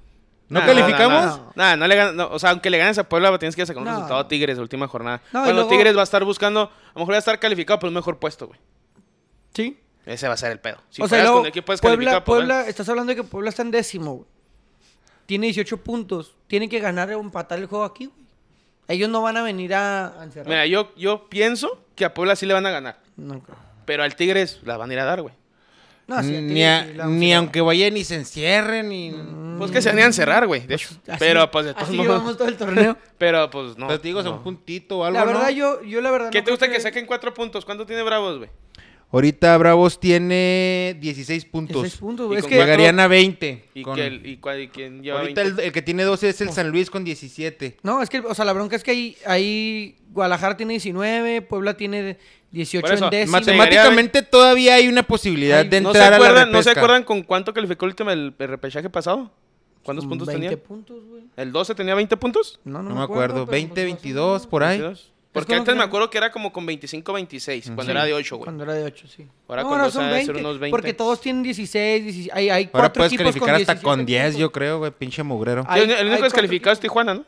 ¿No 0.50 0.60
Nah, 0.62 0.66
calificamos? 0.66 1.26
No, 1.26 1.38
no, 1.38 1.52
Nah, 1.56 1.76
no 1.76 1.88
le 1.88 1.95
ganan- 1.95 2.16
no, 2.16 2.28
o 2.30 2.39
sea, 2.39 2.52
aunque 2.52 2.70
le 2.70 2.78
ganes 2.78 2.98
a 2.98 3.04
Puebla, 3.10 3.38
tienes 3.38 3.56
que 3.56 3.66
sacar 3.66 3.80
un 3.82 3.86
No. 3.89 3.91
resultado 3.95 4.20
a 4.20 4.28
Tigres, 4.28 4.58
última 4.60 4.88
jornada. 4.88 5.22
Cuando 5.32 5.52
luego- 5.54 5.70
Tigres 5.70 5.95
va 5.95 6.02
a 6.02 6.04
estar 6.04 6.24
buscando, 6.24 6.62
a 6.62 6.72
lo 6.93 7.00
mejor 7.02 7.12
va 7.14 7.18
a 7.18 7.20
estar 7.20 7.38
calificado 7.39 7.80
por 7.80 7.88
un 7.89 7.95
mejor 7.95 8.18
puesto, 8.18 8.48
güey. 8.48 8.60
Sí. 9.54 9.80
Ese 10.06 10.28
va 10.28 10.36
a 10.36 10.38
ser 10.38 10.54
el 10.54 10.60
pedo. 10.60 10.78
Si 10.89 11.02
o 11.02 11.08
sea, 11.08 11.20
luego, 11.22 11.38
con 11.39 11.45
el 11.45 11.50
equipo 11.50 11.74
Puebla, 11.76 12.12
pues, 12.12 12.24
Puebla, 12.24 12.54
bueno. 12.56 12.70
estás 12.70 12.88
hablando 12.88 13.10
de 13.10 13.16
que 13.18 13.24
Puebla 13.24 13.50
está 13.50 13.62
en 13.62 13.72
décimo, 13.72 14.14
güey. 14.14 14.28
Tiene 15.26 15.48
18 15.48 15.78
puntos. 15.84 16.36
Tiene 16.48 16.70
que 16.70 16.80
ganar 16.80 17.12
o 17.14 17.20
empatar 17.20 17.60
el 17.60 17.66
juego 17.66 17.84
aquí, 17.84 18.06
güey. 18.06 18.18
Ellos 18.88 19.10
no 19.10 19.22
van 19.22 19.36
a 19.36 19.43
venir 19.43 19.74
a, 19.76 20.18
a 20.18 20.24
encerrar. 20.24 20.48
Mira, 20.48 20.66
yo, 20.66 20.93
yo 20.95 21.28
pienso 21.28 21.84
que 21.95 22.06
a 22.06 22.14
Puebla 22.14 22.38
sí 22.38 22.45
le 22.45 22.54
van 22.54 22.66
a 22.66 22.72
ganar. 22.72 23.00
No 23.18 23.41
creo. 23.41 23.58
Pero 23.84 24.04
al 24.04 24.16
Tigres 24.16 24.62
la 24.64 24.78
van 24.78 24.89
a 24.89 24.93
ir 24.93 25.00
a 25.02 25.04
dar, 25.06 25.22
güey. 25.22 25.34
No, 26.08 26.24
sí, 26.24 26.36
a 26.38 26.41
ni 26.41 26.64
a- 26.64 26.86
sí 26.86 26.93
la 26.93 27.03
vamos 27.05 27.20
ni 27.20 27.34
a- 27.34 27.38
aunque 27.38 27.60
vayan 27.62 27.93
ni 27.93 28.03
se 28.03 28.16
encierren, 28.16 28.89
ni... 28.89 29.14
Pues 29.58 29.72
que 29.72 29.82
se 29.82 29.89
van 29.89 29.99
a 29.99 30.05
encerrar, 30.05 30.45
güey. 30.47 30.68
De 30.68 30.76
hecho. 30.76 30.89
Así- 31.08 31.18
pero 31.20 31.49
pues 31.51 31.66
de 31.66 31.74
todos 31.74 31.88
así 31.88 31.97
modos. 31.97 32.12
llevamos 32.12 32.38
todo 32.38 32.47
el 32.47 32.58
torneo. 32.58 32.95
Pero 33.18 33.49
pues 33.49 33.76
no. 33.78 33.88
Pero 33.88 33.99
te 33.99 34.08
digo, 34.08 34.22
no. 34.22 34.34
un 34.36 34.43
puntito 34.43 34.99
o 34.99 35.03
algo, 35.03 35.18
la 35.18 35.26
verdad, 35.26 35.45
¿no? 35.45 35.49
yo, 35.49 35.82
yo 35.82 35.99
la 36.01 36.12
verdad 36.12 36.30
¿Qué 36.30 36.38
no 36.38 36.43
te 36.43 36.51
creo 36.51 36.53
gusta 36.58 36.70
que 36.72 36.80
saquen 36.80 37.08
cuatro 37.08 37.34
puntos? 37.34 37.66
¿Cuánto 37.66 37.86
tiene 37.88 38.03
Bravos, 38.03 38.38
güey? 38.38 38.51
Ahorita 39.10 39.58
Bravos 39.58 39.99
tiene 40.01 40.97
16 40.99 41.45
puntos. 41.45 41.82
16 41.84 41.99
puntos. 42.01 42.36
Es 42.36 42.41
con 42.41 42.49
que... 42.49 42.55
Llegarían 42.58 42.99
a 42.99 43.08
20. 43.08 43.66
¿Y, 43.74 43.82
con- 43.82 43.95
que 43.95 44.05
el- 44.08 44.26
y, 44.26 44.38
cuál- 44.38 44.62
y 44.62 44.68
quién 44.68 45.01
lleva 45.01 45.22
Ahorita 45.22 45.43
20? 45.43 45.62
el, 45.62 45.68
el 45.68 45.72
que 45.74 45.82
tiene 45.82 46.03
12 46.03 46.30
es 46.30 46.41
el 46.41 46.49
San 46.51 46.70
Luis 46.72 46.89
con 46.89 47.05
17. 47.05 47.78
No, 47.84 48.01
es 48.01 48.10
que, 48.10 48.20
o 48.20 48.36
sea, 48.36 48.43
la 48.43 48.51
bronca 48.53 48.76
es 48.76 48.84
que 48.84 48.91
ahí, 48.91 49.18
ahí 49.26 49.95
Guadalajara 50.12 50.58
tiene 50.58 50.74
19, 50.74 51.41
Puebla 51.43 51.76
tiene 51.78 52.18
18 52.51 52.86
Por 52.86 52.93
eso, 52.95 53.05
en 53.05 53.12
décimo. 53.12 53.32
mate- 53.38 53.53
Matemáticamente 53.55 54.22
todavía 54.24 54.76
hay 54.76 54.89
una 54.89 55.03
posibilidad 55.03 55.60
Ay, 55.60 55.70
de 55.70 55.80
¿No 55.82 55.93
se, 55.93 55.97
entrar 55.99 56.14
a 56.14 56.20
la 56.20 56.26
acuerdan, 56.26 56.51
¿No 56.51 56.62
se 56.64 56.70
acuerdan 56.72 57.03
con 57.03 57.24
cuánto 57.24 57.53
calificó 57.53 57.86
el 57.86 57.91
último 57.91 58.12
el, 58.12 58.34
el 58.38 58.47
repechaje 58.49 58.89
pasado? 58.89 59.32
¿Cuántos 59.84 60.05
puntos 60.05 60.28
20 60.28 60.47
tenía? 60.49 60.62
puntos, 60.62 61.01
güey. 61.05 61.24
¿El 61.38 61.53
12 61.53 61.74
tenía 61.76 61.95
20 61.95 62.18
puntos? 62.18 62.60
No, 62.66 62.84
No 62.84 62.93
me 62.93 63.03
acuerdo. 63.03 63.45
pero 63.45 63.51
20, 63.51 63.74
pues, 63.74 63.86
22, 63.86 64.47
por 64.47 64.64
ahí. 64.66 64.80
22. 64.80 65.14
Porque 65.39 65.55
antes 65.55 65.73
que- 65.73 65.77
me 65.77 65.83
acuerdo 65.83 66.09
que 66.09 66.17
era 66.17 66.31
como 66.31 66.51
con 66.53 66.65
25, 66.65 67.13
26, 67.13 67.65
cuando 67.65 67.83
Sí, 67.83 67.91
era 67.91 68.05
de 68.05 68.13
8, 68.13 68.38
güey. 68.38 68.43
Cuando 68.45 68.63
era 68.63 68.73
de 68.73 68.83
8, 68.83 69.07
sí. 69.07 69.27
Ahora 69.47 69.63
no, 69.63 69.89
son 69.91 70.05
ha 70.05 70.07
de 70.13 70.25
ser 70.25 70.33
20, 70.35 70.39
unos 70.41 70.59
20. 70.59 70.71
Porque 70.71 70.93
todos 70.93 71.21
tienen 71.21 71.43
16, 71.43 72.03
17. 72.03 72.38
Hay, 72.38 72.49
hay 72.49 72.63
Ahora 72.65 72.71
cuatro 72.71 72.99
puedes 72.99 73.13
equipos 73.13 73.25
calificar 73.33 73.47
con 73.53 73.61
hasta 73.61 73.73
17 73.73 73.83
con 73.83 74.05
10, 74.05 74.23
puntos. 74.23 74.39
yo 74.39 74.51
creo, 74.51 74.77
güey. 74.79 74.91
Pinche 74.91 75.23
mugrero. 75.23 75.63
Hay- 75.67 75.81
el, 75.83 76.07
único 76.07 76.23
descalificado 76.23 76.73
es. 76.73 76.79
Tijuana, 76.79 77.13
¿no? 77.13 77.25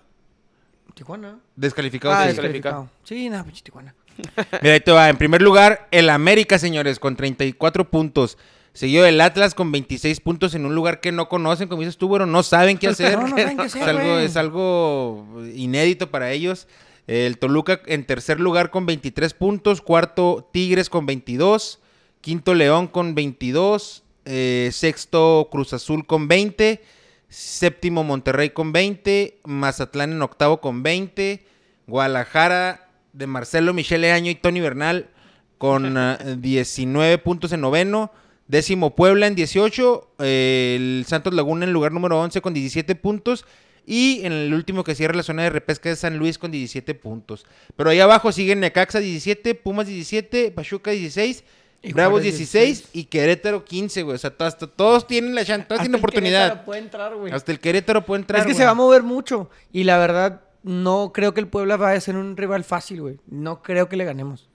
Tijuana. 0.93 1.39
Descalificado. 1.55 2.13
Ah, 2.13 2.21
sí. 2.23 2.27
descalificado. 2.29 2.81
descalificado. 2.83 2.89
Sí, 3.03 3.29
nada, 3.29 3.43
pinche 3.43 3.61
Tijuana. 3.63 3.95
Mira, 4.61 4.73
ahí 4.73 4.79
te 4.81 4.91
va. 4.91 5.09
En 5.09 5.17
primer 5.17 5.41
lugar, 5.41 5.87
el 5.91 6.09
América, 6.09 6.59
señores, 6.59 6.99
con 6.99 7.15
34 7.15 7.89
puntos. 7.89 8.37
Seguido 8.73 9.05
el 9.05 9.19
Atlas 9.19 9.55
con 9.55 9.71
26 9.71 10.19
puntos 10.21 10.53
en 10.55 10.65
un 10.65 10.75
lugar 10.75 10.99
que 11.01 11.11
no 11.11 11.27
conocen, 11.27 11.67
como 11.67 11.81
dices 11.81 11.97
tú, 11.97 12.07
bueno, 12.07 12.25
no 12.25 12.43
saben 12.43 12.77
qué 12.77 12.87
hacer. 12.89 13.17
No, 13.17 13.27
no 13.27 13.29
saben 13.37 13.57
qué 13.57 13.63
hacer, 13.63 13.81
es, 13.81 13.87
algo, 13.87 14.17
es 14.19 14.37
algo 14.37 15.43
inédito 15.55 16.09
para 16.11 16.31
ellos. 16.31 16.67
El 17.09 17.39
Toluca 17.39 17.81
en 17.87 18.05
tercer 18.05 18.39
lugar 18.39 18.69
con 18.69 18.85
23 18.85 19.33
puntos. 19.33 19.81
Cuarto, 19.81 20.47
Tigres 20.53 20.91
con 20.91 21.07
22. 21.07 21.79
Quinto, 22.21 22.53
León 22.53 22.85
con 22.85 23.15
22. 23.15 24.03
eh, 24.25 24.69
sexto, 24.71 25.49
Cruz 25.51 25.73
Azul 25.73 26.05
con 26.05 26.27
20. 26.27 26.83
Séptimo, 27.27 28.03
Monterrey 28.03 28.51
con 28.51 28.71
20. 28.71 29.39
Mazatlán 29.43 30.11
en 30.11 30.21
octavo 30.21 30.61
con 30.61 30.83
20. 30.83 31.43
Guadalajara 31.87 32.87
de 33.13 33.25
Marcelo 33.25 33.73
Michele 33.73 34.11
Año 34.11 34.29
y 34.29 34.35
Tony 34.35 34.59
Bernal 34.59 35.09
con 35.57 35.97
ah, 35.97 36.19
19 36.37 37.17
puntos 37.17 37.51
en 37.53 37.61
noveno. 37.61 38.11
Décimo 38.47 38.95
Puebla 38.95 39.25
en 39.25 39.33
18. 39.33 40.11
eh, 40.19 40.75
el 40.77 41.05
Santos 41.07 41.33
Laguna 41.33 41.65
en 41.65 41.73
lugar 41.73 41.91
número 41.91 42.19
11 42.21 42.39
con 42.41 42.53
17 42.53 42.93
puntos. 42.93 43.45
Y 43.85 44.21
en 44.25 44.31
el 44.33 44.53
último 44.53 44.83
que 44.83 44.95
cierra 44.95 45.15
la 45.15 45.23
zona 45.23 45.43
de 45.43 45.49
repesca 45.49 45.89
es 45.89 45.99
San 45.99 46.17
Luis 46.17 46.37
con 46.37 46.51
17 46.51 46.93
puntos. 46.95 47.45
Pero 47.75 47.89
ahí 47.89 47.99
abajo 47.99 48.31
siguen 48.31 48.59
Necaxa 48.59 48.99
17, 48.99 49.55
Pumas 49.55 49.87
17, 49.87 50.51
Pachuca 50.51 50.91
16, 50.91 51.43
Y 51.81 51.93
Bravos 51.93 52.19
Juárez 52.21 52.37
16, 52.37 52.65
16. 52.79 52.89
y 52.93 53.05
Querétaro 53.05 53.63
15, 53.65 54.03
güey. 54.03 54.15
O 54.15 54.17
sea, 54.19 54.33
hasta- 54.37 54.67
todos 54.67 55.07
tienen 55.07 55.33
la 55.33 55.45
chance, 55.45 55.65
todos 55.65 55.79
Hasta 55.79 55.83
tienen 55.83 55.95
el 55.95 55.99
oportunidad. 55.99 56.41
Querétaro 56.47 56.65
puede 56.65 56.79
entrar, 56.81 57.15
güey. 57.15 57.33
Hasta 57.33 57.51
el 57.51 57.59
Querétaro 57.59 58.05
puede 58.05 58.21
entrar. 58.21 58.39
es 58.41 58.45
que 58.45 58.51
güey. 58.51 58.57
se 58.57 58.65
va 58.65 58.71
a 58.71 58.75
mover 58.75 59.01
mucho. 59.03 59.49
Y 59.71 59.85
la 59.85 59.97
verdad, 59.97 60.41
no 60.61 61.11
creo 61.13 61.33
que 61.33 61.39
el 61.39 61.47
Puebla 61.47 61.77
vaya 61.77 61.97
a 61.97 62.01
ser 62.01 62.15
un 62.17 62.35
rival 62.35 62.63
fácil, 62.65 63.01
güey. 63.01 63.17
No 63.27 63.61
creo 63.63 63.87
que 63.87 63.95
le 63.95 64.03
ganemos. 64.05 64.49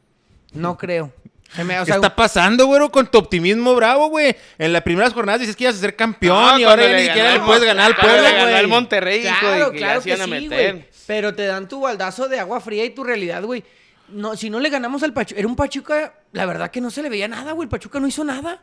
No 0.53 0.77
creo. 0.79 1.13
Se 1.55 1.65
me- 1.65 1.79
o 1.79 1.83
¿Qué 1.85 1.87
sea, 1.87 1.97
está 1.97 2.15
pasando, 2.17 2.67
güero? 2.67 2.91
Con 2.91 3.07
tu 3.07 3.19
optimismo 3.19 3.75
bravo, 3.75 4.09
güey. 4.09 4.35
En 4.59 4.73
las 4.73 4.83
primeras 4.83 5.13
jornadas 5.13 5.41
dices 5.41 5.55
que 5.57 5.65
ibas 5.65 5.77
a 5.77 5.79
ser 5.81 5.95
campeón 5.97 6.37
No, 6.55 6.59
y 6.59 6.65
ahora 6.65 6.89
ni 6.89 7.05
siquiera 7.05 7.35
le 7.35 7.41
puedes 7.41 7.65
ganar 7.65 7.87
al 7.87 8.23
ganó 8.23 8.43
güey. 8.43 8.55
al 8.55 8.69
Monterrey, 8.69 9.25
hijo, 9.27 9.35
Claro, 9.41 9.69
y 9.69 9.73
que 9.73 9.79
claro 9.79 10.03
que 10.03 10.13
a 10.13 10.25
sí, 10.25 10.31
meter. 10.31 10.89
Pero 11.07 11.35
te 11.35 11.47
dan 11.47 11.69
tu 11.69 11.81
baldazo 11.81 12.29
de 12.29 12.41
agua 12.41 12.61
fría 12.61 12.85
y 12.85 12.91
tu 12.91 13.05
realidad, 13.05 13.43
güey. 13.43 13.63
No, 14.09 14.37
si 14.37 14.51
no 14.51 14.61
le 14.61 14.69
ganamos 14.69 15.03
al 15.03 15.13
Pachuca, 15.13 15.39
era 15.39 15.49
un 15.49 15.57
Pachuca, 15.57 16.15
la 16.33 16.45
verdad 16.47 16.71
que 16.71 16.81
no 16.81 16.91
se 16.91 17.03
le 17.03 17.09
veía 17.09 17.29
nada, 17.29 17.53
güey. 17.53 17.65
El 17.67 17.71
Pachuca 17.71 18.01
no 18.01 18.07
hizo 18.09 18.25
nada. 18.25 18.61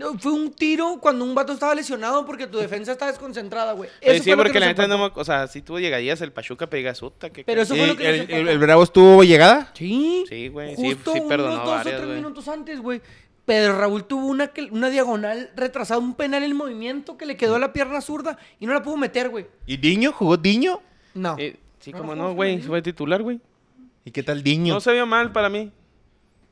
No, 0.00 0.18
fue 0.18 0.32
un 0.32 0.50
tiro 0.52 0.98
cuando 1.00 1.24
un 1.24 1.34
vato 1.34 1.52
estaba 1.52 1.74
lesionado 1.74 2.24
porque 2.24 2.46
tu 2.46 2.56
defensa 2.58 2.92
estaba 2.92 3.10
desconcentrada, 3.10 3.72
güey. 3.74 3.90
Eso 4.00 4.14
sí, 4.24 4.30
fue 4.30 4.32
lo 4.32 4.36
porque 4.38 4.52
que 4.54 4.60
la 4.60 4.66
neta 4.68 4.86
no 4.88 4.96
me- 4.98 5.12
O 5.14 5.24
sea, 5.24 5.46
si 5.46 5.60
tú 5.60 5.78
llegarías 5.78 6.20
el 6.22 6.32
Pachuca, 6.32 6.66
pero 6.68 6.78
digas, 6.78 7.02
"Uta, 7.02 7.28
qué 7.30 7.44
Pero 7.44 7.58
ca-". 7.58 7.62
eso 7.62 7.76
fue 7.76 7.86
lo 7.86 7.92
¿Y 7.92 7.96
que 7.96 8.08
el, 8.08 8.14
empató. 8.20 8.36
el- 8.40 8.48
el 8.48 8.58
Bravo 8.58 8.82
estuvo 8.82 9.22
llegada? 9.24 9.70
Sí. 9.74 10.24
Sí, 10.28 10.48
güey, 10.48 10.74
sí, 10.74 10.92
Justo 10.94 11.12
sí 11.12 11.20
perdonó 11.28 11.52
unos 11.54 11.64
dos 11.66 11.74
varias, 11.74 11.94
o 12.00 12.04
tres 12.04 12.16
minutos 12.16 12.48
antes, 12.48 12.80
güey. 12.80 13.02
Pero 13.44 13.76
Raúl 13.78 14.04
tuvo 14.04 14.26
una, 14.26 14.48
que- 14.48 14.68
una 14.70 14.88
diagonal 14.90 15.50
retrasada, 15.54 15.98
un 16.00 16.14
penal 16.14 16.42
en 16.44 16.56
movimiento 16.56 17.16
que 17.18 17.26
le 17.26 17.36
quedó 17.36 17.56
a 17.56 17.58
la 17.58 17.72
pierna 17.72 18.00
zurda 18.00 18.38
y 18.58 18.66
no 18.66 18.72
la 18.72 18.82
pudo 18.82 18.96
meter, 18.96 19.28
güey. 19.28 19.46
¿Y 19.66 19.76
Diño? 19.76 20.12
¿Jugó 20.12 20.36
Diño? 20.36 20.80
No. 21.14 21.36
Sí, 21.36 21.56
sí, 21.80 21.92
No, 21.92 21.98
como 21.98 22.14
no, 22.14 22.32
güey, 22.34 22.60
fue 22.62 22.80
titular, 22.80 23.22
güey. 23.22 23.38
¿Y 24.04 24.12
qué 24.12 24.22
tal 24.22 24.42
Diño? 24.42 24.72
No 24.74 24.80
se 24.80 24.92
vio 24.92 25.04
mal 25.04 25.30
para 25.32 25.48
mí. 25.50 25.70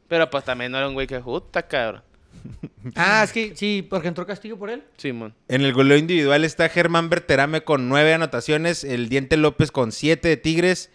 Pero 0.09 0.28
pues 0.28 0.44
también 0.44 0.70
no 0.72 0.78
era 0.78 0.88
un 0.88 0.94
güey 0.94 1.07
que 1.07 1.20
justa, 1.20 1.62
cabrón. 1.62 2.03
Ah, 2.95 3.22
es 3.24 3.33
que 3.33 3.55
sí, 3.57 3.87
porque 3.89 4.09
entró 4.09 4.26
Castillo 4.26 4.57
por 4.59 4.70
él. 4.70 4.83
Simón. 4.97 5.35
En 5.49 5.61
el 5.62 5.72
goleo 5.74 5.99
individual 5.99 6.45
está 6.45 6.68
Germán 6.68 7.11
Berterame 7.11 7.62
con 7.62 7.89
nueve 7.89 8.14
anotaciones, 8.14 8.85
el 8.85 9.09
Diente 9.09 9.37
López 9.37 9.70
con 9.70 9.93
siete 9.93 10.29
de 10.29 10.37
Tigres 10.39 10.91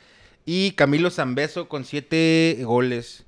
y 0.46 0.72
Camilo 0.72 1.12
Zambeso 1.12 1.68
con 1.70 1.86
siete 1.86 2.58
goles. 2.64 3.26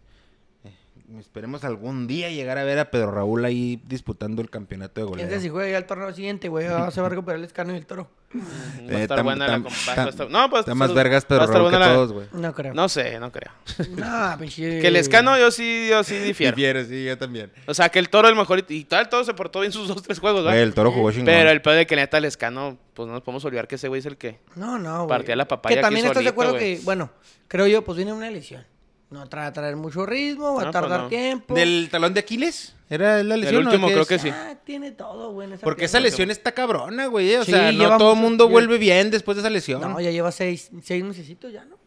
Eh, 0.63 0.71
Esperemos 1.19 1.63
algún 1.63 2.07
día 2.07 2.29
llegar 2.31 2.57
a 2.57 2.63
ver 2.63 2.79
a 2.79 2.89
Pedro 2.89 3.11
Raúl 3.11 3.45
ahí 3.45 3.79
disputando 3.87 4.41
el 4.41 4.49
campeonato 4.49 5.01
de 5.01 5.07
goleo. 5.07 5.39
Si 5.39 5.49
juega 5.49 5.69
ya 5.69 5.77
el 5.77 5.85
torneo 5.85 6.11
siguiente, 6.13 6.49
güey. 6.49 6.65
ah, 6.67 6.89
Se 6.91 7.01
va 7.01 7.07
a 7.07 7.09
recuperar 7.11 7.37
el 7.39 7.45
escano 7.45 7.73
y 7.73 7.77
el 7.77 7.85
toro. 7.85 8.09
Va 8.39 8.95
a 8.95 8.99
Eh, 8.99 9.01
estar 9.03 9.19
tam- 9.19 9.23
buena 9.23 9.47
la 9.47 9.57
compa- 9.59 9.69
tam- 9.69 9.97
va 9.97 10.03
a 10.03 10.09
estar- 10.09 10.29
No, 10.29 10.49
pues. 10.49 10.59
Está 10.61 10.75
más 10.75 10.89
va- 10.91 10.93
vergas 10.95 11.25
Raúl 11.29 11.71
que 11.71 11.79
la- 11.79 11.93
todos, 11.93 12.11
güey. 12.11 12.27
No 12.33 12.53
creo. 12.53 12.73
No 12.73 12.89
sé, 12.89 13.19
no 13.19 13.31
creo. 13.31 13.51
No, 13.89 14.37
pinche. 14.39 14.79
Que 14.81 14.87
el 14.87 14.95
escano 14.95 15.37
yo 15.37 15.51
sí, 15.51 15.87
yo 15.89 16.03
sí 16.03 16.17
difiero. 16.19 16.55
Difiere, 16.55 16.85
sí, 16.85 17.05
yo 17.05 17.17
también. 17.17 17.51
O 17.67 17.73
sea, 17.73 17.89
que 17.89 17.99
el 17.99 18.09
toro 18.09 18.27
el 18.27 18.35
mejor. 18.35 18.63
Y 18.69 18.83
tal, 18.85 19.09
todo 19.09 19.23
se 19.23 19.33
portó 19.33 19.61
bien 19.61 19.71
sus 19.71 19.87
dos, 19.87 20.01
tres 20.03 20.19
juegos, 20.19 20.41
Güey, 20.43 20.53
¿verdad? 20.53 20.63
el 20.67 20.73
toro 20.73 20.91
jugó 20.91 21.11
chingón. 21.11 21.25
Pero 21.25 21.49
el 21.49 21.61
peor 21.61 21.75
de 21.77 21.87
que 21.87 21.95
neta 21.95 22.17
el 22.17 22.25
escano, 22.25 22.77
pues 22.93 23.07
no 23.07 23.13
nos 23.13 23.21
podemos 23.23 23.43
olvidar 23.45 23.67
que 23.67 23.75
ese 23.75 23.87
güey 23.87 23.99
es 23.99 24.05
el 24.05 24.17
que. 24.17 24.39
No, 24.55 24.77
no, 24.77 24.97
güey. 24.97 25.09
Partía 25.09 25.35
la 25.35 25.47
papaya 25.47 25.75
Que 25.75 25.81
también 25.81 26.05
aquí 26.05 26.11
estás 26.11 26.23
de 26.23 26.29
acuerdo 26.29 26.53
güey. 26.53 26.77
que, 26.77 26.83
bueno, 26.83 27.09
creo 27.47 27.67
yo, 27.67 27.83
pues 27.83 27.95
viene 27.97 28.13
una 28.13 28.29
lesión. 28.29 28.65
No 29.09 29.27
trae 29.29 29.45
a 29.47 29.53
traer 29.53 29.75
mucho 29.75 30.05
ritmo, 30.05 30.55
va 30.55 30.63
a 30.63 30.65
No, 30.65 30.71
pues 30.71 30.71
tardar 30.71 31.01
no. 31.03 31.07
tiempo. 31.09 31.53
¿Del 31.53 31.89
talón 31.91 32.13
de 32.13 32.21
Aquiles? 32.21 32.75
¿Era 32.89 33.23
la 33.23 33.37
lesión? 33.37 33.65
o 33.65 33.69
último 33.69 33.87
creo 33.87 34.01
es? 34.01 34.07
que 34.07 34.19
sí. 34.19 34.29
Ah, 34.29 34.55
tiene 34.63 34.91
todo, 34.91 35.31
güey. 35.31 35.51
esa 35.53 35.63
Porque 35.63 35.85
esa 35.85 35.99
lesión 35.99 36.31
está 36.31 36.51
cabrona, 36.53 37.05
güey. 37.07 37.35
O 37.35 37.43
Sí, 37.45 37.51
sea, 37.51 37.71
no 37.71 37.97
todo 37.97 38.13
el 38.13 38.19
mundo 38.19 38.45
ya- 38.45 38.51
vuelve 38.51 38.77
bien 38.77 39.11
después 39.11 39.35
de 39.37 39.41
esa 39.41 39.49
lesión. 39.49 39.81
No, 39.81 39.99
ya 39.99 40.11
lleva 40.11 40.31
seis, 40.31 40.69
seis 40.81 41.03
mesecitos 41.03 41.51
ya, 41.53 41.65
¿no? 41.65 41.77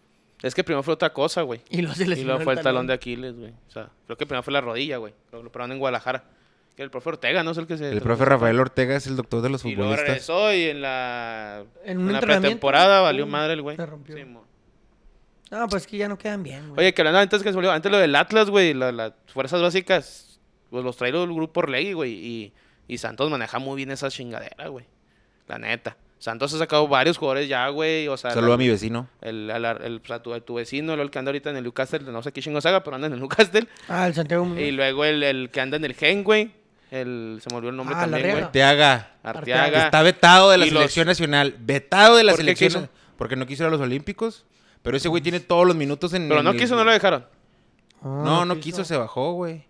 Es 0.43 0.55
que 0.55 0.63
primero 0.63 0.85
fue 0.85 0.95
otra 0.95 1.13
cosa, 1.13 1.43
güey. 1.43 1.61
Y 1.69 1.79
luego 1.83 1.97
se 1.97 2.05
Y 2.05 2.23
luego 2.25 2.41
fue 2.41 2.55
el 2.55 2.61
talón 2.61 2.87
de 2.87 2.93
Aquiles, 2.95 3.37
güey. 3.37 3.51
O 3.67 3.71
sea, 3.71 3.89
creo 4.07 4.17
que 4.17 4.25
primero 4.25 4.43
fue 4.45 4.53
la 4.53 4.61
rodilla, 4.61 4.99
güey. 4.99 5.13
Lo 5.33 5.43
lo 5.43 5.51
en 5.65 5.79
Guadalajara. 5.81 6.25
Que 6.77 6.85
el 6.85 6.91
profe 6.93 7.09
Ortega, 7.09 7.43
¿no? 7.43 7.51
Es 7.51 7.59
el 7.59 7.67
que 7.67 7.77
se... 7.77 7.91
El 7.91 8.01
profe 8.01 8.25
Rafael 8.25 8.61
Ortega 8.61 8.95
es 8.95 9.09
el 9.09 9.17
doctor 9.17 9.43
de 9.43 9.49
los 9.51 9.65
Y 9.65 9.75
futbolistas. 9.75 10.07
regresó 10.07 10.55
y 10.55 10.63
en 10.67 10.81
la... 10.81 11.65
En 11.85 11.99
un 11.99 12.07
en 12.07 12.13
la 12.13 12.21
pretemporada 12.21 13.01
valió 13.01 13.27
madre 13.27 13.55
el 13.55 13.63
güey. 13.63 13.75
se 13.77 13.85
rompió. 13.85 14.17
Sí, 14.17 14.25
mo. 14.25 14.45
No, 15.51 15.67
pues 15.69 15.83
es 15.83 15.87
que 15.89 15.97
ya 15.97 16.09
no 16.09 16.19
quedan 16.19 16.43
bien, 16.43 16.69
güey. 16.69 16.81
Oye, 16.81 16.95
que 16.95 17.01
hablando 17.03 17.21
antes 17.21 17.43
que 17.43 17.49
se 17.49 17.53
me 17.55 17.59
olvidó, 17.59 17.73
antes 17.73 17.91
lo 17.91 17.99
del 17.99 18.15
Atlas, 18.17 18.51
güey, 18.51 18.75
la- 18.75 18.93
las 18.93 19.13
fuerzas 19.33 19.63
básicas, 19.63 20.41
pues 20.71 20.85
los 20.85 20.97
trae 20.97 21.11
el 21.11 21.27
grupo 21.33 21.61
Orlegui, 21.61 21.93
güey, 21.95 22.13
y, 22.13 22.53
y 22.87 22.99
Santos 22.99 23.31
maneja 23.31 23.59
muy 23.59 23.77
bien 23.77 23.91
esa 23.91 24.11
chingadera, 24.11 24.69
güey. 24.69 24.85
La 25.47 25.59
neta. 25.59 25.97
Santos 26.19 26.53
ha 26.53 26.59
sacado 26.59 26.87
varios 26.89 27.17
jugadores 27.17 27.49
ya, 27.49 27.69
güey, 27.69 28.09
o 28.09 28.17
sea... 28.17 28.33
Saludo 28.33 28.49
la- 28.49 28.55
a 28.57 28.59
mi 28.59 28.69
vecino. 28.69 29.09
El, 29.23 29.49
el, 29.51 29.65
el- 29.65 30.01
o 30.05 30.07
sea, 30.07 30.21
tu, 30.23 30.39
tu 30.41 30.55
vecino, 30.55 30.93
el 30.95 31.11
que 31.11 31.19
anda 31.19 31.31
ahorita 31.31 31.51
en 31.51 31.57
el 31.59 31.63
Newcastle, 31.65 32.01
no 32.01 32.23
sé 32.23 32.33
qué 32.33 32.43
chingo 32.43 32.59
haga, 32.59 32.83
pero 32.83 32.97
anda 32.97 33.07
en 33.07 33.15
el 33.15 33.21
Newcastle. 33.21 33.69
Ah, 33.89 34.07
el 34.09 34.15
Santiago. 34.15 34.47
Y 34.59 34.73
luego 34.73 35.05
el, 35.05 35.23
el 35.23 35.51
que 35.51 35.61
anda 35.61 35.77
en 35.77 35.85
el 35.85 35.95
Gen, 35.95 36.25
güey. 36.25 36.51
El, 36.91 37.39
se 37.43 37.49
me 37.51 37.57
olvidó 37.57 37.71
el 37.71 37.77
nombre 37.77 37.95
Ah, 37.97 38.01
también, 38.01 38.31
güey. 38.33 38.51
Te 38.51 38.63
haga. 38.63 39.13
Arteaga. 39.23 39.85
Está 39.85 40.03
vetado 40.03 40.51
de 40.51 40.59
la 40.59 40.67
Y 40.67 40.71
los- 40.71 40.79
selección 40.81 41.07
nacional. 41.07 41.55
Vetado 41.61 42.17
de 42.17 42.25
la 42.25 42.33
¿Por 42.33 42.39
qué 42.41 42.43
selección. 42.57 42.83
quiso? 42.85 42.93
Porque 43.17 43.37
no 43.37 43.47
quiso 43.47 43.63
ir 43.63 43.69
a 43.69 43.71
los 43.71 43.81
Olímpicos. 43.81 44.45
Pero 44.83 44.97
ese 44.97 45.09
güey 45.09 45.23
tiene 45.23 45.41
todos 45.41 45.67
los 45.67 45.77
minutos 45.77 46.13
en. 46.15 46.29
Pero 46.29 46.43
no 46.43 46.51
el- 46.51 46.57
quiso, 46.57 46.77
no 46.77 46.85
lo 46.85 46.93
dejaron. 46.93 47.27
Ah, 48.03 48.23
No, 48.25 48.45
no 48.45 48.59
quiso, 48.61 48.85
se 48.85 48.97
bajó, 48.97 49.33
güey. 49.33 49.65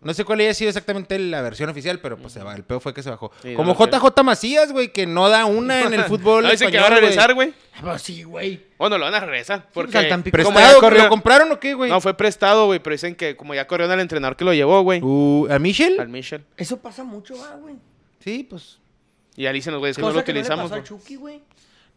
No 0.00 0.14
sé 0.14 0.24
cuál 0.24 0.38
haya 0.38 0.54
sido 0.54 0.68
exactamente 0.68 1.18
la 1.18 1.42
versión 1.42 1.68
oficial, 1.70 1.98
pero 1.98 2.16
pues 2.16 2.32
se 2.32 2.40
va. 2.40 2.54
El 2.54 2.62
peor 2.62 2.80
fue 2.80 2.94
que 2.94 3.02
se 3.02 3.10
bajó. 3.10 3.32
Sí, 3.42 3.54
Como 3.54 3.74
no. 3.74 3.78
JJ 3.86 4.22
Macías, 4.22 4.70
güey, 4.72 4.92
que 4.92 5.06
no 5.08 5.28
da 5.28 5.44
una 5.44 5.82
en 5.82 5.92
el 5.92 6.04
fútbol. 6.04 6.44
No, 6.44 6.50
dicen 6.52 6.70
que 6.70 6.78
va 6.78 6.86
a 6.86 6.90
regresar, 6.90 7.34
güey. 7.34 7.52
Ah, 7.74 7.80
Pues 7.82 8.02
sí, 8.02 8.22
güey. 8.22 8.64
Bueno, 8.78 8.96
lo 8.96 9.06
van 9.06 9.14
a 9.14 9.20
regresar. 9.20 9.66
Porque 9.74 9.92
ya 10.08 10.22
¿Prestado? 10.22 10.80
corrió- 10.80 11.02
¿Lo 11.02 11.08
compraron 11.08 11.50
o 11.50 11.58
qué, 11.58 11.74
güey? 11.74 11.90
No, 11.90 12.00
fue 12.00 12.14
prestado, 12.14 12.66
güey, 12.66 12.78
pero 12.78 12.94
dicen 12.94 13.16
que 13.16 13.36
como 13.36 13.54
ya 13.54 13.66
corrió 13.66 13.90
al 13.90 13.98
entrenador 13.98 14.36
que 14.36 14.44
lo 14.44 14.54
llevó, 14.54 14.80
güey. 14.82 15.00
Uh, 15.02 15.48
¿A 15.50 15.58
Michel? 15.58 15.98
Al 15.98 16.08
Michel. 16.08 16.44
Eso 16.56 16.76
pasa 16.78 17.02
mucho, 17.02 17.34
ah, 17.44 17.56
güey. 17.60 17.74
Sí, 18.20 18.46
pues. 18.48 18.78
Y 19.34 19.42
ya 19.42 19.52
dicen 19.52 19.72
los 19.72 19.80
güeyes 19.80 19.96
que 19.96 20.02
no 20.02 20.08
lo 20.12 20.14
que 20.24 20.32
no 20.32 20.34
le 20.34 20.40
utilizamos. 20.40 20.70
pasó 20.70 20.74
güey. 20.80 20.84
Chucky, 20.84 21.16
güey. 21.16 21.40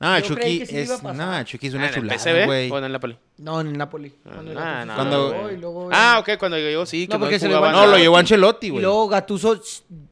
No, 0.02 0.20
Yo 0.20 0.36
creí 0.36 0.54
Chucky 0.54 0.60
que 0.60 0.66
sí 0.66 0.74
le 0.76 0.84
iba 0.84 0.94
a 0.94 0.96
es. 0.98 1.02
pasar. 1.02 1.16
No, 1.40 1.44
Chucky 1.44 1.68
es 1.68 1.74
Ah, 1.74 1.78
una 1.78 1.86
¿En 1.88 1.94
el 1.94 2.00
chulada, 2.02 2.20
PSV 2.20 2.46
güey. 2.46 2.72
o 2.72 2.78
en 2.80 2.84
el 2.84 2.92
Napoli? 2.92 3.18
No, 3.38 3.62
en 3.62 3.68
el 3.68 3.78
Napoli. 3.78 4.14
Cuando 4.24 4.52
Ah, 4.60 4.64
Gattuso 4.64 4.86
no, 4.88 4.96
Cuando- 4.96 5.32
llegó 5.34 5.52
y 5.52 5.58
luego- 5.58 5.90
Ah, 5.92 6.18
ok, 6.20 6.30
cuando 6.40 6.58
llegó, 6.58 6.86
sí, 6.86 7.08
que 7.08 7.14
No, 7.14 7.20
no, 7.20 7.26
porque 7.26 7.40
se 7.40 7.48
le 7.48 7.56
jugaba 7.56 7.72
No, 7.72 7.86
lo 7.88 7.98
llevó 7.98 8.18
Ancelotti, 8.18 8.68
Y 8.68 8.70
güey. 8.72 8.82
luego 8.84 9.08
Gatuso 9.08 9.62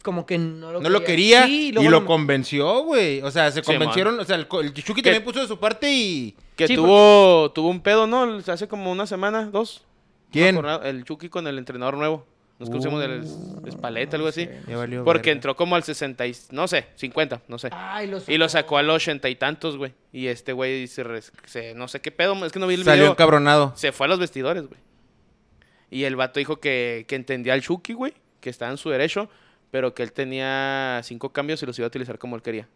como 0.04 0.26
que 0.26 0.38
no 0.38 0.72
lo 0.72 0.80
No 0.82 0.90
lo 0.90 1.04
quería 1.04 1.46
Sí, 1.46 1.68
y 1.68 1.72
luego 1.72 1.90
lo 1.90 2.06
convenció, 2.06 2.84
güey. 2.84 3.22
O 3.24 3.32
sea, 3.32 3.52
se 3.52 3.62
Sí, 3.62 3.66
convencieron. 3.66 4.20
O 4.20 4.26
sea, 4.26 4.36
el, 4.36 4.48
co- 4.48 4.62
el 4.62 4.74
Chucky 4.74 5.02
también 5.02 5.24
puso 5.24 5.40
de 5.40 5.48
su 5.48 5.60
parte 5.60 5.92
y. 5.92 6.36
Que 6.56 6.68
Sí, 6.68 6.76
tuvo, 6.76 7.52
tuvo 7.52 7.70
un 7.70 7.82
pedo, 7.82 8.06
¿no? 8.06 8.40
Hace 8.48 8.68
como 8.68 8.92
una 8.92 9.08
semana, 9.08 9.46
dos. 9.46 9.82
¿Quién? 10.32 10.58
Una 10.58 10.74
jornada, 10.74 10.90
El 10.90 11.04
Chucky 11.06 11.30
con 11.30 11.48
el 11.48 11.58
entrenador 11.58 11.98
nuevo. 11.98 12.26
Nos 12.60 12.70
conocemos 12.70 13.00
del 13.00 13.24
Espaleta, 13.66 14.18
algo 14.18 14.28
así. 14.28 14.48
Porque 14.66 15.30
verga. 15.30 15.32
entró 15.32 15.56
como 15.56 15.76
al 15.78 15.84
60, 15.84 16.28
y- 16.28 16.36
no 16.52 16.68
sé, 16.68 16.88
50, 16.96 17.42
no 17.48 17.58
sé. 17.58 17.70
Ay, 17.72 18.08
lo 18.08 18.20
Y 18.28 18.38
lo 18.38 18.50
sacó 18.50 18.78
a 18.78 18.84
los 18.84 18.96
80 18.98 19.30
y 19.30 19.36
tantos, 19.36 19.78
güey. 19.78 19.94
Y 20.12 20.28
este 20.28 20.52
güey 20.52 20.86
se, 20.88 21.74
no 21.76 21.88
sé 21.88 22.02
qué 22.02 22.12
pedo, 22.12 22.46
es 22.46 22.52
que 22.52 22.60
no 22.60 22.68
vi 22.68 22.76
el 22.76 22.84
Salió 22.84 23.04
video. 23.04 23.12
encabronado. 23.14 23.72
Se 23.78 23.94
fue 23.94 24.08
a 24.08 24.10
los 24.10 24.20
vestidores, 24.20 24.68
güey. 24.68 24.80
Y 25.90 26.04
el 26.04 26.16
vato 26.18 26.40
dijo 26.40 26.60
que, 26.60 27.06
que 27.08 27.16
entendía 27.16 27.54
al 27.54 27.62
Chucky, 27.62 27.94
güey, 27.94 28.14
que 28.42 28.50
estaba 28.50 28.70
en 28.72 28.78
su 28.78 28.90
derecho, 28.90 29.30
pero 29.72 29.94
que 29.94 30.04
él 30.04 30.12
tenía 30.12 31.00
cinco 31.04 31.32
cambios 31.32 31.64
y 31.64 31.66
los 31.66 31.80
iba 31.80 31.86
a 31.86 31.88
utilizar 31.88 32.20
como 32.20 32.36
él 32.36 32.42
quería. 32.42 32.68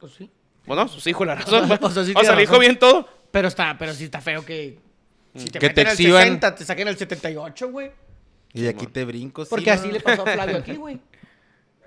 Pues 0.00 0.12
sí. 0.14 0.30
Bueno, 0.64 0.86
pues 0.90 1.04
dijo 1.04 1.24
la 1.26 1.34
razón. 1.34 1.66
güey. 1.68 1.78
O 1.82 1.90
sea, 1.90 2.04
sí 2.04 2.12
o 2.16 2.20
sea, 2.24 2.34
le 2.34 2.40
dijo 2.40 2.58
bien 2.58 2.78
todo. 2.78 3.06
Pero 3.30 3.48
está, 3.48 3.76
pero 3.78 3.92
sí 3.92 4.04
está 4.04 4.20
feo 4.22 4.44
que. 4.46 4.78
Si 5.34 5.50
te 5.50 5.58
Que 5.58 5.68
te 5.68 5.68
meten 5.68 5.86
al 5.88 5.92
exhiban. 5.92 6.22
60, 6.22 6.54
te 6.54 6.64
saquen 6.64 6.88
al 6.88 6.96
78, 6.96 7.68
güey. 7.70 7.90
Y 8.56 8.62
de 8.62 8.68
aquí 8.70 8.86
te 8.86 9.04
brinco. 9.04 9.44
sí, 9.44 9.50
Porque 9.50 9.66
¿no? 9.66 9.72
así 9.74 9.92
le 9.92 10.00
pasó 10.00 10.22
a 10.26 10.32
Flavio 10.32 10.56
aquí, 10.58 10.74
güey. 10.74 10.98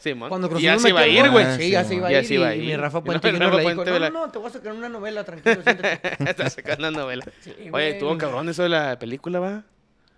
Sí, 0.02 0.14
mon. 0.14 0.30
Cuando 0.30 0.48
y 0.48 0.52
Cruz 0.52 0.62
ya 0.62 0.72
Azul 0.76 0.84
se 0.84 0.90
iba 0.92 1.02
a 1.02 1.08
ir, 1.08 1.26
el 1.26 1.32
güey. 1.32 1.44
gol, 1.44 1.56
Sí, 1.58 1.72
ya 1.72 1.84
se 1.84 1.96
iba 1.96 2.08
a 2.08 2.12
Ya 2.14 2.20
ir. 2.22 2.26
se 2.26 2.34
iba 2.36 2.48
a 2.48 2.56
y, 2.56 2.62
y 2.62 2.66
mi 2.68 2.78
Rafa 2.78 3.00
Y 3.00 3.02
Puente 3.02 3.32
luego 3.34 3.46
Junior 3.50 3.62
le 3.62 3.70
dijo, 3.70 3.84
no, 4.00 4.00
no, 4.00 4.10
no, 4.28 4.32
te 4.32 4.38
voy 4.40 4.48
a 4.48 4.54
sacar 4.54 4.72
una 4.74 4.88
novela, 4.88 5.26
tranquilo, 5.26 5.62
siéntate. 5.62 6.50
Sacando 6.52 6.88
una 6.88 6.98
novela. 7.02 7.26
Sí, 7.42 7.54
Oye, 7.74 7.90
estuvo 7.90 8.18
cabrón 8.18 8.48
eso 8.48 8.64
de 8.64 8.70
la 8.70 8.98
película, 8.98 9.40
va. 9.42 9.64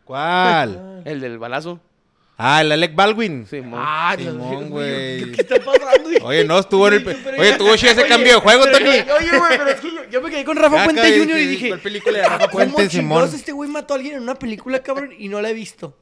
¿Cuál? 0.06 1.02
El 1.06 1.20
del 1.22 1.39
balazo. 1.39 1.80
Ah, 2.38 2.62
el 2.62 2.72
Alec 2.72 2.95
Baldwin. 2.95 3.45
Sí, 3.49 3.62
mon. 3.62 3.80
Ah, 3.84 4.16
Simón, 4.18 4.70
güey. 4.70 5.32
¿Qué 5.32 5.41
está 5.41 5.56
pasando? 5.60 6.10
Oye, 6.26 6.43
no, 6.45 6.60
estuvo 6.60 6.88
en 6.88 6.93
el. 6.95 7.08
Oye, 7.08 7.49
ya- 7.52 7.58
tuvo 7.58 7.76
chido 7.76 7.91
ese 7.91 8.02
Oye, 8.02 8.10
cambio 8.10 8.34
de 8.36 8.39
juego, 8.39 8.64
Tony. 8.66 8.86
Oye, 8.86 9.06
güey, 9.38 9.58
pero 9.58 9.68
es 9.70 9.80
que 9.80 9.88
yo, 9.91 10.04
yo 10.12 10.22
me 10.22 10.30
quedé 10.32 10.43
con 10.45 10.58
Rafa 10.58 10.82
Ah, 10.82 10.86
Puente 10.86 11.20
Junior 11.20 11.39
y 11.39 11.45
dije, 11.47 11.68
¿cuál 11.70 11.80
película 11.82 12.18
de 12.20 12.24
Rafa 12.24 12.47
¿cómo 12.49 12.52
Puente, 12.74 12.89
Simón? 12.89 13.30
este 13.34 13.52
güey 13.52 13.70
mató 13.70 13.93
a 13.93 13.97
alguien 13.97 14.16
en 14.18 14.22
una 14.24 14.36
película, 14.36 14.82
cabrón, 14.84 15.10
y 15.18 15.28
no 15.28 15.41
la 15.41 15.49
he 15.49 15.54
visto? 15.54 15.97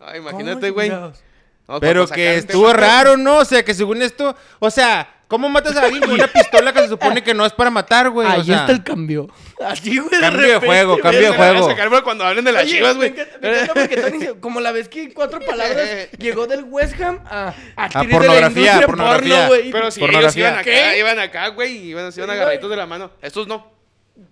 Ay, 0.00 0.18
¿Cómo 0.20 0.30
imagínate, 0.30 0.70
güey. 0.70 0.90
No, 0.90 1.80
Pero 1.80 2.06
que 2.06 2.36
estuvo 2.36 2.72
raro, 2.72 3.16
¿no? 3.16 3.38
O 3.38 3.44
sea, 3.44 3.64
que 3.64 3.72
según 3.72 4.02
esto. 4.02 4.36
O 4.58 4.70
sea, 4.70 5.08
¿cómo 5.28 5.48
matas 5.48 5.74
a 5.76 5.84
alguien 5.84 6.02
con 6.02 6.12
una 6.12 6.26
pistola 6.32 6.74
que 6.74 6.80
se 6.80 6.88
supone 6.88 7.22
que 7.22 7.32
no 7.32 7.46
es 7.46 7.54
para 7.54 7.70
matar, 7.70 8.10
güey? 8.10 8.28
Ahí 8.28 8.40
o 8.40 8.44
sea, 8.44 8.60
está 8.60 8.72
el 8.72 8.84
cambio. 8.84 9.28
Así, 9.64 9.96
güey, 9.98 10.10
Cambio 10.20 10.40
de 10.42 10.46
repente, 10.46 10.66
juego, 10.66 10.98
cambio 10.98 11.20
de 11.20 11.26
a 11.28 11.32
juego. 11.32 12.04
cuando 12.04 12.24
hablen 12.26 12.44
de 12.44 12.52
las 12.52 12.64
Oye, 12.64 12.72
chivas, 12.72 12.96
me 12.96 13.08
güey. 13.08 13.10
encanta- 13.12 13.38
me 13.40 13.48
encanta 13.54 13.74
porque 13.74 13.96
Tony, 13.96 14.26
como 14.40 14.60
la 14.60 14.72
vez 14.72 14.88
que 14.90 15.04
en 15.04 15.12
cuatro 15.12 15.40
palabras 15.46 15.88
llegó 16.18 16.46
del 16.46 16.64
West 16.64 17.00
Ham 17.00 17.20
a 17.26 17.54
de 17.54 18.04
la 18.04 18.10
pornografía, 18.10 18.80
porno, 18.84 19.46
güey. 19.46 19.70
Pero 19.72 19.90
si 19.90 20.00
Pornografía. 20.00 20.28
ellos 20.28 20.36
iban 20.36 20.54
acá, 20.54 20.64
¿Qué? 20.92 20.98
iban 20.98 21.18
acá, 21.18 21.48
güey, 21.48 21.76
y 21.78 21.90
iban, 21.92 22.12
se 22.12 22.20
iban 22.20 22.28
agarraditos 22.30 22.68
de 22.68 22.76
la 22.76 22.84
mano. 22.86 23.10
Estos 23.22 23.46
no. 23.48 23.72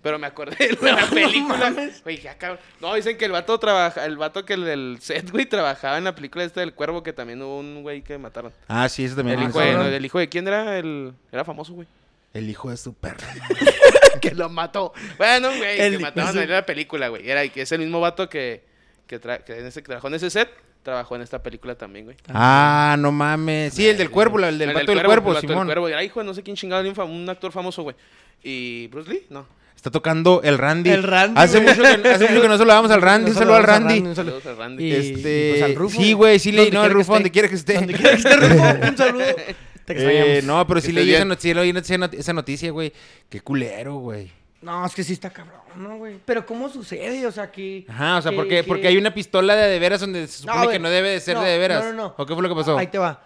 Pero 0.01 0.17
me 0.17 0.27
acordé 0.27 0.55
de 0.55 0.77
la 0.91 1.01
No 1.01 1.09
película. 1.09 1.57
mames. 1.57 2.01
Güey, 2.03 2.21
ya 2.21 2.37
cabrón. 2.37 2.59
No, 2.79 2.93
dicen 2.95 3.17
que 3.17 3.25
el 3.25 3.31
vato 3.33 3.59
trabaja, 3.59 4.05
el 4.05 4.15
vato 4.17 4.45
que 4.45 4.53
el, 4.53 4.65
el 4.67 4.97
set, 5.01 5.29
güey, 5.29 5.45
trabajaba 5.45 5.97
en 5.97 6.05
la 6.05 6.15
película 6.15 6.43
esta 6.45 6.61
del 6.61 6.73
cuervo, 6.73 7.03
que 7.03 7.11
también 7.11 7.41
hubo 7.41 7.59
un 7.59 7.81
güey 7.83 8.01
que 8.01 8.17
mataron. 8.17 8.53
Ah, 8.69 8.87
sí, 8.87 9.03
ese 9.03 9.15
también. 9.15 9.39
El 9.39 9.49
hijo, 9.49 9.59
de, 9.59 9.65
mencionaron. 9.65 9.91
no, 9.91 9.97
el 9.97 10.05
hijo 10.05 10.19
de 10.19 10.29
quién 10.29 10.47
era 10.47 10.77
el. 10.77 11.13
Era 11.31 11.43
famoso, 11.43 11.73
güey. 11.73 11.87
El 12.33 12.49
hijo 12.49 12.69
de 12.69 12.77
su 12.77 12.93
perra. 12.93 13.27
que 14.21 14.31
lo 14.31 14.47
mató. 14.49 14.93
Bueno, 15.17 15.49
güey, 15.49 15.79
El- 15.79 15.97
que 15.97 15.99
mataron 15.99 16.37
en 16.39 16.49
la 16.49 16.65
película, 16.65 17.09
güey. 17.09 17.29
Era 17.29 17.45
que 17.49 17.61
es 17.63 17.71
el 17.73 17.79
mismo 17.79 17.99
vato 17.99 18.29
que, 18.29 18.63
que, 19.05 19.19
tra- 19.21 19.43
que 19.43 19.59
en 19.59 19.65
ese, 19.65 19.81
que 19.81 19.87
trabajó 19.87 20.07
en 20.07 20.13
ese 20.15 20.29
set, 20.29 20.49
trabajó 20.81 21.15
en 21.17 21.21
esta 21.23 21.43
película 21.43 21.75
también, 21.75 22.05
güey. 22.05 22.17
Ah, 22.29 22.95
no 22.97 23.11
mames. 23.11 23.73
Sí, 23.73 23.87
el 23.87 23.97
del 23.97 24.09
cuervo, 24.09 24.39
el 24.39 24.57
del 24.57 24.69
El 24.69 24.75
vato 24.75 24.87
del 24.91 24.99
el 24.99 25.05
cuervo, 25.05 25.27
vato 25.33 25.41
del 25.41 25.49
Simón. 25.49 25.67
cuervo. 25.67 25.89
Era 25.89 26.01
hijo 26.03 26.21
de 26.21 26.25
no 26.25 26.33
sé 26.33 26.41
quién 26.41 26.55
chingado, 26.55 26.89
un 27.05 27.29
actor 27.29 27.51
famoso, 27.51 27.83
güey. 27.83 27.95
¿Y 28.41 28.87
Bruce 28.87 29.11
Lee? 29.11 29.25
No. 29.29 29.45
Está 29.83 29.91
tocando 29.91 30.39
el 30.45 30.57
Randy. 30.57 30.91
El 30.91 31.03
Randy, 31.03 31.33
Hace 31.41 31.59
mucho, 31.59 31.81
que, 31.81 32.07
hace 32.09 32.29
mucho 32.29 32.41
que 32.41 32.47
no 32.47 32.57
saludamos 32.57 32.89
al 32.89 33.01
Randy. 33.01 33.31
Un 33.31 33.35
saludo 33.37 33.55
al 33.55 33.63
Randy. 33.63 33.99
un 33.99 34.15
saludo. 34.15 34.39
Saludos 34.39 34.57
a 34.57 34.61
Randy. 34.63 34.83
Y- 34.85 34.93
Este, 34.93 35.49
pues 35.51 35.61
al 35.63 35.75
Rufo. 35.75 36.01
sí, 36.01 36.13
güey, 36.13 36.39
sí 36.39 36.53
leí, 36.53 36.71
no, 36.71 36.83
que 36.83 36.87
Rufo, 36.89 37.13
donde 37.15 37.29
quiera 37.31 37.49
que 37.49 37.55
esté. 37.55 37.73
Donde 37.73 37.93
quiera 37.93 38.11
que 38.11 38.15
esté 38.15 38.33
Rufo, 38.37 38.63
un 38.87 38.97
saludo. 38.97 39.25
Te 39.25 39.41
Eh, 39.51 39.55
extrañamos. 39.87 40.43
no, 40.45 40.67
pero 40.67 40.79
sí 40.79 40.93
leí 40.93 41.13
esa, 41.13 41.25
not- 41.25 41.37
sí 41.39 41.53
leí 41.53 41.69
esa 41.71 41.97
not- 41.97 42.13
esa 42.13 42.31
noticia, 42.31 42.71
güey. 42.71 42.93
Qué 43.29 43.41
culero, 43.41 43.95
güey. 43.95 44.31
No, 44.61 44.85
es 44.85 44.95
que 44.95 45.03
sí 45.03 45.11
está 45.11 45.29
cabrón, 45.29 45.59
¿no, 45.75 45.97
güey? 45.97 46.15
Pero 46.23 46.45
¿cómo 46.45 46.69
sucede? 46.69 47.27
O 47.27 47.31
sea, 47.33 47.51
que... 47.51 47.85
Ajá, 47.89 48.19
o 48.19 48.21
sea, 48.21 48.31
que- 48.31 48.37
porque, 48.37 48.55
que- 48.55 48.63
porque 48.63 48.87
hay 48.87 48.95
una 48.95 49.13
pistola 49.13 49.53
de 49.57 49.67
de 49.67 49.79
veras 49.79 49.99
donde 49.99 50.27
se 50.27 50.43
supone 50.43 50.69
que 50.69 50.79
no 50.79 50.89
debe 50.89 51.09
de 51.09 51.19
ser 51.19 51.35
no, 51.35 51.43
de 51.43 51.49
de 51.51 51.57
veras. 51.57 51.83
No, 51.83 51.91
no, 51.91 52.03
no. 52.03 52.15
¿O 52.17 52.25
qué 52.25 52.33
fue 52.33 52.41
lo 52.41 52.47
que 52.47 52.55
pasó? 52.55 52.77
Ahí 52.77 52.87
te 52.87 52.97
va. 52.97 53.21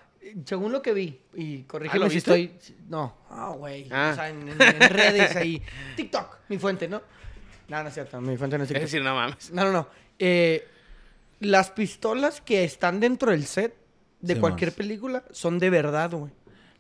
Según 0.45 0.71
lo 0.71 0.82
que 0.82 0.93
vi, 0.93 1.19
y 1.36 1.63
corrígeme 1.63 2.01
¿Ah, 2.03 2.05
lo 2.05 2.09
si 2.11 2.17
estoy... 2.19 2.51
No, 2.89 3.15
ah, 3.30 3.53
güey. 3.57 3.88
Ah. 3.91 4.09
O 4.11 4.15
sea, 4.15 4.30
en, 4.30 4.47
en- 4.49 4.61
en 4.61 4.89
redes 4.89 5.36
ahí. 5.36 5.61
TikTok, 5.95 6.38
mi 6.49 6.57
fuente, 6.57 6.88
¿no? 6.88 7.01
No, 7.67 7.82
no 7.84 7.89
es 7.89 7.93
cierto, 7.93 8.19
mi 8.21 8.38
fuente 8.38 8.57
no 8.57 8.63
es 8.63 8.69
Es 8.69 8.73
TikTok. 8.73 8.82
decir, 8.84 9.01
no 9.03 9.13
mames. 9.15 9.51
No, 9.51 9.63
no, 9.65 9.71
no. 9.71 9.88
Eh, 10.19 10.67
las 11.41 11.69
pistolas 11.71 12.41
que 12.41 12.63
están 12.63 12.99
dentro 12.99 13.32
del 13.32 13.45
set 13.45 13.75
de 14.21 14.34
Sí, 14.36 14.39
cualquier 14.39 14.71
película 14.73 15.23
son 15.32 15.59
de 15.59 15.69
verdad, 15.69 16.11
güey. 16.11 16.32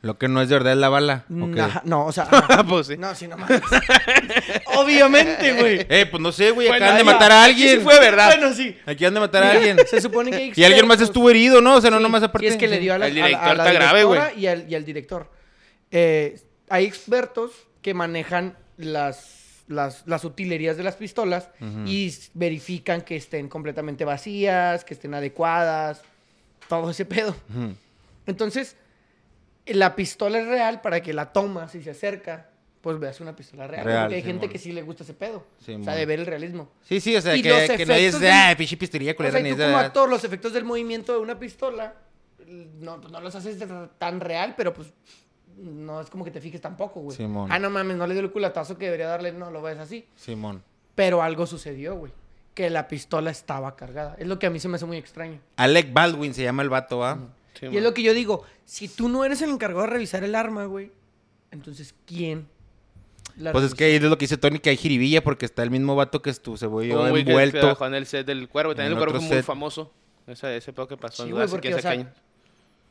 Lo 0.01 0.17
que 0.17 0.27
no 0.27 0.41
es 0.41 0.49
de 0.49 0.55
verdad 0.55 0.73
es 0.73 0.79
la 0.79 0.89
bala. 0.89 1.25
¿o 1.29 1.51
qué? 1.51 1.59
Ajá, 1.61 1.81
No, 1.85 2.05
o 2.05 2.11
sea... 2.11 2.23
ajá. 2.31 2.63
pues 2.63 2.87
sí. 2.87 2.97
No, 2.97 3.13
sí, 3.15 3.27
no 3.27 3.35
mames. 3.37 3.61
Obviamente, 4.75 5.53
güey. 5.53 5.85
Eh, 5.89 6.05
pues 6.09 6.21
no 6.21 6.31
sé, 6.31 6.51
güey. 6.51 6.67
Bueno, 6.67 6.85
Acaban 6.85 7.03
de 7.03 7.09
ahí- 7.09 7.15
matar 7.15 7.31
a 7.31 7.43
alguien. 7.43 7.77
sí 7.79 7.83
fue 7.83 7.99
verdad. 7.99 8.27
Bueno, 8.37 8.53
sí. 8.53 8.77
Aquí 8.85 9.05
han 9.05 9.13
de 9.13 9.19
matar 9.19 9.43
a 9.43 9.51
alguien. 9.51 9.77
Se 9.89 10.01
supone 10.01 10.31
que 10.31 10.37
hay 10.37 10.53
Y 10.55 10.63
alguien 10.63 10.87
más 10.87 10.95
expertos. 10.95 11.09
estuvo 11.09 11.29
herido, 11.29 11.61
¿no? 11.61 11.75
O 11.75 11.81
sea, 11.81 11.89
no 11.89 11.99
nomás 11.99 12.23
aparte. 12.23 12.47
sí, 12.47 12.53
es 12.53 12.59
que 12.59 12.67
le 12.67 12.79
dio 12.79 12.93
a 12.93 12.97
la, 12.97 13.07
El 13.07 13.17
a 13.17 13.19
la- 13.21 13.25
director 13.27 13.49
a 13.49 13.53
la 13.55 13.63
está 13.65 13.73
grave, 13.73 14.03
güey. 14.03 14.21
y 14.37 14.47
al, 14.47 14.69
y 14.71 14.75
al 14.75 14.85
director. 14.85 15.31
Eh, 15.91 16.39
hay 16.69 16.85
expertos 16.85 17.51
que 17.81 17.93
manejan 17.93 18.55
las, 18.77 19.63
las, 19.67 20.03
las 20.05 20.23
utilerías 20.25 20.77
de 20.77 20.83
las 20.83 20.95
pistolas 20.95 21.49
y 21.85 22.07
s- 22.07 22.29
verifican 22.33 23.01
que 23.01 23.15
estén 23.15 23.47
completamente 23.49 24.05
vacías, 24.05 24.83
que 24.83 24.93
estén 24.93 25.13
adecuadas, 25.13 26.01
todo 26.67 26.89
ese 26.91 27.05
pedo. 27.05 27.35
Ujú. 27.49 27.73
Entonces, 28.25 28.75
la 29.73 29.95
pistola 29.95 30.39
es 30.39 30.47
real 30.47 30.81
para 30.81 31.01
que 31.01 31.13
la 31.13 31.31
tomas 31.33 31.73
y 31.75 31.83
se 31.83 31.91
acerca, 31.91 32.49
pues 32.81 32.99
veas 32.99 33.19
una 33.19 33.35
pistola 33.35 33.67
real. 33.67 33.85
Real, 33.85 34.11
hay 34.11 34.21
gente 34.21 34.49
que 34.49 34.57
sí 34.57 34.71
le 34.71 34.81
gusta 34.81 35.03
ese 35.03 35.13
pedo. 35.13 35.45
o 35.59 35.83
sea, 35.83 35.95
de 35.95 36.05
ver 36.05 36.19
el 36.19 36.25
realismo. 36.25 36.69
Sí, 36.83 36.99
sí, 36.99 37.15
o 37.15 37.21
sea, 37.21 37.33
que, 37.33 37.41
que 37.41 37.85
nadie 37.85 38.07
es 38.07 38.19
de, 38.19 38.31
ah, 38.31 38.55
pinche 38.57 38.75
O 38.75 39.15
culera 39.15 39.31
sea, 39.39 39.41
tú 39.41 39.47
de 39.47 39.51
como 39.51 39.57
verdad". 39.57 39.85
actor, 39.85 40.09
los 40.09 40.23
efectos 40.23 40.53
del 40.53 40.63
movimiento 40.63 41.13
de 41.13 41.19
una 41.19 41.37
pistola, 41.37 41.95
no, 42.47 43.01
pues 43.01 43.11
no 43.11 43.19
los 43.19 43.35
haces 43.35 43.57
tan 43.97 44.19
real, 44.19 44.53
pero 44.55 44.73
pues 44.73 44.93
no 45.57 46.01
es 46.01 46.09
como 46.09 46.23
que 46.23 46.31
te 46.31 46.39
fijes 46.39 46.61
tampoco, 46.61 47.01
güey. 47.01 47.17
Simón. 47.17 47.51
Ah, 47.51 47.59
no 47.59 47.69
mames, 47.69 47.97
no 47.97 48.07
le 48.07 48.13
dio 48.13 48.23
el 48.23 48.31
culatazo 48.31 48.77
que 48.77 48.85
debería 48.85 49.07
darle, 49.07 49.31
no, 49.31 49.51
lo 49.51 49.61
ves 49.61 49.79
así. 49.79 50.07
Simón. 50.15 50.63
Pero 50.95 51.21
algo 51.21 51.45
sucedió, 51.45 51.95
güey. 51.95 52.11
Que 52.53 52.69
la 52.69 52.87
pistola 52.87 53.29
estaba 53.31 53.75
cargada. 53.75 54.15
Es 54.17 54.27
lo 54.27 54.39
que 54.39 54.47
a 54.47 54.49
mí 54.49 54.59
se 54.59 54.67
me 54.67 54.75
hace 54.75 54.85
muy 54.85 54.97
extraño. 54.97 55.39
Alec 55.57 55.93
Baldwin 55.93 56.33
se 56.33 56.43
llama 56.43 56.63
el 56.63 56.69
vato, 56.69 57.03
¿ah? 57.03 57.19
Sí, 57.59 57.65
y 57.65 57.69
man. 57.69 57.77
es 57.77 57.83
lo 57.83 57.93
que 57.93 58.03
yo 58.03 58.13
digo. 58.13 58.43
Si 58.65 58.87
tú 58.87 59.09
no 59.09 59.23
eres 59.25 59.41
el 59.41 59.49
encargado 59.49 59.81
de 59.85 59.91
revisar 59.93 60.23
el 60.23 60.35
arma, 60.35 60.65
güey. 60.65 60.91
Entonces, 61.51 61.95
¿quién? 62.05 62.47
la 63.37 63.51
Pues 63.51 63.65
es 63.65 63.75
que 63.75 63.85
ahí 63.85 63.95
es 63.95 64.01
lo 64.01 64.17
que 64.17 64.23
dice 64.25 64.37
Tony, 64.37 64.59
que 64.59 64.69
hay 64.69 64.77
jiribilla 64.77 65.23
porque 65.23 65.45
está 65.45 65.63
el 65.63 65.71
mismo 65.71 65.95
vato 65.95 66.21
que 66.21 66.29
estuvo, 66.29 66.57
que 66.57 66.89
envuelto. 66.91 67.59
trabajó 67.59 67.85
en 67.85 67.93
el 67.93 68.05
set 68.05 68.25
del 68.25 68.49
cuervo. 68.49 68.73
También 68.75 68.93
En 68.93 68.97
el 68.97 69.03
cuervo 69.03 69.19
fue 69.21 69.35
muy 69.35 69.43
famoso. 69.43 69.93
Ese, 70.25 70.57
ese 70.57 70.73
pedo 70.73 70.87
que 70.87 70.97
pasó 70.97 71.23
Sí, 71.23 71.29
en 71.29 71.35
güey, 71.35 71.47
porque, 71.47 71.69
15 71.69 71.79
o 71.79 71.81
sea, 71.81 71.91
años. 71.91 72.07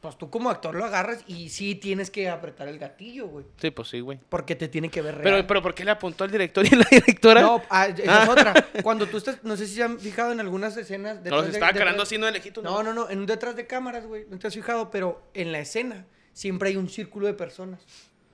Pues 0.01 0.19
tú 0.19 0.31
como 0.31 0.51
actor 0.51 0.75
lo 0.75 0.85
agarras 0.85 1.25
y 1.27 1.49
sí 1.49 1.75
tienes 1.75 2.11
que 2.11 2.29
apretar 2.29 2.69
el 2.69 2.79
gatillo, 2.79 3.29
güey. 3.29 3.47
Sí, 3.57 3.71
pues 3.71 3.89
sí, 3.89 4.01
güey. 4.01 4.21
Porque 4.29 4.55
te 4.55 4.69
tiene 4.69 4.91
que 4.91 5.01
ver 5.03 5.15
real. 5.17 5.25
Pero, 5.25 5.47
pero 5.47 5.63
¿por 5.63 5.75
qué 5.75 5.85
le 5.85 5.91
apuntó 5.91 6.25
al 6.25 6.31
director 6.31 6.65
y 6.65 6.75
a 6.75 6.79
la 6.79 6.87
directora? 6.91 7.41
No, 7.41 7.63
ah, 7.71 7.87
esa 7.87 8.23
es 8.23 8.29
otra. 8.29 8.55
Cuando 8.83 9.07
tú 9.07 9.17
estás, 9.17 9.43
no 9.43 9.57
sé 9.57 9.67
si 9.67 9.75
se 9.77 9.83
han 9.83 9.99
fijado 9.99 10.33
en 10.33 10.41
algunas 10.41 10.77
escenas. 10.77 11.23
No, 11.25 11.43
se 11.43 11.51
estaba 11.51 11.73
calando 11.73 12.03
así, 12.03 12.19
no 12.19 12.27
de 12.27 12.33
lejito. 12.33 12.63
No, 12.63 12.83
no, 12.83 12.93
no, 12.93 13.09
en 13.09 13.19
un 13.21 13.27
detrás 13.27 13.57
de 13.57 13.67
cámaras, 13.67 14.07
güey. 14.07 14.27
No 14.29 14.39
te 14.39 14.47
has 14.47 14.55
fijado, 14.55 14.91
pero 14.91 15.23
en 15.35 15.51
la 15.51 15.61
escena 15.61 16.07
siempre 16.33 16.69
hay 16.69 16.77
un 16.77 16.89
círculo 16.89 17.27
de 17.27 17.35
personas. 17.35 17.81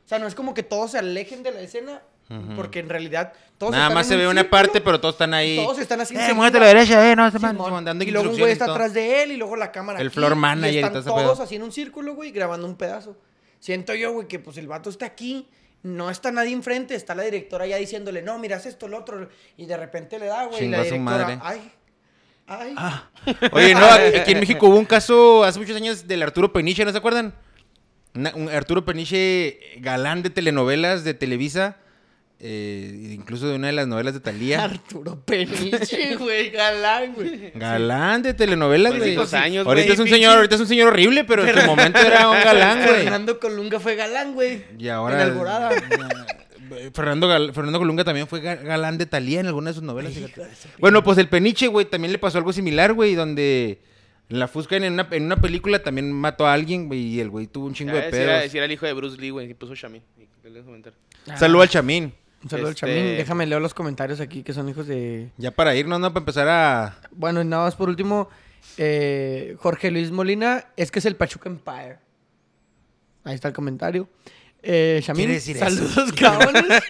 O 0.04 0.08
sea, 0.08 0.18
no 0.18 0.26
es 0.26 0.34
como 0.34 0.54
que 0.54 0.64
todos 0.64 0.90
se 0.90 0.98
alejen 0.98 1.42
de 1.42 1.52
la 1.52 1.60
escena, 1.60 2.02
porque 2.56 2.78
en 2.78 2.88
realidad 2.88 3.32
todos 3.58 3.72
Nada 3.72 3.84
están 3.84 3.94
más 3.94 4.06
en 4.06 4.08
se 4.08 4.14
un 4.16 4.20
ve 4.22 4.28
una 4.28 4.48
parte, 4.48 4.80
pero 4.80 4.98
todos 5.00 5.14
están 5.14 5.34
ahí. 5.34 5.56
Todos 5.56 5.78
están 5.78 6.00
así. 6.00 6.16
Eh, 6.16 6.32
muévete 6.34 6.56
a 6.56 6.60
la 6.60 6.66
derecha, 6.68 7.10
eh, 7.12 7.14
no, 7.14 7.30
se 7.30 7.38
man- 7.38 7.56
Simón. 7.56 7.84
dando 7.84 8.04
Y 8.04 8.10
luego 8.10 8.30
un 8.30 8.38
güey 8.38 8.52
está 8.52 8.64
atrás 8.72 8.94
de 8.94 9.22
él 9.22 9.32
y 9.32 9.36
luego 9.36 9.54
la 9.56 9.70
cámara. 9.70 10.00
El 10.00 10.06
aquí, 10.06 10.14
floor 10.14 10.32
y 10.32 10.36
manager 10.36 10.72
y 10.74 10.76
están 10.78 10.92
todo 10.92 11.02
todos 11.04 11.32
pedo. 11.34 11.42
así 11.44 11.56
en 11.56 11.62
un 11.62 11.72
círculo, 11.72 12.14
güey, 12.14 12.30
grabando 12.30 12.66
un 12.66 12.76
pedazo. 12.76 13.16
Siento 13.60 13.94
yo, 13.94 14.12
güey, 14.12 14.26
que 14.28 14.38
pues 14.38 14.56
el 14.56 14.66
vato 14.66 14.88
está 14.90 15.06
aquí, 15.06 15.46
no 15.82 16.10
está 16.10 16.32
nadie 16.32 16.52
enfrente, 16.52 16.94
está 16.94 17.14
la 17.14 17.22
directora 17.22 17.66
ya 17.66 17.76
diciéndole, 17.76 18.22
no, 18.22 18.38
mira, 18.38 18.56
haz 18.56 18.66
esto, 18.66 18.88
lo 18.88 18.98
otro. 18.98 19.28
Y 19.56 19.66
de 19.66 19.76
repente 19.76 20.18
le 20.18 20.26
da, 20.26 20.46
güey, 20.46 20.64
y 20.64 20.68
la 20.68 20.82
directora, 20.82 21.02
madre. 21.26 21.38
ay, 21.42 21.70
ay. 22.46 22.74
Ah. 22.76 23.10
Oye, 23.52 23.74
no, 23.74 23.86
aquí 23.86 24.32
en 24.32 24.40
México 24.40 24.66
hubo 24.68 24.76
un 24.78 24.84
caso 24.86 25.44
hace 25.44 25.58
muchos 25.58 25.76
años 25.76 26.08
del 26.08 26.22
Arturo 26.22 26.52
Peniche, 26.52 26.84
¿no 26.84 26.90
se 26.92 26.98
acuerdan? 26.98 27.34
Una- 28.14 28.34
un 28.34 28.48
Arturo 28.48 28.84
Peniche, 28.84 29.58
galán 29.78 30.22
de 30.22 30.30
telenovelas 30.30 31.04
de 31.04 31.14
Televisa, 31.14 31.76
eh, 32.44 33.10
incluso 33.12 33.46
de 33.46 33.54
una 33.54 33.68
de 33.68 33.72
las 33.72 33.86
novelas 33.86 34.14
de 34.14 34.20
Talía. 34.20 34.64
Arturo 34.64 35.20
Peniche, 35.24 36.16
güey, 36.18 36.50
galán, 36.50 37.14
güey. 37.14 37.52
Galán 37.54 38.22
de 38.22 38.34
telenovelas, 38.34 38.94
Pues 38.96 39.14
güey. 39.30 39.42
años, 39.42 39.64
ahorita 39.66 39.92
es 39.92 39.98
un 40.00 40.04
pinche. 40.06 40.16
señor, 40.18 40.36
ahorita 40.36 40.54
es 40.56 40.60
un 40.60 40.66
señor 40.66 40.88
horrible, 40.88 41.22
pero 41.24 41.46
en 41.46 41.54
su 41.60 41.66
momento 41.66 42.00
era 42.00 42.28
un 42.28 42.36
galán, 42.42 42.82
güey. 42.84 43.02
Fernando 43.02 43.38
Colunga 43.38 43.78
fue 43.78 43.94
galán, 43.94 44.34
güey. 44.34 44.64
Y 44.78 44.88
ahora 44.88 45.14
En 45.22 45.30
Alborada. 45.30 45.70
Fernando, 46.94 47.28
Gal- 47.28 47.52
Fernando 47.52 47.78
Colunga 47.78 48.02
también 48.02 48.26
fue 48.26 48.40
ga- 48.42 48.60
galán 48.62 48.96
de 48.96 49.04
Talía 49.06 49.40
en 49.40 49.46
alguna 49.46 49.70
de 49.70 49.74
sus 49.74 49.82
novelas. 49.82 50.14
Bueno, 50.78 51.04
pues 51.04 51.18
el 51.18 51.28
Peniche, 51.28 51.66
güey, 51.68 51.84
también 51.86 52.12
le 52.12 52.18
pasó 52.18 52.38
algo 52.38 52.52
similar, 52.52 52.94
güey, 52.94 53.14
donde 53.14 53.82
en 54.30 54.38
la 54.38 54.48
Fusca 54.48 54.76
en 54.76 54.90
una, 54.90 55.06
en 55.10 55.24
una 55.24 55.36
película 55.36 55.82
también 55.82 56.10
mató 56.10 56.46
a 56.46 56.54
alguien, 56.54 56.86
güey, 56.88 57.00
y 57.00 57.20
el 57.20 57.28
güey 57.28 57.46
tuvo 57.46 57.66
un 57.66 57.74
chingo 57.74 57.92
de 57.92 57.98
Ah, 57.98 58.06
era, 58.06 58.10
pedos. 58.10 58.44
ese 58.44 58.56
era 58.56 58.64
el 58.66 58.72
hijo 58.72 58.86
de 58.86 58.94
Bruce 58.94 59.20
Lee, 59.20 59.28
güey, 59.30 59.48
que 59.48 59.54
puso 59.54 59.74
Shamin. 59.74 60.02
Comentar. 60.64 60.94
Saludo 61.36 61.62
al 61.62 61.68
Chamín. 61.68 62.12
Un 62.42 62.50
saludo 62.50 62.70
Este- 62.70 62.86
al 62.86 62.92
Chamín. 62.94 63.16
Déjame 63.16 63.46
leer 63.46 63.62
los 63.62 63.74
comentarios 63.74 64.20
aquí 64.20 64.42
que 64.42 64.52
son 64.52 64.68
hijos 64.68 64.86
de. 64.86 65.30
Ya 65.38 65.50
para 65.52 65.74
irnos, 65.76 66.00
¿no? 66.00 66.12
Para 66.12 66.22
empezar 66.22 66.48
a... 66.48 66.98
Bueno, 67.12 67.40
y 67.40 67.44
nada 67.44 67.64
más 67.64 67.76
por 67.76 67.88
último, 67.88 68.28
eh, 68.78 69.56
Jorge 69.60 69.90
Luis 69.90 70.10
Molina, 70.10 70.64
es 70.76 70.90
que 70.90 70.98
es 70.98 71.04
el 71.06 71.16
Pachuca 71.16 71.48
Empire. 71.48 71.98
Ahí 73.24 73.34
está 73.34 73.48
el 73.48 73.54
comentario. 73.54 74.08
Eh, 74.62 75.02
decir 75.06 75.56
eso. 75.56 75.64
saludos, 75.64 76.12
cabrones. 76.18 76.82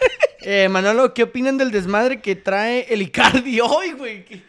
eh, 0.43 0.69
Manolo, 0.71 1.13
¿qué 1.15 1.23
opinan 1.25 1.59
del 1.59 1.71
desmadre 1.71 2.21
que 2.21 2.35
trae 2.37 2.87
el 2.93 3.03
Icardi 3.03 3.61
hoy, 3.61 3.93
güey? 3.93 4.25
¿Qué- 4.25 4.43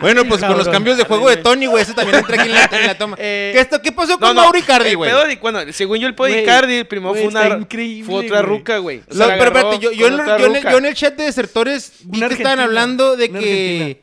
Bueno, 0.00 0.24
pues 0.26 0.42
con 0.42 0.56
los 0.58 0.68
cambios 0.68 0.96
de 0.96 1.04
juego 1.04 1.28
de 1.28 1.36
Tony, 1.38 1.66
güey, 1.66 1.82
eso 1.82 1.94
también 1.94 2.18
entra 2.18 2.36
aquí 2.40 2.48
en 2.48 2.54
la, 2.54 2.64
en 2.72 2.86
la 2.86 2.98
toma. 2.98 3.16
Eh, 3.20 3.50
¿Qué, 3.54 3.60
esto, 3.60 3.80
¿Qué 3.80 3.92
pasó 3.92 4.18
con 4.18 4.34
Mauro 4.36 4.58
Icardi, 4.58 4.90
el 4.90 4.96
güey? 4.96 5.36
bueno, 5.40 5.60
según 5.72 5.98
yo 5.98 6.06
el 6.06 6.14
pedo 6.14 6.26
de 6.26 6.32
Güey, 6.32 6.42
Icardi, 6.42 6.84
primero 6.84 7.10
güey, 7.10 7.30
fue 7.30 7.30
una... 7.30 7.66
fue 8.04 8.14
otra 8.24 8.42
ruca, 8.42 8.78
güey. 8.78 8.98
O 8.98 9.02
No, 9.08 9.14
sea, 9.16 9.26
la 9.28 9.38
pero 9.38 9.46
espérate, 9.56 9.78
yo, 9.78 9.90
en, 10.06 10.12
el- 10.20 10.26
yo 10.62 10.70
yo 10.70 10.78
en 10.78 10.94
chat 10.94 11.14
de 11.16 11.24
desertores 11.24 11.92
vi 12.04 12.20
que 12.20 12.34
estaban 12.34 12.60
hablando 12.60 13.16
de 13.16 13.30
que 13.30 14.02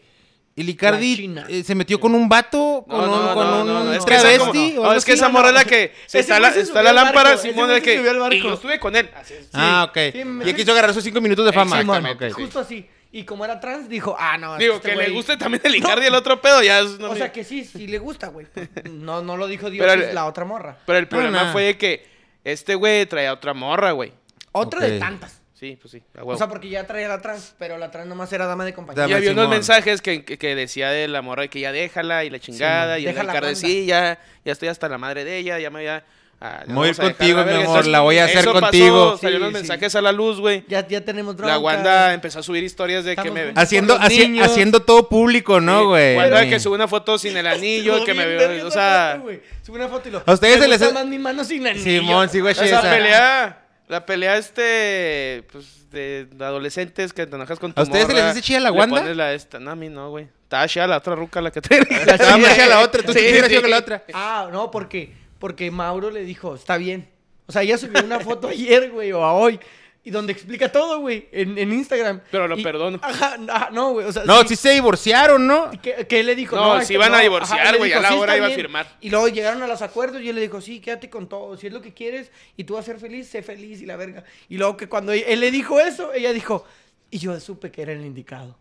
el 0.56 0.70
Icardi 0.70 1.36
eh, 1.50 1.64
se 1.64 1.74
metió 1.76 2.00
con 2.00 2.14
un 2.14 2.30
vato, 2.30 2.86
con 2.88 2.98
No, 3.00 3.04
un, 3.06 3.26
no, 3.26 3.34
con 3.34 3.48
no, 3.48 3.62
un 3.62 3.68
no, 3.68 3.84
no, 3.86 3.94
es 3.94 4.06
travesti. 4.06 4.74
como- 4.76 4.84
no, 4.84 4.94
es 4.94 5.04
que 5.06 5.14
esa 5.14 5.30
morra 5.30 5.50
es 5.50 5.56
la 5.56 5.66
que 5.66 5.94
está, 6.12 6.40
la, 6.40 6.52
se 6.52 6.62
está 6.62 6.84
la 6.84 6.94
barco, 6.94 7.06
lámpara, 7.06 7.34
ese 7.34 7.50
Simón, 7.50 7.70
de 7.70 7.82
que... 7.82 7.98
subió 7.98 8.12
al 8.12 8.20
barco. 8.20 8.36
Y 8.36 8.42
yo 8.42 8.54
estuve 8.54 8.80
con 8.80 8.96
él. 8.96 9.10
Así 9.16 9.34
es. 9.34 9.50
Ah, 9.54 9.88
ok. 9.90 9.98
Sí, 10.14 10.26
me- 10.26 10.50
y 10.50 10.54
quiso 10.54 10.72
agarrar 10.72 10.94
sus 10.94 11.04
cinco 11.04 11.22
minutos 11.22 11.46
de 11.46 11.54
fama. 11.54 11.80
Simón, 11.80 12.06
Ok. 12.06 12.24
justo 12.34 12.60
así. 12.60 12.86
Y 13.16 13.26
como 13.26 13.46
era 13.46 13.60
trans, 13.60 13.88
dijo, 13.88 14.16
ah, 14.18 14.40
no. 14.40 14.56
es 14.56 14.60
Digo, 14.60 14.76
este 14.78 14.90
que 14.90 14.96
le 14.96 15.10
guste 15.12 15.38
también 15.38 15.62
el 15.66 15.76
Icardi 15.76 16.08
el 16.08 16.16
otro 16.16 16.42
pedo, 16.42 16.64
ya 16.64 16.80
es... 16.80 16.98
no 16.98 17.12
o 17.12 17.16
sea 17.16 17.32
que 17.32 17.44
sí, 17.44 17.64
sí 17.64 17.86
le 17.86 18.00
gusta, 18.00 18.30
güey. 18.30 18.48
No, 18.90 19.22
no 19.22 19.38
lo 19.38 19.46
dijo 19.46 19.70
Dios, 19.70 19.86
Pero 19.88 20.02
es 20.02 20.10
el- 20.10 20.16
la 20.16 20.26
otra 20.26 20.46
morra. 20.46 20.80
Pero 20.88 20.98
el 20.98 21.08
problema 21.08 21.44
no. 21.44 21.52
fue 21.52 21.62
de 21.62 21.78
que 21.78 22.08
este 22.44 22.74
güey 22.74 23.06
traía 23.06 23.32
otra 23.32 23.54
morra, 23.54 23.92
güey. 23.92 24.14
Otra 24.52 24.82
de 24.82 24.98
tantas. 25.00 25.44
Sí, 25.54 25.78
pues 25.80 25.92
sí, 25.92 26.04
O 26.20 26.36
sea, 26.36 26.48
porque 26.50 26.68
ya 26.68 26.88
traía 26.88 27.08
la 27.08 27.22
trans, 27.22 27.54
pero 27.60 27.78
la 27.78 27.92
trans 27.92 28.08
nomás 28.08 28.34
era 28.34 28.48
dama 28.48 28.66
de 28.66 28.74
compañía. 28.74 29.08
Y 29.08 29.14
había 29.14 29.32
unos 29.32 29.48
mensajes 29.48 30.02
que, 30.02 30.26
que, 30.26 30.40
que 30.40 30.56
decía 30.56 30.90
de 30.90 31.08
la 31.08 31.22
morra 31.22 31.48
que 31.48 31.60
ya 31.60 31.72
déjala 31.72 32.26
y 32.26 32.32
la 32.32 32.40
chingada. 32.40 32.96
man, 32.96 33.02
y 33.02 33.06
el 33.06 33.16
Icardi, 33.16 33.56
sí, 33.56 33.86
ya, 33.86 34.20
ya 34.44 34.52
estoy 34.52 34.70
hasta 34.70 34.90
la 34.90 34.98
madre 34.98 35.24
de 35.24 35.38
ella, 35.38 35.60
ya 35.60 35.70
me 35.70 35.80
había... 35.80 36.04
ah, 36.44 36.64
Voy 36.68 36.88
a 36.88 36.92
ir 36.92 36.98
contigo, 36.98 37.44
mi 37.44 37.54
amor, 37.54 37.88
la 37.88 38.02
voy 38.02 38.18
a 38.18 38.26
hacer 38.26 38.40
eso 38.40 38.54
contigo. 38.54 39.12
Pasó, 39.12 39.18
salieron 39.22 39.48
Sí, 39.50 39.54
los 39.54 39.62
sí. 39.62 39.68
mensajes 39.70 39.96
a 39.96 40.02
la 40.02 40.12
luz, 40.12 40.40
güey. 40.40 40.64
Ya, 40.68 40.88
ya 40.88 41.02
tenemos 41.02 41.36
droga. 41.38 41.54
La 41.54 41.60
Wanda 41.60 42.14
empezó 42.14 42.40
a 42.40 42.44
subir 42.44 42.64
historias 42.64 43.06
de 43.06 43.16
que 43.16 43.32
me... 43.32 43.54
Haciendo, 43.56 43.98
haci- 43.98 44.42
haciendo 44.42 44.82
todo 44.82 45.08
público, 45.10 45.60
¿no, 45.62 45.80
Sí, 45.80 45.86
güey? 45.86 46.18
Wanda 46.18 46.44
Sí. 46.44 46.50
que 46.50 46.60
sube 46.60 46.76
una 46.76 46.88
foto 46.88 47.18
sin 47.18 47.36
el 47.38 47.48
anillo, 47.56 48.04
que 48.06 48.14
me 48.14 48.26
veo. 48.26 48.68
o 48.68 48.72
sea... 48.72 49.22
Sube 49.66 49.78
una 49.78 49.88
foto 49.88 50.10
y 50.10 50.12
lo. 50.12 50.22
A 50.26 50.34
ustedes 50.34 50.60
se 50.62 50.68
les 50.68 50.94
más 50.94 51.06
mi 51.06 51.18
mano 51.18 51.44
sin 51.46 51.66
anillo. 51.66 51.84
Simón, 51.84 52.30
sí, 52.30 52.40
güey, 52.42 52.54
Esa 52.54 52.82
pelea, 52.82 53.64
la 53.88 54.06
pelea 54.06 54.38
este, 54.38 55.44
pues, 55.52 55.90
de 55.92 56.28
adolescentes 56.40 57.14
que 57.14 57.26
te 57.28 57.36
enojas 57.36 57.60
con 57.60 57.72
tu 57.72 57.80
¿A 57.80 57.84
ustedes 57.84 58.08
se 58.08 58.14
les 58.14 58.24
hace 58.24 58.42
chida 58.42 58.60
la 58.60 58.72
le 58.72 58.78
Wanda? 58.78 58.98
pones 59.02 59.16
la 59.16 59.34
esta, 59.34 59.60
no, 59.60 59.72
a 59.72 59.76
mí 59.76 59.88
no, 59.90 60.10
güey. 60.10 60.28
Estaba 60.44 60.68
chida 60.68 60.86
la 60.88 60.98
otra 60.98 61.16
ruca 61.16 61.40
la 61.42 61.52
que 61.52 61.62
te... 61.62 61.78
Estaba 62.12 62.38
más 62.38 62.54
chida 62.56 62.68
la 62.68 62.80
otra, 62.82 63.02
tú 63.04 63.14
sí, 63.14 63.20
Sí, 63.20 63.26
sí. 63.48 63.62
que 63.62 63.68
la 63.68 63.78
otra. 63.78 64.04
Ah, 64.14 64.50
no, 64.52 64.70
porque, 64.70 65.14
porque 65.44 65.70
Mauro 65.72 66.10
le 66.10 66.24
dijo, 66.24 66.56
está 66.56 66.78
bien. 66.78 67.10
O 67.48 67.52
sea, 67.52 67.64
ella 67.64 67.78
subió 67.78 68.02
una 68.02 68.22
foto 68.22 68.48
ayer, 68.56 68.90
güey, 68.92 69.12
o 69.12 69.26
a 69.26 69.34
hoy. 69.34 69.60
Y 70.06 70.10
donde 70.10 70.32
explica 70.32 70.72
todo, 70.72 71.00
güey, 71.02 71.28
en, 71.34 71.58
en 71.58 71.74
Instagram. 71.74 72.22
Pero 72.32 72.48
lo 72.48 72.58
Y- 72.58 72.64
perdono. 72.64 72.98
Ajá, 73.02 73.36
ajá, 73.50 73.70
no, 73.74 73.92
güey, 73.92 74.08
o 74.08 74.12
sea. 74.14 74.24
No, 74.24 74.40
sí- 74.44 74.48
sí 74.50 74.56
se 74.56 74.70
divorciaron, 74.72 75.46
¿no? 75.46 75.70
¿Qué, 75.82 76.08
qué 76.08 76.24
le 76.24 76.34
dijo? 76.38 76.56
No, 76.56 76.80
es 76.80 76.88
sí 76.88 76.94
iban 76.94 77.14
a 77.14 77.18
no. 77.18 77.24
divorciar, 77.24 77.78
güey, 77.78 77.92
a 77.92 78.00
la 78.00 78.08
"Sí, 78.08 78.16
hora 78.16 78.38
iba 78.38 78.46
a 78.46 78.48
bien". 78.48 78.58
firmar. 78.62 78.88
Y 79.02 79.10
luego 79.10 79.28
llegaron 79.28 79.62
a 79.64 79.68
los 79.68 79.82
acuerdos 79.82 80.22
y 80.22 80.30
él 80.30 80.36
le 80.36 80.42
dijo, 80.44 80.62
sí, 80.62 80.80
quédate 80.80 81.10
con 81.10 81.28
todo. 81.28 81.58
Si 81.58 81.68
es 81.68 81.74
lo 81.74 81.82
que 81.82 81.94
quieres 81.94 82.32
y 82.56 82.64
tú 82.64 82.76
vas 82.76 82.84
a 82.84 82.92
ser 82.94 83.00
feliz, 83.02 83.28
sé 83.28 83.44
feliz 83.44 83.82
y 83.82 83.86
la 83.86 83.98
verga. 83.98 84.24
Y 84.48 84.56
luego 84.58 84.78
que 84.78 84.88
cuando 84.88 85.12
él 85.12 85.42
le 85.42 85.52
dijo 85.52 85.78
eso, 85.82 86.14
ella 86.14 86.32
dijo, 86.32 86.66
y 87.12 87.18
yo 87.20 87.38
supe 87.42 87.70
que 87.70 87.82
era 87.82 87.92
el 87.92 88.06
indicado. 88.06 88.58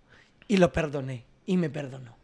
Y 0.49 0.57
lo 0.57 0.73
perdoné. 0.73 1.27
Y 1.47 1.59
me 1.59 1.71
perdonó. 1.71 2.17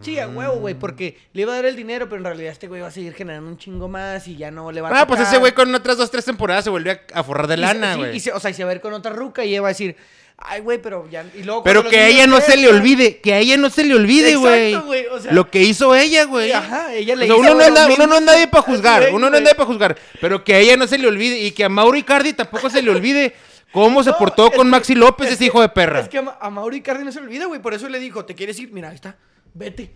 Sí, 0.00 0.18
a 0.18 0.26
huevo, 0.28 0.54
güey, 0.56 0.74
porque 0.74 1.18
le 1.34 1.42
iba 1.42 1.52
a 1.52 1.56
dar 1.56 1.66
el 1.66 1.76
dinero, 1.76 2.06
pero 2.08 2.18
en 2.18 2.24
realidad 2.24 2.52
este 2.52 2.68
güey 2.68 2.80
va 2.80 2.88
a 2.88 2.90
seguir 2.90 3.12
generando 3.14 3.50
un 3.50 3.58
chingo 3.58 3.86
más 3.86 4.26
y 4.28 4.36
ya 4.36 4.50
no 4.50 4.72
le 4.72 4.80
va 4.80 4.88
a 4.88 5.00
Ah, 5.02 5.06
pues 5.06 5.20
ese 5.20 5.36
güey 5.38 5.52
con 5.52 5.74
otras 5.74 5.98
dos, 5.98 6.10
tres 6.10 6.24
temporadas 6.24 6.64
se 6.64 6.70
volvió 6.70 6.98
a, 7.12 7.22
forrar 7.22 7.46
de 7.46 7.58
lana, 7.58 7.96
güey. 7.96 8.16
o 8.16 8.40
sea, 8.40 8.50
y 8.50 8.54
se 8.54 8.64
va 8.64 8.70
a 8.70 8.74
ver 8.74 8.80
con 8.80 8.94
otra 8.94 9.12
ruca 9.12 9.44
y 9.44 9.50
ella 9.50 9.60
va 9.60 9.68
a 9.68 9.72
decir, 9.72 9.94
ay, 10.38 10.60
güey, 10.62 10.80
pero 10.80 11.06
ya. 11.10 11.24
Y 11.34 11.42
luego 11.42 11.62
Pero 11.64 11.86
que 11.86 11.98
a 11.98 12.08
ella 12.08 12.26
no 12.26 12.40
se 12.40 12.56
le 12.56 12.68
olvide, 12.68 13.18
que 13.20 13.34
a 13.34 13.38
ella 13.38 13.58
no 13.58 13.68
se 13.68 13.84
le 13.84 13.94
olvide, 13.94 14.30
Exacto, 14.32 14.40
güey. 14.46 14.74
güey, 14.84 15.06
o 15.06 15.20
sea- 15.20 15.32
Lo 15.32 15.50
que 15.50 15.62
hizo 15.62 15.94
ella, 15.94 16.24
güey. 16.24 16.50
Ajá, 16.52 16.94
ella 16.94 17.14
le 17.14 17.24
O 17.24 17.26
sea, 17.26 17.36
hizo 17.36 17.54
uno, 17.54 17.70
no 17.70 17.94
uno 17.94 18.06
no 18.06 18.14
es 18.16 18.22
nadie 18.22 18.48
para 18.48 18.62
juzgar, 18.62 19.02
uno 19.10 19.18
no 19.18 19.26
es 19.26 19.30
güey. 19.32 19.42
nadie 19.42 19.54
para 19.54 19.66
juzgar, 19.66 19.98
pero 20.20 20.42
que 20.44 20.54
a 20.54 20.58
ella 20.60 20.78
no 20.78 20.86
se 20.86 20.96
le 20.96 21.06
olvide 21.06 21.38
y 21.40 21.50
que 21.52 21.62
a 21.64 21.68
Mauro 21.68 21.98
Icardi 21.98 22.32
tampoco 22.32 22.70
se 22.70 22.80
le 22.80 22.90
olvide 22.90 23.34
cómo 23.70 24.02
se 24.02 24.10
No, 24.10 24.16
portó 24.18 24.50
con 24.50 24.66
que- 24.66 24.70
Maxi 24.70 24.94
López, 24.94 25.26
es 25.26 25.32
ese 25.34 25.40
que- 25.40 25.44
hijo 25.46 25.60
de 25.60 25.68
perra. 25.68 26.00
Es 26.00 26.08
que 26.08 26.18
a, 26.18 26.38
a 26.40 26.48
Mauro 26.48 26.74
Icardi 26.74 27.04
no 27.04 27.12
se 27.12 27.20
le 27.20 27.26
olvida, 27.26 27.44
güey. 27.44 27.60
Por 27.60 27.74
eso 27.74 27.86
le 27.90 27.98
dijo, 27.98 28.24
¿te 28.24 28.34
quieres 28.34 28.58
ir? 28.58 28.72
Mira, 28.72 28.88
ahí 28.88 28.94
está, 28.94 29.16
vete. 29.54 29.94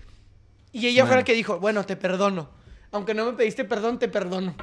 Y 0.72 0.86
ella 0.86 1.06
fue 1.06 1.16
la 1.16 1.24
que 1.24 1.34
dijo, 1.34 1.58
bueno, 1.58 1.84
te 1.84 1.96
perdono. 1.96 2.48
Aunque 2.92 3.12
no 3.14 3.26
me 3.26 3.32
pediste 3.32 3.64
perdón, 3.64 3.98
te 3.98 4.08
perdono. 4.08 4.54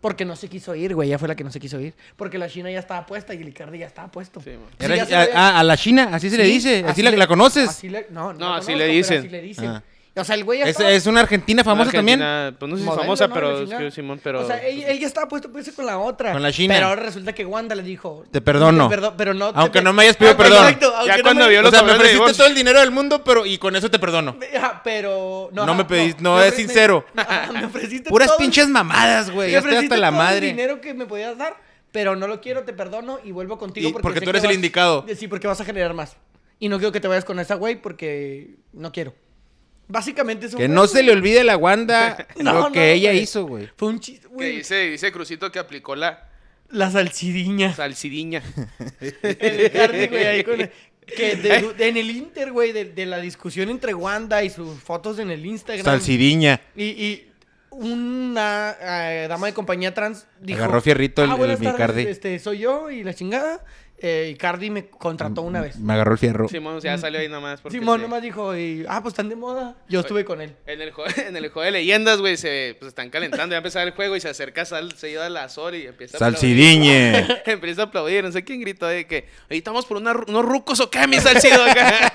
Porque 0.00 0.24
no 0.24 0.36
se 0.36 0.48
quiso 0.48 0.74
ir, 0.74 0.94
güey. 0.94 1.08
Ella 1.08 1.18
fue 1.18 1.26
la 1.26 1.34
que 1.34 1.42
no 1.42 1.50
se 1.50 1.58
quiso 1.58 1.80
ir. 1.80 1.94
Porque 2.16 2.36
la 2.38 2.48
China 2.48 2.70
ya 2.70 2.78
estaba 2.78 3.04
puesta 3.06 3.32
y 3.34 3.38
el 3.40 3.48
Icardi 3.48 3.78
ya 3.78 3.86
estaba 3.86 4.10
puesto. 4.10 4.40
Sí, 4.40 4.50
man. 4.50 4.60
Sí, 4.78 4.84
Era- 4.84 4.96
ya 4.96 5.06
se 5.06 5.14
a, 5.14 5.22
había- 5.22 5.34
a- 5.56 5.58
a 5.60 5.64
la 5.64 5.76
China, 5.76 6.10
así 6.12 6.28
se 6.30 6.36
le 6.36 6.44
dice, 6.44 6.80
así, 6.80 6.90
así 6.90 7.02
la, 7.02 7.10
le- 7.10 7.16
la 7.16 7.26
conoces. 7.26 7.68
así 7.68 7.88
le- 7.88 8.06
no, 8.10 8.32
no, 8.32 8.38
No, 8.38 8.48
la 8.50 8.56
así 8.56 8.72
conozco, 8.72 8.78
le 8.86 8.92
dicen. 8.92 9.18
Así 9.20 9.28
le 9.28 9.40
dicen. 9.42 9.82
Ah. 10.16 10.20
O 10.22 10.24
sea, 10.24 10.34
el 10.34 10.44
güey 10.44 10.62
Es, 10.62 10.68
estaba... 10.68 10.90
es 10.90 11.06
una 11.06 11.20
argentina 11.20 11.62
famosa 11.62 11.92
también. 11.92 12.22
Argentina, 12.22 12.56
Pues 12.58 12.70
no 12.70 12.76
sé 12.76 12.82
si 12.82 12.86
modelo, 12.86 13.02
famosa, 13.02 13.28
¿no? 13.28 13.34
pero 13.34 13.60
es 13.62 13.70
que 13.70 13.90
Simón, 13.90 14.20
pero... 14.22 14.40
O 14.42 14.46
sea, 14.46 14.64
ella, 14.64 14.88
ella 14.88 15.06
estaba 15.06 15.28
puesta 15.28 15.48
pues, 15.48 15.70
con 15.72 15.84
la 15.84 15.98
otra. 15.98 16.32
Con 16.32 16.42
la 16.42 16.50
China. 16.52 16.74
Pero 16.74 16.86
ahora 16.86 17.02
resulta 17.02 17.34
que 17.34 17.44
Wanda 17.44 17.74
le 17.74 17.82
dijo... 17.82 18.24
Te 18.30 18.40
perdono. 18.40 18.88
"Te 18.88 18.96
perdo- 18.96 19.14
pero 19.16 19.34
no... 19.34 19.52
te 19.52 19.58
Aunque 19.60 19.78
pe- 19.80 19.84
no 19.84 19.92
me 19.92 20.02
hayas 20.04 20.16
pedido 20.16 20.32
Aunque- 20.32 20.44
perdón. 20.44 20.64
exacto, 20.68 20.92
Ya 21.06 21.16
no 21.18 21.22
cuando 21.22 21.44
me- 21.44 21.50
vio 21.50 21.60
O 21.60 21.62
los 21.64 21.70
sea, 21.70 21.82
me 21.82 21.92
ofreciste 21.92 22.32
todo 22.34 22.46
el 22.46 22.54
dinero 22.54 22.80
del 22.80 22.90
mundo, 22.90 23.22
pero 23.24 23.44
y 23.44 23.58
con 23.58 23.76
eso 23.76 23.90
te 23.90 23.98
perdono. 23.98 24.36
Ajá, 24.56 24.80
pero... 24.82 25.50
No 25.52 25.62
ajá, 25.64 25.74
me 25.74 25.84
pediste- 25.84 26.20
no, 26.22 26.42
es 26.42 26.54
sincero. 26.54 27.04
me- 27.12 27.22
ajá, 27.22 27.52
me 27.52 27.64
ofreciste 27.66 28.08
Puras 28.08 28.28
todo- 28.28 28.38
pinches 28.38 28.68
mamadas, 28.68 29.30
güey. 29.30 29.52
Ya 29.52 29.58
estoy 29.58 29.76
hasta 29.76 29.96
la 29.98 30.08
todo 30.10 30.20
el 30.20 30.26
madre. 30.26 30.46
dinero 30.46 30.80
que 30.80 30.94
me 30.94 31.04
podías 31.06 31.36
dar, 31.36 31.56
pero 31.92 32.16
no 32.16 32.26
lo 32.26 32.40
quiero, 32.40 32.62
te 32.64 32.72
perdono 32.72 33.18
y 33.22 33.32
vuelvo 33.32 33.58
contigo 33.58 33.92
porque, 34.00 34.20
tú 34.22 34.30
eres 34.30 34.44
el 34.44 34.52
indicado. 34.52 35.04
Sí, 35.14 35.28
porque 35.28 35.46
vas 35.46 35.60
a 35.60 35.64
generar 35.66 35.92
más. 35.92 36.16
Y 36.58 36.70
no 36.70 36.78
quiero 36.78 36.90
que 36.90 37.00
te 37.00 37.08
vayas 37.08 37.24
con 37.26 37.38
esa 37.38 37.54
güey 37.56 37.76
porque 37.82 38.54
no 38.72 38.90
quiero. 38.92 39.12
Básicamente 39.88 40.46
eso 40.46 40.56
Que 40.56 40.66
fue, 40.66 40.74
no 40.74 40.86
se 40.86 41.02
le 41.02 41.12
olvide 41.12 41.40
a 41.40 41.44
la 41.44 41.56
Wanda 41.56 42.26
No, 42.36 42.52
lo 42.52 42.60
no, 42.62 42.72
que 42.72 42.92
ella 42.92 43.10
güey. 43.12 43.22
hizo, 43.22 43.46
güey. 43.46 43.68
Fue 43.76 43.88
un 43.88 44.00
chiste, 44.00 44.26
Que 44.28 44.34
güey. 44.34 44.56
dice, 44.58 44.90
dice 44.90 45.12
Crucito 45.12 45.50
que 45.52 45.58
aplicó 45.60 45.94
la 45.94 46.28
La 46.70 46.90
salsidiña. 46.90 47.74
salsidiña. 47.74 48.42
El 49.22 49.70
Cardi, 49.70 50.06
güey, 50.08 50.24
ahí 50.26 50.44
con 50.44 50.60
el- 50.60 50.70
que 51.06 51.36
de- 51.36 51.72
de- 51.74 51.88
en 51.88 51.96
el 51.96 52.10
Inter, 52.10 52.50
güey, 52.50 52.72
de, 52.72 52.86
de 52.86 53.06
la 53.06 53.18
discusión 53.20 53.68
entre 53.70 53.94
Wanda 53.94 54.42
y 54.42 54.50
sus 54.50 54.80
fotos 54.82 55.20
en 55.20 55.30
el 55.30 55.46
Instagram. 55.46 55.84
Salsidiña. 55.84 56.60
Y, 56.74 56.82
y 56.84 57.30
una 57.70 58.74
eh, 58.80 59.26
dama 59.28 59.46
de 59.46 59.54
compañía 59.54 59.94
trans 59.94 60.26
dijo... 60.40 60.58
Agarró 60.58 60.80
fierrito 60.80 61.22
el- 61.22 61.30
"Ah, 61.30 61.34
buenas 61.36 61.60
el 61.60 61.60
mi 61.60 61.66
tardes, 61.66 61.86
Cardi". 61.86 62.02
Este, 62.08 62.38
soy 62.40 62.58
yo 62.58 62.90
y 62.90 63.04
la 63.04 63.14
chingada. 63.14 63.64
Eh, 63.98 64.32
y 64.32 64.36
Cardi 64.36 64.68
me 64.68 64.88
contrató 64.88 65.40
una 65.40 65.62
vez. 65.62 65.78
Me 65.78 65.94
agarró 65.94 66.12
el 66.12 66.18
fierro. 66.18 66.48
Simón 66.48 66.78
ya 66.80 66.98
salió 66.98 67.18
ahí 67.18 67.28
nomás. 67.28 67.62
porque 67.62 67.78
Simón 67.78 67.96
sí. 67.96 68.02
nomás 68.02 68.20
dijo, 68.20 68.54
y, 68.54 68.84
ah, 68.88 69.00
pues 69.02 69.12
están 69.12 69.30
de 69.30 69.36
moda. 69.36 69.74
Yo 69.88 70.00
estuve 70.00 70.24
con 70.24 70.42
él. 70.42 70.54
En 70.66 70.82
el, 70.82 70.90
juego, 70.90 71.10
en 71.26 71.34
el 71.36 71.48
juego 71.48 71.64
de 71.64 71.70
leyendas, 71.70 72.20
güey, 72.20 72.36
se 72.36 72.76
pues, 72.78 72.90
están 72.90 73.08
calentando. 73.08 73.54
Ya 73.54 73.58
empezar 73.58 73.86
el 73.86 73.94
juego 73.94 74.14
y 74.14 74.20
se 74.20 74.28
acerca 74.28 74.66
Sal, 74.66 74.92
se 74.92 75.10
lleva 75.10 75.28
la 75.30 75.44
Azor 75.44 75.74
y 75.74 75.86
empieza 75.86 76.16
a 76.16 76.28
aplaudir. 76.28 76.38
Salsidiñe. 76.38 77.26
empieza 77.46 77.82
a 77.82 77.84
aplaudir. 77.86 78.22
No 78.22 78.32
sé 78.32 78.44
quién 78.44 78.60
gritó 78.60 78.86
de 78.86 79.06
que, 79.06 79.28
oye, 79.48 79.58
estamos 79.58 79.86
por 79.86 79.96
una 79.96 80.12
unos 80.12 80.44
rucos 80.44 80.78
o 80.80 80.90
qué, 80.90 81.06
mi 81.06 81.18
salcido 81.18 81.64
acá. 81.64 82.10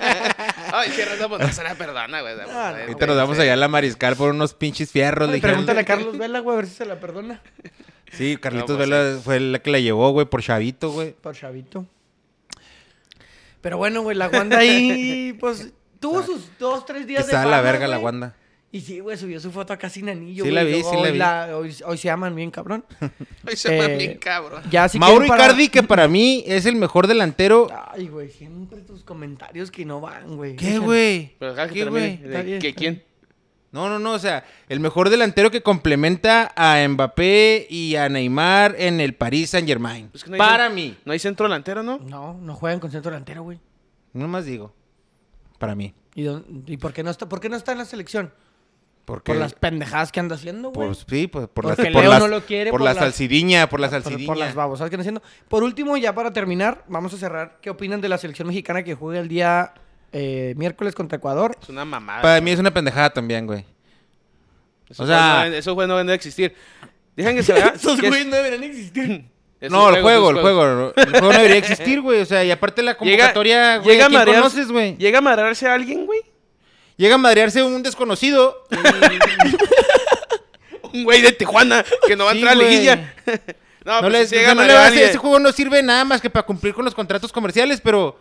Ay, 0.72 0.90
qué 0.94 1.04
raza, 1.04 1.28
pues 1.28 1.40
no 1.40 1.52
se 1.52 1.64
la 1.64 1.74
perdona, 1.74 2.20
güey. 2.20 2.34
Ah, 2.34 2.68
no. 2.70 2.74
Pues, 2.74 2.82
Ahorita 2.82 3.06
nos 3.06 3.16
vamos 3.16 3.38
allá 3.40 3.54
a 3.54 3.56
la 3.56 3.68
mariscal 3.68 4.14
por 4.14 4.30
unos 4.30 4.54
pinches 4.54 4.90
fierros. 4.90 5.28
le 5.28 5.34
Ay, 5.34 5.40
dijeron. 5.40 5.56
pregúntale 5.56 5.80
a 5.80 5.84
Carlos 5.84 6.16
Vela, 6.16 6.38
güey, 6.38 6.54
a 6.54 6.60
ver 6.60 6.68
si 6.68 6.74
se 6.74 6.84
la 6.84 7.00
perdona. 7.00 7.42
Sí, 8.12 8.36
Carlitos 8.36 8.70
No, 8.70 8.76
pues, 8.76 8.88
Vela 8.90 9.20
fue 9.22 9.40
la 9.40 9.58
que 9.60 9.70
la 9.70 9.80
llevó, 9.80 10.10
güey, 10.10 10.26
por 10.26 10.42
chavito, 10.42 10.90
güey. 10.92 11.12
Por 11.12 11.34
chavito. 11.34 11.86
Pero 13.60 13.78
bueno, 13.78 14.02
güey, 14.02 14.16
la 14.16 14.28
Wanda 14.28 14.58
ahí, 14.58 15.32
pues, 15.40 15.72
tuvo 16.00 16.22
sus 16.22 16.50
dos, 16.58 16.84
tres 16.84 17.06
días 17.06 17.26
de 17.26 17.32
Está 17.32 17.42
a 17.42 17.46
la 17.46 17.60
verga 17.60 17.86
la. 17.86 17.98
Wanda. 17.98 18.36
Y 18.74 18.80
sí, 18.80 19.00
güey, 19.00 19.18
subió 19.18 19.38
su 19.38 19.52
foto 19.52 19.74
acá 19.74 19.90
sin 19.90 20.08
anillo, 20.08 20.44
Sí 20.44 20.50
güey. 20.50 20.54
la 20.54 20.64
vi, 20.64 20.82
sí 20.82 20.96
la 21.18 21.48
hoy 21.56 21.68
vi. 21.68 21.74
hoy, 21.74 21.76
hoy 21.84 21.98
se 21.98 22.08
llaman 22.08 22.34
bien, 22.34 22.50
cabrón. 22.50 22.84
Ay, 23.46 23.54
se 23.54 23.70
llama 23.76 23.92
Eh, 23.92 23.96
bien 23.98 24.18
cabrón. 24.18 24.62
Ya 24.70 24.88
si 24.88 24.98
Mauro 24.98 25.18
quieren 25.18 25.28
para- 25.28 25.44
Icardi, 25.44 25.68
que 25.68 25.82
para 25.82 26.08
mí 26.08 26.42
es 26.46 26.64
el 26.64 26.76
mejor 26.76 27.06
delantero. 27.06 27.68
Ay, 27.92 28.08
güey, 28.08 28.30
siempre 28.30 28.80
tus 28.80 29.04
comentarios 29.04 29.70
que 29.70 29.84
no 29.84 30.00
van, 30.00 30.36
güey. 30.36 30.56
¿Qué, 30.56 30.78
güey? 30.78 31.34
Pero 31.38 31.52
deja 31.54 31.68
que 31.68 31.74
¿Qué, 31.74 31.84
güey? 31.84 32.16
De- 32.16 32.28
Está 32.28 32.44
¿Que 32.44 32.68
está 32.68 32.78
quién? 32.78 33.02
No, 33.72 33.88
no, 33.88 33.98
no, 33.98 34.12
o 34.12 34.18
sea, 34.18 34.44
el 34.68 34.80
mejor 34.80 35.08
delantero 35.08 35.50
que 35.50 35.62
complementa 35.62 36.52
a 36.54 36.86
Mbappé 36.86 37.66
y 37.70 37.96
a 37.96 38.08
Neymar 38.10 38.74
en 38.78 39.00
el 39.00 39.14
Paris 39.14 39.50
Saint 39.50 39.66
Germain. 39.66 40.10
Es 40.12 40.22
que 40.24 40.30
no 40.30 40.34
hay 40.34 40.38
Para 40.38 40.68
mí. 40.68 40.96
No 41.06 41.12
hay 41.12 41.18
centro 41.18 41.46
delantero, 41.46 41.82
¿no? 41.82 41.98
No, 41.98 42.34
no 42.34 42.54
juegan 42.54 42.80
con 42.80 42.90
centro 42.90 43.10
delantero, 43.10 43.42
güey. 43.42 43.58
No 44.12 44.28
más 44.28 44.44
digo. 44.44 44.74
Para 45.58 45.74
mí. 45.74 45.94
¿Y, 46.14 46.22
dónde- 46.24 46.70
¿Y 46.70 46.76
por 46.76 46.92
qué 46.92 47.02
no 47.02 47.10
está, 47.10 47.26
por 47.28 47.40
qué 47.40 47.48
no 47.48 47.56
está 47.56 47.72
en 47.72 47.78
la 47.78 47.86
selección? 47.86 48.30
Porque 49.06 49.32
Por 49.32 49.40
las 49.40 49.54
pendejadas 49.54 50.12
que 50.12 50.20
anda 50.20 50.36
haciendo, 50.36 50.70
güey. 50.70 50.88
por- 50.88 50.94
sí, 50.96 51.26
pues, 51.26 51.48
por 51.48 51.64
las 51.64 51.76
Porque 51.76 51.90
por 51.90 52.02
Leo 52.02 52.10
las- 52.10 52.20
no 52.20 52.28
lo 52.28 52.42
quiere, 52.42 52.70
por 52.70 52.78
por 52.80 52.84
la 52.84 52.92
las- 52.94 53.02
salsidiña, 53.02 53.68
por 53.68 53.80
la 53.80 53.88
Por- 53.88 54.02
salsidiña. 54.02 54.26
Por, 54.26 54.36
las 54.36 54.54
babosas 54.54 54.90
que 54.90 54.96
están 54.96 55.00
haciendo. 55.00 55.22
Por 55.48 55.64
último, 55.64 55.96
ya 55.96 56.14
para 56.14 56.30
terminar, 56.32 56.84
vamos 56.88 57.12
a 57.14 57.16
cerrar. 57.16 57.58
¿Qué 57.62 57.70
opinan 57.70 58.00
de 58.02 58.08
la 58.10 58.18
selección 58.18 58.46
mexicana 58.48 58.82
que 58.84 58.94
juega 58.94 59.18
el 59.18 59.28
día 59.28 59.72
eh, 60.12 60.54
miércoles 60.56 60.94
contra 60.94 61.16
Ecuador? 61.18 61.56
Es 61.62 61.68
una 61.68 61.84
mamada. 61.84 62.22
Para 62.22 62.40
mí 62.40 62.50
es 62.50 62.58
una 62.60 62.72
pendejada 62.72 63.10
también, 63.10 63.46
güey. 63.46 63.64
Eso 64.88 65.04
o 65.04 65.06
sea- 65.06 65.46
Esos 65.46 65.74
juegos 65.74 65.88
no 65.88 65.94
deben 65.94 66.08
de 66.08 66.14
existir. 66.14 66.54
Dejan 67.16 67.34
que 67.36 67.42
se. 67.42 67.58
Esos 67.74 68.00
güeyes 68.00 68.26
no 68.26 68.36
deberían 68.36 68.62
existir. 68.64 69.24
esos 69.60 69.72
No, 69.72 69.88
el 69.94 70.02
juego, 70.02 70.30
el 70.30 70.40
juego. 70.40 70.92
El 70.96 71.10
juego 71.10 71.26
no 71.26 71.32
debería 71.32 71.56
existir, 71.56 72.00
güey. 72.00 72.20
O 72.20 72.26
sea, 72.26 72.44
y 72.44 72.50
aparte 72.50 72.82
la 72.82 72.92
Llega, 72.92 72.98
convocatoria, 72.98 73.76
güey, 73.78 73.96
llega, 73.96 74.04
¿a 74.04 74.06
a 74.06 74.08
quién 74.10 74.18
marearse, 74.20 74.40
conoces, 74.42 74.72
güey? 74.72 74.96
llega 74.96 75.18
a 75.18 75.22
marearse 75.22 75.66
a 75.68 75.74
alguien, 75.74 76.06
güey. 76.06 76.20
Llega 76.96 77.14
a 77.14 77.18
madrearse 77.18 77.62
un 77.62 77.82
desconocido. 77.82 78.66
Un 80.92 81.04
güey 81.04 81.22
de 81.22 81.32
Tijuana 81.32 81.84
que 82.06 82.16
no 82.16 82.24
va 82.26 82.30
a 82.32 82.34
Sí, 82.34 82.40
entrar 82.40 82.54
a 82.54 82.56
güey. 82.56 82.68
liguilla. 82.70 83.14
no, 83.84 83.94
No, 83.94 84.00
pues 84.00 84.12
le, 84.12 84.26
si 84.26 84.34
llega 84.36 84.50
a 84.50 84.52
o 84.52 84.56
sea, 84.56 84.62
no 84.62 84.68
le 84.68 84.74
va 84.74 84.84
a 84.84 84.88
hacer- 84.88 85.04
ese 85.04 85.18
juego 85.18 85.38
no 85.38 85.52
sirve 85.52 85.82
nada 85.82 86.04
más 86.04 86.20
que 86.20 86.28
para 86.28 86.44
cumplir 86.44 86.74
con 86.74 86.84
los 86.84 86.94
contratos 86.94 87.32
comerciales, 87.32 87.80
pero... 87.80 88.18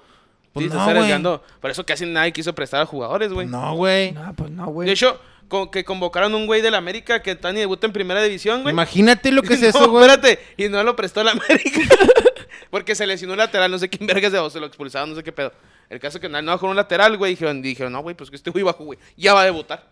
Pues 0.53 0.65
Sí, 0.65 0.71
se 0.71 1.19
no. 1.19 1.41
Por 1.61 1.71
eso 1.71 1.85
casi 1.85 2.05
nadie 2.05 2.33
quiso 2.33 2.53
prestar 2.53 2.81
a 2.81 2.85
jugadores, 2.85 3.31
güey. 3.31 3.47
No, 3.47 3.75
güey. 3.75 4.11
No, 4.11 4.33
pues 4.35 4.51
no, 4.51 4.67
güey. 4.67 4.85
De 4.85 4.93
hecho, 4.93 5.19
con, 5.47 5.69
que 5.71 5.85
convocaron 5.85 6.33
un 6.35 6.45
güey 6.45 6.61
de 6.61 6.71
la 6.71 6.77
América 6.77 7.21
que 7.21 7.35
Tani 7.35 7.59
debuta 7.59 7.87
en 7.87 7.93
primera 7.93 8.21
división, 8.21 8.63
güey. 8.63 8.73
Imagínate 8.73 9.31
lo 9.31 9.43
que 9.43 9.53
es 9.53 9.61
No, 9.61 9.67
eso, 9.69 9.89
güey. 9.89 10.03
espérate. 10.05 10.39
Y 10.57 10.67
no 10.67 10.83
lo 10.83 10.95
prestó 10.95 11.23
la 11.23 11.31
América. 11.31 11.79
Porque 12.69 12.95
se 12.95 13.05
lesionó 13.05 13.33
un 13.33 13.39
lateral, 13.39 13.69
no 13.71 13.77
sé 13.79 13.89
quién 13.89 14.07
vergas 14.07 14.31
de 14.31 14.39
o 14.39 14.49
se 14.49 14.59
lo 14.59 14.65
expulsaron, 14.65 15.09
no 15.09 15.15
sé 15.15 15.23
qué 15.23 15.31
pedo. 15.31 15.51
El 15.89 15.99
caso 15.99 16.17
es 16.17 16.21
que 16.21 16.29
no, 16.29 16.41
no 16.41 16.57
con 16.59 16.69
un 16.69 16.75
lateral, 16.75 17.17
güey. 17.17 17.31
Dijeron, 17.33 17.61
dijeron, 17.61 17.91
no, 17.91 18.01
güey, 18.01 18.15
pues 18.15 18.29
que 18.29 18.35
este 18.37 18.49
güey 18.49 18.63
bajo, 18.63 18.83
güey. 18.85 18.97
Ya 19.17 19.33
va 19.33 19.41
a 19.41 19.45
debutar. 19.45 19.87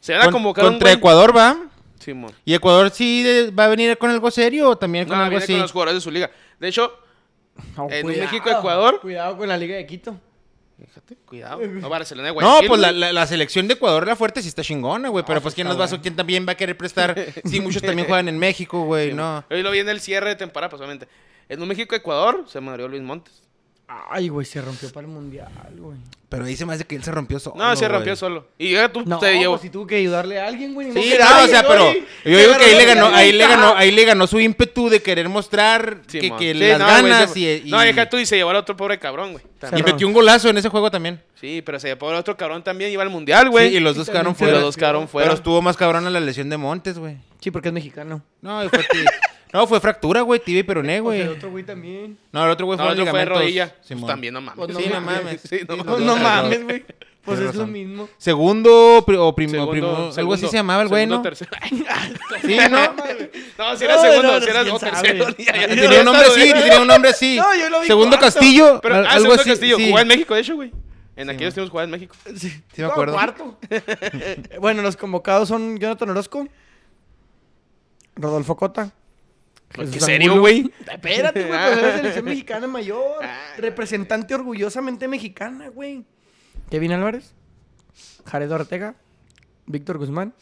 Se 0.00 0.12
van 0.12 0.22
a 0.22 0.24
Con- 0.24 0.34
convocar 0.34 0.64
un 0.64 0.70
contra. 0.72 0.92
Ecuador, 0.92 1.36
¿va? 1.36 1.56
Simón. 1.98 2.32
¿Y 2.44 2.54
Ecuador 2.54 2.90
sí 2.90 3.50
va 3.56 3.66
a 3.66 3.68
venir 3.68 3.96
con 3.98 4.10
algo 4.10 4.30
serio 4.30 4.70
o 4.70 4.76
también 4.76 5.06
con 5.06 5.16
No, 5.16 5.22
algo 5.24 5.30
viene 5.30 5.44
así? 5.44 5.52
con 5.52 5.62
los 5.62 5.72
jugadores 5.72 5.94
de 5.94 6.00
su 6.00 6.10
liga. 6.10 6.30
De 6.58 6.68
hecho, 6.68 6.92
En 7.90 8.02
cuidado. 8.02 8.30
México-Ecuador. 8.30 9.00
Cuidado 9.00 9.36
con 9.36 9.48
la 9.48 9.56
Liga 9.56 9.76
de 9.76 9.86
Quito. 9.86 10.18
fíjate, 10.78 11.16
cuidado. 11.24 11.60
No, 11.66 11.88
Barcelona 11.88 12.32
No, 12.40 12.58
pues 12.66 12.80
la, 12.80 12.88
güey. 12.90 13.00
la- 13.00 13.12
la 13.12 13.26
selección 13.26 13.68
de 13.68 13.74
Ecuador, 13.74 14.06
la 14.06 14.16
fuerte, 14.16 14.42
sí 14.42 14.48
está 14.48 14.62
chingona, 14.62 15.08
güey. 15.08 15.24
pero 15.26 15.40
pues 15.40 15.52
sí 15.52 15.56
¿quién, 15.56 15.68
nos 15.68 15.78
va 15.78 15.84
a. 15.84 16.00
¿quién 16.00 16.16
también 16.16 16.46
va 16.46 16.52
a 16.52 16.56
querer 16.56 16.76
prestar? 16.76 17.14
Sí, 17.44 17.60
muchos 17.60 17.82
también 17.82 18.06
juegan 18.08 18.28
en 18.28 18.38
México, 18.38 18.84
güey, 18.84 19.12
no. 19.12 19.44
Hoy 19.50 19.62
lo 19.62 19.70
vi 19.70 19.78
en 19.78 19.88
el 19.88 20.00
cierre 20.00 20.30
de 20.30 20.36
temporada, 20.36 20.70
pues 20.70 20.80
obviamente. 20.80 21.08
En 21.48 21.60
un 21.62 21.68
México-Ecuador 21.68 22.44
se 22.48 22.60
madrió 22.60 22.88
Luis 22.88 23.02
Montes. 23.02 23.42
Ay, 24.10 24.28
güey, 24.28 24.46
se 24.46 24.60
rompió 24.60 24.90
para 24.90 25.06
el 25.06 25.12
mundial, 25.12 25.48
güey. 25.76 25.98
Pero 26.28 26.46
ahí 26.46 26.56
se 26.56 26.64
me 26.64 26.72
hace 26.72 26.84
que 26.84 26.96
él 26.96 27.02
se 27.04 27.10
rompió 27.10 27.38
solo, 27.38 27.56
No, 27.56 27.76
se 27.76 27.86
rompió 27.88 28.12
güey. 28.12 28.16
solo. 28.16 28.48
Y 28.56 28.72
ya 28.72 28.90
tú 28.90 29.02
No, 29.04 29.18
te 29.18 29.34
llevó. 29.38 29.52
pues 29.54 29.62
si 29.62 29.68
tuvo 29.70 29.86
que 29.86 29.96
ayudarle 29.96 30.40
a 30.40 30.46
alguien, 30.46 30.72
güey. 30.72 30.90
Sí, 30.92 31.14
no, 31.20 31.44
o 31.44 31.46
sea, 31.46 31.62
pero 31.66 31.92
yo 31.92 32.38
digo 32.38 32.56
que 32.56 32.64
ahí 32.64 32.74
le 32.76 32.84
ganó, 32.86 33.06
ahí 33.08 33.32
le 33.32 33.46
ganó, 33.46 33.74
ahí 33.76 33.90
le 33.90 34.04
ganó 34.06 34.26
su 34.26 34.40
ímpetu 34.40 34.88
de 34.88 35.02
querer 35.02 35.28
mostrar 35.28 36.00
que, 36.10 36.20
que 36.20 36.52
Sí, 36.52 36.58
las 36.58 36.78
no, 36.78 36.86
güey, 36.86 37.02
ganas 37.10 37.32
se- 37.32 37.38
y, 37.40 37.62
y- 37.66 37.70
No, 37.70 37.80
deja 37.80 38.08
tú 38.08 38.16
y 38.16 38.24
se 38.24 38.36
llevó 38.36 38.48
al 38.50 38.56
otro 38.56 38.76
pobre 38.76 38.98
cabrón, 38.98 39.32
güey. 39.32 39.44
y 39.78 39.82
metió 39.82 40.06
un 40.06 40.14
golazo 40.14 40.48
en 40.48 40.56
ese 40.56 40.70
juego 40.70 40.90
también. 40.90 41.20
Sí, 41.38 41.60
pero 41.66 41.78
se 41.78 41.88
llevó 41.88 42.08
al 42.08 42.16
otro 42.16 42.34
cabrón 42.36 42.62
también. 42.64 42.90
Iba 42.92 43.02
al 43.02 43.10
mundial, 43.10 43.50
güey. 43.50 43.68
Sí, 43.70 43.76
y 43.76 43.80
los 43.80 43.96
dos 43.96 44.08
quedaron 44.08 44.34
fuera. 44.34 44.54
Los 44.54 44.62
dos 44.62 44.76
quedaron 44.76 45.08
fuera. 45.08 45.26
Pero 45.26 45.36
estuvo 45.36 45.60
más 45.60 45.76
cabrón 45.76 46.10
la 46.10 46.20
lesión 46.20 46.48
de 46.48 46.56
Montes, 46.56 46.98
güey. 46.98 47.16
Sí, 47.40 47.50
porque 47.50 47.68
es 47.68 47.74
mexicano. 47.74 48.22
No, 48.40 48.64
y 48.64 48.68
fue, 48.70 48.78
ti- 48.78 49.04
no, 49.52 49.66
fue 49.66 49.80
fractura, 49.80 50.22
güey, 50.22 50.40
tibia 50.40 50.60
y 50.60 50.62
peroné, 50.62 51.02
Pues 51.02 51.18
güey. 51.18 51.20
el 51.20 51.36
otro 51.36 51.50
güey 51.50 51.64
también. 51.64 52.18
No, 52.32 52.44
el 52.44 52.50
otro 52.50 52.66
güey 52.66 52.78
No, 52.78 52.84
fue 52.84 52.92
el 52.94 53.00
otro 53.00 53.10
fue 53.10 53.18
de 53.20 53.24
rodilla. 53.26 53.74
Pues 53.86 54.06
también 54.06 54.34
no 54.34 54.40
mames. 54.40 54.66
Pues 54.66 54.76
Sí, 54.84 54.90
no 54.92 55.00
mames. 55.00 55.40
Sí, 55.42 55.60
no 55.68 55.76
No, 55.76 56.16
mames. 56.16 56.60
no 56.60 56.64
güey. 56.66 56.84
Pues 57.24 57.38
es 57.38 57.54
lo 57.54 57.68
mismo. 57.68 58.08
Segundo 58.18 59.04
pri- 59.06 59.16
o 59.16 59.32
primo, 59.32 59.52
Segundo- 59.52 59.70
primo, 59.70 59.88
algo 59.88 60.12
segundo- 60.12 60.34
así 60.34 60.48
se 60.48 60.56
llamaba 60.56 60.82
el 60.82 60.88
güey, 60.88 61.06
¿no? 61.06 61.22
tercero. 61.22 61.52
Sí, 62.42 62.56
¿no? 62.68 62.94
No, 63.58 63.76
si 63.76 63.84
era 63.84 63.94
No, 63.94 64.02
segundo, 64.02 64.32
no, 64.32 64.40
si 64.40 64.50
era 64.50 64.64
tercero. 64.78 65.28
ya, 65.38 65.56
ya, 65.56 65.68
Tenía 65.68 65.98
un 66.00 66.04
nombre 66.04 66.26
así, 66.26 66.52
tenía 66.52 66.80
un 66.80 66.86
nombre 66.88 67.10
así. 67.10 67.36
No, 67.36 67.54
yo 67.54 67.70
lo 67.70 67.80
vi 67.80 67.86
Segundo 67.86 68.16
cuarto. 68.18 68.24
Castillo, 68.38 68.80
Pero, 68.82 68.94
ah, 68.96 68.98
algo 68.98 69.10
segundo 69.12 69.40
así. 69.40 69.50
Castillo. 69.50 69.76
sí. 69.76 69.84
Jugaba 69.84 70.02
en 70.02 70.08
México, 70.08 70.34
de 70.34 70.40
hecho, 70.40 70.54
güey. 70.56 70.72
En 71.14 71.28
Sí, 71.28 71.34
aquellos 71.34 71.54
tiempos 71.54 71.70
jugaba 71.70 71.84
en 71.84 71.90
México. 71.92 72.16
Sí, 72.34 72.48
Sí 72.48 72.60
me 72.78 72.84
acuerdo. 72.86 73.12
Cuarto. 73.12 73.56
bueno, 74.60 74.82
los 74.82 74.96
convocados 74.96 75.46
son 75.48 75.78
Jonathan 75.78 76.10
Orozco, 76.10 76.48
Rodolfo 78.16 78.56
Cota. 78.56 78.90
¿Qué 79.72 79.86
Jesús 79.86 80.04
serio, 80.04 80.38
güey? 80.40 80.70
Espérate, 80.90 81.44
güey, 81.44 81.58
pues 81.58 81.76
es 81.76 81.82
la 81.82 81.96
selección 81.96 82.24
mexicana 82.26 82.66
mayor. 82.66 83.16
Ah. 83.22 83.54
Representante 83.58 84.34
orgullosamente 84.34 85.08
mexicana, 85.08 85.68
güey. 85.68 86.04
Kevin 86.70 86.92
Álvarez, 86.92 87.34
Jared 88.26 88.50
Ortega, 88.52 88.94
Víctor 89.66 89.98
Guzmán, 89.98 90.34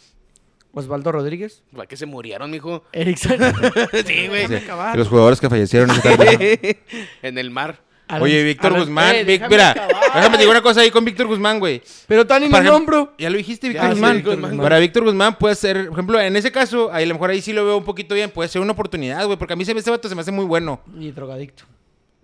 Osvaldo 0.72 1.10
Rodríguez, 1.12 1.62
¿Para 1.74 1.86
qué 1.86 1.96
se 1.96 2.06
murieron, 2.06 2.50
mijo? 2.50 2.84
Eric 2.92 3.16
Sánchez. 3.16 3.54
Sí, 4.06 4.28
güey. 4.28 4.46
Los 4.94 5.08
jugadores 5.08 5.40
que 5.40 5.48
fallecieron. 5.48 5.90
En 7.22 7.38
el 7.38 7.50
mar. 7.50 7.80
Alan- 8.10 8.22
Oye, 8.22 8.42
Víctor 8.44 8.72
Alan- 8.72 8.80
Guzmán. 8.80 9.14
Eh, 9.14 9.24
Vic- 9.24 9.48
mira, 9.48 9.70
acabar. 9.70 9.96
déjame 10.14 10.36
decir 10.36 10.50
una 10.50 10.62
cosa 10.62 10.80
ahí 10.80 10.90
con 10.90 11.04
Víctor 11.04 11.26
Guzmán, 11.26 11.58
güey. 11.58 11.80
Pero 12.06 12.26
Para 12.26 12.44
ejem- 12.44 12.64
nombro. 12.64 13.14
Ya 13.18 13.30
lo 13.30 13.36
dijiste, 13.36 13.68
Víctor 13.68 13.84
Ya, 13.86 13.90
sí, 13.90 13.94
Guzmán. 14.00 14.16
Víctor 14.16 14.40
Guzmán. 14.40 14.56
Para 14.58 14.78
Víctor 14.78 15.04
Guzmán 15.04 15.38
puede 15.38 15.54
ser, 15.54 15.84
por 15.86 15.94
ejemplo, 15.94 16.20
en 16.20 16.36
ese 16.36 16.50
caso, 16.52 16.90
ahí 16.92 17.04
a 17.04 17.06
lo 17.06 17.14
mejor 17.14 17.30
ahí 17.30 17.40
sí 17.40 17.52
lo 17.52 17.64
veo 17.64 17.76
un 17.76 17.84
poquito 17.84 18.14
bien, 18.14 18.30
puede 18.30 18.48
ser 18.48 18.60
una 18.62 18.72
oportunidad, 18.72 19.24
güey, 19.26 19.38
porque 19.38 19.52
a 19.52 19.56
mí 19.56 19.62
ese 19.62 19.90
vato 19.90 20.08
se 20.08 20.14
me 20.14 20.20
hace 20.22 20.32
muy 20.32 20.44
bueno. 20.44 20.80
Y 20.98 21.10
drogadicto. 21.12 21.64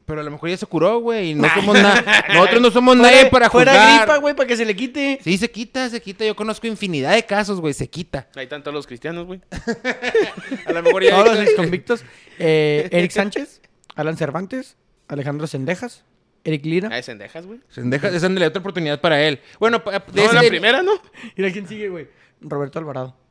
Pero 0.04 0.20
a 0.20 0.22
lo 0.22 0.30
mejor 0.30 0.48
ya 0.50 0.56
se 0.56 0.66
curó, 0.66 1.00
güey, 1.00 1.30
y 1.30 1.34
no 1.34 1.48
somos 1.52 1.74
nada. 1.74 2.04
Nosotros 2.32 2.62
no 2.62 2.70
somos 2.70 2.96
nadie 2.96 3.16
Fuera- 3.22 3.30
para 3.30 3.50
Fuera 3.50 3.72
juzgar. 3.72 3.98
gripa, 3.98 4.16
güey, 4.18 4.36
para 4.36 4.46
que 4.46 4.56
se 4.56 4.64
le 4.64 4.76
quite. 4.76 5.18
Sí, 5.24 5.36
se 5.36 5.50
quita, 5.50 5.90
se 5.90 6.00
quita. 6.00 6.24
Yo 6.24 6.36
conozco 6.36 6.68
infinidad 6.68 7.12
de 7.14 7.24
casos, 7.24 7.60
güey, 7.60 7.74
se 7.74 7.88
quita. 7.90 8.28
Ahí 8.36 8.44
están 8.44 8.62
todos 8.62 8.74
los 8.76 8.86
cristianos, 8.86 9.26
güey. 9.26 9.40
A 10.66 10.72
lo 10.72 10.82
mejor 10.84 11.02
ya. 11.02 11.10
Todos 11.10 11.36
los 11.36 11.38
exconvictos. 11.48 12.04
Eh, 12.38 12.88
Eric 12.92 13.10
Sánchez, 13.10 13.60
Alan 13.96 14.16
Cervantes, 14.16 14.76
Alejandro 15.08 15.46
Sendejas, 15.46 16.04
Eric 16.44 16.64
Lira. 16.64 16.88
Ah, 16.92 17.02
sendejas, 17.02 17.46
güey. 17.46 17.60
Se 17.68 17.82
deja, 17.82 18.08
esa 18.08 18.26
es 18.26 18.32
la 18.32 18.46
otra 18.48 18.60
oportunidad 18.60 19.00
para 19.00 19.20
él. 19.22 19.40
Bueno, 19.58 19.82
de 20.12 20.24
No, 20.26 20.32
la 20.32 20.42
primera, 20.42 20.82
¿no? 20.82 20.92
Mira 21.36 21.50
quién 21.52 21.66
sigue, 21.66 21.88
güey. 21.88 22.08
Roberto 22.40 22.78
Alvarado. 22.78 23.16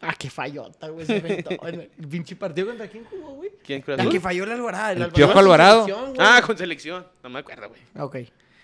Ah, 0.00 0.14
qué 0.16 0.28
fallota, 0.30 0.88
güey. 0.88 1.06
Se 1.06 1.16
el 1.16 2.08
pinche 2.08 2.34
partido 2.36 2.68
contra 2.68 2.88
quién 2.88 3.04
jugó, 3.04 3.34
güey. 3.34 3.50
¿Quién 3.64 3.80
Cruz 3.80 3.96
La 3.96 4.08
que 4.08 4.20
falló 4.20 4.44
el 4.44 4.52
Alvarado. 4.52 4.90
El 4.92 5.02
Alvarado 5.02 5.12
Piojo 5.14 5.32
con 5.32 5.42
Alvarado. 5.44 5.82
güey. 5.84 6.16
Ah, 6.18 6.42
con 6.44 6.56
selección. 6.58 7.06
No 7.22 7.30
me 7.30 7.38
acuerdo, 7.40 7.68
güey. 7.68 7.80
Ok. 7.98 8.16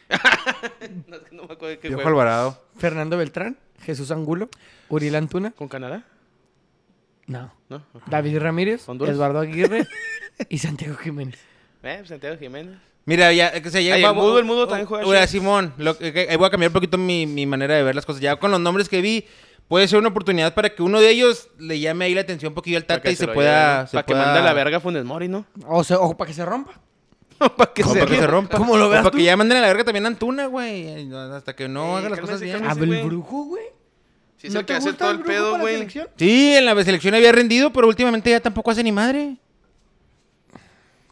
No, 1.07 1.17
es 1.17 1.33
no 1.33 1.43
me 1.47 1.53
acuerdo 1.55 1.69
de 1.69 1.79
qué 1.79 1.89
Piojo 1.89 2.03
juego. 2.03 2.21
Alvarado. 2.21 2.63
Fernando 2.77 3.17
Beltrán, 3.17 3.57
Jesús 3.83 4.11
Angulo, 4.11 4.49
Uriel 4.89 5.15
Antuna. 5.17 5.53
¿Con 5.53 5.69
Canadá? 5.69 6.05
No. 7.27 7.53
¿No? 7.69 7.85
David 8.07 8.39
Ramírez, 8.39 8.89
Honduras. 8.89 9.15
Eduardo 9.15 9.41
Aguirre 9.41 9.87
y 10.49 10.59
Santiago 10.59 10.97
Jiménez. 10.97 11.39
Eh, 11.85 12.03
Santiago 12.07 12.37
Jiménez. 12.39 12.77
Mira, 13.07 13.33
ya, 13.33 13.53
o 13.65 13.69
sea, 13.71 13.81
ya 13.83 13.95
Ay, 13.95 14.03
va- 14.03 14.11
el 14.11 14.15
mudo, 14.15 14.39
el 14.39 14.45
mudo 14.47 14.67
también 14.67 14.87
juega 14.87 15.05
Chivas. 15.05 15.31
Simón, 15.31 15.75
lo 15.77 15.95
ahí 16.01 16.37
voy 16.37 16.47
a 16.47 16.51
cambiar 16.51 16.71
un 16.71 16.73
poquito 16.73 16.97
mi, 16.97 17.27
mi 17.27 17.45
manera 17.45 17.75
de 17.75 17.83
ver 17.83 17.95
las 17.95 18.07
cosas. 18.07 18.23
Ya 18.23 18.37
con 18.37 18.51
los 18.51 18.61
nombres 18.61 18.89
que 18.89 19.03
vi, 19.03 19.27
puede 19.69 19.87
ser 19.89 19.99
una 19.99 20.09
oportunidad 20.09 20.55
para 20.55 20.71
que 20.75 20.83
uno 20.83 21.01
de 21.01 21.11
ellos 21.11 21.49
le 21.59 21.79
llame 21.81 22.07
ahí 22.07 22.15
la 22.15 22.23
atención 22.23 22.51
un 22.53 22.55
poquillo 22.55 22.79
al 22.79 22.87
Tata 22.87 23.11
y 23.11 23.17
se, 23.17 23.29
pueda... 23.29 23.73
lleve, 23.73 23.81
¿no? 23.83 23.87
se 23.89 23.93
Para 23.99 24.07
que 24.07 24.15
mande 24.15 24.39
a 24.41 24.43
la 24.43 24.53
verga 24.55 24.79
a 24.79 24.81
Funes 24.81 25.05
Mori, 25.05 25.29
¿no? 25.29 25.45
O, 25.67 25.85
sea, 25.85 25.99
o 25.99 26.17
para 26.17 26.29
que 26.29 26.35
se 26.35 26.47
rompa. 26.47 26.81
para 27.57 27.73
que 27.75 27.83
Como 27.83 27.95
se, 27.95 28.01
para 28.01 28.11
que 28.11 28.19
se 28.21 28.27
rompa. 28.27 28.57
¿Cómo 28.57 28.79
lo 28.79 28.87
O 28.87 28.89
veas 28.89 29.03
para 29.03 29.11
tú? 29.13 29.19
que 29.19 29.25
ya 29.25 29.37
manden 29.37 29.59
a 29.59 29.61
la 29.61 29.67
verga 29.67 29.85
también 29.85 30.07
a 30.07 30.09
Antuna, 30.09 30.47
güey. 30.47 31.13
Hasta 31.15 31.55
que 31.55 31.69
no 31.69 31.97
Eh, 31.97 31.99
haga 31.99 32.09
las 32.09 32.21
cosas 32.21 32.41
bien. 32.41 32.53
cálmese. 32.55 32.73
Habla 32.73 32.87
güey. 32.87 33.01
el 33.01 33.07
brujo, 33.07 33.45
güey. 33.45 33.65
Sí, 34.39 34.47
es 34.47 34.55
el 34.55 34.65
que 34.65 34.73
hace 34.75 34.93
todo 34.95 35.11
el 35.11 35.21
pedo, 35.21 35.59
güey. 35.59 35.87
Sí, 36.17 36.55
en 36.55 36.65
la 36.65 36.83
selección 36.85 37.15
había 37.15 37.33
rendido, 37.33 37.71
pero 37.71 37.87
últimamente 37.87 38.31
ya 38.31 38.41
tampoco 38.41 38.71
hace 38.71 38.83
ni 38.83 38.93
madre. 38.93 39.37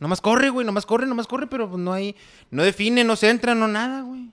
Nomás 0.03 0.21
corre, 0.21 0.51
güey, 0.51 0.67
nomás 0.67 0.85
corre, 0.85 1.07
nomás 1.07 1.27
corre, 1.27 1.47
pero 1.47 1.69
pues 1.69 1.81
no 1.81 1.93
hay... 1.93 2.17
No 2.51 2.63
define, 2.65 3.05
no 3.05 3.15
centra, 3.17 3.55
no 3.55 3.69
nada, 3.69 4.03
güey. 4.03 4.29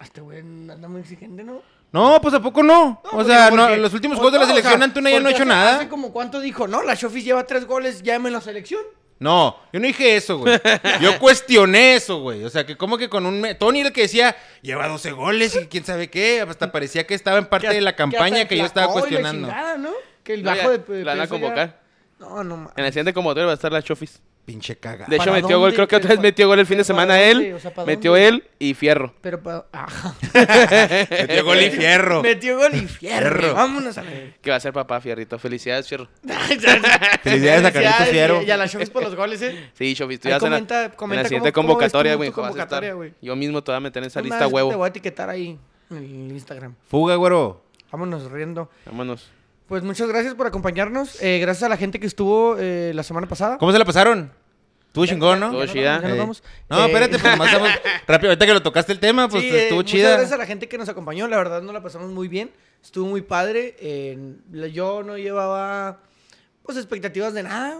Este 0.00 0.20
güey 0.20 0.38
anda 0.40 0.88
muy 0.88 1.00
exigente, 1.00 1.42
¿no? 1.42 1.60
No, 1.90 2.20
pues 2.20 2.34
¿a 2.34 2.40
poco 2.40 2.62
no? 2.62 3.02
No, 3.12 3.18
o 3.18 3.24
sea, 3.24 3.44
porque- 3.48 3.56
no, 3.56 3.62
porque- 3.62 3.74
en 3.74 3.82
los 3.82 3.94
últimos 3.94 4.16
juegos 4.18 4.32
de 4.34 4.38
la 4.38 4.44
no, 4.44 4.50
o 4.50 4.54
selección 4.54 4.78
sea, 4.78 4.84
Antuna 4.84 5.10
ya 5.10 5.20
no 5.20 5.28
ha 5.28 5.30
hecho 5.30 5.42
hace- 5.42 5.48
nada. 5.48 5.76
Hace 5.76 5.88
como 5.88 6.12
cuánto 6.12 6.38
dijo, 6.40 6.68
no, 6.68 6.82
la 6.82 6.96
Chofis 6.96 7.24
lleva 7.24 7.44
tres 7.46 7.66
goles, 7.66 8.02
llámeme 8.02 8.30
la 8.30 8.40
selección. 8.40 8.80
No, 9.18 9.56
yo 9.72 9.80
no 9.80 9.86
dije 9.88 10.14
eso, 10.14 10.38
güey. 10.38 10.60
Yo 11.00 11.18
cuestioné 11.18 11.94
eso, 11.96 12.20
güey. 12.20 12.44
O 12.44 12.50
sea, 12.50 12.64
que 12.64 12.76
como 12.76 12.96
que 12.96 13.08
con 13.08 13.26
un... 13.26 13.40
me- 13.40 13.56
Tony 13.56 13.80
era 13.80 13.88
el 13.88 13.92
que 13.92 14.02
decía, 14.02 14.36
lleva 14.62 14.86
12 14.86 15.10
goles 15.10 15.56
y 15.60 15.66
quién 15.66 15.84
sabe 15.84 16.08
qué. 16.08 16.40
Hasta 16.42 16.70
parecía 16.70 17.04
que 17.04 17.14
estaba 17.14 17.38
en 17.38 17.46
parte 17.46 17.66
de 17.68 17.80
la 17.80 17.96
campaña 17.96 18.46
que, 18.46 18.56
yo 18.56 18.64
estaba 18.64 18.86
y 18.86 18.88
la 18.90 18.92
cuestionando. 18.92 19.48
chingada, 19.48 19.76
¿no? 19.78 19.90
Que 20.22 20.34
el 20.34 20.44
No, 20.44 20.50
bajo 20.50 20.62
ya, 20.62 20.78
de, 20.78 21.04
la 21.04 21.12
van 21.12 21.20
a 21.20 21.24
ya- 21.24 21.28
convocar. 21.28 21.80
No, 22.20 22.44
no 22.44 22.56
mames. 22.58 22.72
En 22.76 22.84
el 22.84 22.92
siguiente 22.92 23.12
convocatoria 23.12 23.46
va 23.46 23.52
a 23.52 23.54
estar 23.54 23.72
la 23.72 23.82
Chofis. 23.82 24.20
Pinche 24.48 24.76
caga. 24.76 25.04
De 25.06 25.16
hecho, 25.16 25.26
¿Para 25.26 25.42
metió 25.42 25.58
gol, 25.60 25.74
creo 25.74 25.86
que 25.86 25.96
otra 25.96 26.08
vez 26.08 26.18
¿Pero 26.20 26.22
metió 26.28 26.48
gol 26.48 26.58
el 26.58 26.64
fin 26.64 26.78
de 26.78 26.84
semana 26.84 27.18
dónde? 27.18 27.48
él. 27.50 27.52
O 27.54 27.58
sea, 27.60 27.74
¿para 27.74 27.84
metió 27.84 28.12
dónde? 28.12 28.28
él 28.28 28.44
y 28.58 28.72
Fierro. 28.72 29.12
Pero 29.20 29.42
pa... 29.42 29.66
Ajá. 29.70 30.14
Metió 31.10 31.44
gol 31.44 31.60
y 31.60 31.70
fierro. 31.70 32.22
Metió 32.22 32.56
gol 32.56 32.74
y 32.74 32.88
fierro. 32.88 33.52
Vámonos 33.52 33.98
a 33.98 34.02
la... 34.04 34.10
Que 34.40 34.48
va 34.48 34.56
a 34.56 34.60
ser 34.60 34.72
papá, 34.72 35.02
Fierrito. 35.02 35.38
Felicidades, 35.38 35.86
Fierro. 35.86 36.08
Felicidades 37.22 37.64
a 37.66 37.72
Carlitos 37.72 38.08
Fierro. 38.08 38.42
Y 38.42 38.50
a 38.50 38.56
la 38.56 38.66
Chofis 38.66 38.88
por 38.88 39.02
los 39.02 39.14
goles, 39.14 39.42
¿eh? 39.42 39.70
Sí, 39.74 39.94
Chofis, 39.94 40.18
tú 40.18 40.30
ya 40.30 40.36
en 40.36 40.42
la- 40.42 40.48
comenta- 40.48 40.84
en 40.86 40.90
comenta 40.92 41.22
la 41.24 41.28
siguiente 41.28 41.52
cómo- 41.52 41.68
convocatoria, 41.74 42.14
güey. 42.14 43.12
Yo 43.20 43.36
mismo 43.36 43.62
te 43.62 43.70
voy 43.70 43.76
a 43.76 43.80
meter 43.80 44.02
en 44.02 44.06
esa 44.06 44.20
Una 44.20 44.28
lista 44.30 44.46
huevo. 44.48 44.70
Te 44.70 44.76
voy 44.76 44.86
a 44.86 44.88
etiquetar 44.88 45.28
ahí 45.28 45.58
en 45.90 45.96
el 45.98 46.32
Instagram. 46.32 46.74
Fuga, 46.88 47.16
güero. 47.16 47.62
Vámonos 47.92 48.30
riendo. 48.30 48.70
Vámonos. 48.86 49.30
Pues 49.68 49.82
muchas 49.82 50.08
gracias 50.08 50.34
por 50.34 50.46
acompañarnos. 50.46 51.22
Eh, 51.22 51.38
gracias 51.40 51.62
a 51.64 51.68
la 51.68 51.76
gente 51.76 52.00
que 52.00 52.06
estuvo 52.06 52.56
eh, 52.58 52.92
la 52.94 53.02
semana 53.02 53.28
pasada. 53.28 53.58
¿Cómo 53.58 53.70
se 53.72 53.78
la 53.78 53.84
pasaron? 53.84 54.32
Estuvo 54.86 55.04
chingón, 55.04 55.38
¿no? 55.40 55.46
Estuvo 55.46 55.66
chida. 55.66 55.98
nos 56.00 56.10
Eh. 56.10 56.18
vamos. 56.18 56.42
No, 56.70 56.78
Eh, 56.78 56.86
espérate, 56.86 57.18
pues 57.18 57.36
más 57.36 57.48
estamos... 57.48 57.70
Rápido, 58.08 58.30
ahorita 58.30 58.46
que 58.46 58.52
lo 58.54 58.62
tocaste 58.62 58.92
el 58.92 58.98
tema, 59.00 59.28
pues 59.28 59.42
sí, 59.42 59.50
eh, 59.50 59.62
estuvo 59.64 59.80
Muchas 59.80 59.90
chida. 59.92 60.10
gracias 60.12 60.32
a 60.32 60.36
la 60.38 60.46
gente 60.46 60.68
que 60.68 60.78
nos 60.78 60.88
acompañó. 60.88 61.28
La 61.28 61.36
verdad, 61.36 61.60
nos 61.60 61.74
la 61.74 61.82
pasamos 61.82 62.10
muy 62.10 62.28
bien. 62.28 62.50
Estuvo 62.82 63.06
muy 63.06 63.20
padre. 63.20 63.76
Eh, 63.80 64.36
yo 64.72 65.02
no 65.02 65.18
llevaba, 65.18 66.00
pues, 66.62 66.78
expectativas 66.78 67.34
de 67.34 67.42
nada. 67.42 67.78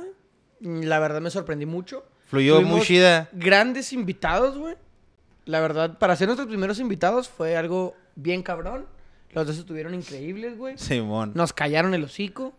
La 0.61 0.99
verdad, 0.99 1.23
me 1.23 1.31
sorprendí 1.31 1.65
mucho. 1.65 2.05
Fluyó 2.27 2.57
muy 2.57 2.65
Tuvimos 2.65 2.87
chida. 2.87 3.29
Grandes 3.33 3.95
invitados, 3.95 4.59
güey. 4.59 4.77
La 5.47 5.61
verdad, 5.61 5.97
para 5.99 6.15
ser 6.17 6.29
nuestros 6.29 6.49
primeros 6.49 6.79
invitados 6.79 7.31
fue 7.31 7.57
algo 7.57 7.95
bien 8.17 8.43
cabrón. 8.43 8.85
Los 9.33 9.47
dos 9.47 9.59
estuvieron 9.59 9.95
increíbles, 9.95 10.57
güey. 10.57 10.79
Simón. 10.79 11.33
Nos 11.35 11.53
callaron 11.53 11.95
el 11.95 12.05
hocico. 12.05 12.55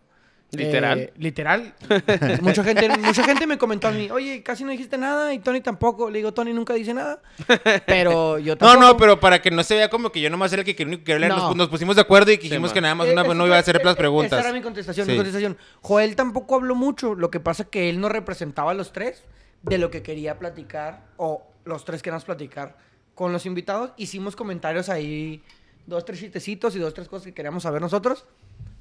Literal. 0.52 0.98
Eh, 0.98 1.12
literal. 1.16 1.74
mucha, 2.42 2.64
gente, 2.64 2.88
mucha 2.98 3.22
gente 3.22 3.46
me 3.46 3.56
comentó 3.56 3.86
a 3.86 3.92
mí, 3.92 4.10
oye, 4.10 4.42
casi 4.42 4.64
no 4.64 4.72
dijiste 4.72 4.98
nada 4.98 5.32
y 5.32 5.38
Tony 5.38 5.60
tampoco. 5.60 6.10
Le 6.10 6.18
digo, 6.18 6.34
Tony 6.34 6.52
nunca 6.52 6.74
dice 6.74 6.92
nada. 6.92 7.22
Pero 7.86 8.36
yo 8.38 8.54
No, 8.54 8.58
tampoco. 8.58 8.80
no, 8.84 8.96
pero 8.96 9.20
para 9.20 9.40
que 9.40 9.52
no 9.52 9.62
se 9.62 9.76
vea 9.76 9.88
como 9.88 10.10
que 10.10 10.20
yo 10.20 10.28
nomás 10.28 10.52
era 10.52 10.62
el 10.62 10.66
que 10.66 10.74
quería 10.74 11.04
que 11.04 11.12
hablar, 11.12 11.30
No. 11.30 11.36
nos, 11.36 11.56
nos 11.56 11.68
pusimos 11.68 11.94
de 11.94 12.02
acuerdo 12.02 12.32
y 12.32 12.38
que 12.38 12.44
dijimos 12.48 12.72
que 12.72 12.80
nada 12.80 12.96
más 12.96 13.06
Eh, 13.06 13.12
una, 13.12 13.22
eso 13.22 13.34
no 13.34 13.46
iba 13.46 13.56
a 13.56 13.60
hacer 13.60 13.80
las 13.84 13.94
eh, 13.94 13.98
preguntas. 13.98 14.40
Esa 14.40 14.48
era 14.48 14.52
mi 14.58 14.60
contestación, 14.62 15.06
mi 15.06 15.14
contestación. 15.14 15.56
Joel 15.82 16.16
tampoco 16.16 16.56
habló 16.56 16.74
mucho. 16.74 17.14
Lo 17.14 17.30
que 17.30 17.38
pasa 17.38 17.64
que 17.66 17.88
él 17.88 18.00
no 18.00 18.08
representaba 18.08 18.72
a 18.72 18.74
los 18.74 18.92
tres 18.92 19.22
de 19.62 19.78
lo 19.78 19.92
que 19.92 20.02
quería 20.02 20.38
platicar 20.40 21.04
o 21.16 21.46
los 21.64 21.84
tres 21.84 22.02
queríamos 22.02 22.24
platicar 22.24 22.76
con 23.14 23.32
los 23.32 23.46
invitados. 23.46 23.92
Hicimos 23.98 24.34
comentarios 24.34 24.88
ahí, 24.88 25.42
dos, 25.86 26.04
tres 26.04 26.20
chistecitos 26.20 26.76
y 26.76 26.78
dos, 26.78 26.94
tres 26.94 27.08
cosas 27.08 27.26
que 27.26 27.34
queríamos 27.34 27.62
saber 27.62 27.80
nosotros. 27.80 28.24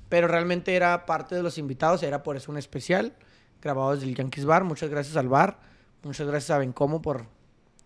Pero 0.10 0.28
realmente 0.28 0.76
era 0.76 1.06
parte 1.06 1.36
de 1.36 1.44
los 1.44 1.58
invitados, 1.58 2.02
era 2.04 2.24
por 2.24 2.36
eso 2.36 2.52
un 2.52 2.58
especial 2.58 3.14
grabado 3.62 3.94
desde 3.94 4.08
el 4.08 4.16
Yankees 4.16 4.46
Bar. 4.46 4.64
Muchas 4.64 4.90
gracias 4.90 5.18
al 5.18 5.28
bar, 5.28 5.60
muchas 6.04 6.28
gracias 6.28 6.50
a 6.52 6.58
Bencomo 6.58 7.02
por 7.02 7.26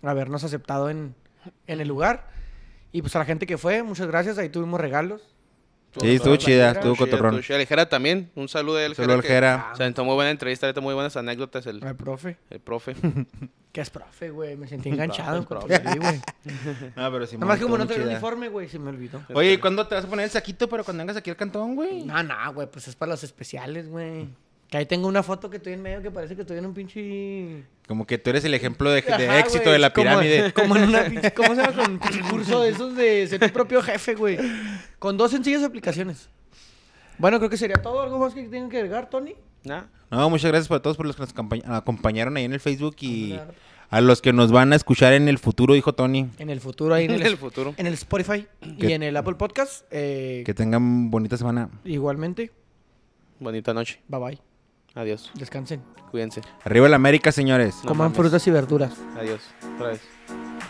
habernos 0.02 0.44
aceptado 0.44 0.90
en, 0.90 1.16
en 1.68 1.82
el 1.82 1.88
lugar. 1.88 2.30
Y 2.92 3.02
pues 3.02 3.16
a 3.16 3.20
la 3.20 3.26
gente 3.26 3.46
que 3.46 3.58
fue, 3.58 3.84
muchas 3.84 4.08
gracias. 4.08 4.38
Ahí 4.38 4.50
tuvimos 4.50 4.80
regalos. 4.80 5.33
Sí, 6.00 6.16
estuvo 6.16 6.36
chida, 6.36 6.72
estuvo 6.72 6.96
cotorrón. 6.96 7.36
El 7.36 7.68
Jera 7.68 7.88
también. 7.88 8.32
Un 8.36 8.48
saludo 8.50 8.78
de 8.78 8.94
Saludo 8.96 9.16
al 9.16 9.22
Jera. 9.24 9.74
Se 9.76 9.84
aventó 9.84 10.04
muy 10.04 10.16
buena 10.16 10.32
entrevista, 10.32 10.66
ahorita 10.68 10.82
muy 10.82 10.94
buenas 10.94 11.16
anécdotas 11.16 11.66
el, 11.68 11.84
Al 11.84 11.96
profe. 11.96 12.38
el 12.50 12.60
profe. 12.60 12.96
¿Qué 13.72 13.82
es 13.82 13.90
profe, 13.90 14.30
güey? 14.30 14.56
Me 14.56 14.68
sentí 14.68 14.90
enganchado. 14.90 15.46
profe, 15.48 15.80
güey. 15.80 16.22
No, 16.96 17.12
pero 17.12 17.26
Simón, 17.26 17.40
Nada 17.42 17.46
más 17.54 17.58
que 17.58 17.64
como 17.64 17.78
no 17.78 17.88
tengo 17.88 18.06
uniforme, 18.06 18.50
güey, 18.50 18.70
se 18.70 18.78
me 18.80 18.90
olvidó. 18.90 19.24
Oye, 19.34 19.54
¿y 19.54 19.58
cuándo 19.58 19.88
te 19.88 19.96
vas 19.96 20.06
a 20.06 20.08
poner 20.08 20.26
el 20.26 20.32
saquito 20.32 20.70
para 20.70 20.84
cuando 20.84 21.02
vengas 21.02 21.18
aquí 21.18 21.30
al 21.30 21.36
cantón, 21.36 21.76
güey? 21.76 22.04
No, 22.04 22.22
no, 22.22 22.54
güey, 22.54 22.70
pues 22.70 22.88
es 22.88 22.96
para 22.96 23.12
los 23.12 23.24
especiales, 23.24 23.90
güey. 23.90 24.28
Que 24.74 24.78
ahí 24.80 24.86
tengo 24.88 25.08
una 25.08 25.22
foto 25.22 25.52
que 25.52 25.58
estoy 25.58 25.74
en 25.74 25.84
medio 25.84 26.02
que 26.02 26.10
parece 26.10 26.34
que 26.36 26.42
estoy 26.42 26.58
en 26.58 26.66
un 26.66 26.74
pinche... 26.74 27.64
Como 27.88 28.08
que 28.08 28.18
tú 28.18 28.32
eres 28.32 28.44
el 28.44 28.56
ejemplo 28.56 28.90
de, 28.90 29.04
de 29.04 29.28
Ajá, 29.30 29.38
éxito 29.38 29.66
güey, 29.66 29.74
de 29.74 29.78
la 29.78 29.94
pirámide. 29.94 30.52
Como, 30.56 30.76
en 30.76 30.86
una 30.90 31.04
pinche... 31.10 31.32
¿Cómo 31.32 31.50
se 31.54 31.62
llama? 31.62 31.74
Con 31.76 31.92
un 31.92 32.00
pinche 32.00 32.22
curso 32.22 32.62
de 32.64 32.70
esos 32.72 32.96
de 32.96 33.28
ser 33.28 33.40
tu 33.40 33.54
propio 33.54 33.84
jefe, 33.84 34.16
güey. 34.16 34.40
Con 34.98 35.16
dos 35.16 35.30
sencillas 35.30 35.62
aplicaciones. 35.62 36.28
Bueno, 37.20 37.38
creo 37.38 37.52
que 37.52 37.58
sería 37.58 37.76
todo. 37.84 38.02
¿Algo 38.02 38.18
más 38.18 38.34
que 38.34 38.42
tengan 38.48 38.68
que 38.72 38.78
agregar, 38.78 39.12
Tony? 39.12 39.36
Nah. 39.64 39.84
No, 40.10 40.28
muchas 40.32 40.50
gracias 40.50 40.68
para 40.70 40.82
todos 40.82 40.98
por 40.98 41.06
los 41.06 41.16
que 41.16 41.22
nos 41.22 41.36
acompañ- 41.36 41.64
acompañaron 41.68 42.36
ahí 42.38 42.46
en 42.46 42.54
el 42.54 42.60
Facebook 42.60 42.96
y 43.02 43.40
a 43.92 44.02
los 44.02 44.24
que 44.24 44.34
nos 44.34 44.52
van 44.52 44.74
a 44.74 44.76
escuchar 44.76 45.14
en 45.14 45.28
el 45.30 45.38
futuro, 45.38 45.76
dijo 45.76 45.94
Tony. 45.94 46.32
En 46.40 46.50
el 46.50 46.60
futuro, 46.60 46.96
ahí 46.96 47.06
en 47.06 47.12
el, 47.22 47.38
futuro. 47.38 47.76
En 47.78 47.86
el 47.86 47.94
Spotify 47.94 48.48
Que- 48.80 48.88
y 48.90 48.94
en 48.94 49.04
el 49.04 49.16
Apple 49.18 49.36
Podcast. 49.36 49.86
eh, 49.92 50.42
Que 50.48 50.56
tengan 50.56 51.12
bonita 51.12 51.38
semana. 51.38 51.70
Igualmente. 51.86 52.50
Bonita 53.40 53.72
noche. 53.76 54.00
Bye 54.08 54.20
bye. 54.20 54.53
Adiós. 54.96 55.32
Descansen. 55.36 55.82
Cuídense. 56.12 56.42
Arriba 56.64 56.86
el 56.88 56.94
América, 56.94 57.32
señores. 57.32 57.76
No 57.84 57.90
Coman 57.90 58.06
mames. 58.12 58.18
frutas 58.18 58.46
y 58.48 58.52
verduras. 58.52 58.92
Adiós. 59.20 59.42
Otra 59.76 59.88
vez. 59.90 60.02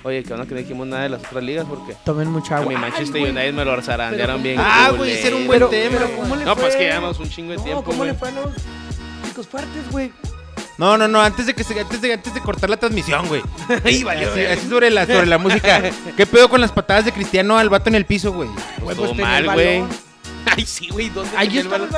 Oye, 0.03 0.23
que 0.23 0.29
bueno 0.29 0.45
que 0.47 0.53
no 0.53 0.59
dijimos 0.61 0.87
nada 0.87 1.03
de 1.03 1.09
las 1.09 1.23
otras 1.25 1.43
ligas 1.43 1.65
porque 1.67 1.95
Tomen 2.05 2.29
mucha 2.29 2.55
a 2.55 2.57
agua. 2.59 2.69
mi 2.69 2.75
Ay, 2.75 2.81
Manchester 2.81 3.19
güey. 3.21 3.31
United 3.31 3.53
me 3.53 3.65
lo 3.65 3.81
zarandearon 3.81 4.41
bien. 4.43 4.57
Ah, 4.59 4.91
güey, 4.95 5.11
ese 5.11 5.27
era 5.27 5.35
un 5.35 5.47
buen 5.47 5.57
Pero, 5.59 5.69
tema, 5.69 5.97
pero. 5.99 6.15
¿cómo 6.17 6.35
le 6.35 6.45
No, 6.45 6.53
fue? 6.55 6.63
pues 6.63 6.75
que 6.75 6.83
llevamos 6.83 7.19
un 7.19 7.29
chingo 7.29 7.51
de 7.51 7.57
No, 7.57 7.63
tiempo, 7.63 7.83
¿cómo 7.83 7.97
güey. 7.99 8.09
le 8.11 8.15
fue 8.15 8.29
a 8.29 8.31
los 8.31 9.47
fuertes, 9.47 9.91
güey? 9.91 10.11
No, 10.77 10.97
no, 10.97 11.07
no, 11.07 11.21
antes 11.21 11.45
de 11.45 11.53
que 11.53 11.63
se, 11.63 11.79
antes 11.79 12.01
de, 12.01 12.13
antes 12.13 12.33
de 12.33 12.41
cortar 12.41 12.69
la 12.69 12.77
transmisión, 12.77 13.27
güey. 13.27 13.41
Ahí 13.83 14.03
valió. 14.03 14.31
Así, 14.31 14.45
así 14.45 14.69
sobre 14.69 14.89
la, 14.89 15.05
sobre 15.05 15.25
la 15.27 15.37
música. 15.37 15.81
¿Qué 16.17 16.25
pedo 16.25 16.49
con 16.49 16.59
las 16.61 16.71
patadas 16.71 17.05
de 17.05 17.11
Cristiano 17.11 17.57
al 17.57 17.69
vato 17.69 17.89
en 17.89 17.95
el 17.95 18.05
piso, 18.05 18.31
güey? 18.33 18.49
Pues 18.83 18.97
mal, 19.17 19.45
güey. 19.53 19.83
Ay, 20.57 20.65
sí, 20.65 20.89
güey. 20.89 21.09
¿Dónde 21.09 21.35
Ahí 21.37 21.47
tenía 21.47 21.61
el 21.61 21.67
balón? 21.67 21.89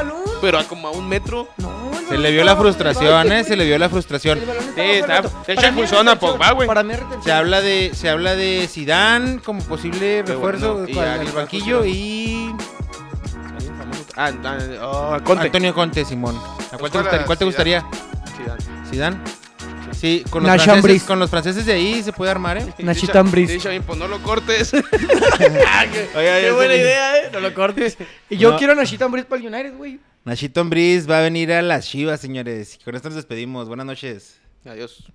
Pero 0.41 0.59
a 0.59 0.63
como 0.63 0.87
a 0.87 0.91
un 0.91 1.07
metro. 1.07 1.47
No, 1.57 1.91
el 1.99 2.07
Se 2.07 2.17
le 2.17 2.31
vio 2.31 2.43
la 2.43 2.55
frustración, 2.55 3.31
¿eh? 3.31 3.43
Se 3.43 3.55
le 3.55 3.65
vio 3.65 3.77
la 3.77 3.89
frustración. 3.89 4.39
Sí, 4.75 4.81
está- 4.81 5.23
se 5.45 5.53
echa 5.53 5.69
a. 5.69 6.15
Pogba, 6.19 6.51
güey. 6.51 6.67
Para 6.67 6.83
mí. 6.83 6.93
Se 7.23 7.31
habla 7.31 7.61
de, 7.61 7.91
se 7.93 8.09
habla 8.09 8.35
de 8.35 8.67
Zidane 8.69 9.39
como 9.39 9.61
posible 9.63 10.23
refuerzo 10.25 10.85
para 10.93 11.21
el 11.21 11.31
banquillo 11.31 11.85
y. 11.85 12.53
Ah, 14.17 14.31
ah, 14.45 14.57
oh, 14.81 15.23
Conte. 15.23 15.47
Antonio 15.47 15.73
Conte, 15.73 16.05
Simón. 16.05 16.37
¿A 16.71 16.77
cuál 16.77 16.91
te, 16.91 16.99
¿Cuál 16.99 17.03
gustaría, 17.03 17.25
cuál 17.25 17.37
te 17.37 17.45
gustaría? 17.45 17.85
Zidane. 18.89 19.17
Sí, 20.05 20.23
con 20.29 20.43
los, 20.43 20.51
Nash 20.51 20.65
franceses, 20.65 20.83
Ambriz. 20.83 21.03
con 21.03 21.19
los 21.19 21.29
franceses 21.31 21.65
de 21.65 21.73
ahí 21.73 22.03
se 22.03 22.13
puede 22.13 22.29
armar, 22.29 22.59
¿eh? 22.59 22.65
Dicha 22.77 23.69
bien, 23.69 23.81
pues 23.81 23.97
no 23.97 24.07
lo 24.07 24.21
cortes. 24.21 24.69
Qué 25.37 26.51
buena 26.51 26.75
idea, 26.75 27.17
¿eh? 27.17 27.29
No 27.33 27.39
lo 27.39 27.51
cortes. 27.55 27.97
Y 28.29 28.37
yo 28.37 28.51
No. 28.51 28.57
quiero 28.57 28.73
a 28.73 28.75
Nachito 28.75 29.05
Ambriz 29.05 29.25
para 29.25 29.41
el 29.41 29.47
United, 29.47 29.75
güey. 29.75 29.99
Nachito 30.23 30.61
Ambriz 30.61 31.09
va 31.09 31.19
a 31.19 31.21
venir 31.21 31.51
a 31.51 31.63
las 31.63 31.87
Chivas, 31.87 32.19
señores. 32.19 32.77
Y 32.79 32.83
con 32.83 32.95
esto 32.95 33.09
nos 33.09 33.15
despedimos. 33.15 33.67
Buenas 33.67 33.87
noches. 33.87 34.39
Adiós. 34.63 35.05